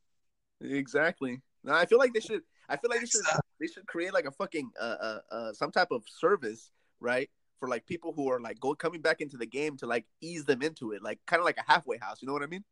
Exactly. 0.61 1.41
No, 1.65 1.75
I 1.75 1.87
feel 1.87 1.99
like 1.99 2.13
they 2.13 2.21
should. 2.21 2.43
I 2.69 2.77
feel 2.77 2.91
like 2.91 3.01
they 3.01 3.07
should. 3.07 3.23
They 3.61 3.67
should 3.67 3.87
create 3.87 4.13
like 4.13 4.25
a 4.25 4.31
fucking 4.31 4.71
uh, 4.81 4.97
uh, 5.01 5.19
uh 5.31 5.53
some 5.53 5.71
type 5.71 5.89
of 5.91 6.05
service, 6.09 6.71
right? 7.01 7.31
For 7.59 7.69
like 7.69 7.87
people 7.87 8.13
who 8.13 8.29
are 8.31 8.41
like 8.41 8.59
go 8.59 8.75
coming 8.75 9.01
back 9.01 9.21
into 9.21 9.37
the 9.37 9.47
game 9.47 9.77
to 9.79 9.87
like 9.87 10.07
ease 10.21 10.45
them 10.45 10.63
into 10.63 10.93
it, 10.93 11.03
like 11.03 11.21
kind 11.27 11.39
of 11.39 11.45
like 11.45 11.59
a 11.59 11.71
halfway 11.71 11.99
house. 11.99 12.21
You 12.21 12.27
know 12.27 12.33
what 12.33 12.43
I 12.43 12.47
mean? 12.47 12.65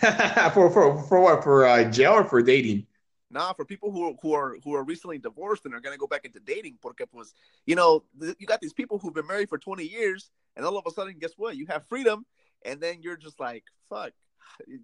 for 0.54 0.70
for 0.70 1.02
for 1.02 1.20
what? 1.20 1.42
For 1.42 1.66
uh, 1.66 1.90
jail 1.90 2.12
or 2.12 2.24
for 2.24 2.42
dating? 2.42 2.86
Nah, 3.32 3.54
for 3.54 3.64
people 3.64 3.90
who 3.90 4.10
are, 4.10 4.14
who 4.20 4.34
are 4.34 4.58
who 4.62 4.74
are 4.74 4.84
recently 4.84 5.18
divorced 5.18 5.64
and 5.64 5.74
are 5.74 5.80
gonna 5.80 5.96
go 5.96 6.06
back 6.06 6.26
into 6.26 6.38
dating, 6.38 6.76
porque 6.82 7.06
pues 7.10 7.32
you 7.64 7.74
know 7.74 8.04
you 8.20 8.46
got 8.46 8.60
these 8.60 8.74
people 8.74 8.98
who've 8.98 9.14
been 9.14 9.26
married 9.26 9.48
for 9.48 9.56
twenty 9.56 9.84
years, 9.84 10.30
and 10.54 10.66
all 10.66 10.76
of 10.76 10.84
a 10.86 10.90
sudden, 10.90 11.16
guess 11.18 11.32
what? 11.38 11.56
You 11.56 11.66
have 11.66 11.86
freedom, 11.88 12.26
and 12.64 12.78
then 12.78 13.00
you're 13.00 13.16
just 13.16 13.40
like, 13.40 13.64
fuck, 13.88 14.12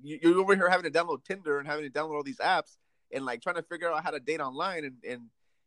you're 0.02 0.38
over 0.38 0.56
here 0.56 0.70
having 0.70 0.90
to 0.90 0.98
download 0.98 1.24
Tinder 1.24 1.58
and 1.58 1.68
having 1.68 1.84
to 1.84 1.90
download 1.90 2.16
all 2.16 2.22
these 2.22 2.38
apps 2.38 2.78
and 3.12 3.26
like 3.26 3.42
trying 3.42 3.56
to 3.56 3.62
figure 3.62 3.90
out 3.92 4.02
how 4.02 4.11
to 4.11 4.20
date 4.20 4.40
online 4.40 4.84
and 4.84 4.96
and 5.06 5.22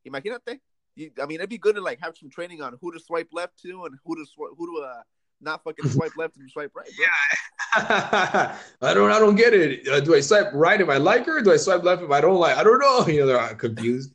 imagínate. 0.07 0.59
You, 0.95 1.11
I 1.21 1.25
mean, 1.25 1.39
it'd 1.39 1.49
be 1.49 1.57
good 1.57 1.75
to 1.75 1.81
like 1.81 1.99
have 2.01 2.17
some 2.17 2.29
training 2.29 2.61
on 2.61 2.77
who 2.81 2.91
to 2.91 2.99
swipe 2.99 3.29
left 3.31 3.61
to 3.61 3.85
and 3.85 3.97
who 4.03 4.15
to 4.15 4.25
sw- 4.25 4.55
who 4.57 4.75
to 4.75 4.83
uh, 4.83 5.01
not 5.41 5.63
fucking 5.63 5.89
swipe 5.89 6.15
left 6.17 6.37
and 6.37 6.49
swipe 6.49 6.71
right. 6.75 6.89
Bro. 6.95 7.05
Yeah, 7.05 8.57
I 8.81 8.93
don't 8.93 9.11
I 9.11 9.19
don't 9.19 9.35
get 9.35 9.53
it. 9.53 9.87
Uh, 9.87 9.99
do 9.99 10.15
I 10.15 10.21
swipe 10.21 10.51
right 10.53 10.79
if 10.79 10.89
I 10.89 10.97
like 10.97 11.25
her? 11.25 11.41
Do 11.41 11.51
I 11.51 11.57
swipe 11.57 11.83
left 11.83 12.03
if 12.03 12.11
I 12.11 12.21
don't 12.21 12.37
like? 12.37 12.57
I 12.57 12.63
don't 12.63 12.79
know. 12.79 13.05
You 13.11 13.21
know, 13.21 13.27
they're 13.27 13.55
confused. 13.55 14.13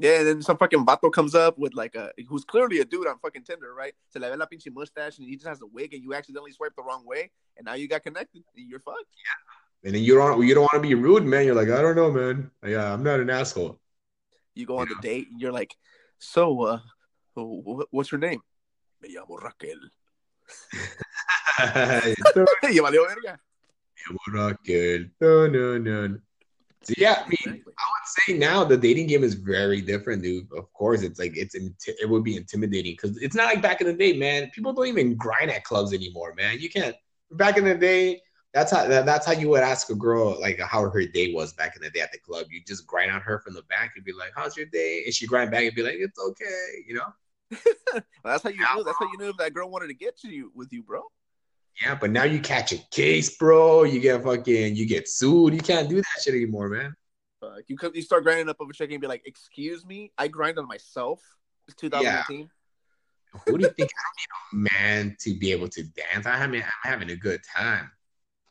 Yeah, 0.00 0.18
and 0.18 0.26
then 0.28 0.42
some 0.42 0.56
fucking 0.56 0.86
vato 0.86 1.12
comes 1.12 1.34
up 1.34 1.58
with 1.58 1.74
like 1.74 1.96
a 1.96 2.12
who's 2.28 2.44
clearly 2.44 2.78
a 2.78 2.84
dude 2.84 3.08
on 3.08 3.18
fucking 3.18 3.42
Tinder, 3.42 3.74
right? 3.74 3.94
Se 4.10 4.20
le 4.20 4.30
ve 4.30 4.36
la 4.36 4.46
pinche 4.46 4.72
mustache 4.72 5.18
and 5.18 5.26
he 5.26 5.34
just 5.34 5.46
has 5.46 5.60
a 5.60 5.66
wig 5.66 5.92
and 5.92 6.02
you 6.02 6.14
accidentally 6.14 6.52
swipe 6.52 6.72
the 6.76 6.82
wrong 6.82 7.04
way 7.04 7.30
and 7.56 7.64
now 7.64 7.74
you 7.74 7.88
got 7.88 8.04
connected. 8.04 8.42
You're 8.54 8.78
fucked. 8.78 8.98
Yeah. 8.98 9.86
And 9.88 9.94
then 9.94 10.02
you 10.02 10.14
don't 10.14 10.46
you 10.46 10.54
don't 10.54 10.62
want 10.62 10.82
to 10.82 10.88
be 10.88 10.94
rude, 10.94 11.24
man. 11.24 11.46
You're 11.46 11.56
like, 11.56 11.68
I 11.68 11.82
don't 11.82 11.96
know, 11.96 12.12
man. 12.12 12.50
Yeah, 12.64 12.92
I'm 12.92 13.02
not 13.02 13.18
an 13.18 13.28
asshole. 13.28 13.80
You 14.54 14.66
go 14.66 14.78
on 14.78 14.86
yeah. 14.88 14.94
the 15.00 15.08
date 15.08 15.28
and 15.32 15.40
you're 15.40 15.52
like, 15.52 15.76
so 16.18 16.62
uh 16.62 16.78
what's 17.34 18.12
your 18.12 18.20
name? 18.20 18.40
Me 19.02 19.14
llamo 19.14 19.42
Raquel. 19.42 19.78
valió 22.82 23.06
verga. 23.06 23.40
Me 23.94 24.02
llamo 24.06 24.20
Raquel. 24.28 25.10
No, 25.20 25.46
no, 25.46 25.78
no. 25.78 26.18
So 26.82 26.94
yeah, 26.96 27.24
I 27.24 27.28
mean. 27.28 27.64
I 27.78 27.86
would 27.92 28.06
say 28.06 28.38
now 28.38 28.64
the 28.64 28.76
dating 28.76 29.08
game 29.08 29.24
is 29.24 29.34
very 29.34 29.80
different, 29.80 30.22
dude. 30.22 30.48
Of 30.56 30.72
course, 30.72 31.02
it's 31.02 31.18
like 31.18 31.36
it's 31.36 31.54
it 31.54 32.08
would 32.08 32.24
be 32.24 32.36
intimidating 32.36 32.92
because 32.92 33.20
it's 33.22 33.34
not 33.34 33.46
like 33.46 33.62
back 33.62 33.80
in 33.80 33.86
the 33.86 33.92
day, 33.92 34.16
man. 34.16 34.50
People 34.54 34.72
don't 34.72 34.86
even 34.86 35.16
grind 35.16 35.50
at 35.50 35.64
clubs 35.64 35.92
anymore, 35.92 36.34
man. 36.36 36.58
You 36.58 36.70
can't. 36.70 36.96
Back 37.32 37.58
in 37.58 37.64
the 37.64 37.74
day, 37.74 38.22
that's 38.54 38.72
how 38.72 38.86
that's 38.88 39.26
how 39.26 39.32
you 39.32 39.48
would 39.50 39.62
ask 39.62 39.90
a 39.90 39.94
girl 39.94 40.40
like 40.40 40.58
how 40.60 40.88
her 40.88 41.04
day 41.04 41.34
was 41.34 41.52
back 41.52 41.76
in 41.76 41.82
the 41.82 41.90
day 41.90 42.00
at 42.00 42.10
the 42.10 42.18
club. 42.18 42.46
You 42.50 42.62
just 42.66 42.86
grind 42.86 43.10
on 43.10 43.20
her 43.20 43.40
from 43.40 43.54
the 43.54 43.62
back 43.64 43.92
and 43.96 44.04
be 44.04 44.12
like, 44.12 44.32
"How's 44.34 44.56
your 44.56 44.66
day?" 44.66 45.02
And 45.04 45.14
she 45.14 45.26
grind 45.26 45.50
back 45.50 45.64
and 45.64 45.74
be 45.74 45.82
like, 45.82 45.96
"It's 45.98 46.18
okay," 46.18 46.84
you 46.86 46.94
know. 46.94 47.12
well, 47.94 48.02
that's 48.24 48.42
how 48.42 48.50
you 48.50 48.58
knew. 48.58 48.84
That's 48.84 48.96
how 48.98 49.06
you 49.06 49.18
knew 49.18 49.30
if 49.30 49.36
that 49.38 49.54
girl 49.54 49.70
wanted 49.70 49.88
to 49.88 49.94
get 49.94 50.18
to 50.20 50.28
you 50.28 50.52
with 50.54 50.72
you, 50.72 50.82
bro. 50.82 51.02
Yeah, 51.82 51.94
but 51.94 52.10
now 52.10 52.24
you 52.24 52.40
catch 52.40 52.72
a 52.72 52.78
case, 52.90 53.36
bro. 53.36 53.84
You 53.84 54.00
get 54.00 54.22
fucking, 54.22 54.74
you 54.74 54.86
get 54.86 55.08
sued. 55.08 55.54
You 55.54 55.60
can't 55.60 55.88
do 55.88 55.96
that 55.96 56.22
shit 56.22 56.34
anymore, 56.34 56.68
man. 56.68 56.94
Fuck. 57.40 57.60
You 57.68 57.76
you 57.94 58.02
start 58.02 58.24
grinding 58.24 58.48
up 58.48 58.56
over 58.60 58.72
chick 58.72 58.90
and 58.90 59.00
be 59.00 59.06
like, 59.06 59.22
"Excuse 59.24 59.86
me, 59.86 60.12
I 60.18 60.28
grind 60.28 60.58
on 60.58 60.66
myself." 60.66 61.20
It's 61.68 61.76
2018. 61.76 62.40
Yeah. 62.40 63.40
Who 63.46 63.58
do 63.58 63.64
you 63.64 63.70
think? 63.70 63.90
I 63.90 64.54
don't 64.54 64.62
need 64.62 64.70
a 64.70 64.74
man 64.74 65.16
to 65.20 65.34
be 65.38 65.52
able 65.52 65.68
to 65.68 65.82
dance. 65.82 66.26
I 66.26 66.46
mean, 66.46 66.62
I'm 66.62 66.90
having 66.90 67.10
a 67.10 67.16
good 67.16 67.40
time. 67.56 67.90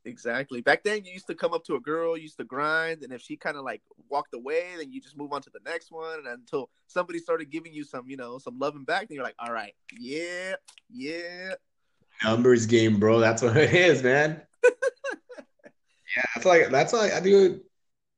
Exactly. 0.08 0.62
Back 0.62 0.84
then, 0.84 1.04
you 1.04 1.12
used 1.12 1.28
to 1.28 1.36
come 1.36 1.54
up 1.54 1.66
to 1.66 1.76
a 1.76 1.80
girl, 1.82 2.16
you 2.16 2.24
used 2.24 2.38
to 2.38 2.46
grind, 2.46 3.04
and 3.04 3.12
if 3.12 3.22
she 3.22 3.36
kind 3.36 3.58
of 3.58 3.66
like 3.66 3.82
walked 4.10 4.34
away, 4.34 4.64
then 4.78 4.92
you 4.92 5.02
just 5.02 5.18
move 5.18 5.34
on 5.34 5.42
to 5.42 5.50
the 5.50 5.60
next 5.70 5.92
one, 5.92 6.20
and 6.20 6.28
until 6.28 6.70
somebody 6.88 7.20
started 7.20 7.52
giving 7.52 7.74
you 7.74 7.84
some, 7.84 8.10
you 8.10 8.16
know, 8.16 8.38
some 8.38 8.58
loving 8.58 8.86
back, 8.86 9.10
then 9.10 9.16
you're 9.16 9.24
like, 9.24 9.36
all 9.38 9.52
right, 9.52 9.74
yeah, 10.00 10.56
yeah, 10.90 11.56
numbers 12.24 12.66
game, 12.66 13.00
bro. 13.00 13.20
That's 13.20 13.42
what 13.42 13.58
it 13.58 13.74
is, 13.74 14.02
man. 14.02 14.42
yeah, 14.64 16.24
that's 16.34 16.46
like 16.46 16.70
that's 16.70 16.94
like 16.94 17.12
I 17.14 17.20
do. 17.20 17.62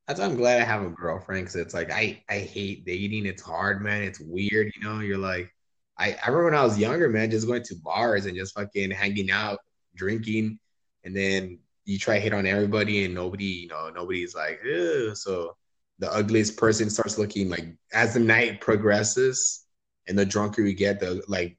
That's 0.06 0.20
why 0.20 0.26
I'm 0.26 0.36
glad 0.36 0.60
I 0.60 0.64
have 0.64 0.82
a 0.82 0.90
girlfriend 0.90 1.42
because 1.42 1.56
it's 1.56 1.74
like 1.74 1.90
I 1.90 2.22
I 2.28 2.38
hate 2.38 2.84
dating. 2.86 3.26
It's 3.26 3.42
hard, 3.42 3.82
man. 3.82 4.04
It's 4.04 4.20
weird, 4.20 4.72
you 4.76 4.82
know. 4.82 5.00
You're 5.00 5.18
like, 5.18 5.52
I, 5.98 6.16
I 6.24 6.28
remember 6.28 6.44
when 6.44 6.54
I 6.54 6.62
was 6.62 6.78
younger, 6.78 7.08
man, 7.08 7.32
just 7.32 7.48
going 7.48 7.64
to 7.64 7.74
bars 7.82 8.26
and 8.26 8.36
just 8.36 8.54
fucking 8.54 8.92
hanging 8.92 9.32
out, 9.32 9.58
drinking, 9.96 10.60
and 11.02 11.16
then 11.16 11.58
you 11.84 11.98
try 11.98 12.16
to 12.16 12.20
hit 12.20 12.32
on 12.32 12.46
everybody 12.46 13.04
and 13.04 13.14
nobody, 13.14 13.44
you 13.44 13.68
know, 13.68 13.90
nobody's 13.90 14.34
like, 14.34 14.60
Ew. 14.64 15.14
so 15.14 15.56
the 15.98 16.12
ugliest 16.12 16.56
person 16.56 16.88
starts 16.88 17.18
looking 17.18 17.48
like 17.48 17.66
as 17.92 18.14
the 18.14 18.20
night 18.20 18.60
progresses 18.60 19.66
and 20.08 20.18
the 20.18 20.24
drunker 20.24 20.62
you 20.62 20.74
get, 20.74 21.00
the 21.00 21.22
like 21.28 21.58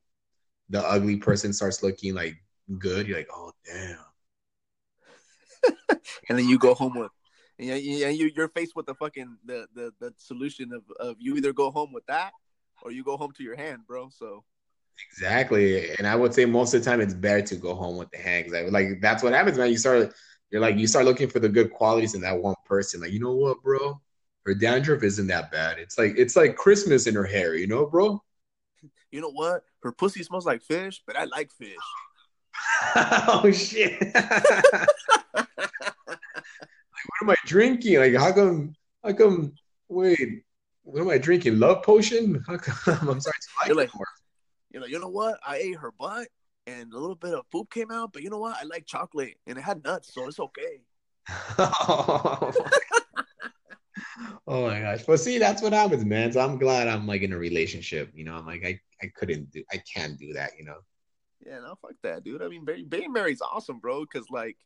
the 0.70 0.82
ugly 0.82 1.18
person 1.18 1.54
starts 1.54 1.84
looking 1.84 2.16
like 2.16 2.36
good. 2.80 3.08
You're 3.08 3.18
like, 3.18 3.30
oh 3.34 3.52
damn. 3.66 3.98
and 6.30 6.40
then 6.40 6.48
you 6.48 6.58
go 6.58 6.74
home 6.74 6.98
with 6.98 7.12
and 7.60 7.68
you, 7.68 8.08
you 8.08 8.32
you're 8.36 8.48
faced 8.50 8.76
with 8.76 8.88
the 8.88 8.96
fucking 8.96 9.38
the, 9.46 9.68
the 9.76 9.92
the 10.00 10.14
solution 10.18 10.74
of 10.74 10.84
of 11.00 11.16
you 11.20 11.36
either 11.36 11.54
go 11.54 11.70
home 11.70 11.94
with 11.94 12.06
that 12.08 12.32
or 12.82 12.92
you 12.92 13.04
go 13.04 13.18
home 13.18 13.32
to 13.34 13.44
your 13.44 13.56
hand, 13.56 13.82
bro. 13.88 14.10
So 14.10 14.44
exactly, 15.10 15.92
and 15.98 16.08
I 16.08 16.16
would 16.16 16.34
say 16.34 16.46
most 16.46 16.74
of 16.74 16.84
the 16.84 16.90
time 16.90 17.02
it's 17.02 17.14
better 17.14 17.42
to 17.42 17.56
go 17.56 17.76
home 17.76 17.98
with 17.98 18.10
the 18.12 18.18
because 18.18 18.72
like 18.72 19.02
that's 19.02 19.24
what 19.24 19.34
happens, 19.34 19.58
man. 19.58 19.70
You 19.70 19.78
start 19.78 20.14
you're 20.50 20.62
like 20.62 20.78
you 20.78 20.88
start 20.88 21.06
looking 21.06 21.30
for 21.30 21.40
the 21.40 21.50
good 21.50 21.72
qualities 21.72 22.14
in 22.14 22.22
that 22.22 22.38
one 22.38 22.56
person. 22.66 23.02
Like 23.02 23.12
you 23.12 23.20
know 23.20 23.34
what, 23.34 23.62
bro, 23.64 24.00
her 24.46 24.54
dandruff 24.54 25.04
isn't 25.04 25.28
that 25.28 25.52
bad. 25.52 25.80
It's 25.80 25.98
like 25.98 26.14
it's 26.18 26.36
like 26.36 26.56
Christmas 26.56 27.08
in 27.08 27.16
her 27.16 27.26
hair, 27.26 27.56
you 27.56 27.68
know, 27.68 27.86
bro. 27.86 28.22
You 29.12 29.22
know 29.22 29.32
what? 29.32 29.64
Her 29.84 29.92
pussy 29.92 30.24
smells 30.24 30.46
like 30.46 30.62
fish, 30.62 31.02
but 31.06 31.16
I 31.16 31.26
like 31.26 31.52
fish. 31.52 31.76
oh 32.96 33.52
shit. 33.52 34.00
like, 34.14 35.48
what 37.06 37.22
am 37.22 37.30
I 37.30 37.36
drinking? 37.46 38.00
Like 38.00 38.16
how 38.16 38.32
come 38.32 38.76
how 39.04 39.14
come 39.14 39.54
wait, 39.88 40.44
what 40.84 41.02
am 41.02 41.10
I 41.10 41.18
drinking? 41.18 41.60
Love 41.60 41.84
potion? 41.84 42.44
How 42.48 42.58
come 42.58 43.10
I'm 43.10 43.22
sorry 43.22 43.36
to 43.68 43.74
like, 43.74 43.90
you're 44.72 44.82
like 44.82 44.92
you 44.92 45.00
know, 45.00 45.06
you 45.06 45.12
know 45.12 45.12
what? 45.12 45.40
I 45.46 45.58
ate 45.58 45.78
her 45.78 45.92
butt 45.92 46.28
and 46.68 46.94
a 46.94 46.98
little 46.98 47.16
bit 47.16 47.34
of 47.34 47.50
poop 47.52 47.72
came 47.72 47.92
out, 47.92 48.14
but 48.14 48.24
you 48.24 48.30
know 48.30 48.40
what? 48.40 48.58
I 48.60 48.64
like 48.64 48.86
chocolate 48.86 49.36
and 49.48 49.58
it 49.58 49.62
had 49.62 49.84
nuts, 49.84 50.14
so 50.14 50.28
it's 50.28 50.40
okay. 50.40 50.82
oh, 51.58 52.52
oh 54.48 54.68
my 54.68 54.80
gosh. 54.80 55.04
But 55.04 55.20
see, 55.20 55.38
that's 55.38 55.62
what 55.62 55.74
happens, 55.74 56.06
man. 56.06 56.32
So 56.32 56.40
I'm 56.40 56.58
glad 56.58 56.88
I'm 56.88 57.08
like 57.08 57.22
in 57.22 57.34
a 57.34 57.38
relationship. 57.38 58.12
You 58.14 58.26
know, 58.26 58.36
I'm 58.36 58.46
like 58.46 58.66
I, 58.66 58.80
I 59.02 59.08
couldn't 59.16 59.52
do 59.52 59.64
I 59.72 59.82
can't 59.94 60.18
do 60.18 60.34
that, 60.34 60.52
you 60.58 60.66
know. 60.66 60.78
Yeah, 61.46 61.60
no, 61.60 61.76
fuck 61.82 61.96
that, 62.04 62.24
dude. 62.24 62.42
I 62.42 62.48
mean, 62.48 62.66
being 62.88 63.12
married's 63.12 63.42
awesome, 63.42 63.80
bro. 63.80 64.02
Because 64.02 64.30
like, 64.30 64.58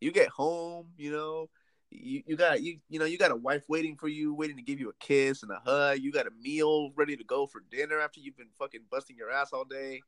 you 0.00 0.10
get 0.10 0.28
home, 0.28 0.88
you 0.96 1.12
know, 1.12 1.48
you, 1.94 2.22
you 2.26 2.36
got 2.36 2.62
you 2.62 2.78
you 2.88 2.98
know 2.98 3.04
you 3.04 3.18
got 3.18 3.30
a 3.30 3.36
wife 3.36 3.64
waiting 3.68 3.96
for 3.96 4.08
you, 4.08 4.34
waiting 4.34 4.56
to 4.56 4.62
give 4.62 4.80
you 4.80 4.90
a 4.90 4.94
kiss 4.94 5.42
and 5.42 5.52
a 5.52 5.60
hug. 5.64 5.98
You 6.00 6.12
got 6.12 6.26
a 6.26 6.30
meal 6.40 6.90
ready 6.96 7.16
to 7.16 7.24
go 7.24 7.46
for 7.46 7.62
dinner 7.70 8.00
after 8.00 8.20
you've 8.20 8.36
been 8.36 8.50
fucking 8.58 8.82
busting 8.90 9.16
your 9.16 9.30
ass 9.30 9.52
all 9.52 9.64
day, 9.64 10.00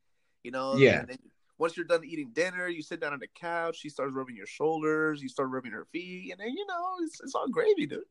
you 0.43 0.51
know. 0.51 0.77
Yeah. 0.77 1.01
And 1.01 1.09
then 1.09 1.19
once 1.59 1.77
you're 1.77 1.87
done 1.87 2.05
eating 2.05 2.31
dinner, 2.33 2.69
you 2.69 2.83
sit 2.83 3.01
down 3.01 3.13
on 3.13 3.21
the 3.21 3.29
couch. 3.29 3.77
She 3.79 3.89
starts 3.89 4.15
rubbing 4.15 4.37
your 4.37 4.47
shoulders. 4.47 5.23
You 5.23 5.29
start 5.29 5.51
rubbing 5.51 5.73
her 5.73 5.87
feet, 5.93 6.33
and 6.33 6.41
then 6.41 6.51
you 6.51 6.67
know 6.67 6.97
it's 7.03 7.21
it's 7.21 7.35
all 7.35 7.49
gravy, 7.49 7.87
dude. 7.87 8.05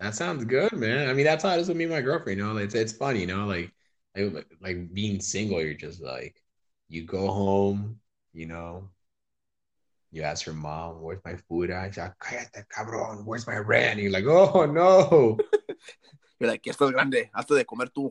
That 0.00 0.14
sounds 0.14 0.44
good, 0.44 0.72
man. 0.72 1.08
I 1.08 1.14
mean, 1.14 1.24
that's 1.24 1.44
how 1.44 1.54
it 1.54 1.60
is 1.60 1.68
with 1.68 1.76
me 1.76 1.84
and 1.84 1.92
my 1.92 2.00
girlfriend. 2.00 2.38
You 2.38 2.44
know, 2.44 2.56
it's 2.56 2.74
it's 2.74 2.92
funny, 2.92 3.20
you 3.20 3.26
know, 3.26 3.46
like 3.46 3.72
like 4.16 4.46
like 4.60 4.92
being 4.92 5.20
single. 5.20 5.62
You're 5.62 5.74
just 5.74 6.02
like 6.02 6.42
you 6.88 7.04
go 7.04 7.28
home, 7.30 8.00
you 8.32 8.46
know, 8.46 8.90
you 10.14 10.22
ask 10.22 10.46
your 10.46 10.54
mom, 10.54 11.02
where's 11.02 11.18
my 11.24 11.34
food 11.48 11.70
at? 11.70 11.88
She's 11.88 11.98
like, 11.98 12.16
cállate, 12.20 12.64
cabrón, 12.68 13.24
where's 13.24 13.48
my 13.48 13.56
rent? 13.56 13.98
And 13.98 14.00
you're 14.00 14.12
like, 14.12 14.26
oh, 14.26 14.64
no. 14.64 15.36
you're 16.38 16.50
like, 16.50 16.64
esto 16.68 16.86
es 16.86 16.92
grande, 16.92 17.30
hazte 17.36 17.56
de 17.56 17.64
comer 17.64 17.86
tú. 17.86 18.10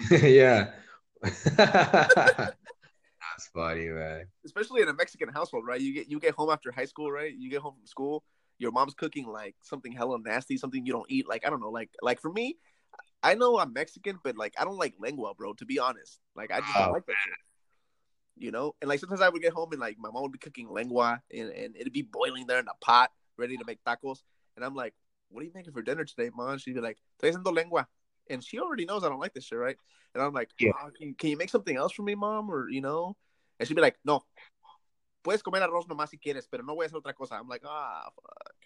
yeah. 0.10 0.70
That's 1.22 2.56
funny, 3.52 3.88
man. 3.88 4.24
Especially 4.46 4.80
in 4.80 4.88
a 4.88 4.94
Mexican 4.94 5.28
household, 5.28 5.66
right? 5.66 5.80
You 5.80 5.92
get 5.92 6.08
you 6.08 6.18
get 6.18 6.34
home 6.34 6.48
after 6.50 6.72
high 6.72 6.86
school, 6.86 7.12
right? 7.12 7.34
You 7.36 7.50
get 7.50 7.60
home 7.60 7.74
from 7.74 7.86
school, 7.86 8.24
your 8.58 8.72
mom's 8.72 8.94
cooking 8.94 9.26
like 9.26 9.56
something 9.62 9.92
hella 9.92 10.18
nasty, 10.18 10.56
something 10.56 10.86
you 10.86 10.92
don't 10.92 11.10
eat. 11.10 11.28
Like 11.28 11.46
I 11.46 11.50
don't 11.50 11.60
know, 11.60 11.70
like 11.70 11.90
like 12.00 12.20
for 12.20 12.32
me, 12.32 12.56
I 13.22 13.34
know 13.34 13.58
I'm 13.58 13.74
Mexican, 13.74 14.18
but 14.24 14.36
like 14.36 14.54
I 14.58 14.64
don't 14.64 14.78
like 14.78 14.94
lengua, 14.98 15.34
bro. 15.34 15.52
To 15.54 15.66
be 15.66 15.78
honest, 15.78 16.18
like 16.34 16.50
I 16.50 16.60
just 16.60 16.72
oh, 16.76 16.84
don't 16.84 16.92
like 16.92 17.06
that 17.06 17.16
shit 17.24 17.34
you 18.36 18.50
know. 18.50 18.74
And 18.80 18.88
like 18.88 19.00
sometimes 19.00 19.20
I 19.20 19.28
would 19.28 19.42
get 19.42 19.52
home 19.52 19.72
and 19.72 19.80
like 19.80 19.96
my 19.98 20.10
mom 20.10 20.22
would 20.22 20.32
be 20.32 20.38
cooking 20.38 20.68
lengua 20.70 21.22
and, 21.32 21.50
and 21.50 21.76
it'd 21.76 21.92
be 21.92 22.02
boiling 22.02 22.46
there 22.46 22.58
in 22.58 22.66
a 22.68 22.84
pot, 22.84 23.10
ready 23.36 23.56
to 23.56 23.64
make 23.66 23.82
tacos. 23.84 24.22
And 24.56 24.64
I'm 24.64 24.74
like, 24.74 24.94
"What 25.28 25.42
are 25.42 25.44
you 25.44 25.52
making 25.54 25.72
for 25.72 25.82
dinner 25.82 26.04
today, 26.04 26.30
mom?" 26.34 26.58
She'd 26.58 26.74
be 26.74 26.80
like, 26.80 26.98
"Estoy 27.20 27.32
haciendo 27.32 27.54
lengua," 27.54 27.86
and 28.28 28.42
she 28.42 28.58
already 28.58 28.84
knows 28.84 29.04
I 29.04 29.08
don't 29.08 29.20
like 29.20 29.34
this 29.34 29.44
shit, 29.44 29.58
right? 29.58 29.76
And 30.14 30.22
I'm 30.22 30.32
like, 30.32 30.50
yeah. 30.58 30.70
oh, 30.82 30.90
can, 30.96 31.14
can, 31.14 31.28
you 31.30 31.36
make 31.36 31.50
something 31.50 31.76
else 31.76 31.92
for 31.92 32.02
me, 32.02 32.14
mom?" 32.14 32.50
Or 32.50 32.68
you 32.68 32.80
know, 32.80 33.16
and 33.58 33.68
she'd 33.68 33.74
be 33.74 33.82
like, 33.82 33.96
"No, 34.04 34.24
puedes 35.22 35.42
comer 35.42 35.60
arroz 35.60 35.86
nomás 35.86 36.08
si 36.08 36.18
quieres, 36.18 36.46
pero 36.50 36.62
no 36.62 36.74
voy 36.74 36.84
a 36.84 36.88
hacer 36.88 37.00
otra 37.02 37.14
cosa." 37.14 37.34
I'm 37.34 37.48
like, 37.48 37.62
"Ah, 37.66 38.08
fuck." 38.14 38.56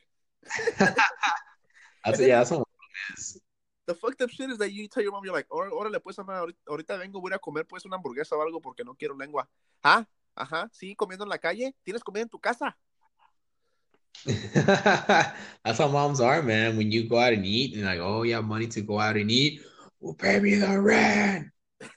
that's 2.05 2.19
then, 2.19 2.29
yeah, 2.29 2.39
that's 2.39 2.51
what 2.51 2.61
it 2.61 3.19
is 3.19 3.41
the 3.91 3.97
fucked 3.97 4.23
up 4.23 4.31
shit 4.31 4.51
is 4.51 4.59
that 4.59 4.73
you 4.73 4.87
tell 4.87 5.03
your 5.03 5.11
mom, 5.11 5.25
you're 5.25 5.35
like, 5.35 5.49
órale, 5.49 6.01
pues, 6.01 6.17
ahorita, 6.17 6.55
ahorita 6.69 6.97
vengo, 6.97 7.21
voy 7.21 7.33
a 7.33 7.39
comer, 7.39 7.65
pues, 7.65 7.85
una 7.85 7.97
hamburguesa 7.97 8.37
o 8.37 8.43
algo 8.43 8.61
porque 8.61 8.85
no 8.85 8.95
quiero 8.95 9.17
lengua. 9.17 9.49
¿Ah? 9.83 10.07
Ajá, 10.37 10.71
sí, 10.73 10.95
comiendo 10.95 11.25
en 11.25 11.31
la 11.31 11.39
calle. 11.39 11.75
¿Tienes 11.83 12.05
comida 12.05 12.23
en 12.23 12.29
tu 12.29 12.39
casa? 12.39 12.79
That's 14.25 15.79
how 15.79 15.89
moms 15.89 16.21
are, 16.21 16.41
man. 16.43 16.77
When 16.77 16.93
you 16.93 17.09
go 17.09 17.19
out 17.19 17.33
and 17.33 17.45
eat, 17.45 17.75
and 17.75 17.85
like, 17.85 17.99
oh, 18.01 18.23
you 18.23 18.35
have 18.35 18.45
money 18.45 18.69
to 18.69 18.81
go 18.81 19.01
out 19.01 19.17
and 19.17 19.31
eat, 19.31 19.61
well, 19.99 20.15
pay 20.15 20.39
me 20.39 20.55
the 20.55 20.81
rent. 20.81 21.49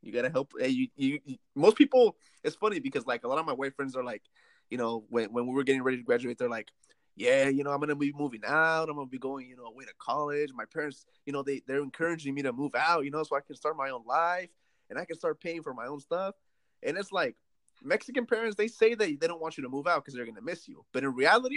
you 0.00 0.12
gotta 0.12 0.30
help. 0.30 0.52
Hey, 0.58 0.68
you, 0.68 0.88
you, 0.96 1.18
you, 1.24 1.36
most 1.54 1.76
people. 1.76 2.16
It's 2.44 2.56
funny 2.56 2.78
because 2.78 3.06
like 3.06 3.24
a 3.24 3.28
lot 3.28 3.38
of 3.38 3.46
my 3.46 3.52
white 3.52 3.74
friends 3.74 3.96
are 3.96 4.04
like, 4.04 4.22
you 4.70 4.78
know, 4.78 5.04
when 5.08 5.32
when 5.32 5.46
we 5.46 5.54
were 5.54 5.64
getting 5.64 5.82
ready 5.82 5.96
to 5.96 6.02
graduate, 6.04 6.38
they're 6.38 6.48
like, 6.48 6.70
yeah, 7.16 7.48
you 7.48 7.64
know, 7.64 7.70
I'm 7.70 7.80
gonna 7.80 7.96
be 7.96 8.12
moving 8.12 8.42
out. 8.46 8.88
I'm 8.88 8.96
gonna 8.96 9.08
be 9.08 9.18
going, 9.18 9.48
you 9.48 9.56
know, 9.56 9.64
away 9.64 9.84
to 9.84 9.92
college. 9.98 10.50
My 10.54 10.66
parents, 10.66 11.06
you 11.24 11.32
know, 11.32 11.42
they 11.42 11.62
they're 11.66 11.82
encouraging 11.82 12.34
me 12.34 12.42
to 12.42 12.52
move 12.52 12.74
out, 12.74 13.04
you 13.04 13.10
know, 13.10 13.22
so 13.22 13.36
I 13.36 13.40
can 13.40 13.56
start 13.56 13.76
my 13.76 13.90
own 13.90 14.02
life 14.06 14.50
and 14.90 14.98
I 14.98 15.06
can 15.06 15.16
start 15.16 15.40
paying 15.40 15.62
for 15.62 15.72
my 15.72 15.86
own 15.86 15.98
stuff. 15.98 16.34
And 16.82 16.98
it's 16.98 17.12
like 17.12 17.34
Mexican 17.82 18.26
parents, 18.26 18.56
they 18.56 18.68
say 18.68 18.94
that 18.94 19.20
they 19.20 19.26
don't 19.26 19.40
want 19.40 19.56
you 19.56 19.62
to 19.62 19.68
move 19.70 19.86
out 19.86 20.04
because 20.04 20.14
they're 20.14 20.26
gonna 20.26 20.42
miss 20.42 20.68
you, 20.68 20.84
but 20.92 21.04
in 21.04 21.14
reality, 21.14 21.56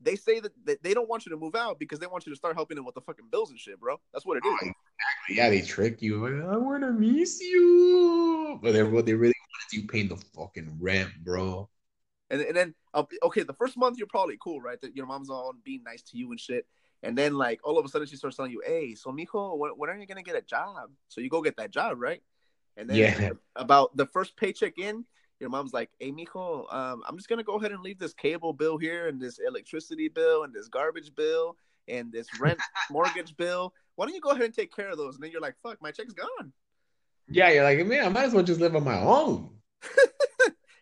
they 0.00 0.16
say 0.16 0.40
that 0.40 0.82
they 0.82 0.94
don't 0.94 1.08
want 1.08 1.26
you 1.26 1.30
to 1.30 1.36
move 1.36 1.54
out 1.54 1.78
because 1.78 2.00
they 2.00 2.06
want 2.06 2.26
you 2.26 2.32
to 2.32 2.36
start 2.36 2.56
helping 2.56 2.74
them 2.76 2.84
with 2.84 2.94
the 2.94 3.00
fucking 3.00 3.26
bills 3.30 3.50
and 3.50 3.58
shit, 3.58 3.78
bro. 3.78 4.00
That's 4.12 4.26
what 4.26 4.36
it 4.38 4.46
is. 4.46 4.54
Exactly. 4.54 5.36
Yeah, 5.36 5.50
they 5.50 5.60
trick 5.60 6.02
you. 6.02 6.26
I 6.48 6.56
want 6.56 6.82
to 6.82 6.92
miss 6.92 7.40
you, 7.40 8.58
but 8.62 8.72
they 8.72 8.82
what 8.82 9.06
they 9.06 9.14
really 9.14 9.34
want 9.40 9.72
is 9.72 9.80
you 9.80 9.86
paying 9.86 10.08
the 10.08 10.16
fucking 10.16 10.76
rent, 10.80 11.10
bro. 11.22 11.68
And, 12.30 12.40
and 12.42 12.56
then 12.56 12.74
uh, 12.94 13.04
okay, 13.24 13.42
the 13.42 13.54
first 13.54 13.76
month 13.76 13.98
you're 13.98 14.06
probably 14.06 14.36
cool, 14.42 14.60
right? 14.60 14.80
That 14.80 14.96
your 14.96 15.06
mom's 15.06 15.30
all 15.30 15.52
being 15.64 15.82
nice 15.82 16.02
to 16.02 16.18
you 16.18 16.30
and 16.30 16.40
shit. 16.40 16.66
And 17.02 17.16
then 17.16 17.34
like 17.34 17.60
all 17.64 17.78
of 17.78 17.84
a 17.84 17.88
sudden 17.88 18.06
she 18.06 18.16
starts 18.16 18.36
telling 18.36 18.52
you, 18.52 18.62
"Hey, 18.66 18.94
so 18.94 19.10
mijo, 19.10 19.56
when, 19.56 19.70
when 19.72 19.90
are 19.90 19.96
you 19.96 20.06
gonna 20.06 20.22
get 20.22 20.36
a 20.36 20.42
job?" 20.42 20.90
So 21.08 21.20
you 21.20 21.30
go 21.30 21.42
get 21.42 21.56
that 21.56 21.70
job, 21.70 21.98
right? 22.00 22.22
And 22.76 22.88
then 22.88 22.96
yeah. 22.96 23.30
about 23.56 23.96
the 23.96 24.06
first 24.06 24.36
paycheck 24.36 24.78
in, 24.78 25.04
your 25.40 25.50
mom's 25.50 25.72
like, 25.72 25.90
"Hey, 25.98 26.10
mijo, 26.12 26.72
um, 26.72 27.02
I'm 27.06 27.16
just 27.16 27.28
gonna 27.28 27.44
go 27.44 27.54
ahead 27.54 27.72
and 27.72 27.82
leave 27.82 27.98
this 27.98 28.14
cable 28.14 28.52
bill 28.52 28.78
here, 28.78 29.08
and 29.08 29.20
this 29.20 29.38
electricity 29.38 30.08
bill, 30.08 30.42
and 30.42 30.52
this 30.52 30.68
garbage 30.68 31.14
bill, 31.14 31.56
and 31.86 32.12
this 32.12 32.26
rent 32.40 32.58
mortgage 32.90 33.36
bill. 33.36 33.72
Why 33.94 34.06
don't 34.06 34.14
you 34.14 34.20
go 34.20 34.30
ahead 34.30 34.44
and 34.44 34.54
take 34.54 34.74
care 34.74 34.90
of 34.90 34.98
those?" 34.98 35.14
And 35.14 35.22
then 35.22 35.30
you're 35.30 35.40
like, 35.40 35.56
"Fuck, 35.62 35.80
my 35.80 35.92
check's 35.92 36.14
gone." 36.14 36.52
Yeah, 37.30 37.50
you're 37.50 37.64
like, 37.64 37.84
man, 37.86 38.06
I 38.06 38.08
might 38.08 38.24
as 38.24 38.32
well 38.32 38.42
just 38.42 38.60
live 38.60 38.74
on 38.74 38.84
my 38.84 38.98
own. 38.98 39.50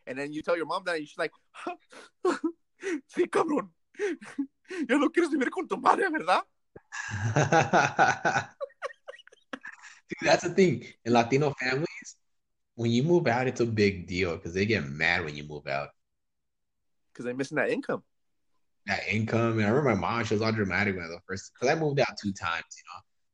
And 0.06 0.18
then 0.18 0.32
you 0.32 0.42
tell 0.42 0.56
your 0.56 0.66
mom 0.66 0.82
that, 0.86 0.96
and 0.96 1.06
she's 1.06 1.18
like, 1.18 1.32
sí, 3.08 3.28
cabrón. 3.28 3.70
Ya 4.88 4.98
no 4.98 5.10
quieres 5.10 5.30
vivir 5.30 5.48
con 5.48 5.68
tu 5.68 5.76
madre, 5.76 6.10
¿verdad? 6.10 6.42
Dude, 10.08 10.28
that's 10.28 10.42
the 10.42 10.50
thing. 10.50 10.84
In 11.04 11.12
Latino 11.12 11.54
families, 11.60 12.16
when 12.74 12.90
you 12.90 13.04
move 13.04 13.26
out, 13.26 13.46
it's 13.46 13.60
a 13.60 13.66
big 13.66 14.06
deal 14.06 14.36
because 14.36 14.54
they 14.54 14.66
get 14.66 14.84
mad 14.88 15.24
when 15.24 15.36
you 15.36 15.44
move 15.44 15.66
out. 15.66 15.90
Because 17.12 17.24
they're 17.24 17.34
missing 17.34 17.56
that 17.56 17.70
income. 17.70 18.02
That 18.86 19.02
income. 19.08 19.58
And 19.58 19.66
I 19.66 19.70
remember 19.70 19.94
my 19.94 20.00
mom, 20.00 20.24
she 20.24 20.34
was 20.34 20.42
all 20.42 20.52
dramatic 20.52 20.96
when 20.96 21.04
I 21.04 21.08
was 21.08 21.20
first, 21.26 21.52
because 21.54 21.74
I 21.74 21.78
moved 21.78 22.00
out 22.00 22.16
two 22.20 22.32
times, 22.32 22.64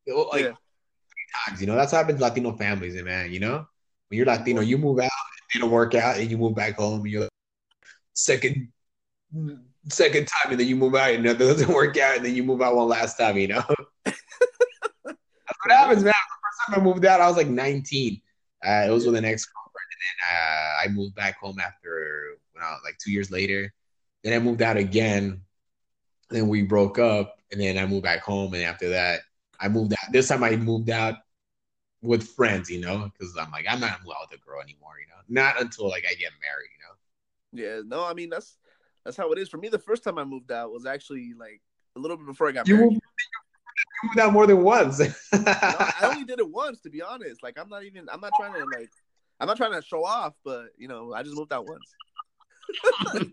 you 0.07 0.15
know? 0.15 0.23
Like, 0.31 0.43
yeah. 0.43 0.49
three 0.49 1.47
times, 1.47 1.61
you 1.61 1.67
know? 1.67 1.77
That's 1.77 1.93
what 1.93 1.99
happens 1.99 2.21
in 2.21 2.23
Latino 2.23 2.57
families, 2.57 3.03
man, 3.03 3.33
you 3.33 3.41
know? 3.41 3.67
When 4.09 4.17
you're 4.17 4.27
Latino, 4.27 4.61
you 4.61 4.79
move 4.79 5.01
out 5.01 5.11
didn't 5.53 5.71
work 5.71 5.95
out 5.95 6.19
and 6.19 6.31
you 6.31 6.39
move 6.39 6.55
back 6.55 6.77
home 6.77 7.01
and 7.01 7.11
you're 7.11 7.29
second 8.15 8.69
second 9.89 10.29
time 10.29 10.53
and 10.53 10.61
then 10.61 10.67
you 10.67 10.77
move 10.77 10.95
out 10.95 11.11
and 11.11 11.27
it 11.27 11.39
doesn't 11.39 11.69
work 11.75 11.97
out 11.99 12.17
and 12.17 12.25
then 12.25 12.35
you 12.35 12.43
move 12.43 12.63
out 12.63 12.77
one 12.77 12.89
last 12.89 13.17
time, 13.19 13.37
you 13.37 13.49
know? 13.49 13.65
That's 14.05 14.17
what 15.05 15.71
happens, 15.71 16.05
man. 16.05 16.13
The 16.13 16.73
first 16.73 16.75
time 16.75 16.81
I 16.81 16.85
moved 16.85 17.05
out, 17.05 17.21
I 17.21 17.29
was 17.29 17.37
like 17.37 17.49
19. 17.49 18.21
Uh, 18.65 18.85
it 18.87 18.91
was 18.91 19.07
with 19.07 19.17
an 19.17 19.25
ex 19.25 19.47
girlfriend, 19.47 19.87
and 19.91 20.01
then 20.07 20.37
uh, 20.37 20.85
I 20.85 20.89
moved 20.89 21.17
back 21.17 21.39
home 21.39 21.59
after 21.59 22.37
when 22.53 22.65
I 22.65 22.71
was 22.71 22.81
like 22.85 22.97
two 22.99 23.11
years 23.11 23.31
later. 23.31 23.73
Then 24.23 24.35
I 24.35 24.39
moved 24.39 24.63
out 24.63 24.77
again. 24.77 25.43
Then 26.31 26.49
we 26.49 26.63
broke 26.63 26.99
up, 26.99 27.39
and 27.51 27.61
then 27.61 27.77
I 27.77 27.87
moved 27.87 28.05
back 28.05 28.21
home, 28.21 28.55
and 28.55 28.63
after 28.63 28.89
that, 28.91 29.23
I 29.61 29.69
moved 29.69 29.95
out. 29.95 30.13
This 30.13 30.29
time 30.29 30.45
I 30.45 30.55
moved 30.55 30.91
out 30.91 31.17
with 32.03 32.27
friends, 32.29 32.69
you 32.69 32.81
know, 32.81 33.11
because 33.13 33.37
I'm 33.41 33.51
like, 33.51 33.65
I'm 33.69 33.81
not 33.81 34.01
in 34.01 34.07
love 34.07 34.29
with 34.31 34.41
a 34.41 34.45
girl 34.45 34.61
anymore, 34.61 34.95
you 35.01 35.07
know. 35.09 35.21
Not 35.29 35.61
until 35.61 35.89
like 35.89 36.05
I 36.05 36.15
get 36.15 36.33
married, 36.43 36.69
you 36.75 36.81
know. 36.83 36.95
Yeah, 37.77 37.83
no, 37.87 38.05
I 38.05 38.15
mean 38.15 38.29
that's 38.31 38.59
that's 39.05 39.17
how 39.17 39.31
it 39.33 39.39
is 39.39 39.49
for 39.49 39.57
me. 39.59 39.69
The 39.69 39.79
first 39.79 40.05
time 40.05 40.19
I 40.19 40.25
moved 40.25 40.51
out 40.53 40.73
was 40.73 40.87
actually 40.87 41.33
like 41.39 41.61
a 41.97 42.01
little 42.01 42.17
bit 42.17 42.27
before 42.27 42.49
I 42.49 42.53
got 42.53 42.67
You 42.67 42.77
married. 42.77 42.93
moved, 42.93 43.03
you 44.03 44.09
moved 44.09 44.19
out 44.21 44.33
more 44.33 44.47
than 44.47 44.63
once. 44.63 45.01
No, 45.33 45.43
I 45.47 45.95
only 46.03 46.25
did 46.25 46.39
it 46.39 46.51
once, 46.51 46.81
to 46.83 46.91
be 46.91 47.03
honest. 47.03 47.43
Like 47.43 47.59
I'm 47.59 47.69
not 47.69 47.85
even. 47.85 48.09
I'm 48.11 48.21
not 48.21 48.33
trying 48.37 48.53
to 48.53 48.65
like. 48.79 48.91
I'm 49.41 49.49
not 49.49 49.57
trying 49.57 49.73
to 49.73 49.83
show 49.83 50.05
off, 50.05 50.35
but 50.45 50.67
you 50.77 50.89
know, 50.89 51.13
I 51.13 51.23
just 51.23 51.37
moved 51.37 51.53
out 51.53 51.67
once. 51.67 51.95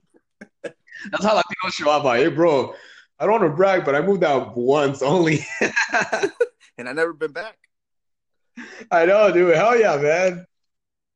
That's 0.64 1.24
how 1.24 1.36
Latinos 1.36 1.74
show 1.74 1.90
up. 1.90 2.04
Like, 2.04 2.22
hey, 2.22 2.30
bro, 2.30 2.74
I 3.20 3.26
don't 3.26 3.40
want 3.40 3.44
to 3.44 3.56
brag, 3.56 3.86
but 3.86 3.96
I 3.96 4.02
moved 4.02 4.24
out 4.24 4.58
once 4.58 5.02
only. 5.02 5.46
and 6.78 6.90
I 6.90 6.94
never 6.94 7.14
been 7.14 7.32
back. 7.32 7.59
I 8.92 9.06
know, 9.06 9.32
dude. 9.32 9.56
Hell 9.56 9.80
yeah, 9.80 9.98
man. 9.98 10.46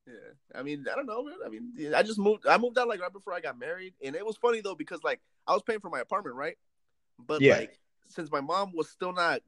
Yeah, 0.06 0.14
I 0.54 0.64
mean, 0.64 0.86
I 0.91 0.96
don't 0.96 1.06
know, 1.06 1.24
man. 1.24 1.36
I 1.46 1.50
mean, 1.50 1.94
I 1.96 2.04
just 2.04 2.20
moved. 2.20 2.46
I 2.48 2.58
moved 2.58 2.78
out 2.78 2.88
like 2.88 3.02
right 3.02 3.12
before 3.14 3.34
I 3.34 3.39
got 3.39 3.58
married, 3.58 3.94
and 4.04 4.16
it 4.16 4.26
was 4.26 4.36
funny 4.38 4.62
though 4.62 4.76
because 4.76 5.04
like 5.04 5.22
I 5.48 5.54
was 5.54 5.64
paying 5.64 5.80
for 5.80 5.89
my 5.89 6.02
apartment, 6.02 6.36
right? 6.36 6.58
But 7.20 7.41
Yeah. 7.41 7.54
like 7.56 7.80
since 8.10 8.32
my 8.32 8.41
mom 8.41 8.74
was 8.76 8.89
still 8.89 9.14
not 9.14 9.41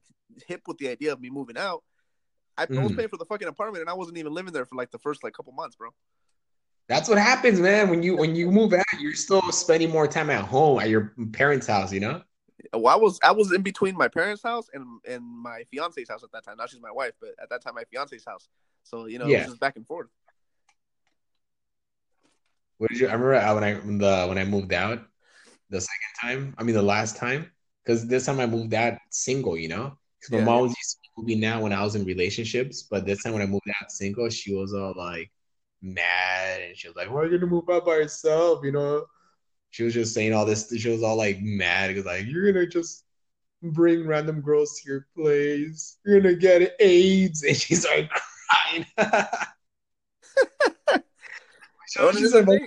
hip 0.47 0.61
with 0.67 0.77
the 0.77 0.89
idea 0.89 1.13
of 1.13 1.21
me 1.21 1.29
moving 1.29 1.57
out, 1.57 1.83
I, 2.57 2.63
I 2.63 2.81
was 2.81 2.93
Mhm. 2.93 2.97
paying 2.97 3.09
for 3.09 3.17
the 3.17 3.25
fucking 3.25 3.47
apartment, 3.47 3.81
and 3.81 3.89
I 3.89 3.93
wasn't 3.93 4.17
even 4.17 4.33
living 4.33 4.53
there 4.53 4.65
for 4.65 4.75
like 4.75 4.91
the 4.91 4.99
first 4.99 5.23
like 5.23 5.33
couple 5.33 5.53
months, 5.53 5.75
bro. 5.75 5.89
That's 6.87 7.09
what 7.09 7.17
happens, 7.17 7.59
man. 7.59 7.89
When 7.89 8.03
you 8.03 8.15
when 8.15 8.35
you 8.35 8.51
move 8.51 8.73
out, 8.73 8.85
you're 8.99 9.13
still 9.13 9.41
spending 9.51 9.89
more 9.89 10.07
time 10.07 10.29
at 10.29 10.45
home 10.45 10.79
at 10.79 10.89
your 10.89 11.13
parents' 11.33 11.67
house, 11.67 11.91
you 11.91 11.99
know? 11.99 12.21
Well, 12.73 12.87
I 12.87 12.97
was 12.97 13.19
I 13.23 13.31
was 13.31 13.51
in 13.51 13.61
between 13.61 13.97
my 13.97 14.07
parents' 14.07 14.43
house 14.43 14.69
and 14.73 14.85
and 15.07 15.23
my 15.23 15.63
fiance's 15.71 16.09
house 16.09 16.23
at 16.23 16.31
that 16.31 16.43
time. 16.45 16.57
Now 16.57 16.65
she's 16.67 16.81
my 16.81 16.91
wife, 16.91 17.13
but 17.19 17.31
at 17.41 17.49
that 17.49 17.61
time 17.61 17.75
my 17.75 17.83
fiance's 17.85 18.25
house. 18.25 18.47
So 18.83 19.05
you 19.07 19.19
know, 19.19 19.27
it 19.27 19.31
Yeah. 19.31 19.37
was 19.39 19.47
just 19.47 19.59
back 19.59 19.75
and 19.75 19.85
forth. 19.85 20.07
What 22.77 22.89
did 22.89 22.99
you? 22.99 23.07
I 23.07 23.13
remember 23.13 23.35
uh, 23.35 23.53
when 23.55 23.63
I 23.63 23.73
when 23.75 23.97
the 23.97 24.25
when 24.27 24.37
I 24.37 24.43
moved 24.45 24.73
out 24.73 24.99
the 25.69 25.81
second 25.81 26.13
time. 26.21 26.55
I 26.57 26.63
mean, 26.63 26.75
the 26.75 26.81
last 26.81 27.17
time, 27.17 27.51
because 27.83 28.07
this 28.07 28.25
time 28.25 28.39
I 28.39 28.45
moved 28.47 28.73
out 28.73 28.97
single, 29.11 29.57
you 29.57 29.69
know. 29.69 29.97
Because 30.19 30.33
my 30.33 30.39
Yeah, 30.39 30.45
mom 30.45 30.61
was 30.63 30.71
used 30.71 30.97
to 31.03 31.09
moving 31.17 31.39
now 31.39 31.61
when 31.61 31.73
I 31.73 31.83
was 31.83 31.95
in 31.95 32.05
relationships, 32.05 32.83
but 32.83 33.05
this 33.05 33.23
time 33.23 33.33
when 33.33 33.41
I 33.43 33.45
moved 33.47 33.69
out 33.81 33.91
single, 33.91 34.29
she 34.29 34.53
was 34.55 34.73
all 34.73 34.93
like 34.97 35.31
mad, 35.81 36.61
and 36.61 36.77
she 36.77 36.87
was 36.87 36.97
like, 36.97 37.09
"Why 37.11 37.21
are 37.21 37.25
you 37.27 37.37
gonna 37.37 37.51
move 37.51 37.69
out 37.69 37.85
by 37.85 37.97
yourself?" 37.97 38.61
You 38.65 38.71
know. 38.73 39.05
She 39.75 39.83
was 39.83 39.93
just 39.93 40.13
saying 40.13 40.31
all 40.31 40.45
this. 40.45 40.73
She 40.73 40.87
was 40.87 41.03
all 41.03 41.17
like 41.17 41.41
mad 41.41 41.89
because 41.89 42.05
like 42.05 42.25
you're 42.27 42.49
gonna 42.49 42.65
just 42.65 43.03
bring 43.61 44.07
random 44.07 44.39
girls 44.39 44.79
to 44.79 44.89
your 44.89 45.05
place. 45.13 45.97
You're 46.05 46.21
gonna 46.21 46.35
get 46.35 46.77
AIDS, 46.79 47.43
and 47.47 47.57
she 47.57 47.75
started 47.75 48.09
crying. 48.09 48.85
She's 51.89 52.31
this 52.31 52.47
like. 52.47 52.61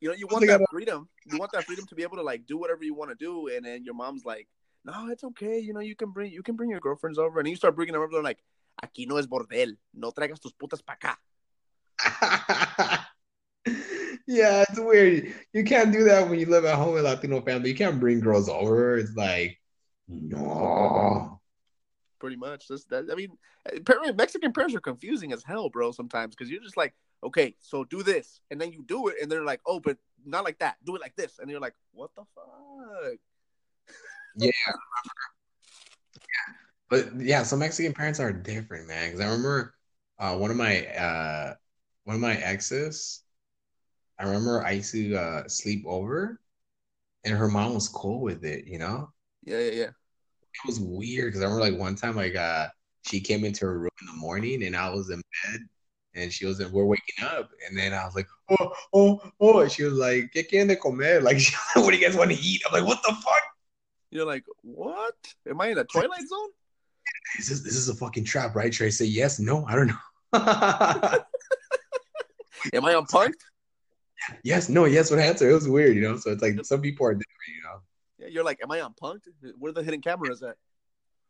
You 0.00 0.08
know, 0.08 0.16
you 0.16 0.26
want 0.26 0.48
that 0.48 0.60
freedom. 0.68 1.08
You 1.26 1.38
want 1.38 1.52
that 1.52 1.64
freedom 1.64 1.86
to 1.86 1.94
be 1.94 2.02
able 2.02 2.16
to 2.16 2.24
like 2.24 2.44
do 2.44 2.58
whatever 2.58 2.82
you 2.82 2.92
want 2.92 3.10
to 3.10 3.16
do, 3.16 3.46
and 3.54 3.64
then 3.64 3.84
your 3.84 3.94
mom's 3.94 4.24
like, 4.24 4.48
"No, 4.84 5.10
it's 5.10 5.22
okay. 5.22 5.60
You 5.60 5.72
know, 5.72 5.80
you 5.80 5.94
can 5.94 6.10
bring 6.10 6.32
you 6.32 6.42
can 6.42 6.56
bring 6.56 6.70
your 6.70 6.80
girlfriends 6.80 7.20
over," 7.20 7.38
and 7.38 7.48
you 7.48 7.54
start 7.54 7.76
bringing 7.76 7.92
them 7.92 8.02
over. 8.02 8.10
They're 8.10 8.20
like, 8.20 8.42
"Aquí 8.82 9.06
no 9.06 9.18
es 9.18 9.28
bordel. 9.28 9.76
No 9.94 10.10
traigas 10.10 10.40
tus 10.40 10.52
putas 10.52 10.82
pa 10.84 10.96
acá." 10.98 11.18
yeah, 14.28 14.62
it's 14.68 14.78
weird. 14.78 15.32
You 15.54 15.64
can't 15.64 15.90
do 15.90 16.04
that 16.04 16.28
when 16.28 16.38
you 16.38 16.44
live 16.44 16.66
at 16.66 16.76
home 16.76 16.92
with 16.92 17.04
Latino 17.04 17.40
family. 17.40 17.70
You 17.70 17.76
can't 17.76 17.98
bring 17.98 18.20
girls 18.20 18.50
over. 18.50 18.98
It's 18.98 19.16
like, 19.16 19.58
no. 20.06 21.40
Pretty 22.20 22.36
much. 22.36 22.68
That's 22.68 22.84
that. 22.84 23.06
I 23.10 23.14
mean, 23.14 23.30
Mexican 24.16 24.52
parents 24.52 24.76
are 24.76 24.80
confusing 24.80 25.32
as 25.32 25.42
hell, 25.42 25.70
bro. 25.70 25.92
Sometimes 25.92 26.36
because 26.36 26.50
you're 26.50 26.60
just 26.60 26.76
like, 26.76 26.92
okay, 27.24 27.54
so 27.58 27.84
do 27.84 28.02
this, 28.02 28.40
and 28.50 28.60
then 28.60 28.70
you 28.70 28.84
do 28.86 29.08
it, 29.08 29.16
and 29.22 29.32
they're 29.32 29.44
like, 29.46 29.62
oh, 29.66 29.80
but 29.80 29.96
not 30.26 30.44
like 30.44 30.58
that. 30.58 30.76
Do 30.84 30.94
it 30.94 31.00
like 31.00 31.16
this, 31.16 31.38
and 31.38 31.50
you're 31.50 31.58
like, 31.58 31.74
what 31.92 32.10
the 32.14 32.24
fuck? 32.34 33.18
Yeah. 34.36 34.50
yeah. 36.14 36.54
But 36.90 37.16
yeah, 37.16 37.44
so 37.44 37.56
Mexican 37.56 37.94
parents 37.94 38.20
are 38.20 38.30
different, 38.30 38.88
man. 38.88 39.08
Because 39.08 39.20
I 39.20 39.24
remember 39.24 39.74
uh, 40.18 40.36
one 40.36 40.50
of 40.50 40.58
my 40.58 40.84
uh, 40.86 41.54
one 42.04 42.16
of 42.16 42.20
my 42.20 42.34
exes. 42.34 43.22
I 44.18 44.24
remember 44.24 44.64
I 44.64 44.72
used 44.72 44.92
to 44.92 45.14
uh, 45.16 45.48
sleep 45.48 45.84
over, 45.86 46.40
and 47.24 47.36
her 47.36 47.48
mom 47.48 47.74
was 47.74 47.88
cool 47.88 48.20
with 48.20 48.44
it. 48.44 48.66
You 48.66 48.78
know, 48.78 49.10
Yeah, 49.44 49.58
yeah, 49.58 49.70
yeah. 49.70 49.84
it 49.84 50.66
was 50.66 50.80
weird 50.80 51.26
because 51.26 51.42
I 51.42 51.44
remember 51.44 51.70
like 51.70 51.78
one 51.78 51.94
time 51.94 52.16
like 52.16 52.34
uh, 52.36 52.68
she 53.06 53.20
came 53.20 53.44
into 53.44 53.66
her 53.66 53.78
room 53.78 53.90
in 54.00 54.06
the 54.06 54.20
morning, 54.20 54.64
and 54.64 54.76
I 54.76 54.90
was 54.90 55.10
in 55.10 55.22
bed. 55.44 55.60
And 56.14 56.32
she 56.32 56.46
was, 56.46 56.58
like, 56.58 56.72
we're 56.72 56.84
waking 56.84 57.22
up, 57.22 57.50
and 57.68 57.78
then 57.78 57.92
I 57.92 58.04
was 58.04 58.16
like, 58.16 58.26
oh, 58.50 58.72
oh, 58.92 59.20
oh. 59.40 59.60
And 59.60 59.70
she 59.70 59.84
was 59.84 59.92
like, 59.92 60.32
¿Qué 60.34 60.50
quieren 60.50 60.66
de 60.66 60.74
comer? 60.74 61.20
Like, 61.20 61.38
what 61.74 61.90
do 61.92 61.96
you 61.96 62.04
guys 62.04 62.16
want 62.16 62.32
to 62.32 62.36
eat? 62.36 62.62
I'm 62.66 62.72
like, 62.72 62.88
what 62.88 63.00
the 63.06 63.14
fuck? 63.14 63.42
You're 64.10 64.24
like, 64.26 64.44
what? 64.62 65.14
Am 65.48 65.60
I 65.60 65.68
in 65.68 65.78
a 65.78 65.84
twilight 65.84 66.26
zone? 66.26 66.48
Is 67.38 67.48
this, 67.48 67.60
this 67.60 67.76
is 67.76 67.88
a 67.88 67.94
fucking 67.94 68.24
trap, 68.24 68.56
right? 68.56 68.72
Should 68.72 68.86
I 68.86 68.90
say 68.90 69.04
yes? 69.04 69.38
No, 69.38 69.64
I 69.66 69.76
don't 69.76 69.88
know. 69.88 69.94
Am 72.72 72.84
I 72.84 72.94
unpunked? 72.94 73.44
Yes, 74.42 74.68
no, 74.68 74.84
yes, 74.84 75.10
what 75.10 75.20
answer? 75.20 75.48
It 75.50 75.54
was 75.54 75.68
weird, 75.68 75.96
you 75.96 76.02
know? 76.02 76.16
So 76.16 76.30
it's 76.30 76.42
like 76.42 76.64
some 76.64 76.80
people 76.80 77.06
are 77.06 77.14
different, 77.14 77.48
you 77.56 77.62
know? 77.62 77.80
Yeah, 78.18 78.28
you're 78.28 78.44
like, 78.44 78.60
am 78.62 78.70
I 78.70 78.78
unpunked? 78.80 79.28
Where 79.58 79.70
are 79.70 79.72
the 79.72 79.82
hidden 79.82 80.00
cameras 80.00 80.42
at? 80.42 80.56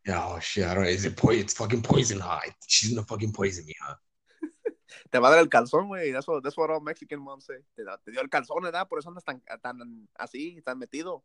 Yeah, 0.06 0.24
oh 0.24 0.38
shit, 0.40 0.64
I 0.64 0.74
don't 0.74 0.84
know. 0.84 0.88
Is 0.88 1.04
it 1.04 1.16
poison? 1.16 1.40
It's 1.42 1.54
fucking 1.54 1.82
poison, 1.82 2.20
huh? 2.20 2.40
She's 2.66 2.90
gonna 2.94 3.06
fucking 3.06 3.32
poison 3.32 3.66
me, 3.66 3.74
huh? 3.82 3.94
Te 5.12 5.18
va 5.18 5.28
a 5.28 5.30
dar 5.32 5.38
el 5.40 5.48
calzón, 5.48 5.88
güey. 5.88 6.12
That's 6.12 6.26
what, 6.26 6.42
that's 6.42 6.56
what 6.56 6.70
all 6.70 6.80
Mexican 6.80 7.20
moms 7.20 7.46
say. 7.46 7.56
Te, 7.76 7.84
te 8.04 8.10
dio 8.12 8.20
el 8.20 8.28
calzón, 8.28 8.62
¿verdad? 8.62 8.88
Por 8.88 8.98
eso 8.98 9.10
andas 9.10 9.24
tan, 9.24 9.42
tan 9.62 10.08
así, 10.18 10.62
tan 10.64 10.78
metido. 10.78 11.22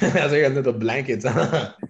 That's 0.00 0.32
like 0.32 0.44
under 0.44 0.62
the 0.62 0.72
blankets, 0.72 1.24
huh? 1.24 1.72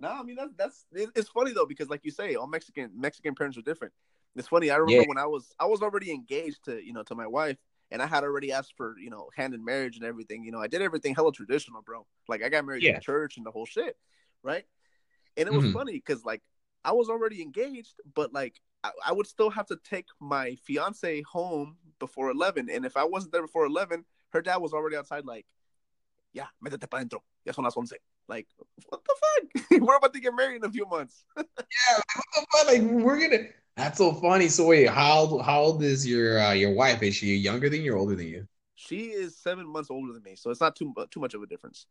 No, 0.00 0.08
I 0.10 0.22
mean 0.22 0.36
that's 0.36 0.52
that's 0.56 0.86
it- 0.92 1.10
it's 1.16 1.28
funny 1.28 1.52
though 1.52 1.66
because 1.66 1.88
like 1.90 2.04
you 2.04 2.12
say, 2.12 2.36
all 2.36 2.46
Mexican 2.46 2.90
Mexican 2.94 3.34
parents 3.34 3.58
are 3.58 3.62
different. 3.62 3.92
It's 4.36 4.48
funny. 4.48 4.70
I 4.70 4.76
remember 4.76 5.02
Yeah. 5.02 5.08
when 5.08 5.18
I 5.18 5.26
was 5.26 5.52
I 5.58 5.66
was 5.66 5.82
already 5.82 6.12
engaged 6.12 6.64
to 6.64 6.82
you 6.84 6.92
know 6.92 7.02
to 7.04 7.14
my 7.14 7.26
wife, 7.26 7.58
and 7.90 8.00
I 8.02 8.06
had 8.06 8.24
already 8.24 8.52
asked 8.52 8.74
for 8.76 8.96
you 8.98 9.10
know 9.10 9.28
hand 9.36 9.54
in 9.54 9.64
marriage 9.64 9.96
and 9.96 10.04
everything. 10.04 10.44
You 10.44 10.52
know, 10.52 10.60
I 10.60 10.68
did 10.68 10.82
everything 10.82 11.14
hella 11.14 11.32
traditional, 11.32 11.82
bro. 11.82 12.06
Like 12.28 12.42
I 12.42 12.48
got 12.48 12.64
married 12.64 12.82
Yeah. 12.82 12.96
in 12.96 13.00
church 13.00 13.36
and 13.36 13.44
the 13.46 13.50
whole 13.50 13.66
shit, 13.66 13.96
right? 14.42 14.64
And 15.36 15.48
it 15.48 15.52
was 15.52 15.64
Mhm. 15.66 15.72
funny 15.72 15.92
because 15.94 16.24
like 16.24 16.42
I 16.84 16.92
was 16.92 17.08
already 17.08 17.42
engaged, 17.42 18.00
but 18.14 18.32
like 18.32 18.60
I, 18.84 18.92
I 19.06 19.12
would 19.12 19.26
still 19.26 19.50
have 19.50 19.66
to 19.66 19.76
take 19.82 20.06
my 20.20 20.54
fiance 20.64 21.22
home 21.22 21.78
before 21.98 22.30
eleven, 22.30 22.70
and 22.70 22.84
if 22.86 22.96
I 22.96 23.04
wasn't 23.04 23.32
there 23.32 23.42
before 23.42 23.66
eleven, 23.66 24.04
her 24.30 24.40
dad 24.42 24.58
was 24.58 24.72
already 24.72 24.96
outside 24.96 25.24
like, 25.24 25.46
yeah, 26.32 26.46
métete 26.64 26.88
pa 26.88 26.98
dentro, 26.98 27.22
ya 27.44 27.52
son 27.52 27.64
las 27.64 27.76
once. 27.76 27.92
Like, 28.28 28.46
what 28.88 29.02
the 29.04 29.14
fuck? 29.18 29.70
We're 29.88 29.96
about 29.96 30.12
to 30.12 30.20
get 30.20 30.34
married 30.34 30.56
in 30.56 30.64
a 30.64 30.70
few 30.70 30.86
months. 30.86 31.24
yeah, 31.36 31.42
like, 31.96 32.16
what 32.16 32.26
the 32.34 32.46
fuck? 32.52 32.66
Like, 32.68 32.82
we're 33.02 33.20
gonna. 33.20 33.48
That's 33.78 33.96
so 33.98 34.12
funny. 34.12 34.48
So 34.48 34.66
wait, 34.66 34.88
how 34.88 35.20
old, 35.20 35.42
how 35.44 35.60
old 35.62 35.82
is 35.84 36.04
your 36.04 36.40
uh, 36.40 36.52
your 36.52 36.72
wife? 36.72 37.00
Is 37.02 37.14
she 37.14 37.36
younger 37.36 37.70
than 37.70 37.80
you 37.82 37.94
or 37.94 37.96
older 37.96 38.16
than 38.16 38.26
you? 38.26 38.46
She 38.74 39.06
is 39.06 39.38
seven 39.38 39.66
months 39.68 39.88
older 39.88 40.12
than 40.12 40.22
me, 40.24 40.34
so 40.34 40.50
it's 40.50 40.60
not 40.60 40.74
too 40.74 40.92
too 41.12 41.20
much 41.20 41.34
of 41.34 41.42
a 41.42 41.46
difference. 41.46 41.86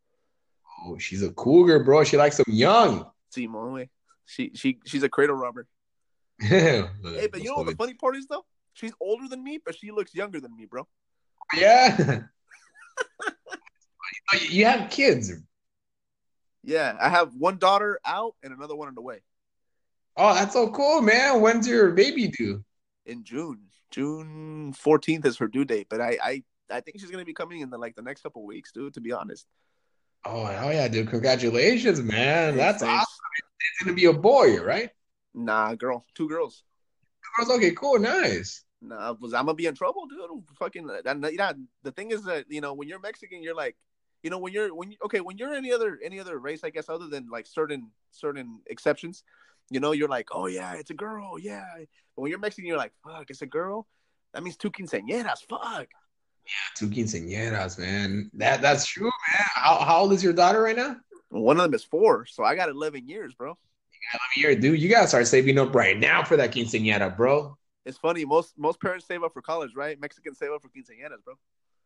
Oh, 0.86 0.98
she's 0.98 1.24
a 1.24 1.32
cougar, 1.32 1.84
bro. 1.86 2.04
She 2.04 2.18
likes 2.18 2.38
them 2.38 2.46
young. 2.50 3.10
Simone, 3.30 3.72
güey. 3.74 3.90
she 4.26 4.52
she 4.54 4.80
she's 4.86 5.04
a 5.04 5.10
cradle 5.10 5.38
robber. 5.38 5.66
hey, 6.42 6.84
but 7.32 7.42
you 7.42 7.46
know 7.46 7.56
what 7.56 7.66
the 7.68 7.76
funny 7.76 7.94
part 7.94 8.18
is 8.18 8.28
though? 8.28 8.46
She's 8.74 8.92
older 9.00 9.28
than 9.30 9.42
me, 9.42 9.58
but 9.66 9.74
she 9.74 9.92
looks 9.92 10.14
younger 10.14 10.42
than 10.42 10.54
me, 10.56 10.66
bro. 10.66 10.88
Yeah. 11.56 12.24
You- 14.34 14.48
you 14.50 14.66
have 14.66 14.90
kids. 14.90 15.32
Yeah, 16.64 16.98
I 17.00 17.10
have 17.10 17.34
one 17.36 17.58
daughter 17.58 18.00
out 18.06 18.36
and 18.44 18.52
another 18.54 18.76
one 18.76 18.88
on 18.90 18.96
the 18.96 19.02
way 19.02 19.22
Oh, 20.18 20.34
that's 20.34 20.54
so 20.54 20.70
cool, 20.72 21.02
man. 21.02 21.42
When's 21.42 21.68
your 21.68 21.92
baby 21.92 22.28
due? 22.28 22.64
in 23.06 23.24
June. 23.24 23.60
June 23.90 24.74
fourteenth 24.74 25.26
is 25.26 25.38
her 25.38 25.48
due 25.48 25.64
date, 25.64 25.88
but 25.90 26.02
I 26.02 26.18
I 26.22 26.44
I 26.70 26.82
think 26.82 27.00
she's 27.00 27.10
gonna 27.10 27.24
be 27.24 27.34
coming 27.34 27.62
in 27.62 27.70
the 27.70 27.78
like 27.78 27.96
the 27.96 28.02
next 28.02 28.22
couple 28.22 28.46
weeks, 28.46 28.72
dude. 28.74 28.94
To 28.96 29.02
be 29.02 29.14
honest, 29.14 29.48
Oh, 30.26 30.46
hell 30.46 30.74
yeah, 30.74 30.88
dude. 30.90 31.08
Congratulations, 31.10 32.02
man. 32.02 32.58
That's 32.58 32.82
Thanks. 32.82 33.04
awesome. 33.04 33.20
It's 33.60 33.84
gonna 33.86 33.96
be 33.96 34.06
a 34.06 34.14
boy, 34.14 34.62
right? 34.62 34.90
Nah, 35.34 35.76
girl, 35.76 36.06
two 36.16 36.28
girls. 36.28 36.64
Girls, 37.38 37.52
okay, 37.52 37.72
cool, 37.72 38.00
nice. 38.00 38.64
Nah, 38.82 39.14
was 39.22 39.34
I'm 39.34 39.46
gonna 39.46 39.56
be 39.56 39.68
in 39.68 39.76
trouble, 39.76 40.06
dude? 40.08 40.44
Fucking, 40.60 40.90
uh, 40.90 41.02
and, 41.06 41.26
yeah. 41.32 41.54
The 41.84 41.92
thing 41.92 42.12
is 42.12 42.24
that 42.24 42.46
you 42.50 42.60
know 42.60 42.74
when 42.74 42.90
you're 42.90 43.00
Mexican, 43.00 43.42
you're 43.42 43.56
like, 43.56 43.78
you 44.22 44.30
know, 44.30 44.40
when 44.40 44.52
you're 44.52 44.74
when 44.76 44.92
you, 44.92 44.98
okay, 45.06 45.22
when 45.22 45.38
you're 45.38 45.54
any 45.54 45.72
other 45.72 45.98
any 46.04 46.20
other 46.20 46.38
race, 46.40 46.64
I 46.66 46.72
guess, 46.72 46.90
other 46.90 47.08
than 47.08 47.30
like 47.30 47.48
certain 47.48 47.92
certain 48.12 48.60
exceptions, 48.68 49.24
you 49.70 49.80
know, 49.80 49.92
you're 49.92 50.08
like, 50.08 50.30
oh 50.32 50.48
yeah, 50.48 50.74
it's 50.74 50.90
a 50.90 50.94
girl, 50.96 51.38
yeah. 51.40 51.66
But 52.16 52.22
when 52.22 52.30
you're 52.30 52.40
Mexican, 52.40 52.68
you're 52.68 52.78
like, 52.78 52.94
fuck, 53.04 53.30
it's 53.30 53.42
a 53.42 53.46
girl. 53.46 53.88
That 54.34 54.44
means 54.44 54.58
two 54.58 54.72
quinceañeras. 54.72 55.46
Fuck. 55.50 55.88
Yeah, 56.46 56.76
Two 56.76 56.88
quinceañeras, 56.88 57.78
man. 57.78 58.32
That 58.34 58.62
that's 58.62 58.86
true, 58.86 59.04
man. 59.04 59.46
How, 59.56 59.80
how 59.80 60.00
old 60.02 60.14
is 60.14 60.24
your 60.24 60.34
daughter 60.34 60.62
right 60.62 60.76
now? 60.76 60.98
One 61.30 61.58
of 61.58 61.64
them 61.64 61.74
is 61.74 61.84
four, 61.84 62.26
so 62.26 62.44
I 62.44 62.56
got 62.56 62.70
eleven 62.70 63.08
years, 63.08 63.34
bro. 63.34 63.58
Eleven 64.14 64.28
years, 64.38 64.62
dude. 64.62 64.80
You 64.80 64.90
gotta 64.90 65.08
start 65.08 65.28
saving 65.28 65.60
up 65.60 65.76
right 65.76 65.98
now 65.98 66.24
for 66.24 66.38
that 66.38 66.52
quinceañera, 66.52 67.16
bro. 67.18 67.58
It's 67.86 67.98
funny. 67.98 68.24
Most 68.24 68.58
most 68.58 68.80
parents 68.80 69.06
save 69.06 69.24
up 69.24 69.34
for 69.34 69.42
college, 69.42 69.72
right? 69.76 70.00
Mexicans 70.00 70.38
save 70.38 70.52
up 70.52 70.62
for 70.62 70.70
quinceañeras, 70.70 71.24
bro. 71.26 71.34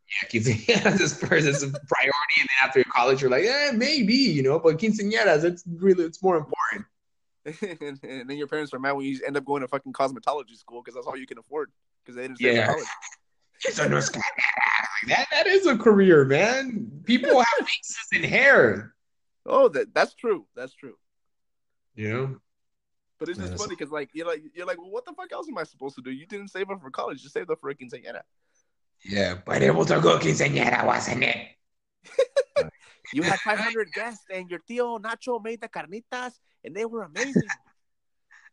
Yeah, 0.10 0.30
quinceañeras 0.30 1.00
is 1.00 1.18
first, 1.18 1.48
it's 1.48 1.64
a 1.64 1.70
priority, 1.70 2.38
and 2.40 2.48
then 2.50 2.68
after 2.68 2.84
college, 2.84 3.22
you're 3.22 3.32
like, 3.32 3.46
eh, 3.46 3.72
maybe, 3.74 4.14
you 4.14 4.44
know. 4.44 4.60
But 4.60 4.78
quinceañeras, 4.78 5.44
it's 5.44 5.64
really, 5.68 6.04
it's 6.04 6.22
more 6.22 6.36
important. 6.36 6.61
And, 7.46 8.00
and, 8.04 8.30
then 8.30 8.38
your 8.38 8.48
parents 8.48 8.74
are 8.74 8.80
mad 8.80 8.94
when 8.94 9.06
you 9.06 9.20
end 9.26 9.38
up 9.38 9.46
going 9.46 9.62
to 9.62 9.68
fucking 9.68 9.94
cosmetology 9.94 10.58
school 10.58 10.82
because 10.82 10.96
that's 10.96 11.08
all 11.08 11.18
you 11.18 11.28
can 11.28 11.38
afford 11.38 11.72
because 12.04 12.16
they 12.16 12.24
didn't 12.24 12.38
save 12.38 12.56
yeah. 12.56 12.68
college. 12.68 12.86
So 13.74 13.88
no 13.88 14.00
that 14.00 15.28
that 15.32 15.46
is 15.46 15.68
a 15.68 15.78
career, 15.78 16.26
man. 16.26 16.90
People 17.06 17.38
have 17.38 17.46
faces 17.60 18.08
and 18.12 18.26
hair. 18.26 18.96
Oh, 19.46 19.68
that 19.70 19.94
that's 19.94 20.16
true. 20.16 20.48
That's 20.56 20.74
true. 20.74 20.96
Yeah. 21.96 22.28
But 23.20 23.30
it's 23.30 23.38
just 23.38 23.56
funny 23.56 23.76
because 23.78 23.92
like 23.92 24.10
you're 24.14 24.26
like 24.26 24.42
you're 24.56 24.66
like, 24.66 24.80
well, 24.80 24.90
what 24.90 25.06
the 25.06 25.14
fuck 25.14 25.32
else 25.32 25.48
am 25.48 25.60
I 25.60 25.64
supposed 25.64 25.96
to 25.98 26.02
do? 26.02 26.10
You 26.10 26.26
didn't 26.26 26.48
save 26.48 26.72
up 26.72 26.82
for 26.82 26.90
college. 26.90 27.22
You 27.22 27.30
saved 27.30 27.52
up 27.52 27.60
for 27.62 27.70
a 27.70 27.76
quinceañera. 27.76 28.22
Yeah, 29.06 29.36
but 29.46 29.62
it 29.62 29.76
was 29.76 29.92
a 29.92 30.00
good 30.00 30.22
quinceañera, 30.22 30.84
wasn't 30.84 31.24
it? 31.24 31.48
you 33.14 33.22
had 33.24 33.40
500 33.40 33.92
guests, 33.94 34.26
and 34.32 34.50
your 34.50 34.60
tío 34.68 35.00
Nacho 35.00 35.44
made 35.44 35.62
the 35.62 35.70
carnitas, 35.70 36.34
and 36.64 36.76
they 36.76 36.86
were 36.86 37.04
amazing. 37.04 37.44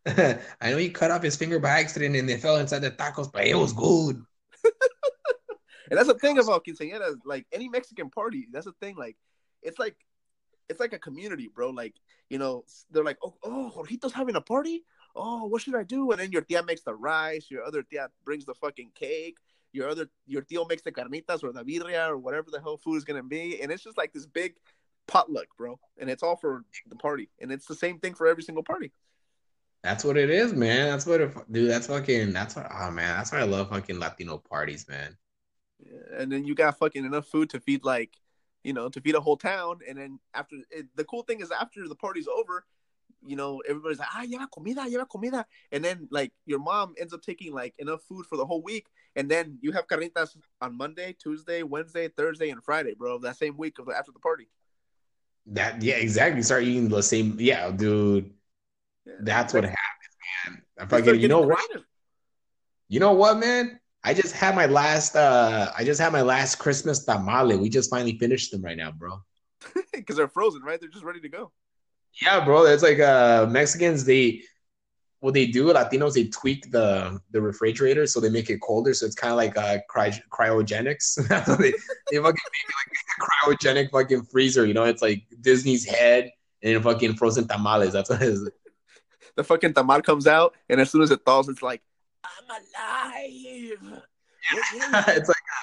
I 0.61 0.71
know 0.71 0.77
he 0.77 0.91
cut 0.91 1.11
off 1.11 1.23
his 1.23 1.37
finger 1.37 1.59
by 1.59 1.81
accident 1.81 2.17
and 2.17 2.29
they 2.29 2.37
fell 2.37 2.57
inside 2.57 2.81
the 2.81 2.91
tacos, 2.91 3.31
but 3.33 3.47
it 3.47 3.57
was 3.57 3.73
good. 3.73 4.17
and 4.65 5.99
that's 5.99 6.09
the 6.09 6.15
thing 6.15 6.39
about 6.39 6.65
quinceañeras, 6.65 7.17
like 7.25 7.47
any 7.53 7.69
Mexican 7.69 8.11
party. 8.11 8.49
That's 8.53 8.67
the 8.67 8.73
thing, 8.81 8.97
like 8.97 9.17
it's 9.63 9.79
like 9.79 9.97
it's 10.69 10.81
like 10.81 10.93
a 10.93 10.99
community, 10.99 11.49
bro. 11.53 11.71
Like 11.71 11.95
you 12.31 12.39
know, 12.39 12.65
they're 12.91 13.05
like, 13.05 13.19
oh, 13.23 13.35
oh, 13.43 13.73
Jorgito's 13.75 14.13
having 14.13 14.37
a 14.37 14.41
party. 14.41 14.85
Oh, 15.17 15.47
what 15.47 15.63
should 15.63 15.75
I 15.75 15.83
do? 15.83 16.11
And 16.11 16.21
then 16.21 16.33
your 16.33 16.43
tia 16.43 16.63
makes 16.63 16.83
the 16.83 16.95
rice. 16.95 17.47
Your 17.51 17.65
other 17.65 17.83
tia 17.83 18.09
brings 18.25 18.45
the 18.45 18.55
fucking 18.55 18.93
cake. 18.95 19.37
Your 19.73 19.89
other 19.89 20.09
your 20.27 20.43
tío 20.43 20.69
makes 20.69 20.83
the 20.83 20.93
carnitas 20.93 21.43
or 21.43 21.53
the 21.53 21.65
birria 21.65 22.09
or 22.09 22.19
whatever 22.19 22.51
the 22.51 22.61
hell 22.61 22.79
food 22.79 22.97
is 22.97 23.05
gonna 23.05 23.23
be. 23.23 23.61
And 23.61 23.73
it's 23.73 23.83
just 23.83 23.99
like 23.99 24.13
this 24.13 24.27
big 24.27 24.55
potluck, 25.09 25.49
bro. 25.57 25.81
And 25.99 26.09
it's 26.09 26.23
all 26.23 26.37
for 26.37 26.65
the 26.87 26.97
party. 26.97 27.29
And 27.41 27.51
it's 27.51 27.67
the 27.67 27.75
same 27.75 27.99
thing 27.99 28.15
for 28.15 28.29
every 28.29 28.45
single 28.45 28.63
party. 28.63 28.93
That's 29.83 30.05
what 30.05 30.17
it 30.17 30.31
is, 30.31 30.53
man. 30.53 30.91
That's 30.91 31.07
what 31.07 31.21
it, 31.21 31.53
dude. 31.53 31.71
That's 31.71 31.87
fucking. 31.87 32.33
That's 32.33 32.57
what. 32.57 32.67
Oh 32.71 32.91
man, 32.91 33.17
that's 33.17 33.33
why 33.33 33.39
I 33.39 33.45
love 33.45 33.71
fucking 33.71 33.99
Latino 33.99 34.39
parties, 34.39 34.89
man. 34.89 35.17
Yeah, 35.79 36.21
and 36.21 36.33
then 36.33 36.45
you 36.45 36.55
got 36.55 36.79
fucking 36.79 37.05
enough 37.05 37.27
food 37.27 37.51
to 37.51 37.61
feed 37.61 37.85
like, 37.85 38.11
you 38.65 38.73
know, 38.73 38.89
to 38.89 39.01
feed 39.01 39.15
a 39.15 39.21
whole 39.21 39.37
town. 39.37 39.79
And 39.89 39.97
then 39.97 40.19
after 40.35 40.57
it, 40.71 40.87
the 40.97 41.05
cool 41.05 41.23
thing 41.23 41.41
is 41.41 41.53
after 41.53 41.87
the 41.87 41.95
party's 41.95 42.27
over, 42.27 42.67
you 43.25 43.37
know, 43.37 43.63
everybody's 43.69 44.01
like, 44.01 44.09
ah, 44.13 44.25
lleva 44.25 44.51
comida, 44.51 44.81
lleva 44.83 45.09
comida. 45.09 45.47
And 45.71 45.85
then 45.85 46.09
like 46.11 46.33
your 46.45 46.59
mom 46.59 46.95
ends 46.99 47.15
up 47.15 47.23
taking 47.23 47.53
like 47.55 47.75
enough 47.79 48.03
food 48.03 48.27
for 48.27 48.37
the 48.37 48.47
whole 48.47 48.63
week. 48.63 48.89
And 49.15 49.31
then 49.31 49.59
you 49.61 49.71
have 49.73 49.87
carnitas 49.87 50.37
on 50.61 50.77
Monday, 50.77 51.15
Tuesday, 51.21 51.63
Wednesday, 51.63 52.09
Thursday, 52.09 52.51
and 52.51 52.65
Friday, 52.65 52.95
bro. 52.99 53.19
That 53.19 53.37
same 53.37 53.57
week 53.57 53.79
of 53.79 53.87
the, 53.87 53.97
after 53.97 54.11
the 54.11 54.19
party. 54.19 54.49
That 55.53 55.83
yeah, 55.83 55.95
exactly. 55.97 56.43
Start 56.43 56.65
eating 56.65 56.89
the 56.89 57.03
same. 57.03 57.37
Yeah, 57.39 57.71
dude. 57.71 58.31
That's 59.21 59.55
what 59.55 59.65
happens, 59.65 60.15
man. 60.47 60.63
I 60.79 60.87
fucking. 60.87 61.21
You 61.21 61.29
know 61.29 61.41
what? 61.41 61.65
You 62.89 63.01
know 63.01 63.13
what, 63.13 63.39
man? 63.39 63.81
I 64.05 64.15
just 64.15 64.35
had 64.35 64.55
my 64.55 64.67
last. 64.67 65.17
uh 65.17 65.73
I 65.77 65.85
just 65.85 66.01
had 66.01 66.13
my 66.13 66.23
last 66.23 66.57
Christmas 66.57 67.05
tamale. 67.05 67.57
We 67.57 67.69
just 67.69 67.91
finally 67.91 68.19
finished 68.19 68.51
them 68.53 68.63
right 68.63 68.77
now, 68.77 68.93
bro. 68.93 69.21
Because 69.93 70.17
they're 70.17 70.29
frozen, 70.29 70.63
right? 70.63 70.81
They're 70.81 70.89
just 70.89 71.05
ready 71.05 71.21
to 71.21 71.29
go. 71.29 71.51
Yeah, 72.23 72.45
bro. 72.45 72.65
It's 72.67 72.83
like 72.83 73.01
uh 73.01 73.47
Mexicans. 73.51 74.05
They 74.05 74.43
what 75.21 75.35
they 75.35 75.47
do, 75.47 75.67
Latinos, 75.73 76.15
they 76.15 76.29
tweak 76.29 76.71
the 76.71 77.21
the 77.33 77.41
refrigerator 77.41 78.07
so 78.07 78.21
they 78.21 78.31
make 78.31 78.51
it 78.51 78.61
colder. 78.61 78.95
So 78.95 79.07
it's 79.07 79.17
kind 79.17 79.33
of 79.33 79.37
like 79.37 79.57
uh, 79.57 79.79
cry, 79.89 80.11
cryogenics. 80.31 81.17
they, 81.59 81.73
they 82.11 82.19
fucking 82.19 82.23
make 82.23 82.25
like 82.25 82.93
a 82.95 83.55
cryogenic 83.55 83.91
fucking 83.91 84.25
freezer. 84.27 84.65
You 84.65 84.75
know, 84.75 84.85
it's 84.85 85.03
like 85.03 85.25
Disney's 85.41 85.85
head 85.85 86.31
and 86.63 86.83
fucking 86.83 87.15
frozen 87.15 87.49
tamales. 87.49 87.93
That's 87.93 88.11
what 88.11 88.23
it 88.23 88.29
is. 88.29 88.49
The 89.37 89.45
fucking 89.45 89.75
tamal 89.75 90.03
comes 90.03 90.27
out, 90.27 90.55
and 90.69 90.81
as 90.81 90.91
soon 90.91 91.03
as 91.03 91.11
it 91.11 91.21
thaws, 91.25 91.49
it's 91.49 91.63
like 91.63 91.83
I'm 92.25 92.51
alive. 92.51 94.03
it's 94.53 95.29
like 95.29 95.37
uh, 95.57 95.63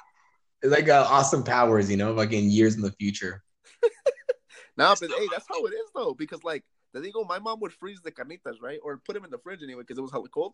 it's 0.62 0.72
like 0.72 0.89
uh, 0.89 1.08
Austin 1.10 1.43
Powers, 1.43 1.89
you 1.89 1.97
know, 1.97 2.16
fucking 2.16 2.49
years 2.49 2.76
in 2.76 2.82
the 2.82 2.91
future. 2.91 3.43
nah, 4.78 4.95
but 4.99 5.10
hey, 5.10 5.28
that's 5.32 5.45
how 5.49 5.64
it 5.66 5.72
is 5.72 5.89
though, 5.93 6.14
because 6.14 6.43
like 6.43 6.64
the 6.96 7.02
thing, 7.02 7.12
my 7.28 7.39
mom 7.39 7.60
would 7.60 7.74
freeze 7.74 8.00
the 8.02 8.12
carnitas, 8.12 8.62
right, 8.62 8.80
or 8.82 8.98
put 8.98 9.14
them 9.14 9.26
in 9.26 9.32
the 9.32 9.38
fridge 9.38 9.62
anyway 9.62 9.82
because 9.82 9.98
it 9.98 10.02
was 10.02 10.12
hella 10.12 10.30
cold. 10.30 10.54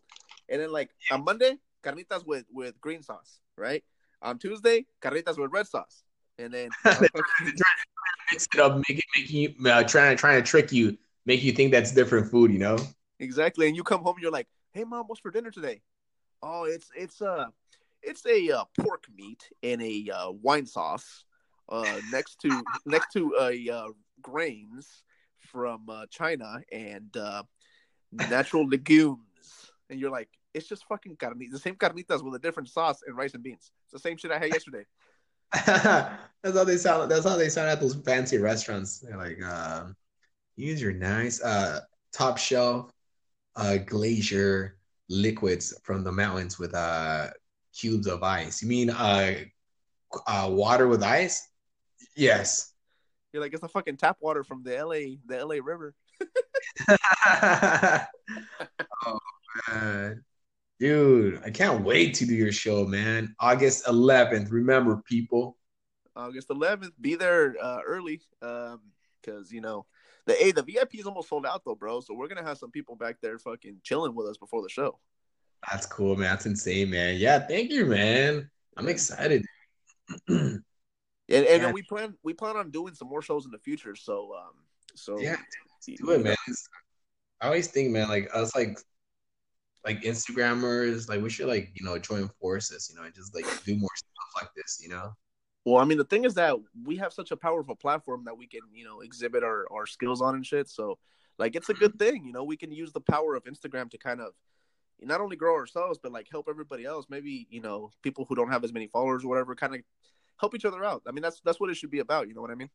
And 0.49 0.61
then 0.61 0.71
like 0.71 0.89
on 1.11 1.23
Monday, 1.23 1.57
carnitas 1.83 2.25
with 2.25 2.45
with 2.51 2.79
green 2.81 3.03
sauce, 3.03 3.39
right? 3.57 3.83
On 4.21 4.37
Tuesday, 4.39 4.85
carnitas 5.01 5.37
with 5.37 5.51
red 5.51 5.67
sauce, 5.67 6.03
and 6.39 6.53
then 6.53 6.69
mix 8.31 8.47
it 8.53 8.59
up, 8.59 8.75
make 8.77 8.97
it, 8.97 9.05
making 9.15 9.37
you 9.37 9.69
uh, 9.69 9.83
trying 9.83 10.15
to 10.15 10.19
trying 10.19 10.41
to 10.41 10.47
trick 10.47 10.71
you, 10.71 10.97
make 11.25 11.43
you 11.43 11.51
think 11.51 11.71
that's 11.71 11.91
different 11.91 12.29
food, 12.29 12.51
you 12.51 12.59
know? 12.59 12.77
Exactly. 13.19 13.67
And 13.67 13.75
you 13.75 13.83
come 13.83 14.01
home, 14.01 14.15
you're 14.19 14.31
like, 14.31 14.47
"Hey, 14.73 14.83
mom, 14.83 15.05
what's 15.05 15.21
for 15.21 15.31
dinner 15.31 15.51
today?" 15.51 15.81
Oh, 16.41 16.63
it's 16.63 16.89
it's 16.95 17.21
uh 17.21 17.45
it's 18.01 18.25
a 18.25 18.49
uh, 18.49 18.63
pork 18.79 19.05
meat 19.15 19.47
in 19.61 19.79
a 19.79 20.09
uh, 20.09 20.31
wine 20.31 20.65
sauce, 20.65 21.25
uh, 21.69 21.99
next 22.11 22.39
to 22.41 22.63
next 22.87 23.13
to 23.13 23.35
a 23.39 23.69
uh, 23.69 23.87
grains 24.23 25.03
from 25.51 25.89
uh, 25.89 26.05
China 26.09 26.61
and 26.71 27.15
uh, 27.17 27.43
natural 28.29 28.67
legumes, 28.67 29.71
and 29.89 29.99
you're 29.99 30.11
like, 30.11 30.29
it's 30.53 30.67
just 30.67 30.85
fucking 30.85 31.17
carnitas, 31.17 31.51
the 31.51 31.59
same 31.59 31.75
carnitas 31.75 32.23
with 32.23 32.35
a 32.35 32.39
different 32.39 32.69
sauce 32.69 33.01
and 33.05 33.15
rice 33.15 33.33
and 33.33 33.43
beans. 33.43 33.71
It's 33.85 33.93
the 33.93 33.99
same 33.99 34.17
shit 34.17 34.31
I 34.31 34.39
had 34.39 34.49
yesterday. 34.49 34.85
that's 35.53 36.57
how 36.57 36.63
they 36.63 36.77
sound. 36.77 37.11
That's 37.11 37.25
how 37.25 37.37
they 37.37 37.49
sound 37.49 37.69
at 37.69 37.81
those 37.81 37.95
fancy 37.95 38.37
restaurants. 38.37 38.99
They're 38.99 39.17
like, 39.17 39.39
uh, 39.43 39.85
use 40.55 40.81
your 40.81 40.93
nice 40.93 41.41
uh, 41.41 41.81
top 42.13 42.37
shelf 42.37 42.91
uh, 43.55 43.77
glacier 43.77 44.77
liquids 45.09 45.77
from 45.83 46.03
the 46.03 46.11
mountains 46.11 46.57
with 46.57 46.73
uh, 46.73 47.27
cubes 47.77 48.07
of 48.07 48.23
ice. 48.23 48.61
You 48.61 48.69
mean 48.69 48.89
uh, 48.89 49.35
uh, 50.27 50.49
water 50.51 50.87
with 50.87 51.03
ice? 51.03 51.47
Yes. 52.15 52.70
You're 53.33 53.41
like, 53.41 53.53
it's 53.53 53.63
a 53.63 53.67
fucking 53.67 53.97
tap 53.97 54.17
water 54.19 54.43
from 54.43 54.63
the 54.63 54.83
LA, 54.83 55.17
the 55.25 55.45
LA 55.45 55.55
River. 55.63 55.93
oh 59.05 59.19
man. 59.69 60.23
Dude, 60.79 61.41
I 61.45 61.51
can't 61.51 61.83
wait 61.83 62.15
to 62.15 62.25
do 62.25 62.33
your 62.33 62.51
show, 62.51 62.85
man. 62.85 63.35
August 63.39 63.85
11th. 63.85 64.51
Remember, 64.51 64.97
people. 65.05 65.57
August 66.15 66.49
11th. 66.49 66.91
Be 66.99 67.15
there 67.15 67.55
uh, 67.61 67.81
early, 67.85 68.21
um, 68.41 68.81
because 69.21 69.51
you 69.51 69.61
know 69.61 69.85
the 70.25 70.43
a 70.43 70.51
the 70.51 70.63
VIP 70.63 70.95
is 70.95 71.05
almost 71.05 71.29
sold 71.29 71.45
out 71.45 71.63
though, 71.63 71.75
bro. 71.75 72.01
So 72.01 72.13
we're 72.13 72.27
gonna 72.27 72.43
have 72.43 72.57
some 72.57 72.71
people 72.71 72.95
back 72.95 73.17
there 73.21 73.37
fucking 73.37 73.81
chilling 73.83 74.15
with 74.15 74.27
us 74.27 74.37
before 74.37 74.61
the 74.63 74.69
show. 74.69 74.99
That's 75.69 75.85
cool, 75.85 76.15
man. 76.15 76.31
That's 76.31 76.47
insane, 76.47 76.89
man. 76.89 77.17
Yeah, 77.17 77.39
thank 77.39 77.69
you, 77.69 77.85
man. 77.85 78.49
I'm 78.77 78.87
excited. 78.87 79.45
and, 81.31 81.45
and 81.47 81.61
yeah. 81.63 81.71
we 81.71 81.81
plan 81.83 82.15
we 82.23 82.33
plan 82.33 82.55
on 82.57 82.71
doing 82.71 82.93
some 82.93 83.07
more 83.07 83.21
shows 83.21 83.45
in 83.45 83.51
the 83.51 83.59
future. 83.59 83.95
So 83.95 84.33
um, 84.37 84.53
so 84.95 85.19
yeah, 85.19 85.37
do 85.85 86.11
it, 86.11 86.23
man. 86.23 86.35
I 87.41 87.47
always 87.47 87.67
think, 87.67 87.91
man, 87.91 88.07
like 88.07 88.29
us, 88.33 88.55
like 88.55 88.77
like 89.83 90.01
Instagrammers, 90.01 91.09
like 91.09 91.21
we 91.21 91.29
should 91.29 91.47
like 91.47 91.71
you 91.73 91.85
know 91.85 91.97
join 91.97 92.29
forces, 92.39 92.89
you 92.89 92.99
know, 92.99 93.05
and 93.05 93.13
just 93.13 93.33
like 93.33 93.45
do 93.63 93.75
more 93.75 93.89
stuff 93.95 94.43
like 94.43 94.53
this, 94.55 94.79
you 94.81 94.89
know. 94.89 95.11
Well, 95.65 95.77
I 95.77 95.85
mean, 95.85 95.97
the 95.97 96.05
thing 96.05 96.25
is 96.25 96.33
that 96.35 96.55
we 96.85 96.97
have 96.97 97.13
such 97.13 97.31
a 97.31 97.37
powerful 97.37 97.75
platform 97.75 98.23
that 98.25 98.35
we 98.35 98.47
can, 98.47 98.61
you 98.73 98.83
know, 98.83 99.01
exhibit 99.01 99.43
our, 99.43 99.67
our 99.71 99.85
skills 99.85 100.19
on 100.19 100.33
and 100.33 100.43
shit. 100.43 100.67
So, 100.67 100.97
like, 101.37 101.55
it's 101.55 101.69
a 101.69 101.75
good 101.75 101.99
thing, 101.99 102.25
you 102.25 102.33
know. 102.33 102.43
We 102.43 102.57
can 102.57 102.71
use 102.71 102.91
the 102.91 102.99
power 102.99 103.35
of 103.35 103.43
Instagram 103.43 103.91
to 103.91 103.99
kind 103.99 104.21
of 104.21 104.33
not 105.01 105.21
only 105.21 105.35
grow 105.35 105.55
ourselves, 105.55 105.99
but 106.01 106.11
like 106.11 106.27
help 106.31 106.47
everybody 106.49 106.85
else. 106.85 107.07
Maybe 107.09 107.47
you 107.49 107.61
know, 107.61 107.91
people 108.01 108.25
who 108.25 108.35
don't 108.35 108.51
have 108.51 108.63
as 108.63 108.73
many 108.73 108.87
followers 108.87 109.23
or 109.23 109.29
whatever, 109.29 109.55
kind 109.55 109.75
of 109.75 109.81
help 110.41 110.55
each 110.55 110.65
other 110.65 110.83
out. 110.83 111.03
I 111.07 111.11
mean, 111.11 111.21
that's 111.21 111.39
that's 111.45 111.59
what 111.59 111.69
it 111.69 111.77
should 111.77 111.91
be 111.91 111.99
about. 111.99 112.27
You 112.27 112.33
know 112.33 112.41
what 112.41 112.51
I 112.51 112.55
mean? 112.55 112.69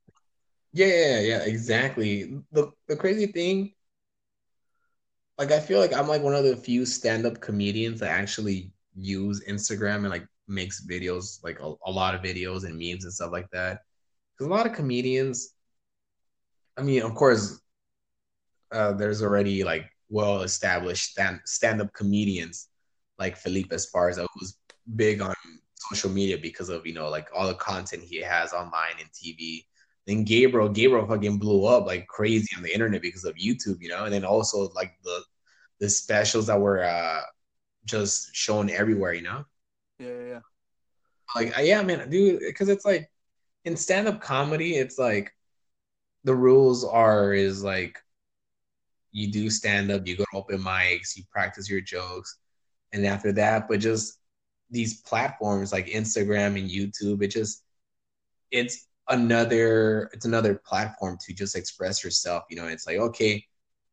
Yeah, 0.73 1.21
yeah, 1.21 1.41
exactly. 1.41 2.39
The 2.53 2.71
the 2.89 2.97
crazy 2.97 3.27
thing, 3.27 3.75
like 5.37 5.53
I 5.53 5.61
feel 5.61 5.81
like 5.81 5.93
I'm 5.93 6.09
like 6.09 6.23
one 6.23 6.35
of 6.35 6.45
the 6.45 6.57
few 6.57 6.87
stand-up 6.87 7.41
comedians 7.41 8.01
that 8.01 8.11
actually 8.11 8.73
use 8.95 9.45
Instagram 9.45 9.97
and 9.97 10.11
like 10.11 10.27
makes 10.49 10.87
videos, 10.87 11.43
like 11.43 11.61
a, 11.61 11.75
a 11.85 11.91
lot 11.91 12.15
of 12.15 12.23
videos 12.23 12.65
and 12.65 12.79
memes 12.79 13.05
and 13.05 13.13
stuff 13.13 13.33
like 13.33 13.51
that. 13.51 13.81
Because 14.33 14.47
a 14.47 14.55
lot 14.55 14.67
of 14.67 14.73
comedians, 14.73 15.55
I 16.77 16.83
mean, 16.83 17.03
of 17.03 17.15
course, 17.15 17.61
uh, 18.73 18.93
there's 18.93 19.23
already 19.23 19.65
like 19.65 19.87
well 20.09 20.43
established 20.43 21.11
stand 21.11 21.41
stand 21.45 21.81
up 21.81 21.93
comedians 21.93 22.69
like 23.19 23.37
Felipe 23.37 23.71
Esparza, 23.71 24.27
who's 24.35 24.57
big 24.95 25.21
on 25.21 25.35
social 25.77 26.11
media 26.11 26.39
because 26.39 26.69
of 26.69 26.87
you 26.87 26.95
know 26.95 27.09
like 27.09 27.29
all 27.35 27.47
the 27.47 27.55
content 27.55 28.03
he 28.03 28.21
has 28.21 28.53
online 28.53 28.95
and 29.01 29.09
TV. 29.13 29.67
then 30.07 30.25
Gabriel, 30.25 30.69
Gabriel 30.69 31.07
fucking 31.07 31.39
blew 31.39 31.67
up 31.67 31.87
like 31.87 32.07
crazy 32.07 32.49
on 32.57 32.63
the 32.63 32.73
internet 32.73 33.03
because 33.03 33.25
of 33.25 33.35
YouTube, 33.35 33.81
you 33.81 33.89
know, 33.89 34.05
and 34.05 34.13
then 34.13 34.25
also 34.25 34.69
like 34.75 34.95
the 35.05 35.23
the 35.81 35.89
specials 35.89 36.47
that 36.47 36.61
were 36.61 36.83
uh 36.83 37.21
just 37.85 38.35
shown 38.35 38.71
everywhere, 38.71 39.13
you 39.15 39.23
know. 39.23 39.45
Yeah, 39.99 40.09
yeah, 40.09 40.25
yeah. 40.29 40.41
Like, 41.35 41.59
uh, 41.59 41.63
yeah, 41.63 41.83
man, 41.83 42.09
dude, 42.09 42.41
because 42.41 42.69
it's 42.69 42.85
like 42.85 43.11
in 43.65 43.77
stand 43.77 44.09
up 44.09 44.21
comedy, 44.21 44.77
it's 44.77 44.99
like 44.99 45.33
the 46.25 46.35
rules 46.35 46.85
are 46.85 47.33
is 47.33 47.63
like 47.63 47.99
you 49.13 49.31
do 49.31 49.51
stand 49.51 49.91
up, 49.91 50.07
you 50.07 50.17
go 50.17 50.25
to 50.25 50.37
open 50.37 50.59
mics, 50.59 51.17
you 51.17 51.25
practice 51.31 51.71
your 51.71 51.81
jokes, 51.81 52.39
and 52.93 53.07
after 53.07 53.33
that, 53.33 53.69
but 53.69 53.81
just 53.81 54.19
these 54.71 55.01
platforms 55.03 55.73
like 55.73 55.87
Instagram 55.87 56.59
and 56.59 56.71
YouTube, 56.71 57.23
it 57.23 57.29
just 57.29 57.63
it's 58.51 58.89
another 59.09 60.11
it's 60.13 60.25
another 60.25 60.55
platform 60.55 61.19
to 61.27 61.33
just 61.35 61.57
express 61.57 62.03
yourself. 62.05 62.45
You 62.51 62.57
know, 62.57 62.67
it's 62.67 62.87
like 62.87 62.99
okay, 62.99 63.45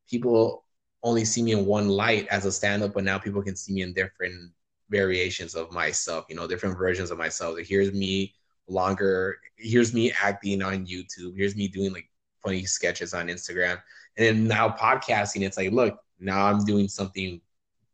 people 0.09 0.65
only 1.03 1.26
see 1.26 1.43
me 1.43 1.51
in 1.51 1.65
one 1.65 1.89
light 1.89 2.28
as 2.28 2.45
a 2.45 2.51
stand-up, 2.51 2.93
but 2.93 3.03
now 3.03 3.17
people 3.17 3.41
can 3.41 3.55
see 3.55 3.74
me 3.74 3.82
in 3.82 3.93
different 3.93 4.51
variations 4.89 5.53
of 5.53 5.71
myself. 5.71 6.26
You 6.30 6.36
know, 6.36 6.47
different 6.47 6.78
versions 6.78 7.11
of 7.11 7.17
myself. 7.17 7.57
here's 7.59 7.91
me 7.91 8.34
longer. 8.67 9.38
Here's 9.57 9.93
me 9.93 10.11
acting 10.21 10.61
on 10.61 10.86
YouTube. 10.86 11.36
Here's 11.36 11.55
me 11.55 11.67
doing 11.67 11.93
like 11.93 12.09
funny 12.43 12.65
sketches 12.65 13.13
on 13.13 13.28
Instagram. 13.28 13.82
And 14.17 14.26
then 14.26 14.47
now 14.47 14.69
podcasting, 14.69 15.45
it's 15.45 15.57
like, 15.57 15.71
look, 15.71 15.99
now 16.19 16.45
I'm 16.45 16.63
doing 16.65 16.88
something. 16.88 17.41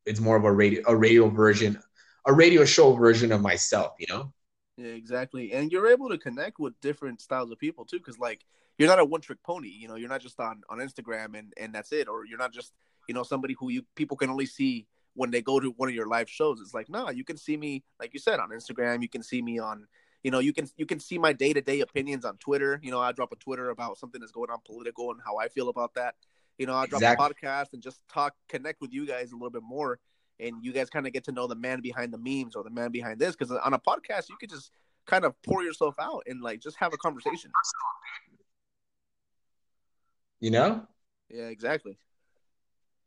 It's 0.05 0.19
more 0.19 0.36
of 0.36 0.43
a 0.43 0.51
radio, 0.51 0.82
a 0.88 0.95
radio 0.95 1.30
version, 1.30 1.82
a 2.26 2.34
radio 2.34 2.65
show 2.65 2.93
version 2.93 3.32
of 3.32 3.41
myself. 3.41 3.93
You 3.99 4.07
know. 4.09 4.34
Yeah, 4.78 4.91
exactly. 4.91 5.51
And 5.51 5.72
you're 5.72 5.88
able 5.88 6.09
to 6.09 6.17
connect 6.17 6.57
with 6.59 6.80
different 6.80 7.22
styles 7.22 7.51
of 7.51 7.59
people 7.59 7.84
too, 7.86 7.97
because 7.97 8.17
like 8.17 8.45
you're 8.78 8.88
not 8.88 8.99
a 8.99 9.05
one 9.05 9.22
trick 9.22 9.39
pony. 9.43 9.70
You 9.70 9.88
know, 9.88 9.95
you're 9.95 10.09
not 10.09 10.22
just 10.22 10.39
on 10.39 10.61
on 10.70 10.80
Instagram 10.80 11.38
and 11.38 11.53
and 11.57 11.74
that's 11.74 11.91
it, 11.91 12.07
or 12.07 12.26
you're 12.26 12.38
not 12.38 12.53
just 12.53 12.74
you 13.07 13.13
know 13.13 13.24
somebody 13.24 13.55
who 13.59 13.70
you 13.70 13.84
people 13.95 14.15
can 14.15 14.30
only 14.30 14.45
see 14.45 14.88
when 15.15 15.32
they 15.32 15.41
go 15.41 15.59
to 15.59 15.72
one 15.72 15.89
of 15.89 15.95
your 15.95 16.07
live 16.07 16.30
shows. 16.30 16.61
It's 16.61 16.74
like, 16.74 16.89
nah, 16.89 17.09
you 17.09 17.26
can 17.26 17.36
see 17.36 17.57
me, 17.57 17.84
like 17.99 18.13
you 18.13 18.20
said, 18.20 18.39
on 18.39 18.51
Instagram. 18.51 19.01
You 19.01 19.09
can 19.09 19.22
see 19.22 19.41
me 19.41 19.59
on, 19.59 19.86
you 20.24 20.32
know, 20.32 20.39
you 20.39 20.53
can 20.53 20.70
you 20.78 20.86
can 20.86 20.99
see 20.99 21.17
my 21.17 21.34
day 21.34 21.51
to 21.51 21.61
day 21.61 21.82
opinions 21.82 22.24
on 22.24 22.38
Twitter. 22.38 22.80
You 22.82 22.91
know, 22.91 23.01
I 23.01 23.11
drop 23.11 23.34
a 23.34 23.36
Twitter 23.36 23.70
about 23.70 23.97
something 23.97 24.22
that's 24.22 24.32
going 24.32 24.49
on 24.49 24.59
political 24.65 25.11
and 25.11 25.20
how 25.26 25.38
I 25.38 25.49
feel 25.49 25.67
about 25.67 25.95
that. 25.95 26.15
You 26.57 26.67
know, 26.67 26.74
I 26.74 26.86
drop 26.88 27.01
exactly. 27.01 27.26
a 27.26 27.30
podcast 27.30 27.74
and 27.74 27.82
just 27.82 28.01
talk, 28.07 28.34
connect 28.47 28.80
with 28.80 28.93
you 28.93 29.05
guys 29.05 29.32
a 29.32 29.36
little 29.36 29.49
bit 29.49 29.63
more 29.63 29.99
and 30.39 30.55
you 30.63 30.71
guys 30.71 30.89
kind 30.89 31.05
of 31.05 31.13
get 31.13 31.23
to 31.25 31.31
know 31.31 31.47
the 31.47 31.55
man 31.55 31.81
behind 31.81 32.13
the 32.13 32.17
memes 32.17 32.55
or 32.55 32.63
the 32.63 32.69
man 32.69 32.91
behind 32.91 33.19
this 33.19 33.35
because 33.35 33.51
on 33.51 33.73
a 33.73 33.79
podcast 33.79 34.29
you 34.29 34.37
could 34.39 34.49
just 34.49 34.71
kind 35.05 35.25
of 35.25 35.33
pour 35.43 35.63
yourself 35.63 35.95
out 35.99 36.23
and 36.27 36.41
like 36.41 36.59
just 36.61 36.77
have 36.77 36.93
a 36.93 36.97
conversation. 36.97 37.51
You 40.39 40.51
know? 40.51 40.83
Yeah 41.29 41.47
exactly. 41.47 41.97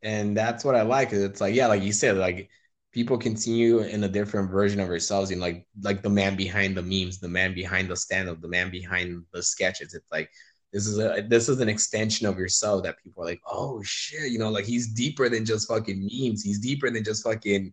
And 0.01 0.35
that's 0.35 0.65
what 0.65 0.75
i 0.75 0.81
like 0.81 1.13
it's 1.13 1.39
like 1.39 1.55
yeah 1.55 1.67
like 1.67 1.81
you 1.81 1.93
said 1.93 2.17
like 2.17 2.49
people 2.91 3.17
continue 3.17 3.79
in 3.79 4.03
a 4.03 4.07
different 4.07 4.51
version 4.51 4.79
of 4.79 4.89
ourselves 4.89 5.31
and 5.31 5.41
like 5.41 5.65
like 5.81 6.03
the 6.03 6.09
man 6.09 6.35
behind 6.35 6.77
the 6.77 6.81
memes 6.81 7.19
the 7.19 7.27
man 7.27 7.53
behind 7.53 7.89
the 7.89 7.95
stand-up 7.95 8.39
the 8.41 8.47
man 8.47 8.69
behind 8.69 9.23
the 9.33 9.41
sketches. 9.41 9.93
It's 9.93 10.11
like 10.11 10.29
this 10.73 10.87
is 10.87 10.97
a 10.97 11.23
this 11.29 11.47
is 11.49 11.59
an 11.59 11.69
extension 11.69 12.25
of 12.25 12.39
yourself 12.39 12.83
that 12.83 12.97
people 13.01 13.23
are 13.23 13.27
like, 13.27 13.41
oh 13.45 13.81
shit, 13.83 14.31
you 14.31 14.39
know, 14.39 14.49
like 14.49 14.65
he's 14.65 14.87
deeper 14.87 15.29
than 15.29 15.45
just 15.45 15.67
fucking 15.67 15.99
memes. 16.01 16.43
He's 16.43 16.59
deeper 16.59 16.89
than 16.89 17.03
just 17.03 17.23
fucking 17.23 17.71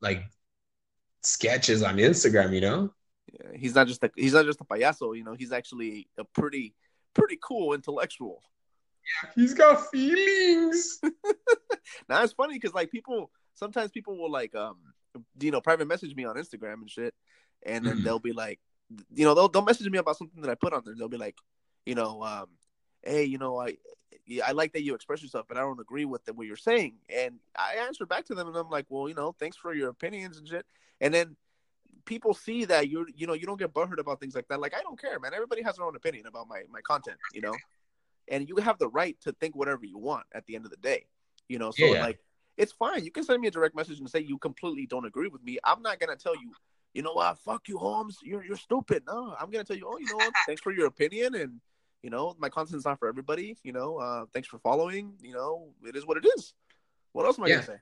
like 0.00 0.22
sketches 1.22 1.82
on 1.82 1.96
Instagram, 1.96 2.54
you 2.54 2.60
know? 2.60 2.94
Yeah, 3.32 3.50
he's 3.56 3.74
not 3.74 3.88
just 3.88 4.02
a 4.04 4.10
he's 4.14 4.32
not 4.32 4.44
just 4.44 4.60
a 4.60 4.64
payaso, 4.64 5.16
you 5.16 5.24
know, 5.24 5.34
he's 5.34 5.50
actually 5.50 6.08
a 6.18 6.24
pretty 6.24 6.76
pretty 7.14 7.36
cool 7.42 7.74
intellectual. 7.74 8.40
Yeah, 9.24 9.30
he's 9.34 9.52
got 9.52 9.90
feelings. 9.90 11.00
now 12.08 12.22
it's 12.22 12.32
funny 12.32 12.54
because 12.54 12.74
like 12.74 12.92
people 12.92 13.32
sometimes 13.54 13.90
people 13.90 14.16
will 14.16 14.30
like 14.30 14.54
um 14.54 14.76
you 15.40 15.50
know 15.50 15.60
private 15.60 15.88
message 15.88 16.14
me 16.14 16.24
on 16.24 16.36
Instagram 16.36 16.74
and 16.74 16.90
shit, 16.90 17.12
and 17.64 17.84
then 17.84 17.94
mm-hmm. 17.94 18.04
they'll 18.04 18.20
be 18.20 18.32
like, 18.32 18.60
you 19.12 19.24
know, 19.24 19.34
they'll 19.34 19.48
they'll 19.48 19.62
message 19.62 19.90
me 19.90 19.98
about 19.98 20.16
something 20.16 20.40
that 20.42 20.50
I 20.50 20.54
put 20.54 20.72
on 20.72 20.82
there. 20.84 20.94
They'll 20.96 21.08
be 21.08 21.16
like, 21.16 21.34
you 21.86 21.94
know, 21.94 22.22
um, 22.22 22.46
hey, 23.02 23.24
you 23.24 23.38
know, 23.38 23.58
I 23.58 23.76
I 24.44 24.52
like 24.52 24.72
that 24.72 24.82
you 24.82 24.94
express 24.94 25.22
yourself, 25.22 25.46
but 25.48 25.56
I 25.56 25.60
don't 25.60 25.80
agree 25.80 26.04
with 26.04 26.24
the, 26.24 26.32
what 26.32 26.46
you're 26.46 26.56
saying. 26.56 26.94
And 27.08 27.36
I 27.56 27.76
answer 27.86 28.04
back 28.04 28.26
to 28.26 28.34
them, 28.34 28.48
and 28.48 28.56
I'm 28.56 28.68
like, 28.68 28.86
well, 28.88 29.08
you 29.08 29.14
know, 29.14 29.34
thanks 29.38 29.56
for 29.56 29.72
your 29.72 29.88
opinions 29.88 30.36
and 30.36 30.48
shit. 30.48 30.66
And 31.00 31.14
then 31.14 31.36
people 32.04 32.34
see 32.34 32.64
that 32.64 32.88
you're, 32.88 33.06
you 33.14 33.26
know, 33.26 33.34
you 33.34 33.46
don't 33.46 33.58
get 33.58 33.72
butthurt 33.72 33.98
about 33.98 34.20
things 34.20 34.34
like 34.34 34.48
that. 34.48 34.60
Like 34.60 34.74
I 34.74 34.82
don't 34.82 35.00
care, 35.00 35.18
man. 35.20 35.32
Everybody 35.32 35.62
has 35.62 35.76
their 35.76 35.86
own 35.86 35.96
opinion 35.96 36.26
about 36.26 36.48
my 36.48 36.62
my 36.70 36.80
content, 36.80 37.18
you 37.32 37.40
know, 37.40 37.54
and 38.28 38.48
you 38.48 38.56
have 38.56 38.78
the 38.78 38.88
right 38.88 39.16
to 39.22 39.32
think 39.32 39.54
whatever 39.54 39.84
you 39.84 39.98
want 39.98 40.26
at 40.32 40.44
the 40.46 40.56
end 40.56 40.64
of 40.64 40.70
the 40.70 40.76
day, 40.78 41.06
you 41.48 41.58
know. 41.58 41.70
So 41.70 41.84
yeah. 41.84 42.00
like, 42.00 42.18
it's 42.56 42.72
fine. 42.72 43.04
You 43.04 43.12
can 43.12 43.22
send 43.22 43.40
me 43.40 43.48
a 43.48 43.50
direct 43.52 43.76
message 43.76 44.00
and 44.00 44.10
say 44.10 44.20
you 44.20 44.38
completely 44.38 44.86
don't 44.86 45.04
agree 45.04 45.28
with 45.28 45.44
me. 45.44 45.58
I'm 45.62 45.82
not 45.82 46.00
gonna 46.00 46.16
tell 46.16 46.34
you. 46.34 46.52
You 46.94 47.02
know 47.02 47.12
what? 47.12 47.36
Fuck 47.40 47.68
you, 47.68 47.76
Holmes. 47.76 48.18
You're 48.22 48.42
you're 48.42 48.56
stupid. 48.56 49.02
No, 49.06 49.36
I'm 49.38 49.50
gonna 49.50 49.64
tell 49.64 49.76
you. 49.76 49.86
Oh, 49.86 49.98
you 49.98 50.06
know 50.06 50.16
what? 50.16 50.32
Thanks 50.46 50.62
for 50.62 50.72
your 50.72 50.86
opinion, 50.86 51.34
and 51.34 51.60
you 52.06 52.10
know, 52.10 52.36
my 52.38 52.48
content's 52.48 52.84
not 52.84 53.00
for 53.00 53.08
everybody. 53.08 53.56
You 53.64 53.72
know, 53.72 53.96
uh, 53.96 54.26
thanks 54.32 54.46
for 54.46 54.60
following. 54.60 55.14
You 55.20 55.32
know, 55.32 55.70
it 55.84 55.96
is 55.96 56.06
what 56.06 56.16
it 56.16 56.24
is. 56.36 56.54
What 57.10 57.26
else 57.26 57.36
am 57.36 57.46
I 57.46 57.48
yeah. 57.48 57.54
gonna 57.54 57.66
say? 57.66 57.78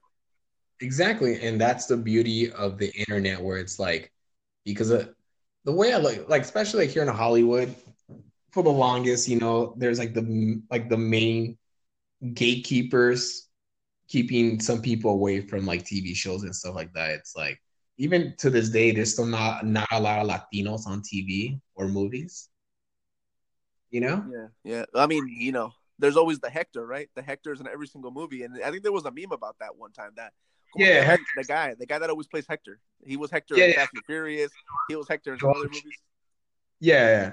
Exactly, 0.80 1.42
and 1.42 1.60
that's 1.60 1.84
the 1.84 1.98
beauty 1.98 2.50
of 2.50 2.78
the 2.78 2.90
internet, 2.96 3.38
where 3.38 3.58
it's 3.58 3.78
like 3.78 4.10
because 4.64 4.88
of, 4.88 5.14
the 5.66 5.72
way 5.72 5.92
I 5.92 5.98
look, 5.98 6.26
like 6.26 6.40
especially 6.40 6.86
like 6.86 6.94
here 6.94 7.02
in 7.02 7.08
Hollywood, 7.08 7.74
for 8.50 8.62
the 8.62 8.70
longest, 8.70 9.28
you 9.28 9.38
know, 9.38 9.74
there's 9.76 9.98
like 9.98 10.14
the 10.14 10.62
like 10.70 10.88
the 10.88 10.96
main 10.96 11.58
gatekeepers 12.32 13.50
keeping 14.08 14.58
some 14.58 14.80
people 14.80 15.10
away 15.10 15.42
from 15.42 15.66
like 15.66 15.84
TV 15.84 16.16
shows 16.16 16.44
and 16.44 16.56
stuff 16.56 16.74
like 16.74 16.94
that. 16.94 17.10
It's 17.10 17.36
like 17.36 17.60
even 17.98 18.32
to 18.38 18.48
this 18.48 18.70
day, 18.70 18.90
there's 18.90 19.12
still 19.12 19.26
not 19.26 19.66
not 19.66 19.88
a 19.92 20.00
lot 20.00 20.20
of 20.20 20.28
Latinos 20.30 20.86
on 20.86 21.02
TV 21.02 21.60
or 21.74 21.88
movies 21.88 22.48
you 23.90 24.00
know? 24.00 24.24
Yeah, 24.30 24.46
yeah. 24.64 24.84
I 24.94 25.06
mean, 25.06 25.26
you 25.28 25.52
know, 25.52 25.72
there's 25.98 26.16
always 26.16 26.40
the 26.40 26.50
Hector, 26.50 26.86
right? 26.86 27.08
The 27.14 27.22
Hector's 27.22 27.60
in 27.60 27.68
every 27.68 27.86
single 27.86 28.10
movie, 28.10 28.42
and 28.42 28.58
I 28.64 28.70
think 28.70 28.82
there 28.82 28.92
was 28.92 29.04
a 29.04 29.10
meme 29.10 29.32
about 29.32 29.56
that 29.60 29.76
one 29.76 29.92
time. 29.92 30.10
That 30.16 30.32
yeah, 30.76 31.16
the 31.36 31.44
guy, 31.44 31.74
the 31.78 31.86
guy 31.86 31.98
that 31.98 32.10
always 32.10 32.26
plays 32.26 32.46
Hector. 32.48 32.80
He 33.04 33.16
was 33.16 33.30
Hector 33.30 33.56
yeah, 33.56 33.64
in 33.64 33.70
yeah. 33.72 33.80
And 33.80 34.04
Furious. 34.06 34.50
He 34.88 34.96
was 34.96 35.08
Hector 35.08 35.34
in 35.34 35.38
some 35.38 35.50
other 35.50 35.64
movies. 35.64 35.82
Yeah, 36.80 37.08
yeah, 37.08 37.32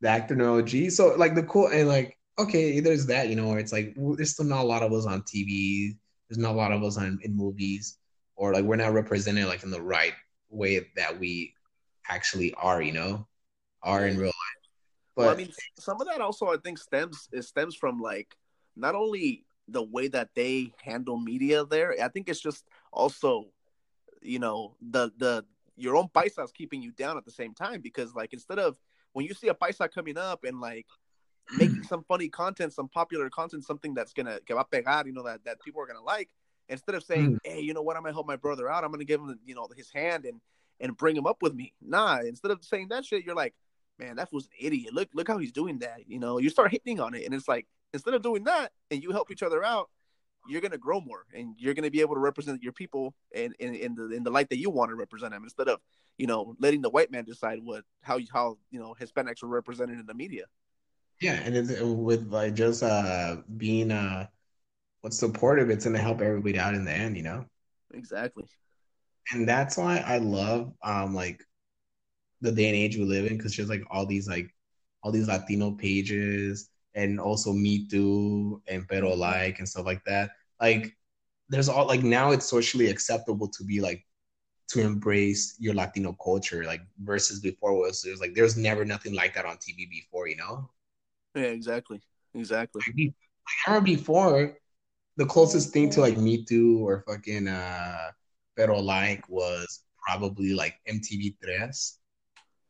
the 0.00 0.08
actor 0.08 0.34
Noel 0.34 0.62
G. 0.62 0.90
So 0.90 1.14
like 1.16 1.34
the 1.34 1.44
cool 1.44 1.68
and 1.68 1.88
like 1.88 2.18
okay, 2.38 2.80
there's 2.80 3.06
that 3.06 3.28
you 3.28 3.36
know 3.36 3.48
where 3.48 3.58
it's 3.58 3.72
like 3.72 3.94
there's 3.96 4.32
still 4.32 4.46
not 4.46 4.62
a 4.62 4.66
lot 4.66 4.82
of 4.82 4.92
us 4.92 5.06
on 5.06 5.22
TV. 5.22 5.96
There's 6.28 6.38
not 6.38 6.52
a 6.52 6.58
lot 6.58 6.72
of 6.72 6.82
us 6.82 6.96
on 6.96 7.18
in 7.22 7.36
movies, 7.36 7.98
or 8.36 8.52
like 8.52 8.64
we're 8.64 8.76
not 8.76 8.92
represented 8.92 9.46
like 9.46 9.62
in 9.62 9.70
the 9.70 9.82
right 9.82 10.14
way 10.48 10.86
that 10.96 11.18
we 11.18 11.54
actually 12.08 12.54
are. 12.54 12.82
You 12.82 12.92
know, 12.92 13.28
are 13.82 14.06
in 14.06 14.16
real 14.16 14.26
life. 14.26 14.59
But 15.20 15.26
well, 15.26 15.34
I 15.34 15.36
mean, 15.36 15.52
some 15.78 16.00
of 16.00 16.06
that 16.06 16.22
also 16.22 16.46
I 16.46 16.56
think 16.56 16.78
stems 16.78 17.28
it 17.32 17.42
stems 17.42 17.74
from 17.74 18.00
like 18.00 18.36
not 18.74 18.94
only 18.94 19.44
the 19.68 19.82
way 19.82 20.08
that 20.08 20.30
they 20.34 20.72
handle 20.82 21.18
media 21.18 21.64
there. 21.64 21.94
I 22.02 22.08
think 22.08 22.28
it's 22.28 22.40
just 22.40 22.64
also, 22.90 23.46
you 24.22 24.38
know, 24.38 24.76
the 24.80 25.12
the 25.18 25.44
your 25.76 25.96
own 25.96 26.08
paisas 26.08 26.54
keeping 26.54 26.82
you 26.82 26.92
down 26.92 27.16
at 27.16 27.24
the 27.24 27.30
same 27.30 27.54
time 27.54 27.80
because 27.80 28.14
like 28.14 28.32
instead 28.32 28.58
of 28.58 28.78
when 29.12 29.26
you 29.26 29.34
see 29.34 29.48
a 29.48 29.54
paisa 29.54 29.90
coming 29.90 30.16
up 30.16 30.44
and 30.44 30.58
like 30.60 30.86
making 31.56 31.82
some 31.82 32.02
funny 32.04 32.28
content, 32.28 32.72
some 32.72 32.88
popular 32.88 33.28
content, 33.28 33.64
something 33.64 33.92
that's 33.92 34.14
gonna 34.14 34.40
que 34.46 34.54
va 34.54 34.64
pegar, 34.64 35.06
you 35.06 35.12
know, 35.12 35.22
that 35.22 35.44
that 35.44 35.60
people 35.62 35.82
are 35.82 35.86
gonna 35.86 36.02
like, 36.02 36.30
instead 36.68 36.94
of 36.94 37.02
saying, 37.02 37.34
mm. 37.34 37.38
hey, 37.44 37.60
you 37.60 37.74
know 37.74 37.82
what, 37.82 37.96
I'm 37.96 38.02
gonna 38.02 38.14
help 38.14 38.26
my 38.26 38.36
brother 38.36 38.70
out, 38.70 38.84
I'm 38.84 38.90
gonna 38.90 39.04
give 39.04 39.20
him, 39.20 39.38
you 39.44 39.54
know, 39.54 39.68
his 39.76 39.90
hand 39.90 40.24
and 40.24 40.40
and 40.80 40.96
bring 40.96 41.14
him 41.14 41.26
up 41.26 41.42
with 41.42 41.54
me. 41.54 41.74
Nah, 41.82 42.20
instead 42.20 42.50
of 42.50 42.64
saying 42.64 42.88
that 42.88 43.04
shit, 43.04 43.24
you're 43.24 43.34
like, 43.34 43.54
man, 44.00 44.16
that 44.16 44.32
was 44.32 44.44
an 44.46 44.50
idiot. 44.58 44.92
Look, 44.92 45.08
look 45.14 45.28
how 45.28 45.38
he's 45.38 45.52
doing 45.52 45.78
that. 45.80 46.00
You 46.08 46.18
know, 46.18 46.38
you 46.38 46.50
start 46.50 46.72
hitting 46.72 46.98
on 47.00 47.14
it, 47.14 47.24
and 47.24 47.34
it's 47.34 47.46
like 47.46 47.66
instead 47.92 48.14
of 48.14 48.22
doing 48.22 48.44
that, 48.44 48.72
and 48.90 49.02
you 49.02 49.12
help 49.12 49.30
each 49.30 49.42
other 49.42 49.62
out, 49.62 49.90
you're 50.48 50.60
gonna 50.60 50.78
grow 50.78 51.00
more, 51.00 51.26
and 51.34 51.54
you're 51.58 51.74
gonna 51.74 51.90
be 51.90 52.00
able 52.00 52.14
to 52.14 52.20
represent 52.20 52.62
your 52.62 52.72
people 52.72 53.14
in 53.32 53.54
in, 53.60 53.74
in 53.74 53.94
the 53.94 54.10
in 54.10 54.24
the 54.24 54.30
light 54.30 54.48
that 54.48 54.58
you 54.58 54.70
want 54.70 54.88
to 54.88 54.96
represent 54.96 55.32
them, 55.32 55.44
instead 55.44 55.68
of 55.68 55.80
you 56.18 56.26
know 56.26 56.56
letting 56.58 56.80
the 56.80 56.90
white 56.90 57.12
man 57.12 57.24
decide 57.24 57.58
what 57.62 57.84
how 58.02 58.18
how 58.32 58.58
you 58.70 58.80
know 58.80 58.96
Hispanics 58.98 59.42
are 59.42 59.48
represented 59.48 60.00
in 60.00 60.06
the 60.06 60.14
media. 60.14 60.44
Yeah, 61.20 61.38
and 61.44 61.54
it's, 61.54 61.78
with 61.80 62.32
like 62.32 62.54
just 62.54 62.82
uh 62.82 63.36
being 63.56 63.92
uh 63.92 64.26
what's 65.02 65.18
supportive, 65.18 65.70
it's 65.70 65.84
gonna 65.84 65.98
help 65.98 66.22
everybody 66.22 66.58
out 66.58 66.74
in 66.74 66.84
the 66.84 66.92
end, 66.92 67.16
you 67.16 67.22
know. 67.22 67.44
Exactly. 67.92 68.44
And 69.32 69.46
that's 69.46 69.76
why 69.76 69.98
I 69.98 70.18
love 70.18 70.72
um 70.82 71.14
like 71.14 71.44
the 72.40 72.52
day 72.52 72.66
and 72.66 72.76
age 72.76 72.96
we 72.96 73.04
live 73.04 73.26
in 73.26 73.36
because 73.36 73.56
there's 73.56 73.68
like 73.68 73.84
all 73.90 74.06
these 74.06 74.28
like 74.28 74.54
all 75.02 75.12
these 75.12 75.28
Latino 75.28 75.72
pages 75.72 76.70
and 76.94 77.20
also 77.20 77.52
Mitú 77.52 78.60
and 78.68 78.86
Pero 78.88 79.14
Like 79.14 79.58
and 79.58 79.68
stuff 79.68 79.86
like 79.86 80.04
that. 80.04 80.30
Like 80.60 80.96
there's 81.48 81.68
all 81.68 81.86
like 81.86 82.02
now 82.02 82.32
it's 82.32 82.46
socially 82.46 82.88
acceptable 82.88 83.48
to 83.48 83.64
be 83.64 83.80
like 83.80 84.04
to 84.68 84.80
embrace 84.80 85.56
your 85.58 85.74
Latino 85.74 86.16
culture, 86.22 86.64
like 86.64 86.80
versus 87.02 87.40
before 87.40 87.74
was 87.74 88.02
there's 88.02 88.20
like 88.20 88.34
there's 88.34 88.56
never 88.56 88.84
nothing 88.84 89.14
like 89.14 89.34
that 89.34 89.44
on 89.46 89.58
TV 89.58 89.86
before, 89.90 90.28
you 90.28 90.36
know? 90.36 90.70
Yeah, 91.34 91.42
exactly, 91.42 92.00
exactly. 92.34 92.82
Like, 92.86 93.14
I 93.66 93.70
remember 93.70 93.86
before 93.96 94.58
the 95.16 95.26
closest 95.26 95.72
thing 95.72 95.90
to 95.90 96.00
like 96.00 96.16
Mitú 96.16 96.80
or 96.80 97.04
fucking 97.06 97.48
uh 97.48 98.10
Pero 98.56 98.80
Like 98.80 99.28
was 99.28 99.84
probably 100.06 100.54
like 100.54 100.74
MTV 100.88 101.36
Tres. 101.42 101.99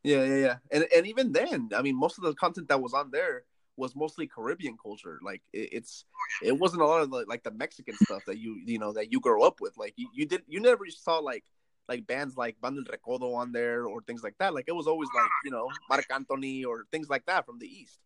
Yeah, 0.03 0.23
yeah, 0.23 0.35
yeah. 0.35 0.55
And 0.71 0.87
and 0.95 1.07
even 1.07 1.31
then, 1.31 1.69
I 1.75 1.81
mean, 1.81 1.95
most 1.95 2.17
of 2.17 2.23
the 2.23 2.33
content 2.33 2.67
that 2.69 2.81
was 2.81 2.93
on 2.93 3.11
there 3.11 3.43
was 3.77 3.95
mostly 3.95 4.27
Caribbean 4.27 4.77
culture. 4.81 5.19
Like 5.23 5.41
it, 5.53 5.69
it's 5.71 6.05
it 6.43 6.57
wasn't 6.57 6.81
a 6.81 6.85
lot 6.85 7.01
of 7.01 7.11
the, 7.11 7.25
like 7.27 7.43
the 7.43 7.51
Mexican 7.51 7.95
stuff 7.95 8.23
that 8.25 8.37
you 8.37 8.61
you 8.65 8.79
know 8.79 8.93
that 8.93 9.11
you 9.11 9.19
grow 9.19 9.43
up 9.43 9.61
with. 9.61 9.77
Like 9.77 9.93
you, 9.97 10.09
you 10.13 10.25
did 10.25 10.43
you 10.47 10.59
never 10.59 10.85
saw 10.89 11.19
like 11.19 11.43
like 11.87 12.07
bands 12.07 12.37
like 12.37 12.59
Banda 12.61 12.81
El 12.81 12.97
Recodo 12.97 13.35
on 13.35 13.51
there 13.51 13.85
or 13.85 14.01
things 14.01 14.23
like 14.23 14.35
that. 14.39 14.53
Like 14.53 14.65
it 14.67 14.75
was 14.75 14.87
always 14.87 15.09
like 15.13 15.29
you 15.45 15.51
know 15.51 15.67
Marc 15.89 16.05
Anthony 16.11 16.63
or 16.63 16.85
things 16.91 17.09
like 17.09 17.25
that 17.27 17.45
from 17.45 17.59
the 17.59 17.67
east. 17.67 17.99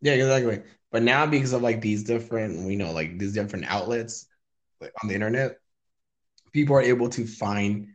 Yeah, 0.00 0.14
exactly. 0.14 0.62
But 0.90 1.04
now 1.04 1.26
because 1.26 1.52
of 1.52 1.62
like 1.62 1.80
these 1.80 2.02
different, 2.02 2.68
you 2.68 2.76
know, 2.76 2.90
like 2.92 3.18
these 3.18 3.32
different 3.32 3.66
outlets 3.66 4.26
like 4.80 4.92
on 5.02 5.08
the 5.08 5.14
internet, 5.14 5.58
people 6.52 6.74
are 6.74 6.82
able 6.82 7.08
to 7.10 7.26
find 7.26 7.91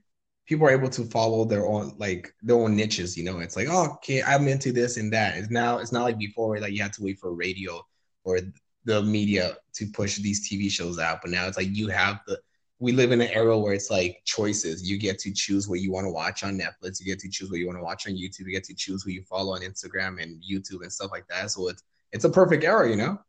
people 0.48 0.66
are 0.66 0.72
able 0.72 0.90
to 0.90 1.04
follow 1.06 1.46
their 1.46 1.68
own 1.68 1.94
like 1.98 2.34
their 2.42 2.56
own 2.56 2.76
niches, 2.76 3.16
you 3.16 3.24
know. 3.24 3.40
It's 3.40 3.56
like, 3.56 3.68
oh, 3.70 3.92
okay, 3.96 4.24
I'm 4.24 4.48
into 4.48 4.72
this 4.72 4.98
and 4.98 5.12
that. 5.14 5.38
It's 5.38 5.52
now 5.52 5.78
it's 5.78 5.92
not 5.92 6.04
like 6.04 6.18
before 6.18 6.60
like 6.60 6.74
you 6.74 6.82
had 6.82 6.94
to 6.94 7.04
wait 7.04 7.20
for 7.20 7.34
radio 7.34 7.86
or 8.24 8.40
the 8.86 9.04
media 9.04 9.58
to 9.74 9.86
push 9.88 10.16
these 10.18 10.50
TV 10.50 10.72
shows 10.72 10.98
out, 10.98 11.20
but 11.22 11.30
now 11.30 11.48
it's 11.48 11.58
like 11.58 11.68
you 11.70 11.90
have 11.90 12.22
the 12.26 12.40
we 12.80 12.92
live 12.92 13.12
in 13.12 13.22
an 13.22 13.30
era 13.30 13.58
where 13.58 13.74
it's 13.74 13.90
like 13.90 14.22
choices. 14.24 14.88
You 14.88 14.98
get 15.00 15.18
to 15.20 15.34
choose 15.34 15.68
what 15.68 15.80
you 15.80 15.92
want 15.92 16.06
to 16.06 16.12
watch 16.12 16.44
on 16.44 16.60
Netflix. 16.60 17.00
You 17.00 17.08
get 17.08 17.20
to 17.20 17.30
choose 17.30 17.50
what 17.50 17.60
you 17.60 17.66
want 17.66 17.80
to 17.80 17.84
watch 17.84 18.08
on 18.08 18.14
YouTube. 18.14 18.42
You 18.42 18.52
get 18.52 18.64
to 18.66 18.76
choose 18.76 19.02
who 19.04 19.10
you 19.10 19.24
follow 19.24 19.56
on 19.56 19.62
Instagram 19.62 20.22
and 20.22 20.42
YouTube 20.44 20.84
and 20.84 20.94
stuff 20.94 21.10
like 21.12 21.28
that. 21.28 21.52
So 21.52 21.70
it's 21.70 21.84
it's 22.12 22.24
a 22.24 22.30
perfect 22.30 22.64
era, 22.64 22.90
you 22.90 22.96
know. 22.96 23.20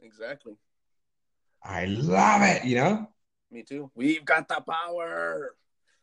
Exactly. 0.00 0.54
I 1.64 1.84
love 1.86 2.42
it, 2.42 2.64
you 2.64 2.76
know. 2.76 3.08
Me 3.50 3.62
too. 3.62 3.90
We've 3.94 4.24
got 4.24 4.48
the 4.48 4.62
power. 4.66 5.54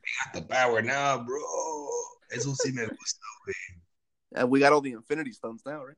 We 0.10 0.16
got 0.26 0.34
the 0.34 0.54
power 0.54 0.82
now, 0.82 1.24
bro. 1.24 1.40
Eso 2.32 2.54
sí 2.54 2.74
me 2.74 2.86
gusta, 2.86 3.26
güey. 3.46 3.82
And 4.36 4.50
we 4.50 4.60
got 4.60 4.74
all 4.74 4.82
the 4.82 4.94
Infinity 4.94 5.32
Stones 5.32 5.62
now, 5.66 5.84
right? 5.84 5.98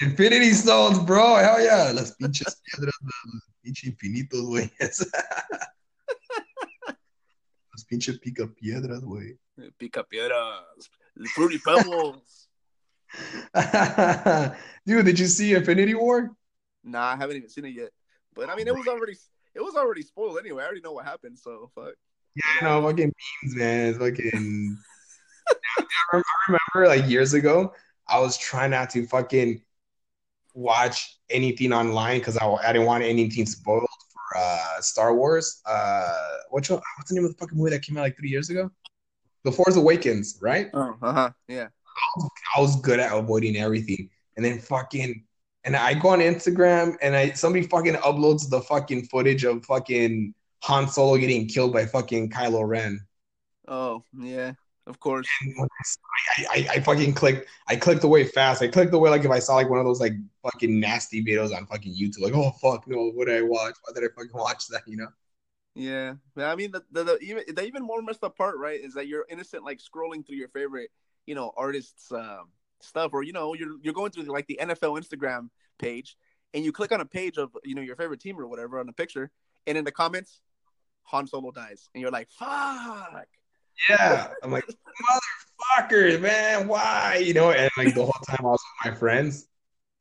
Infinity 0.00 0.50
Stones, 0.52 0.98
bro. 0.98 1.36
Hell 1.36 1.62
yeah. 1.62 1.92
Las 1.92 2.12
pinches 2.12 2.60
piedras, 2.64 2.94
los 3.02 3.42
pinches 3.62 3.90
infinitos, 3.90 4.42
güey. 4.42 4.70
Los 7.72 7.84
pinches 7.84 8.18
pica 8.18 8.46
piedras, 8.46 9.02
güey. 9.04 9.38
Pica 9.78 10.02
piedras. 10.04 10.88
Fruity 11.34 11.58
Pebbles. 11.58 12.48
Dude, 14.86 15.04
did 15.04 15.18
you 15.18 15.26
see 15.26 15.54
Infinity 15.54 15.94
War? 15.94 16.34
Nah, 16.82 17.12
I 17.12 17.16
haven't 17.16 17.36
even 17.36 17.48
seen 17.48 17.66
it 17.66 17.74
yet. 17.74 17.90
But 18.34 18.48
I 18.50 18.56
mean, 18.56 18.66
it 18.66 18.74
was 18.74 18.86
already 18.88 19.16
it 19.54 19.60
was 19.60 19.76
already 19.76 20.02
spoiled 20.02 20.38
anyway. 20.38 20.62
I 20.62 20.66
already 20.66 20.80
know 20.80 20.92
what 20.92 21.04
happened, 21.04 21.38
so 21.38 21.70
fuck. 21.74 21.94
Yeah, 22.36 22.68
no, 22.68 22.82
fucking 22.82 23.12
memes, 23.42 23.56
man. 23.56 23.88
It's 23.88 23.98
fucking. 23.98 24.78
I 26.12 26.22
remember 26.48 26.88
like 26.88 27.10
years 27.10 27.34
ago, 27.34 27.72
I 28.08 28.20
was 28.20 28.36
trying 28.36 28.70
not 28.70 28.90
to 28.90 29.06
fucking 29.06 29.62
watch 30.54 31.18
anything 31.30 31.72
online 31.72 32.18
because 32.18 32.36
I, 32.36 32.46
I 32.46 32.72
didn't 32.72 32.86
want 32.86 33.04
anything 33.04 33.46
spoiled 33.46 33.86
for 34.12 34.38
uh, 34.38 34.80
Star 34.80 35.14
Wars. 35.14 35.62
Uh, 35.66 36.12
what's 36.50 36.68
what's 36.68 37.08
the 37.08 37.14
name 37.14 37.24
of 37.24 37.32
the 37.32 37.38
fucking 37.38 37.56
movie 37.56 37.70
that 37.70 37.82
came 37.82 37.96
out 37.96 38.02
like 38.02 38.16
three 38.16 38.28
years 38.30 38.50
ago? 38.50 38.70
The 39.44 39.52
Force 39.52 39.76
Awakens, 39.76 40.38
right? 40.42 40.68
Oh, 40.74 40.96
uh 41.02 41.12
huh. 41.12 41.30
Yeah. 41.48 41.68
I 41.68 42.18
was, 42.18 42.30
I 42.56 42.60
was 42.60 42.80
good 42.80 43.00
at 43.00 43.16
avoiding 43.16 43.56
everything, 43.56 44.10
and 44.36 44.44
then 44.44 44.58
fucking, 44.58 45.24
and 45.64 45.74
I 45.74 45.94
go 45.94 46.08
on 46.08 46.18
Instagram 46.18 46.96
and 47.00 47.16
I 47.16 47.30
somebody 47.30 47.66
fucking 47.66 47.94
uploads 47.94 48.50
the 48.50 48.60
fucking 48.60 49.06
footage 49.06 49.44
of 49.44 49.64
fucking 49.64 50.34
Han 50.66 50.88
Solo 50.88 51.16
getting 51.16 51.46
killed 51.46 51.72
by 51.72 51.86
fucking 51.86 52.28
Kylo 52.28 52.66
Ren. 52.66 52.98
Oh 53.68 54.02
yeah, 54.18 54.54
of 54.88 54.98
course. 54.98 55.28
I, 56.38 56.46
I, 56.50 56.68
I 56.72 56.80
fucking 56.80 57.14
clicked. 57.14 57.48
I 57.68 57.76
clicked 57.76 58.02
away 58.02 58.24
fast. 58.24 58.62
I 58.62 58.66
clicked 58.66 58.92
away 58.92 59.10
like 59.10 59.24
if 59.24 59.30
I 59.30 59.38
saw 59.38 59.54
like 59.54 59.70
one 59.70 59.78
of 59.78 59.84
those 59.84 60.00
like 60.00 60.14
fucking 60.42 60.80
nasty 60.80 61.24
videos 61.24 61.56
on 61.56 61.66
fucking 61.66 61.94
YouTube. 61.94 62.20
Like, 62.20 62.34
oh 62.34 62.50
fuck 62.60 62.88
no, 62.88 63.10
what 63.10 63.28
did 63.28 63.36
I 63.36 63.42
watch? 63.42 63.76
Why 63.84 63.94
did 63.94 64.10
I 64.10 64.12
fucking 64.12 64.32
watch 64.34 64.66
that? 64.70 64.82
You 64.88 64.96
know? 64.96 65.08
Yeah, 65.76 66.14
I 66.36 66.56
mean 66.56 66.72
the, 66.72 66.82
the, 66.90 67.04
the 67.04 67.18
even 67.20 67.44
the 67.54 67.64
even 67.64 67.84
more 67.84 68.02
messed 68.02 68.24
up 68.24 68.36
part, 68.36 68.58
right, 68.58 68.80
is 68.80 68.94
that 68.94 69.06
you're 69.06 69.24
innocent 69.30 69.62
like 69.62 69.78
scrolling 69.78 70.26
through 70.26 70.36
your 70.36 70.48
favorite, 70.48 70.90
you 71.26 71.36
know, 71.36 71.52
artists' 71.56 72.10
um, 72.10 72.48
stuff, 72.80 73.12
or 73.14 73.22
you 73.22 73.32
know, 73.32 73.54
you're 73.54 73.76
you're 73.82 73.94
going 73.94 74.10
through 74.10 74.24
like 74.24 74.48
the 74.48 74.58
NFL 74.60 75.00
Instagram 75.00 75.48
page, 75.78 76.16
and 76.54 76.64
you 76.64 76.72
click 76.72 76.90
on 76.90 77.00
a 77.00 77.06
page 77.06 77.38
of 77.38 77.56
you 77.62 77.76
know 77.76 77.82
your 77.82 77.94
favorite 77.94 78.18
team 78.18 78.36
or 78.36 78.48
whatever 78.48 78.80
on 78.80 78.88
a 78.88 78.92
picture, 78.92 79.30
and 79.68 79.78
in 79.78 79.84
the 79.84 79.92
comments, 79.92 80.40
Han 81.06 81.26
Solo 81.26 81.50
dies, 81.50 81.88
and 81.94 82.02
you're 82.02 82.10
like, 82.10 82.28
fuck. 82.30 83.26
Yeah, 83.88 84.28
I'm 84.42 84.50
like, 84.50 84.64
motherfuckers, 84.66 86.20
man, 86.20 86.66
why? 86.66 87.22
You 87.24 87.34
know, 87.34 87.50
and 87.50 87.70
like 87.76 87.94
the 87.94 88.04
whole 88.04 88.24
time 88.26 88.40
I 88.40 88.50
was 88.50 88.62
with 88.84 88.92
my 88.92 88.98
friends, 88.98 89.48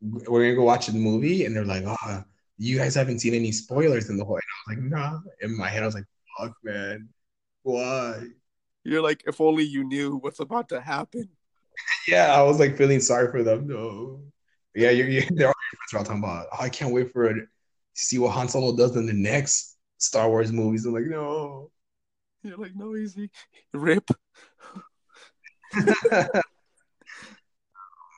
we're 0.02 0.44
gonna 0.44 0.56
go 0.56 0.64
watch 0.64 0.88
the 0.88 0.94
movie, 0.94 1.46
and 1.46 1.56
they're 1.56 1.66
like, 1.66 1.84
oh, 1.86 2.24
you 2.58 2.78
guys 2.78 2.96
haven't 2.96 3.20
seen 3.20 3.34
any 3.34 3.52
spoilers 3.52 4.10
in 4.10 4.18
the 4.18 4.26
whole. 4.26 4.36
And 4.36 4.44
I 4.44 4.58
was 4.70 4.78
like, 4.78 4.92
nah. 4.92 5.20
In 5.42 5.58
my 5.58 5.70
head, 5.70 5.84
I 5.84 5.86
was 5.86 5.96
like, 5.96 6.06
fuck, 6.38 6.54
man, 6.64 7.10
why? 7.64 8.24
You're 8.84 9.02
like, 9.02 9.24
if 9.26 9.42
only 9.42 9.64
you 9.64 9.84
knew 9.84 10.18
what's 10.18 10.40
about 10.40 10.70
to 10.70 10.80
happen. 10.80 11.30
yeah, 12.08 12.34
I 12.34 12.42
was 12.44 12.60
like 12.60 12.78
feeling 12.78 13.00
sorry 13.00 13.30
for 13.32 13.44
them. 13.44 13.68
No, 13.68 14.22
yeah, 14.76 14.92
you're, 14.92 15.08
you're 15.08 15.24
they're 15.32 15.48
all 15.48 15.54
your 15.72 15.80
friends 15.80 15.94
are 15.94 15.98
all 15.98 16.04
talking 16.04 16.24
about. 16.24 16.48
Oh, 16.52 16.64
I 16.64 16.70
can't 16.70 16.94
wait 16.94 17.12
for 17.12 17.26
it 17.26 17.36
to 17.36 17.48
see 17.94 18.20
what 18.20 18.32
Han 18.32 18.48
Solo 18.48 18.76
does 18.76 18.96
in 18.96 19.06
the 19.06 19.14
next 19.14 19.75
Star 19.98 20.30
Wars 20.30 20.52
movies. 20.52 20.86
I'm 20.86 20.94
like, 20.94 21.06
no. 21.06 21.72
You're 22.44 22.58
like, 22.58 22.76
no, 22.76 22.96
easy. 22.96 23.32
Rip. 23.74 24.08
oh, 24.76 24.82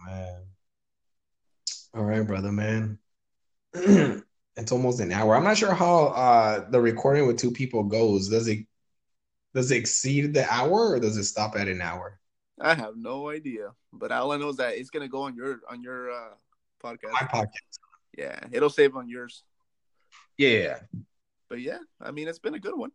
man. 0.05 0.43
All 1.93 2.03
right, 2.03 2.28
brother, 2.28 2.51
man. 2.51 2.99
it's 3.73 4.71
almost 4.71 4.99
an 4.99 5.11
hour. 5.11 5.36
I'm 5.36 5.43
not 5.43 5.57
sure 5.57 5.73
how 5.73 6.07
uh, 6.07 6.69
the 6.69 6.80
recording 6.80 7.25
with 7.25 7.38
two 7.38 7.51
people 7.51 7.84
goes. 7.84 8.30
Does 8.30 8.47
it 8.47 8.65
does 9.53 9.71
it 9.71 9.78
exceed 9.78 10.34
the 10.34 10.45
hour 10.51 10.91
or 10.91 10.99
does 10.99 11.17
it 11.17 11.23
stop 11.23 11.55
at 11.55 11.67
an 11.67 11.82
hour? 11.82 12.19
I 12.59 12.73
have 12.73 12.97
no 12.97 13.30
idea, 13.30 13.71
but 13.93 14.11
all 14.11 14.32
I 14.32 14.38
know 14.38 14.49
is 14.49 14.57
that 14.57 14.78
it's 14.78 14.89
gonna 14.89 15.07
go 15.07 15.21
on 15.21 15.36
your 15.36 15.61
on 15.69 15.82
your 15.82 16.11
uh, 16.11 16.34
podcast. 16.84 17.13
My 17.13 17.28
podcast. 17.28 17.80
Yeah, 18.17 18.39
it'll 18.51 18.69
save 18.69 18.95
on 18.95 19.07
yours. 19.07 19.43
Yeah 20.38 20.80
but 21.49 21.61
yeah, 21.61 21.79
I 22.01 22.11
mean, 22.11 22.27
it's 22.27 22.39
been 22.39 22.55
a 22.55 22.59
good 22.59 22.77
one. 22.77 22.91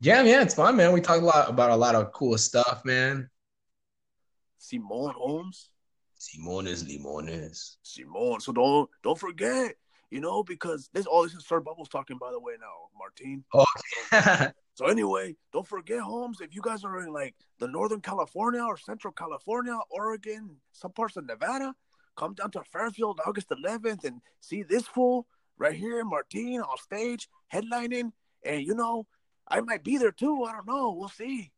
Yeah, 0.00 0.22
yeah, 0.22 0.42
it's 0.42 0.54
fun, 0.54 0.76
man. 0.76 0.92
We 0.92 1.00
talked 1.00 1.22
a 1.22 1.24
lot 1.24 1.48
about 1.48 1.70
a 1.70 1.76
lot 1.76 1.94
of 1.94 2.12
cool 2.12 2.36
stuff, 2.36 2.84
man. 2.84 3.30
Simon 4.58 5.12
Holmes. 5.14 5.70
Simones 6.18 6.84
Limones. 6.84 7.76
Simon. 7.82 8.40
So 8.40 8.52
don't 8.52 8.88
don't 9.02 9.18
forget, 9.18 9.74
you 10.10 10.20
know, 10.20 10.42
because 10.42 10.88
this 10.92 11.06
all 11.06 11.22
this 11.22 11.34
is 11.34 11.46
Sir 11.46 11.60
Bubbles 11.60 11.88
talking 11.88 12.18
by 12.18 12.30
the 12.30 12.40
way 12.40 12.54
now, 12.60 12.88
Martin. 12.98 13.44
Okay. 13.54 14.52
so 14.74 14.86
anyway, 14.86 15.36
don't 15.52 15.66
forget, 15.66 16.00
Holmes, 16.00 16.40
if 16.40 16.54
you 16.54 16.62
guys 16.62 16.84
are 16.84 17.00
in 17.00 17.12
like 17.12 17.34
the 17.58 17.68
Northern 17.68 18.00
California 18.00 18.62
or 18.62 18.76
Central 18.76 19.12
California, 19.12 19.78
Oregon, 19.90 20.56
some 20.72 20.92
parts 20.92 21.16
of 21.16 21.26
Nevada, 21.26 21.74
come 22.16 22.34
down 22.34 22.50
to 22.52 22.62
Fairfield 22.72 23.20
August 23.26 23.48
11th 23.50 24.04
and 24.04 24.20
see 24.40 24.62
this 24.62 24.86
fool 24.86 25.26
right 25.58 25.74
here, 25.74 26.04
Martin 26.04 26.60
on 26.60 26.76
stage, 26.78 27.28
headlining. 27.52 28.12
And, 28.44 28.62
you 28.62 28.74
know, 28.74 29.06
I 29.48 29.60
might 29.60 29.84
be 29.84 29.98
there 29.98 30.12
too. 30.12 30.44
I 30.44 30.52
don't 30.52 30.66
know. 30.66 30.92
We'll 30.92 31.08
see. 31.08 31.52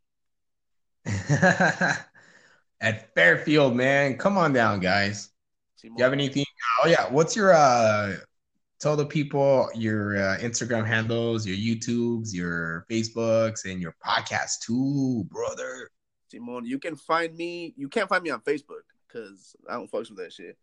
At 2.80 3.14
Fairfield, 3.14 3.74
man. 3.76 4.16
Come 4.18 4.36
on 4.36 4.52
down, 4.52 4.80
guys. 4.80 5.30
you 5.82 5.92
have 5.98 6.12
anything? 6.12 6.44
Oh, 6.82 6.88
yeah. 6.88 7.08
What's 7.08 7.36
your, 7.36 7.52
uh, 7.54 8.16
tell 8.80 8.96
the 8.96 9.06
people 9.06 9.70
your 9.74 10.16
uh, 10.16 10.38
Instagram 10.38 10.86
handles, 10.86 11.46
your 11.46 11.56
YouTubes, 11.56 12.34
your 12.34 12.84
Facebooks, 12.90 13.64
and 13.64 13.80
your 13.80 13.94
podcast 14.04 14.60
too, 14.60 15.24
brother. 15.30 15.88
Simon, 16.30 16.66
you 16.66 16.78
can 16.78 16.96
find 16.96 17.34
me. 17.36 17.74
You 17.76 17.88
can't 17.88 18.08
find 18.08 18.22
me 18.22 18.30
on 18.30 18.40
Facebook 18.40 18.84
because 19.08 19.56
I 19.68 19.74
don't 19.74 19.90
fucks 19.90 20.10
with 20.10 20.18
that 20.18 20.32
shit. 20.32 20.58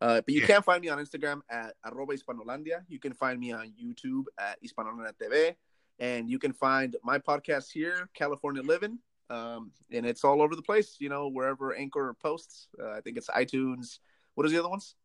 Uh, 0.00 0.20
but 0.20 0.34
you 0.34 0.42
can 0.42 0.62
find 0.62 0.82
me 0.82 0.88
on 0.88 0.98
Instagram 0.98 1.40
at 1.50 1.74
arroba 1.84 2.14
hispanolandia. 2.14 2.82
You 2.88 2.98
can 2.98 3.12
find 3.12 3.38
me 3.38 3.52
on 3.52 3.72
YouTube 3.80 4.24
at 4.38 4.58
Hispanolandia 4.62 5.12
TV. 5.20 5.54
And 5.98 6.28
you 6.28 6.38
can 6.38 6.52
find 6.52 6.96
my 7.04 7.18
podcast 7.18 7.70
here, 7.72 8.08
California 8.14 8.62
Living. 8.62 8.98
Um, 9.30 9.70
and 9.92 10.04
it's 10.04 10.24
all 10.24 10.42
over 10.42 10.54
the 10.56 10.62
place, 10.62 10.96
you 10.98 11.08
know, 11.08 11.28
wherever 11.28 11.74
Anchor 11.74 12.14
posts. 12.22 12.68
Uh, 12.80 12.90
I 12.90 13.00
think 13.00 13.16
it's 13.16 13.28
iTunes. 13.28 13.98
What 14.34 14.46
are 14.46 14.50
the 14.50 14.58
other 14.58 14.68
ones? 14.68 14.96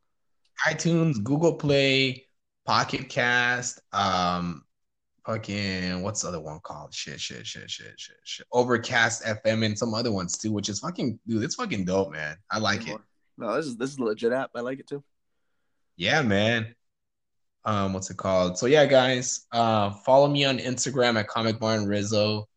iTunes, 0.68 1.24
Google 1.24 1.54
Play, 1.54 2.26
Pocket 2.66 3.08
Cast, 3.08 3.82
um, 3.94 4.64
fucking 5.26 6.02
what's 6.02 6.22
the 6.22 6.28
other 6.28 6.40
one 6.40 6.60
called? 6.62 6.94
Shit, 6.94 7.20
shit, 7.20 7.46
shit, 7.46 7.70
shit, 7.70 7.94
shit, 7.98 8.18
shit. 8.24 8.48
Overcast 8.52 9.24
FM 9.24 9.66
and 9.66 9.78
some 9.78 9.94
other 9.94 10.12
ones 10.12 10.38
too, 10.38 10.52
which 10.52 10.70
is 10.70 10.80
fucking 10.80 11.20
dude, 11.28 11.44
it's 11.44 11.56
fucking 11.56 11.86
dope, 11.86 12.12
man. 12.12 12.38
I 12.52 12.60
like 12.60 12.88
it. 12.88 13.00
No, 13.40 13.56
this 13.56 13.66
is 13.68 13.78
this 13.78 13.92
is 13.92 13.98
a 13.98 14.04
legit 14.04 14.34
app. 14.34 14.52
I 14.54 14.60
like 14.62 14.80
it 14.80 14.88
too. 14.88 15.04
yeah, 15.96 16.22
man. 16.22 16.76
Um, 17.66 17.94
what's 17.94 18.10
it 18.10 18.18
called? 18.18 18.58
So 18.58 18.66
yeah, 18.66 18.86
guys, 18.86 19.46
uh, 19.52 19.92
follow 19.92 20.28
me 20.28 20.46
on 20.46 20.58
Instagram 20.60 21.20
at 21.20 21.28
Comic 21.28 21.60
Martin 21.62 21.88
Rizzo. 21.88 22.48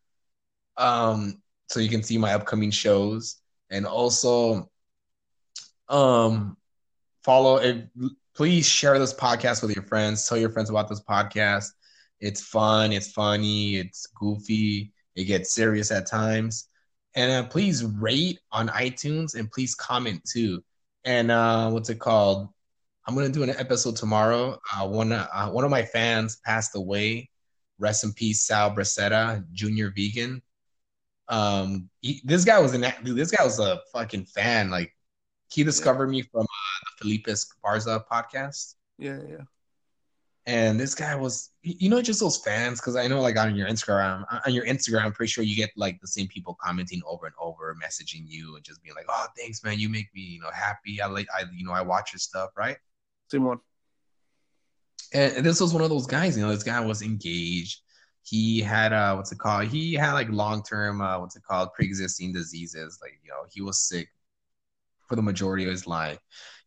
Um, 0.77 1.41
so 1.69 1.81
you 1.81 1.89
can 1.89 2.03
see 2.03 2.19
my 2.19 2.35
upcoming 2.35 2.71
shows, 2.71 3.37
and 3.71 3.87
also, 3.87 4.71
um, 5.89 6.57
follow 7.25 7.57
it. 7.57 7.89
Please 8.35 8.67
share 8.67 8.99
this 8.99 9.15
podcast 9.15 9.63
with 9.63 9.75
your 9.75 9.85
friends. 9.85 10.27
Tell 10.29 10.39
your 10.39 10.51
friends 10.51 10.71
about 10.71 10.89
this 10.89 11.03
podcast. 11.03 11.67
It's 12.21 12.43
fun. 12.43 12.93
It's 12.93 13.13
funny. 13.13 13.77
It's 13.77 14.07
goofy. 14.07 14.93
It 15.15 15.25
gets 15.25 15.55
serious 15.55 15.91
at 15.91 16.07
times. 16.07 16.69
And 17.15 17.31
uh, 17.31 17.49
please 17.49 17.85
rate 17.85 18.41
on 18.53 18.69
iTunes 18.69 19.35
and 19.35 19.51
please 19.51 19.75
comment 19.75 20.23
too. 20.25 20.65
And 21.05 21.31
uh, 21.31 21.71
what's 21.71 21.91
it 21.91 21.99
called? 21.99 22.49
I'm 23.07 23.15
gonna 23.15 23.29
do 23.29 23.43
an 23.43 23.51
episode 23.51 23.97
tomorrow. 23.97 24.59
Uh, 24.73 24.87
one 24.87 25.13
uh, 25.13 25.49
one 25.49 25.65
of 25.65 25.71
my 25.71 25.83
fans 25.83 26.37
passed 26.45 26.77
away. 26.77 27.31
Rest 27.79 28.05
in 28.05 28.13
peace, 28.13 28.43
Sal 28.43 28.71
Bracetta, 28.71 29.45
Junior 29.53 29.93
Vegan. 29.95 30.41
Um, 31.29 31.89
he, 32.01 32.21
this 32.25 32.45
guy 32.45 32.61
was 32.61 32.75
an 32.75 32.85
this 33.03 33.31
guy 33.31 33.43
was 33.43 33.59
a 33.59 33.81
fucking 33.93 34.27
fan. 34.27 34.71
Like 34.71 34.95
he 35.51 35.65
discovered 35.65 36.09
me 36.09 36.23
from 36.23 36.43
uh, 36.43 36.45
the 36.45 36.99
Felipe 36.99 37.27
Esparza 37.27 38.05
podcast. 38.11 38.75
Yeah, 38.99 39.19
yeah. 39.29 39.45
And 40.45 40.79
this 40.79 40.95
guy 40.95 41.15
was, 41.15 41.51
you 41.63 41.89
know, 41.89 42.03
just 42.03 42.19
those 42.19 42.37
fans. 42.37 42.81
Because 42.81 42.97
I 42.97 43.07
know, 43.07 43.21
like 43.21 43.39
on 43.39 43.55
your 43.55 43.69
Instagram, 43.69 44.25
on 44.45 44.53
your 44.53 44.67
Instagram, 44.67 45.05
I'm 45.05 45.13
pretty 45.13 45.31
sure 45.31 45.45
you 45.45 45.55
get 45.55 45.71
like 45.77 46.01
the 46.01 46.09
same 46.09 46.27
people 46.27 46.57
commenting 46.61 47.01
over 47.07 47.27
and 47.27 47.35
over, 47.41 47.77
messaging 47.83 48.25
you 48.27 48.57
and 48.57 48.65
just 48.65 48.83
being 48.83 48.97
like, 48.97 49.07
"Oh, 49.09 49.27
thanks, 49.39 49.63
man. 49.63 49.79
You 49.79 49.89
make 49.89 50.13
me, 50.15 50.23
you 50.23 50.41
know, 50.41 50.51
happy. 50.53 51.01
I 51.01 51.07
like, 51.07 51.29
I, 51.37 51.45
you 51.55 51.65
know, 51.65 51.73
I 51.73 51.83
watch 51.83 52.13
your 52.13 52.19
stuff, 52.19 52.51
right?" 52.57 52.77
Same 53.31 53.45
one. 53.45 53.61
And 55.13 55.45
this 55.45 55.61
was 55.61 55.73
one 55.73 55.83
of 55.83 55.91
those 55.91 56.07
guys. 56.07 56.37
You 56.37 56.43
know, 56.43 56.51
this 56.51 56.65
guy 56.65 56.81
was 56.81 57.03
engaged. 57.03 57.81
He 58.25 58.61
had 58.61 58.93
uh, 58.93 59.15
what's 59.15 59.31
it 59.31 59.39
called? 59.39 59.67
He 59.67 59.95
had 59.95 60.13
like 60.15 60.29
long 60.31 60.63
term, 60.63 61.01
uh, 61.01 61.21
what's 61.21 61.37
it 61.37 61.43
called? 61.45 61.73
Pre 61.75 61.87
existing 61.87 62.33
diseases. 62.33 62.99
Like 63.01 63.13
you 63.23 63.31
know, 63.31 63.45
he 63.53 63.61
was 63.61 63.79
sick 63.79 64.09
for 65.09 65.17
the 65.17 65.23
majority 65.23 65.65
of 65.65 65.71
his 65.71 65.87
life. 65.87 66.19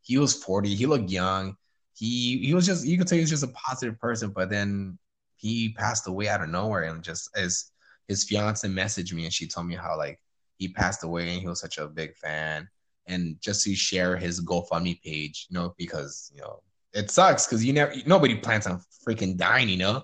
He 0.02 0.18
was 0.18 0.44
40. 0.44 0.76
He 0.76 0.86
looked 0.86 1.10
young. 1.10 1.58
He 1.96 2.39
he 2.39 2.54
was 2.54 2.66
just 2.66 2.86
you 2.86 2.98
could 2.98 3.10
say 3.10 3.18
he 3.18 3.22
was 3.22 3.30
just 3.30 3.43
a 3.43 3.48
positive 3.48 4.00
person, 4.00 4.32
but 4.32 4.50
then 4.50 4.98
he 5.38 5.74
passed 5.74 6.08
away 6.08 6.28
out 6.28 6.41
of 6.41 6.50
nowhere 6.50 6.84
and 6.84 7.04
just 7.04 7.30
as 7.36 7.72
his 8.08 8.24
fiance 8.24 8.68
messaged 8.68 9.14
me 9.14 9.24
and 9.24 9.34
she 9.34 9.48
told 9.48 9.68
me 9.68 9.76
how 9.76 9.98
like 9.98 10.20
he 10.58 10.68
passed 10.68 11.04
away 11.04 11.30
and 11.30 11.41
he 11.41 11.48
was 11.48 11.60
such 11.60 11.78
a 11.78 11.88
big 11.88 12.16
fan 12.18 12.68
and 13.08 13.39
just 13.41 13.64
to 13.64 13.76
share 13.76 14.18
his 14.18 14.43
GoFundMe 14.43 15.02
page, 15.02 15.48
you 15.50 15.58
know, 15.58 15.76
because 15.78 16.32
you 16.34 16.41
know 16.41 16.62
it 16.93 17.12
sucks 17.12 17.46
because 17.46 17.64
you 17.64 17.74
never 17.74 17.93
nobody 18.06 18.36
plans 18.36 18.68
on 18.68 18.82
freaking 19.08 19.38
dying, 19.38 19.70
you 19.70 19.78
know. 19.78 20.04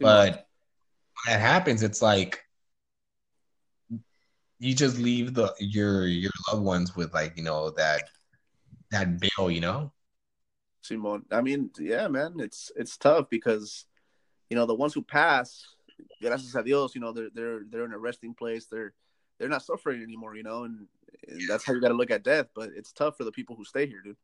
But 0.00 0.46
when 1.24 1.34
that 1.34 1.40
happens, 1.40 1.82
it's 1.82 2.02
like 2.02 2.42
you 4.58 4.74
just 4.74 4.98
leave 4.98 5.34
the 5.34 5.54
your 5.58 6.06
your 6.06 6.32
loved 6.50 6.64
ones 6.64 6.96
with 6.96 7.12
like 7.14 7.36
you 7.36 7.42
know 7.42 7.70
that 7.70 8.08
that 8.90 9.20
bill, 9.20 9.50
you 9.50 9.60
know. 9.60 9.92
Simon, 10.82 11.24
I 11.30 11.40
mean, 11.40 11.70
yeah, 11.78 12.08
man, 12.08 12.34
it's 12.38 12.70
it's 12.76 12.96
tough 12.96 13.30
because 13.30 13.86
you 14.50 14.56
know 14.56 14.66
the 14.66 14.74
ones 14.74 14.92
who 14.92 15.02
pass, 15.02 15.64
gracias 16.20 16.54
a 16.54 16.62
Dios, 16.62 16.94
you 16.94 17.00
know 17.00 17.12
they're 17.12 17.30
they're 17.34 17.60
they're 17.70 17.84
in 17.84 17.92
a 17.92 17.98
resting 17.98 18.34
place. 18.34 18.66
They're 18.66 18.92
they're 19.38 19.48
not 19.48 19.62
suffering 19.62 20.02
anymore, 20.02 20.36
you 20.36 20.42
know, 20.42 20.64
and, 20.64 20.86
and 21.28 21.40
that's 21.48 21.64
how 21.64 21.72
you 21.72 21.80
got 21.80 21.88
to 21.88 21.94
look 21.94 22.10
at 22.10 22.22
death. 22.22 22.46
But 22.54 22.70
it's 22.76 22.92
tough 22.92 23.16
for 23.16 23.24
the 23.24 23.32
people 23.32 23.56
who 23.56 23.64
stay 23.64 23.86
here, 23.86 24.02
dude. 24.02 24.16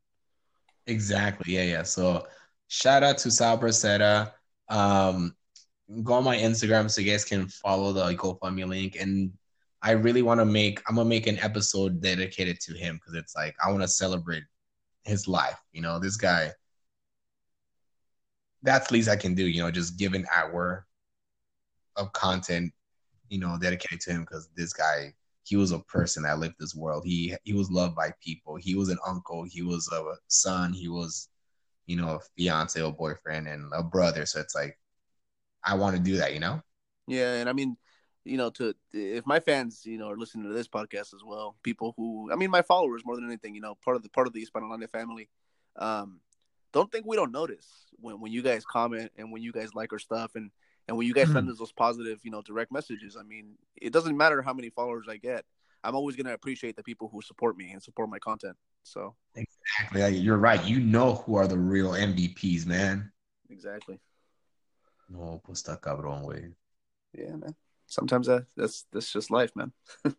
Exactly. 0.87 1.55
Yeah, 1.55 1.65
yeah. 1.65 1.83
So 1.83 2.27
shout 2.69 3.03
out 3.03 3.19
to 3.19 3.31
Sal 3.31 3.59
Bracetta. 3.59 4.33
Um, 4.69 5.35
go 6.03 6.15
on 6.15 6.25
my 6.25 6.37
Instagram 6.37 6.91
so 6.91 7.01
you 7.01 7.11
guys 7.11 7.25
can 7.25 7.49
follow 7.49 7.93
the 7.93 8.15
GoFundMe 8.15 8.67
link. 8.67 8.97
And 9.01 9.33
I 9.83 9.93
really 9.93 10.23
want 10.23 10.41
to 10.41 10.45
make 10.45 10.83
I'm 10.89 10.97
gonna 10.97 11.09
make 11.09 11.27
an 11.27 11.39
episode 11.39 12.01
dedicated 12.01 12.61
to 12.61 12.75
him 12.75 12.97
because 12.97 13.15
it's 13.15 13.37
like 13.37 13.55
I 13.65 13.71
want 13.71 13.83
to 13.83 13.89
celebrate 13.89 14.45
his 15.09 15.29
life. 15.29 15.59
You 15.73 15.83
know, 15.83 15.99
this 15.99 16.17
guy. 16.17 16.53
That's 18.63 18.91
least 18.91 19.09
I 19.09 19.17
can 19.17 19.35
do. 19.35 19.47
You 19.47 19.63
know, 19.63 19.71
just 19.71 19.99
give 19.99 20.15
an 20.15 20.27
hour 20.35 20.87
of 21.97 22.13
content, 22.13 22.73
you 23.29 23.39
know, 23.39 23.57
dedicated 23.61 24.01
to 24.03 24.11
him 24.11 24.21
because 24.23 24.49
this 24.57 24.73
guy 24.73 25.15
he 25.49 25.57
was 25.57 25.73
a 25.73 25.79
person 25.81 26.25
that 26.25 26.39
lived 26.39 26.57
this 26.59 26.75
world. 26.75 27.05
He 27.07 27.35
he 27.45 27.55
was 27.55 27.71
loved 27.71 27.97
by 27.97 28.13
people. 28.23 28.57
He 28.57 28.75
was 28.75 28.91
an 28.91 28.99
uncle. 29.07 29.45
He 29.45 29.63
was 29.63 29.89
a 29.91 30.15
son. 30.27 30.75
He 30.75 30.89
was, 30.89 31.29
you 31.87 31.97
know, 31.97 32.17
a 32.17 32.21
fiance 32.37 32.81
or 32.83 32.93
boyfriend 32.93 33.49
and 33.49 33.73
a 33.75 33.83
brother. 33.83 34.27
So 34.27 34.41
it's 34.41 34.55
like, 34.55 34.79
I 35.65 35.75
want 35.75 35.97
to 35.97 36.03
do 36.03 36.19
that, 36.19 36.35
you 36.35 36.41
know. 36.41 36.61
Yeah, 37.07 37.37
and 37.37 37.49
I 37.49 37.55
mean, 37.55 37.79
you 38.29 38.37
know, 38.37 38.51
to 38.51 38.75
if 38.93 39.27
my 39.27 39.41
fans, 39.41 39.83
you 39.85 39.99
know, 39.99 40.11
are 40.11 40.17
listening 40.17 40.47
to 40.47 40.53
this 40.53 40.69
podcast 40.69 41.15
as 41.15 41.25
well, 41.25 41.57
people 41.63 41.95
who, 41.97 42.31
I 42.31 42.37
mean, 42.37 42.51
my 42.51 42.63
followers 42.63 43.03
more 43.05 43.17
than 43.17 43.25
anything, 43.25 43.55
you 43.55 43.61
know, 43.61 43.77
part 43.83 43.97
of 43.97 44.03
the 44.03 44.11
part 44.11 44.27
of 44.27 44.33
the 44.33 44.45
Hispanolanda 44.45 44.89
family. 44.91 45.29
Um, 45.77 46.21
don't 46.73 46.93
think 46.93 47.07
we 47.07 47.17
don't 47.17 47.33
notice 47.33 47.67
when 47.99 48.21
when 48.21 48.31
you 48.31 48.43
guys 48.43 48.65
comment 48.65 49.11
and 49.17 49.33
when 49.33 49.43
you 49.43 49.53
guys 49.53 49.75
like 49.75 49.93
our 49.93 49.99
stuff 49.99 50.33
and 50.35 50.51
and 50.87 50.97
when 50.97 51.07
you 51.07 51.15
guys 51.15 51.27
mm-hmm. 51.27 51.35
send 51.35 51.51
us 51.51 51.59
those 51.59 51.73
positive, 51.73 52.21
you 52.23 52.31
know, 52.31 52.43
direct 52.43 52.71
messages, 52.71 53.17
I 53.19 53.23
mean, 53.23 53.55
it 53.77 53.93
doesn't 53.93 54.17
matter 54.17 54.43
how 54.43 54.53
many 54.53 54.71
followers 54.71 55.07
I 55.09 55.17
get. 55.17 55.45
I'm 55.83 55.95
always 55.95 56.17
gonna 56.17 56.35
appreciate 56.35 56.77
the 56.77 56.83
people 56.83 57.09
who 57.11 57.23
support 57.23 57.57
me 57.57 57.71
and 57.71 57.83
support 57.83 58.11
my 58.11 58.19
content. 58.19 58.57
So 58.83 59.15
exactly, 59.35 60.19
you're 60.19 60.39
right. 60.39 60.63
You 60.65 60.81
know 60.81 61.15
who 61.15 61.37
are 61.37 61.47
the 61.47 61.59
real 61.59 61.93
MVPs, 61.93 62.67
man. 62.67 63.11
Exactly. 63.49 63.99
No, 65.09 65.41
pues 65.43 65.63
está 65.63 65.81
cabrón, 65.81 66.23
güey. 66.25 66.55
Yeah, 67.15 67.37
man. 67.37 67.57
Sometimes 67.89 68.27
that, 68.27 68.47
that's 68.57 68.85
that's 68.93 69.11
just 69.13 69.31
life, 69.31 69.51
man. 69.57 69.73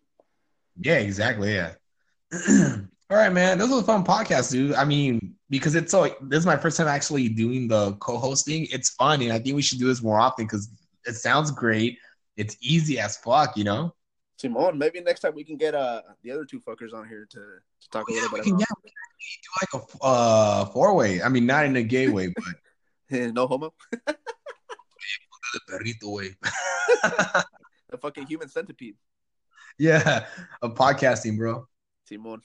yeah, 0.82 0.98
exactly. 0.98 1.54
Yeah. 1.54 1.74
All 3.12 3.18
right, 3.18 3.32
man. 3.32 3.58
This 3.60 3.70
was 3.70 3.82
a 3.82 3.86
fun 3.86 4.04
podcast, 4.04 4.52
dude. 4.52 4.74
I 4.74 4.86
mean, 4.86 5.36
because 5.50 5.76
it's 5.76 5.92
so 5.92 6.16
this 6.22 6.40
is 6.40 6.46
my 6.46 6.58
first 6.58 6.78
time 6.78 6.88
actually 6.88 7.30
doing 7.30 7.68
the 7.68 7.94
co-hosting. 7.94 8.68
It's 8.72 8.90
fun, 8.92 9.22
and 9.22 9.32
I 9.32 9.40
think 9.40 9.56
we 9.56 9.62
should 9.62 9.80
do 9.80 9.88
this 9.88 10.02
more 10.02 10.20
often 10.20 10.46
because 10.46 10.70
it 11.06 11.16
sounds 11.16 11.52
great. 11.52 11.98
It's 12.38 12.58
easy 12.60 13.00
as 13.00 13.18
fuck, 13.18 13.56
you 13.56 13.64
know. 13.64 13.94
Simon, 14.38 14.78
maybe 14.78 15.02
next 15.02 15.20
time 15.20 15.36
we 15.36 15.44
can 15.44 15.58
get 15.58 15.76
uh 15.76 16.02
the 16.24 16.32
other 16.32 16.46
two 16.46 16.62
fuckers 16.62 16.94
on 16.94 17.08
here 17.08 17.28
to, 17.30 17.40
to 17.40 17.90
talk 17.92 18.08
a 18.10 18.14
little 18.14 18.30
bit. 18.30 18.44
Can, 18.46 18.58
yeah, 18.58 18.66
we 18.84 18.90
can 18.90 19.40
do 19.44 19.78
like 19.78 19.84
a 19.84 20.06
uh, 20.06 20.66
four 20.66 20.96
way. 20.96 21.22
I 21.22 21.30
mean, 21.30 21.46
not 21.46 21.66
in 21.66 21.76
a 21.76 21.84
gay 21.84 22.08
way, 22.08 22.34
but 22.34 22.46
no 23.34 23.46
homo. 23.48 23.74
the 25.54 25.60
perrito 25.72 26.14
way. 26.14 26.36
the 27.89 27.97
fucking 27.97 28.28
human 28.28 28.50
centipede. 28.50 28.95
Yeah, 29.78 30.26
a 30.62 30.70
podcasting, 30.70 31.38
bro. 31.38 31.68
Simon. 32.08 32.41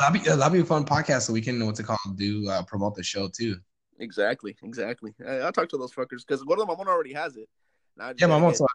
That'd 0.00 0.22
be 0.22 0.28
that'd 0.28 0.52
be 0.52 0.60
a 0.60 0.64
fun 0.64 0.84
podcast, 0.84 1.22
so 1.22 1.32
we 1.32 1.40
can 1.40 1.64
what's 1.66 1.80
it 1.80 1.84
called? 1.84 2.16
Do 2.16 2.48
uh, 2.48 2.62
promote 2.62 2.94
the 2.94 3.02
show 3.02 3.28
too. 3.28 3.56
Exactly, 3.98 4.56
exactly. 4.62 5.12
I, 5.26 5.44
will 5.44 5.52
talk 5.52 5.68
to 5.70 5.76
those 5.76 5.92
fuckers 5.92 6.26
because 6.26 6.44
one 6.44 6.60
of 6.60 6.66
them, 6.66 6.76
Mamon 6.76 6.86
already 6.86 7.12
has 7.12 7.36
it. 7.36 7.48
Yeah, 7.98 8.26
Mamon. 8.26 8.58
Get, 8.58 8.66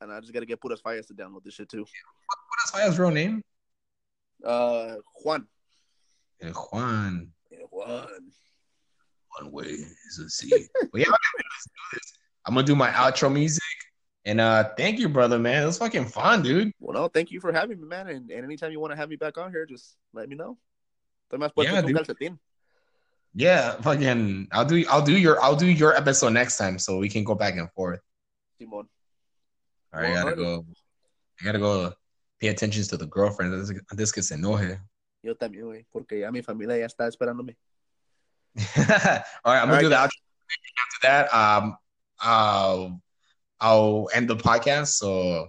and 0.00 0.12
I 0.12 0.20
just 0.20 0.32
gotta 0.32 0.46
get 0.46 0.60
Puras 0.60 0.82
Fallas 0.82 1.06
to 1.06 1.14
download 1.14 1.44
this 1.44 1.54
shit 1.54 1.68
too. 1.68 1.84
Puras 1.84 2.70
Fallas' 2.72 2.98
real 2.98 3.10
name? 3.10 3.42
Uh, 4.44 4.96
Juan. 5.22 5.46
Yeah, 6.42 6.50
Juan. 6.50 7.30
Yeah, 7.50 7.58
Juan. 7.70 8.32
One 9.40 9.52
way 9.52 9.66
is 9.66 10.18
a 10.18 10.28
C. 10.28 10.50
but 10.92 11.00
yeah, 11.00 11.06
I'm 12.44 12.54
gonna 12.54 12.66
do 12.66 12.76
my 12.76 12.90
outro 12.90 13.32
music. 13.32 13.62
And 14.24 14.40
uh, 14.40 14.70
thank 14.76 14.98
you, 14.98 15.08
brother, 15.08 15.38
man. 15.38 15.62
It 15.62 15.66
was 15.66 15.78
fucking 15.78 16.06
fun, 16.06 16.42
dude. 16.42 16.72
Well, 16.80 16.94
no, 17.00 17.08
thank 17.08 17.30
you 17.30 17.40
for 17.40 17.52
having 17.52 17.80
me, 17.80 17.86
man. 17.86 18.08
And, 18.08 18.28
and 18.30 18.44
anytime 18.44 18.72
you 18.72 18.80
want 18.80 18.92
to 18.92 18.96
have 18.96 19.08
me 19.08 19.14
back 19.16 19.38
on 19.38 19.52
here, 19.52 19.66
just 19.66 19.96
let 20.12 20.28
me 20.28 20.34
know. 20.34 20.58
Yeah, 21.56 21.80
dude. 21.82 22.38
yeah, 23.34 23.72
fucking. 23.82 24.48
I'll 24.52 24.64
do. 24.64 24.84
I'll 24.88 25.04
do 25.04 25.16
your. 25.16 25.42
I'll 25.42 25.56
do 25.56 25.66
your 25.66 25.96
episode 25.96 26.30
next 26.30 26.56
time, 26.56 26.78
so 26.78 26.98
we 26.98 27.08
can 27.08 27.24
go 27.24 27.34
back 27.34 27.56
and 27.56 27.70
forth. 27.72 28.00
Simon. 28.58 28.88
All 29.92 30.00
right, 30.00 30.10
I 30.10 30.14
gotta 30.14 30.36
go. 30.36 30.64
I 31.40 31.44
gotta 31.44 31.58
go. 31.58 31.92
Pay 32.40 32.48
attention 32.48 32.82
to 32.84 32.96
the 32.96 33.06
girlfriend. 33.06 33.54
Antes 33.90 34.12
que 34.12 34.22
se 34.22 34.34
enoje. 34.34 34.80
Yo 35.22 35.34
también, 35.34 35.64
güey, 35.64 35.86
porque 35.92 36.20
ya 36.20 36.30
mi 36.30 36.42
familia 36.42 36.78
ya 36.78 36.86
está 36.86 37.08
esperándome. 37.08 37.56
All 38.78 39.52
right, 39.52 39.62
I'm 39.62 39.68
gonna 39.68 39.80
do 39.82 39.88
that. 39.90 40.04
After 40.04 40.98
that, 41.02 41.34
um, 41.34 41.76
uh 42.22 42.88
I'll 43.60 44.08
end 44.14 44.28
the 44.28 44.36
podcast. 44.36 44.88
So 44.88 45.48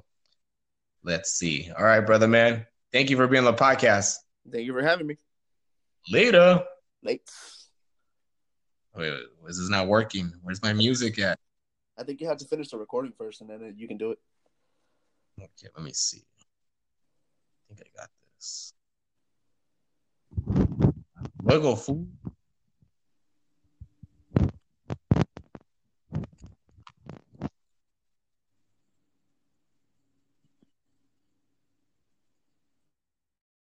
let's 1.03 1.31
see. 1.31 1.71
All 1.77 1.85
right, 1.85 2.01
brother 2.01 2.27
man. 2.27 2.65
Thank 2.91 3.09
you 3.09 3.17
for 3.17 3.27
being 3.27 3.45
on 3.45 3.53
the 3.53 3.57
podcast. 3.57 4.15
Thank 4.51 4.65
you 4.65 4.73
for 4.73 4.81
having 4.81 5.07
me. 5.07 5.17
Later. 6.09 6.63
Late. 7.03 7.29
Wait, 8.95 9.11
wait, 9.11 9.23
this 9.45 9.57
is 9.57 9.69
not 9.69 9.87
working. 9.87 10.33
Where's 10.41 10.61
my 10.63 10.73
music 10.73 11.19
at? 11.19 11.37
I 11.97 12.03
think 12.03 12.21
you 12.21 12.27
have 12.27 12.37
to 12.37 12.45
finish 12.45 12.69
the 12.69 12.77
recording 12.77 13.11
first, 13.17 13.41
and 13.41 13.49
then 13.49 13.73
you 13.77 13.87
can 13.87 13.97
do 13.97 14.11
it. 14.11 14.19
Okay, 15.39 15.69
let 15.75 15.83
me 15.83 15.91
see. 15.93 16.23
I 17.69 17.75
think 17.75 17.89
I 17.95 18.01
got 18.01 18.09
this. 18.35 18.73
Luego, 21.43 21.75
fool. 21.75 22.07